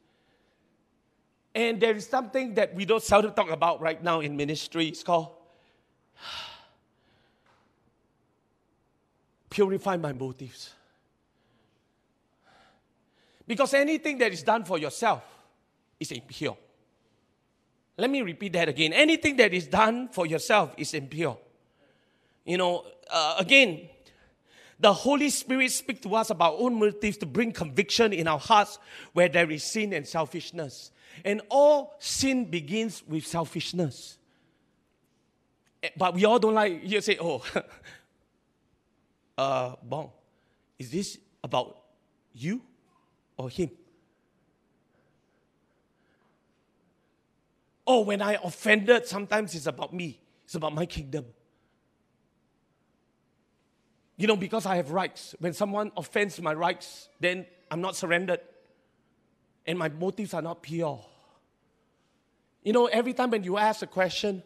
And 1.57 1.81
there 1.81 1.95
is 1.95 2.05
something 2.05 2.53
that 2.53 2.75
we 2.75 2.85
don't 2.85 3.01
seldom 3.01 3.33
talk 3.33 3.49
about 3.49 3.81
right 3.81 4.01
now 4.03 4.19
in 4.19 4.37
ministry. 4.37 4.89
It's 4.89 5.01
called 5.01 5.29
purify 9.49 9.97
my 9.97 10.13
motives. 10.13 10.75
Because 13.47 13.73
anything 13.73 14.19
that 14.19 14.31
is 14.31 14.43
done 14.43 14.65
for 14.65 14.77
yourself 14.77 15.23
is 15.99 16.11
impure. 16.11 16.55
Let 17.97 18.11
me 18.11 18.21
repeat 18.21 18.53
that 18.53 18.69
again. 18.69 18.93
Anything 18.93 19.37
that 19.37 19.51
is 19.51 19.65
done 19.65 20.09
for 20.09 20.27
yourself 20.27 20.75
is 20.77 20.93
impure. 20.93 21.39
You 22.45 22.59
know, 22.59 22.85
uh, 23.09 23.37
again, 23.39 23.89
the 24.79 24.93
Holy 24.93 25.31
Spirit 25.31 25.71
speaks 25.71 26.01
to 26.01 26.13
us 26.13 26.29
about 26.29 26.57
own 26.59 26.77
motives 26.77 27.17
to 27.17 27.25
bring 27.25 27.51
conviction 27.51 28.13
in 28.13 28.27
our 28.27 28.37
hearts 28.37 28.77
where 29.13 29.27
there 29.27 29.49
is 29.49 29.63
sin 29.63 29.91
and 29.93 30.07
selfishness. 30.07 30.91
And 31.23 31.41
all 31.49 31.95
sin 31.99 32.45
begins 32.45 33.03
with 33.07 33.25
selfishness. 33.25 34.17
Eh, 35.83 35.89
but 35.95 36.13
we 36.13 36.25
all 36.25 36.39
don't 36.39 36.53
like, 36.53 36.81
you 36.83 37.01
say, 37.01 37.17
oh, 37.19 37.43
uh, 39.37 39.75
Bong, 39.83 40.11
is 40.79 40.91
this 40.91 41.17
about 41.43 41.77
you 42.33 42.61
or 43.37 43.49
him? 43.49 43.69
Oh, 47.85 48.01
when 48.01 48.21
I 48.21 48.37
offended, 48.43 49.07
sometimes 49.07 49.55
it's 49.55 49.67
about 49.67 49.93
me. 49.93 50.19
It's 50.43 50.55
about 50.55 50.73
my 50.73 50.85
kingdom. 50.85 51.25
You 54.17 54.27
know, 54.27 54.35
because 54.35 54.65
I 54.65 54.75
have 54.75 54.91
rights. 54.91 55.35
When 55.39 55.53
someone 55.53 55.91
offends 55.95 56.41
my 56.41 56.53
rights, 56.53 57.07
then 57.19 57.45
I'm 57.71 57.81
not 57.81 57.95
surrendered 57.95 58.39
and 59.67 59.77
my 59.77 59.89
motives 59.89 60.33
are 60.33 60.41
not 60.41 60.63
pure. 60.63 61.03
You 62.63 62.73
know, 62.73 62.85
every 62.85 63.13
time 63.13 63.29
when 63.29 63.43
you 63.43 63.57
ask 63.57 63.81
a 63.81 63.87
question, 63.87 64.41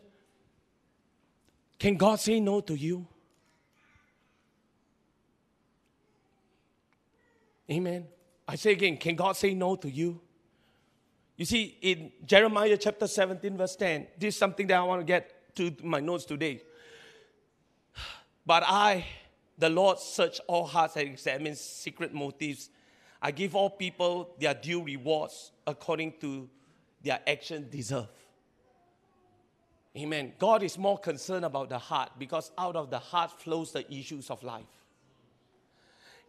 can 1.77 1.95
God 1.95 2.19
say 2.19 2.39
no 2.39 2.59
to 2.61 2.75
you? 2.75 3.07
Amen. 7.69 8.07
I 8.47 8.55
say 8.55 8.71
again, 8.71 8.97
can 8.97 9.15
God 9.15 9.37
say 9.37 9.53
no 9.53 9.75
to 9.77 9.89
you? 9.89 10.19
You 11.37 11.45
see, 11.45 11.77
in 11.81 12.11
Jeremiah 12.25 12.77
chapter 12.77 13.07
17, 13.07 13.57
verse 13.57 13.75
10, 13.75 14.07
this 14.17 14.35
is 14.35 14.39
something 14.39 14.67
that 14.67 14.77
I 14.77 14.83
want 14.83 15.01
to 15.01 15.05
get 15.05 15.55
to 15.55 15.73
my 15.83 15.99
notes 15.99 16.25
today. 16.25 16.61
But 18.45 18.63
I, 18.65 19.05
the 19.57 19.69
Lord, 19.69 19.99
search 19.99 20.39
all 20.47 20.65
hearts 20.65 20.97
and 20.97 21.07
examine 21.07 21.55
secret 21.55 22.13
motives 22.13 22.69
I 23.21 23.31
give 23.31 23.55
all 23.55 23.69
people 23.69 24.35
their 24.39 24.53
due 24.53 24.83
rewards 24.83 25.51
according 25.67 26.13
to 26.21 26.49
their 27.03 27.19
action 27.27 27.67
deserve. 27.69 28.07
Amen. 29.95 30.33
God 30.39 30.63
is 30.63 30.77
more 30.77 30.97
concerned 30.97 31.45
about 31.45 31.69
the 31.69 31.77
heart 31.77 32.11
because 32.17 32.51
out 32.57 32.75
of 32.75 32.89
the 32.89 32.97
heart 32.97 33.31
flows 33.39 33.73
the 33.73 33.91
issues 33.93 34.29
of 34.29 34.41
life. 34.41 34.63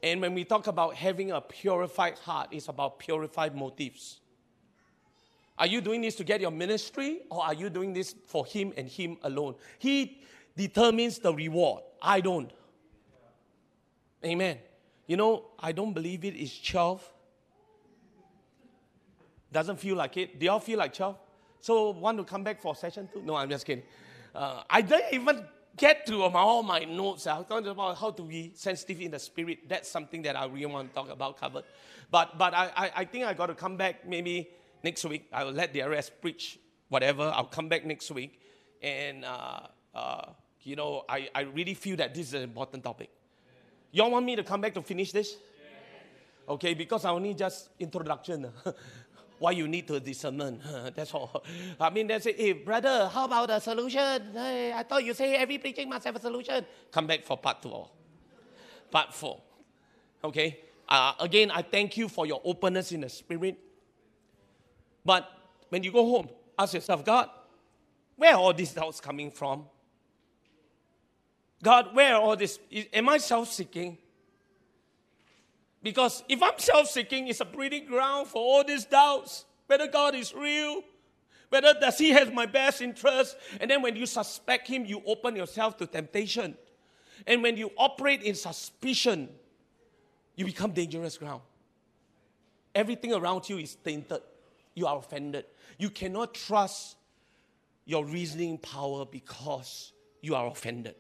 And 0.03 0.21
when 0.21 0.35
we 0.35 0.45
talk 0.45 0.67
about 0.67 0.97
having 0.97 1.31
a 1.31 1.41
purified 1.41 2.19
heart, 2.19 2.49
it's 2.51 2.69
about 2.69 2.99
purified 2.99 3.55
motives. 3.55 4.21
Are 5.57 5.67
you 5.67 5.81
doing 5.81 6.01
this 6.01 6.17
to 6.17 6.25
get 6.25 6.41
your 6.41 6.51
ministry 6.51 7.21
or 7.31 7.45
are 7.45 7.55
you 7.55 7.71
doing 7.71 7.93
this 7.93 8.15
for 8.27 8.45
Him 8.45 8.73
and 8.77 8.89
Him 8.89 9.17
alone? 9.23 9.55
He 9.79 10.23
determines 10.57 11.21
the 11.21 11.33
reward. 11.33 11.85
I 12.01 12.21
don't. 12.21 12.51
Amen. 14.25 14.59
You 15.07 15.17
know, 15.17 15.45
I 15.59 15.73
don't 15.73 15.93
believe 15.93 16.25
it 16.25 16.37
is 16.37 16.59
12. 16.61 17.03
Doesn't 19.53 19.79
feel 19.79 19.97
like 19.97 20.17
it. 20.17 20.39
Do 20.39 20.47
y'all 20.47 20.61
feel 20.61 20.79
like 20.79 20.95
12? 20.95 21.17
So 21.61 21.91
want 21.91 22.19
to 22.19 22.25
come 22.25 22.43
back 22.43 22.61
for 22.61 22.75
session 22.75 23.09
two? 23.13 23.23
No, 23.23 23.37
I'm 23.37 23.49
just 23.49 23.65
kidding. 23.65 23.85
Uh, 24.35 24.63
I 24.69 24.81
didn't 24.81 25.13
even 25.13 25.45
get 25.77 26.07
to 26.07 26.29
my, 26.31 26.41
all 26.41 26.63
my 26.63 26.81
notes. 26.81 27.27
I 27.27 27.39
was 27.39 27.47
talking 27.47 27.69
about 27.69 27.97
how 27.99 28.11
to 28.11 28.23
be 28.23 28.53
sensitive 28.55 29.01
in 29.01 29.11
the 29.11 29.19
spirit. 29.19 29.69
That's 29.69 29.89
something 29.89 30.23
that 30.23 30.37
I 30.37 30.47
really 30.47 30.67
want 30.67 30.89
to 30.89 30.95
talk 30.95 31.11
about, 31.11 31.39
covered. 31.39 31.65
But, 32.11 32.39
but 32.39 32.55
I, 32.55 32.71
I, 32.77 32.93
I 32.97 33.05
think 33.05 33.27
I 33.27 33.35
got 33.35 33.47
to 33.47 33.55
come 33.55 33.77
back 33.77 34.09
maybe 34.09 34.49
next 34.83 35.05
week. 35.05 35.29
I 35.33 35.45
will 35.45 35.53
let 35.53 35.73
the 35.73 35.83
rest 35.83 36.21
preach 36.21 36.59
whatever. 36.89 37.31
I'll 37.35 37.45
come 37.45 37.69
back 37.69 37.85
next 37.85 38.11
week. 38.11 38.41
And, 38.83 39.25
uh, 39.25 39.61
uh, 39.95 40.33
you 40.63 40.77
know, 40.77 41.05
I, 41.09 41.29
I 41.35 41.43
really 41.43 41.75
feel 41.75 41.97
that 41.97 42.15
this 42.15 42.29
is 42.29 42.35
an 42.35 42.43
important 42.43 42.83
topic. 42.83 43.11
Y'all 43.93 44.11
want 44.11 44.27
me 44.27 44.35
to 44.37 44.43
come 44.43 44.61
back 44.61 44.75
to 44.75 44.83
finish 44.83 45.13
this? 45.13 45.37
Okay, 46.49 46.75
because 46.75 47.05
I 47.05 47.11
only 47.11 47.35
just 47.35 47.69
introduction. 47.79 48.51
why 49.43 49.51
you 49.51 49.67
need 49.67 49.89
to 49.89 49.99
discern. 49.99 50.61
That's 50.95 51.13
all. 51.13 51.45
I 51.81 51.91
mean, 51.91 52.07
they 52.07 52.21
say, 52.21 52.33
hey, 52.33 52.53
brother, 52.53 53.11
how 53.13 53.25
about 53.25 53.49
the 53.49 53.59
solution? 53.59 54.31
Hey, 54.33 54.73
I 54.73 54.85
thought 54.85 55.05
you 55.05 55.13
say 55.15 55.35
every 55.35 55.59
preaching 55.59 55.89
must 55.89 56.05
have 56.05 56.15
a 56.15 56.21
solution. 56.21 56.65
Come 56.93 57.09
back 57.09 57.25
for 57.25 57.37
part 57.37 57.61
two. 57.61 57.85
Part 58.91 59.13
four. 59.13 59.41
Okay? 60.23 60.61
Uh, 60.89 61.15
again, 61.19 61.51
I 61.51 61.63
thank 61.63 61.97
you 61.97 62.09
for 62.09 62.25
your 62.25 62.41
openness 62.45 62.93
in 62.93 63.01
the 63.01 63.09
spirit. 63.09 63.59
But 65.05 65.29
when 65.71 65.83
you 65.83 65.91
go 65.91 66.05
home, 66.05 66.29
ask 66.57 66.75
yourself, 66.75 67.05
God, 67.05 67.29
where 68.15 68.37
all 68.37 68.55
these 68.55 68.73
doubts 68.73 69.01
coming 69.01 69.33
from? 69.33 69.65
God, 71.63 71.95
where 71.95 72.17
all 72.17 72.37
this? 72.37 72.59
Am 72.93 73.09
I 73.09 73.19
self 73.19 73.53
seeking? 73.53 73.99
Because 75.83 76.23
if 76.29 76.43
I'm 76.43 76.59
self 76.59 76.89
seeking, 76.89 77.29
it's 77.29 77.41
a 77.41 77.45
breeding 77.45 77.87
ground 77.87 78.29
for 78.29 78.39
all 78.39 78.65
these 78.65 78.85
doubts 78.85 79.45
whether 79.73 79.87
God 79.87 80.15
is 80.15 80.35
real, 80.35 80.83
whether 81.49 81.73
does 81.73 81.97
He 81.97 82.11
have 82.11 82.35
my 82.35 82.45
best 82.45 82.83
interest. 82.83 83.37
And 83.59 83.71
then 83.71 83.81
when 83.81 83.97
you 83.97 84.05
suspect 84.05 84.69
Him, 84.69 84.85
you 84.85 85.03
open 85.07 85.35
yourself 85.35 85.79
to 85.79 85.87
temptation. 85.87 86.57
And 87.27 87.43
when 87.43 87.57
you 87.57 87.71
operate 87.79 88.23
in 88.23 88.35
suspicion, 88.35 89.31
you 90.37 90.45
become 90.45 90.73
dangerous 90.73 91.17
ground. 91.17 91.41
Everything 92.75 93.15
around 93.15 93.49
you 93.49 93.59
is 93.59 93.77
tainted. 93.77 94.21
You 94.75 94.87
are 94.87 94.99
offended. 94.99 95.47
You 95.79 95.89
cannot 95.89 96.35
trust 96.35 96.97
your 97.87 98.05
reasoning 98.05 98.59
power 98.59 99.07
because 99.07 99.93
you 100.21 100.35
are 100.35 100.47
offended. 100.47 100.97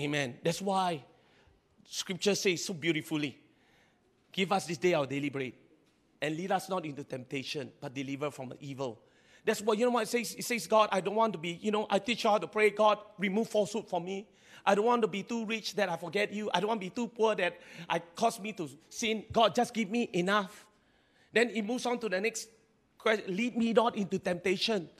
Amen. 0.00 0.38
That's 0.42 0.62
why 0.62 1.04
Scripture 1.84 2.34
says 2.34 2.64
so 2.64 2.74
beautifully 2.74 3.40
Give 4.32 4.52
us 4.52 4.66
this 4.66 4.78
day 4.78 4.94
our 4.94 5.06
daily 5.06 5.28
bread, 5.28 5.52
and 6.22 6.36
lead 6.36 6.52
us 6.52 6.68
not 6.68 6.84
into 6.84 7.02
temptation, 7.04 7.72
but 7.80 7.92
deliver 7.92 8.30
from 8.30 8.52
evil. 8.60 9.00
That's 9.44 9.60
what, 9.60 9.78
you 9.78 9.86
know 9.86 9.90
what 9.92 10.04
it 10.04 10.08
says? 10.08 10.34
It 10.34 10.44
says, 10.44 10.66
God, 10.66 10.90
I 10.92 11.00
don't 11.00 11.14
want 11.14 11.32
to 11.32 11.38
be, 11.38 11.58
you 11.60 11.70
know, 11.70 11.86
I 11.90 11.98
teach 11.98 12.24
you 12.24 12.30
how 12.30 12.38
to 12.38 12.46
pray. 12.46 12.70
God, 12.70 12.98
remove 13.18 13.48
falsehood 13.48 13.88
from 13.88 14.04
me. 14.04 14.28
I 14.64 14.74
don't 14.74 14.84
want 14.84 15.02
to 15.02 15.08
be 15.08 15.22
too 15.22 15.46
rich 15.46 15.74
that 15.76 15.88
I 15.88 15.96
forget 15.96 16.32
you. 16.32 16.50
I 16.52 16.60
don't 16.60 16.68
want 16.68 16.80
to 16.80 16.86
be 16.86 16.90
too 16.90 17.08
poor 17.08 17.34
that 17.36 17.58
I 17.88 18.00
cause 18.00 18.38
me 18.38 18.52
to 18.52 18.68
sin. 18.90 19.24
God, 19.32 19.54
just 19.54 19.72
give 19.72 19.90
me 19.90 20.10
enough. 20.12 20.66
Then 21.32 21.48
he 21.48 21.62
moves 21.62 21.86
on 21.86 21.98
to 22.00 22.08
the 22.08 22.20
next 22.20 22.48
question. 22.98 23.34
Lead 23.34 23.56
me 23.56 23.72
not 23.72 23.96
into 23.96 24.18
temptation. 24.18 24.90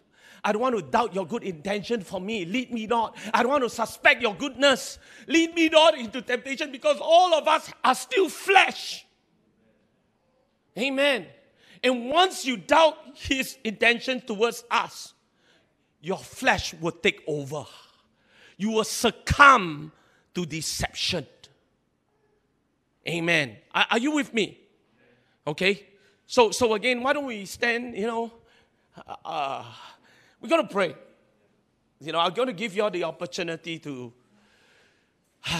I 0.43 0.53
don't 0.53 0.62
want 0.62 0.77
to 0.77 0.83
doubt 0.83 1.15
your 1.15 1.27
good 1.27 1.43
intention 1.43 2.03
for 2.03 2.21
me. 2.21 2.45
Lead 2.45 2.73
me 2.73 2.87
not. 2.87 3.17
I 3.35 3.43
don't 3.43 3.53
want 3.53 3.65
to 3.65 3.71
suspect 3.71 4.23
your 4.23 4.35
goodness. 4.35 4.99
Lead 5.27 5.55
me 5.55 5.69
not 5.69 5.99
into 5.99 6.23
temptation 6.23 6.73
because 6.73 6.99
all 7.01 7.35
of 7.35 7.47
us 7.47 7.73
are 7.85 7.95
still 7.95 8.29
flesh. 8.29 9.07
Amen. 10.79 11.27
And 11.83 12.11
once 12.11 12.45
you 12.45 12.57
doubt 12.57 12.97
his 13.15 13.59
intention 13.65 14.21
towards 14.21 14.65
us, 14.71 15.15
your 16.01 16.19
flesh 16.19 16.75
will 16.75 16.93
take 16.93 17.23
over. 17.27 17.65
You 18.57 18.71
will 18.71 18.85
succumb 18.85 19.93
to 20.35 20.47
deception. 20.47 21.27
Amen. 23.09 23.57
Are, 23.75 23.87
are 23.93 23.99
you 23.99 24.12
with 24.12 24.33
me? 24.33 24.61
Okay. 25.47 25.87
So, 26.27 26.51
so 26.51 26.75
again, 26.75 27.03
why 27.03 27.12
don't 27.12 27.27
we 27.27 27.45
stand? 27.45 27.97
You 27.97 28.07
know, 28.07 28.33
uh, 29.25 29.65
we're 30.41 30.49
going 30.49 30.67
to 30.67 30.73
pray. 30.73 30.95
You 32.01 32.12
know, 32.12 32.19
I'm 32.19 32.33
going 32.33 32.49
to 32.49 32.55
give 32.55 32.75
you 32.75 32.83
all 32.83 32.91
the 32.91 33.05
opportunity 33.05 33.79
to 33.81 34.12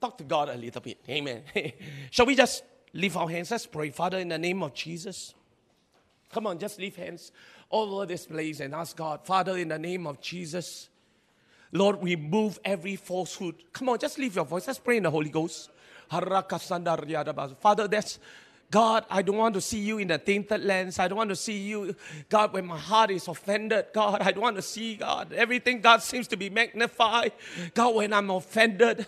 talk 0.00 0.18
to 0.18 0.24
God 0.24 0.50
a 0.50 0.56
little 0.56 0.80
bit. 0.80 1.00
Amen. 1.08 1.42
Shall 2.10 2.26
we 2.26 2.34
just 2.34 2.62
lift 2.92 3.16
our 3.16 3.28
hands? 3.28 3.50
Let's 3.50 3.66
pray. 3.66 3.90
Father, 3.90 4.18
in 4.18 4.28
the 4.28 4.38
name 4.38 4.62
of 4.62 4.74
Jesus. 4.74 5.34
Come 6.30 6.46
on, 6.46 6.58
just 6.58 6.78
lift 6.78 6.96
hands 6.96 7.32
all 7.68 7.94
over 7.94 8.06
this 8.06 8.26
place 8.26 8.60
and 8.60 8.74
ask 8.74 8.96
God, 8.96 9.24
Father, 9.24 9.56
in 9.56 9.68
the 9.68 9.78
name 9.78 10.06
of 10.06 10.20
Jesus. 10.20 10.88
Lord, 11.72 12.02
remove 12.02 12.58
every 12.64 12.96
falsehood. 12.96 13.54
Come 13.72 13.88
on, 13.88 13.98
just 13.98 14.18
leave 14.18 14.36
your 14.36 14.44
voice. 14.44 14.66
Let's 14.66 14.78
pray 14.78 14.98
in 14.98 15.04
the 15.04 15.10
Holy 15.10 15.30
Ghost. 15.30 15.70
Father, 16.10 17.88
that's 17.88 18.18
God, 18.72 19.04
I 19.10 19.20
don't 19.20 19.36
want 19.36 19.52
to 19.54 19.60
see 19.60 19.80
you 19.80 19.98
in 19.98 20.10
a 20.10 20.16
tainted 20.16 20.64
lens. 20.64 20.98
I 20.98 21.06
don't 21.06 21.18
want 21.18 21.28
to 21.28 21.36
see 21.36 21.58
you, 21.58 21.94
God, 22.30 22.54
when 22.54 22.64
my 22.64 22.78
heart 22.78 23.10
is 23.10 23.28
offended. 23.28 23.84
God, 23.92 24.22
I 24.22 24.32
don't 24.32 24.40
want 24.40 24.56
to 24.56 24.62
see, 24.62 24.96
God, 24.96 25.30
everything, 25.34 25.82
God, 25.82 26.02
seems 26.02 26.26
to 26.28 26.38
be 26.38 26.48
magnified. 26.48 27.32
God, 27.74 27.94
when 27.94 28.14
I'm 28.14 28.30
offended. 28.30 29.06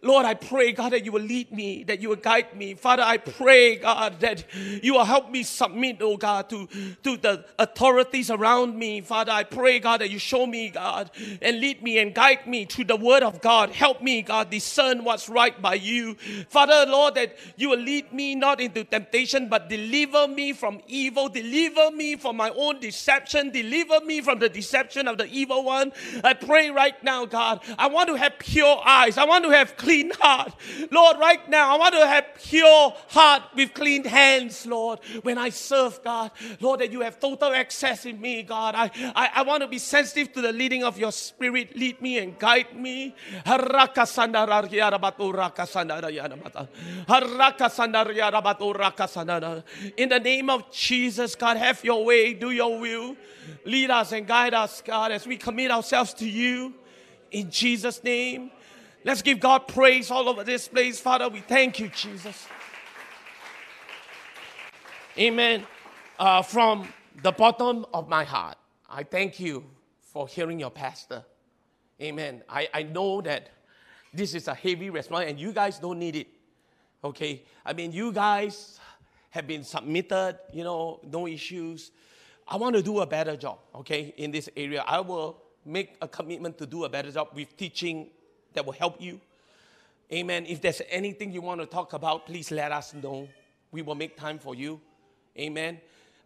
Lord, 0.00 0.26
I 0.26 0.34
pray, 0.34 0.72
God, 0.72 0.92
that 0.92 1.04
you 1.04 1.10
will 1.10 1.22
lead 1.22 1.50
me, 1.50 1.82
that 1.84 2.00
you 2.00 2.10
will 2.10 2.16
guide 2.16 2.54
me. 2.56 2.74
Father, 2.74 3.02
I 3.02 3.16
pray, 3.16 3.76
God, 3.76 4.20
that 4.20 4.44
you 4.54 4.94
will 4.94 5.04
help 5.04 5.30
me 5.30 5.42
submit, 5.42 5.98
oh 6.00 6.16
God, 6.16 6.48
to, 6.50 6.68
to 7.02 7.16
the 7.16 7.44
authorities 7.58 8.30
around 8.30 8.78
me. 8.78 9.00
Father, 9.00 9.32
I 9.32 9.42
pray, 9.42 9.80
God, 9.80 10.00
that 10.00 10.10
you 10.10 10.20
show 10.20 10.46
me, 10.46 10.70
God, 10.70 11.10
and 11.42 11.60
lead 11.60 11.82
me 11.82 11.98
and 11.98 12.14
guide 12.14 12.46
me 12.46 12.64
through 12.64 12.84
the 12.84 12.96
word 12.96 13.24
of 13.24 13.40
God. 13.40 13.70
Help 13.70 14.00
me, 14.00 14.22
God, 14.22 14.50
discern 14.50 15.02
what's 15.02 15.28
right 15.28 15.60
by 15.60 15.74
you. 15.74 16.14
Father, 16.48 16.88
Lord, 16.88 17.16
that 17.16 17.36
you 17.56 17.70
will 17.70 17.80
lead 17.80 18.12
me 18.12 18.36
not 18.36 18.60
into 18.60 18.84
temptation, 18.84 19.48
but 19.48 19.68
deliver 19.68 20.28
me 20.28 20.52
from 20.52 20.80
evil. 20.86 21.28
Deliver 21.28 21.90
me 21.90 22.14
from 22.14 22.36
my 22.36 22.50
own 22.50 22.78
deception. 22.78 23.50
Deliver 23.50 24.00
me 24.02 24.20
from 24.20 24.38
the 24.38 24.48
deception 24.48 25.08
of 25.08 25.18
the 25.18 25.26
evil 25.26 25.64
one. 25.64 25.92
I 26.22 26.34
pray 26.34 26.70
right 26.70 27.02
now, 27.02 27.24
God, 27.26 27.64
I 27.76 27.88
want 27.88 28.08
to 28.10 28.14
have 28.14 28.38
pure 28.38 28.80
eyes. 28.84 29.18
I 29.18 29.24
want 29.24 29.44
to 29.44 29.50
have 29.50 29.76
clean 29.88 30.10
heart. 30.20 30.52
Lord, 30.90 31.18
right 31.18 31.48
now, 31.48 31.74
I 31.74 31.78
want 31.78 31.94
to 31.94 32.06
have 32.06 32.26
pure 32.36 32.94
heart 33.08 33.42
with 33.56 33.72
clean 33.72 34.04
hands, 34.04 34.66
Lord, 34.66 34.98
when 35.22 35.38
I 35.38 35.48
serve, 35.48 36.04
God. 36.04 36.30
Lord, 36.60 36.80
that 36.80 36.92
you 36.92 37.00
have 37.00 37.18
total 37.18 37.52
access 37.54 38.04
in 38.04 38.20
me, 38.20 38.42
God. 38.42 38.74
I, 38.74 38.90
I, 39.14 39.30
I 39.36 39.42
want 39.42 39.62
to 39.62 39.68
be 39.68 39.78
sensitive 39.78 40.34
to 40.34 40.42
the 40.42 40.52
leading 40.52 40.84
of 40.84 40.98
your 40.98 41.12
spirit. 41.12 41.74
Lead 41.74 42.02
me 42.02 42.18
and 42.18 42.38
guide 42.38 42.76
me. 42.76 43.14
In 49.96 50.08
the 50.08 50.20
name 50.22 50.50
of 50.50 50.70
Jesus, 50.70 51.34
God, 51.34 51.56
have 51.56 51.82
your 51.84 52.04
way, 52.04 52.34
do 52.34 52.50
your 52.50 52.78
will. 52.78 53.16
Lead 53.64 53.90
us 53.90 54.12
and 54.12 54.26
guide 54.26 54.52
us, 54.52 54.82
God, 54.82 55.12
as 55.12 55.26
we 55.26 55.38
commit 55.38 55.70
ourselves 55.70 56.12
to 56.14 56.28
you. 56.28 56.74
In 57.30 57.50
Jesus' 57.50 58.04
name. 58.04 58.50
Let's 59.04 59.22
give 59.22 59.38
God 59.38 59.68
praise 59.68 60.10
all 60.10 60.28
over 60.28 60.42
this 60.42 60.66
place. 60.66 61.00
Father, 61.00 61.28
we 61.28 61.40
thank 61.40 61.78
you, 61.78 61.88
Jesus. 61.88 62.46
Amen. 65.16 65.64
Uh, 66.18 66.42
from 66.42 66.88
the 67.22 67.32
bottom 67.32 67.86
of 67.94 68.08
my 68.08 68.24
heart, 68.24 68.56
I 68.90 69.04
thank 69.04 69.38
you 69.38 69.64
for 70.00 70.26
hearing 70.26 70.58
your 70.58 70.70
pastor. 70.70 71.24
Amen. 72.00 72.42
I, 72.48 72.68
I 72.74 72.82
know 72.82 73.20
that 73.20 73.50
this 74.12 74.34
is 74.34 74.48
a 74.48 74.54
heavy 74.54 74.90
response 74.90 75.26
and 75.28 75.38
you 75.38 75.52
guys 75.52 75.78
don't 75.78 75.98
need 75.98 76.16
it. 76.16 76.28
Okay? 77.04 77.42
I 77.64 77.72
mean, 77.72 77.92
you 77.92 78.12
guys 78.12 78.80
have 79.30 79.46
been 79.46 79.62
submitted, 79.62 80.38
you 80.52 80.64
know, 80.64 81.00
no 81.04 81.28
issues. 81.28 81.92
I 82.48 82.56
want 82.56 82.74
to 82.76 82.82
do 82.82 83.00
a 83.00 83.06
better 83.06 83.36
job, 83.36 83.58
okay, 83.74 84.14
in 84.16 84.30
this 84.30 84.48
area. 84.56 84.82
I 84.86 85.00
will 85.00 85.42
make 85.64 85.96
a 86.00 86.08
commitment 86.08 86.56
to 86.58 86.66
do 86.66 86.84
a 86.84 86.88
better 86.88 87.10
job 87.10 87.28
with 87.34 87.56
teaching 87.56 88.08
that 88.54 88.64
will 88.64 88.72
help 88.72 89.00
you. 89.00 89.20
Amen. 90.12 90.46
If 90.46 90.62
there's 90.62 90.80
anything 90.88 91.32
you 91.32 91.42
want 91.42 91.60
to 91.60 91.66
talk 91.66 91.92
about, 91.92 92.26
please 92.26 92.50
let 92.50 92.72
us 92.72 92.94
know. 92.94 93.28
We 93.70 93.82
will 93.82 93.94
make 93.94 94.16
time 94.16 94.38
for 94.38 94.54
you. 94.54 94.80
Amen. 95.38 95.80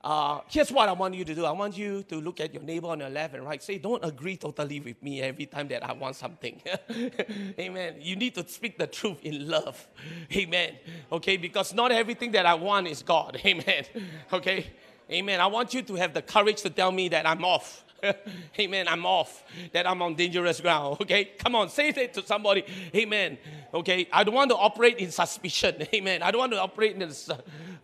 Uh, 0.05 0.41
here's 0.49 0.73
what 0.73 0.89
I 0.89 0.93
want 0.93 1.15
you 1.15 1.25
to 1.25 1.35
do. 1.35 1.45
I 1.45 1.53
want 1.53 1.77
you 1.77 2.03
to 2.05 2.17
look 2.17 2.41
at 2.41 2.53
your 2.53 2.63
neighbor 2.63 2.89
on 2.89 2.99
your 2.99 3.09
left 3.09 3.35
and 3.35 3.45
right. 3.45 3.63
Say, 3.63 3.79
don't 3.79 4.05
agree 4.05 4.37
totally 4.37 4.81
with 4.81 5.01
me 5.01 5.23
every 5.23 5.47
time 5.47 5.69
that 5.69 5.89
I 5.89 5.93
want 5.93 6.17
something. 6.17 6.61
Amen. 7.59 7.97
You 8.01 8.17
need 8.17 8.35
to 8.35 8.49
speak 8.49 8.79
the 8.79 8.89
truth 8.89 9.19
in 9.23 9.49
love. 9.49 9.87
Amen. 10.35 10.75
Okay, 11.13 11.37
because 11.37 11.73
not 11.73 11.93
everything 11.93 12.33
that 12.33 12.47
I 12.47 12.55
want 12.55 12.89
is 12.89 13.03
God. 13.03 13.41
Amen. 13.47 13.85
Okay. 14.33 14.67
Amen. 15.11 15.41
I 15.41 15.47
want 15.47 15.73
you 15.75 15.83
to 15.83 15.95
have 15.95 16.15
the 16.15 16.23
courage 16.23 16.63
to 16.63 16.71
tell 16.71 16.91
me 16.91 17.09
that 17.11 17.27
I'm 17.27 17.45
off. 17.45 17.85
Amen. 18.59 18.89
I'm 18.89 19.07
off. 19.07 19.45
That 19.73 19.87
I'm 19.87 20.03
on 20.03 20.15
dangerous 20.15 20.61
ground. 20.61 20.99
Okay. 21.01 21.33
Come 21.39 21.55
on. 21.55 21.69
Say 21.69 21.89
it 21.89 22.15
to 22.15 22.27
somebody. 22.27 22.65
Amen. 22.95 23.39
Okay. 23.73 24.09
I 24.13 24.25
don't 24.25 24.35
want 24.35 24.51
to 24.51 24.57
operate 24.57 24.99
in 24.99 25.11
suspicion. 25.11 25.87
Amen. 25.95 26.23
I 26.23 26.31
don't 26.31 26.41
want 26.41 26.53
to 26.53 26.61
operate 26.61 26.93
in 26.93 27.01
this. 27.01 27.31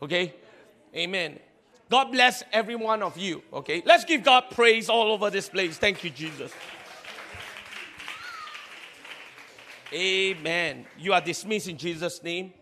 Okay. 0.03 0.35
Amen. 0.95 1.39
God 1.90 2.12
bless 2.12 2.43
every 2.53 2.77
one 2.77 3.03
of 3.03 3.16
you. 3.16 3.43
Okay, 3.53 3.82
let's 3.86 4.05
give 4.05 4.23
God 4.23 4.45
praise 4.51 4.90
all 4.90 5.11
over 5.11 5.31
this 5.31 5.49
place. 5.49 5.78
Thank 5.78 6.05
you, 6.05 6.11
Jesus. 6.11 6.53
Amen. 9.93 10.86
You 10.99 11.15
are 11.15 11.20
dismissed 11.20 11.69
in 11.69 11.78
Jesus' 11.78 12.23
name. 12.23 12.53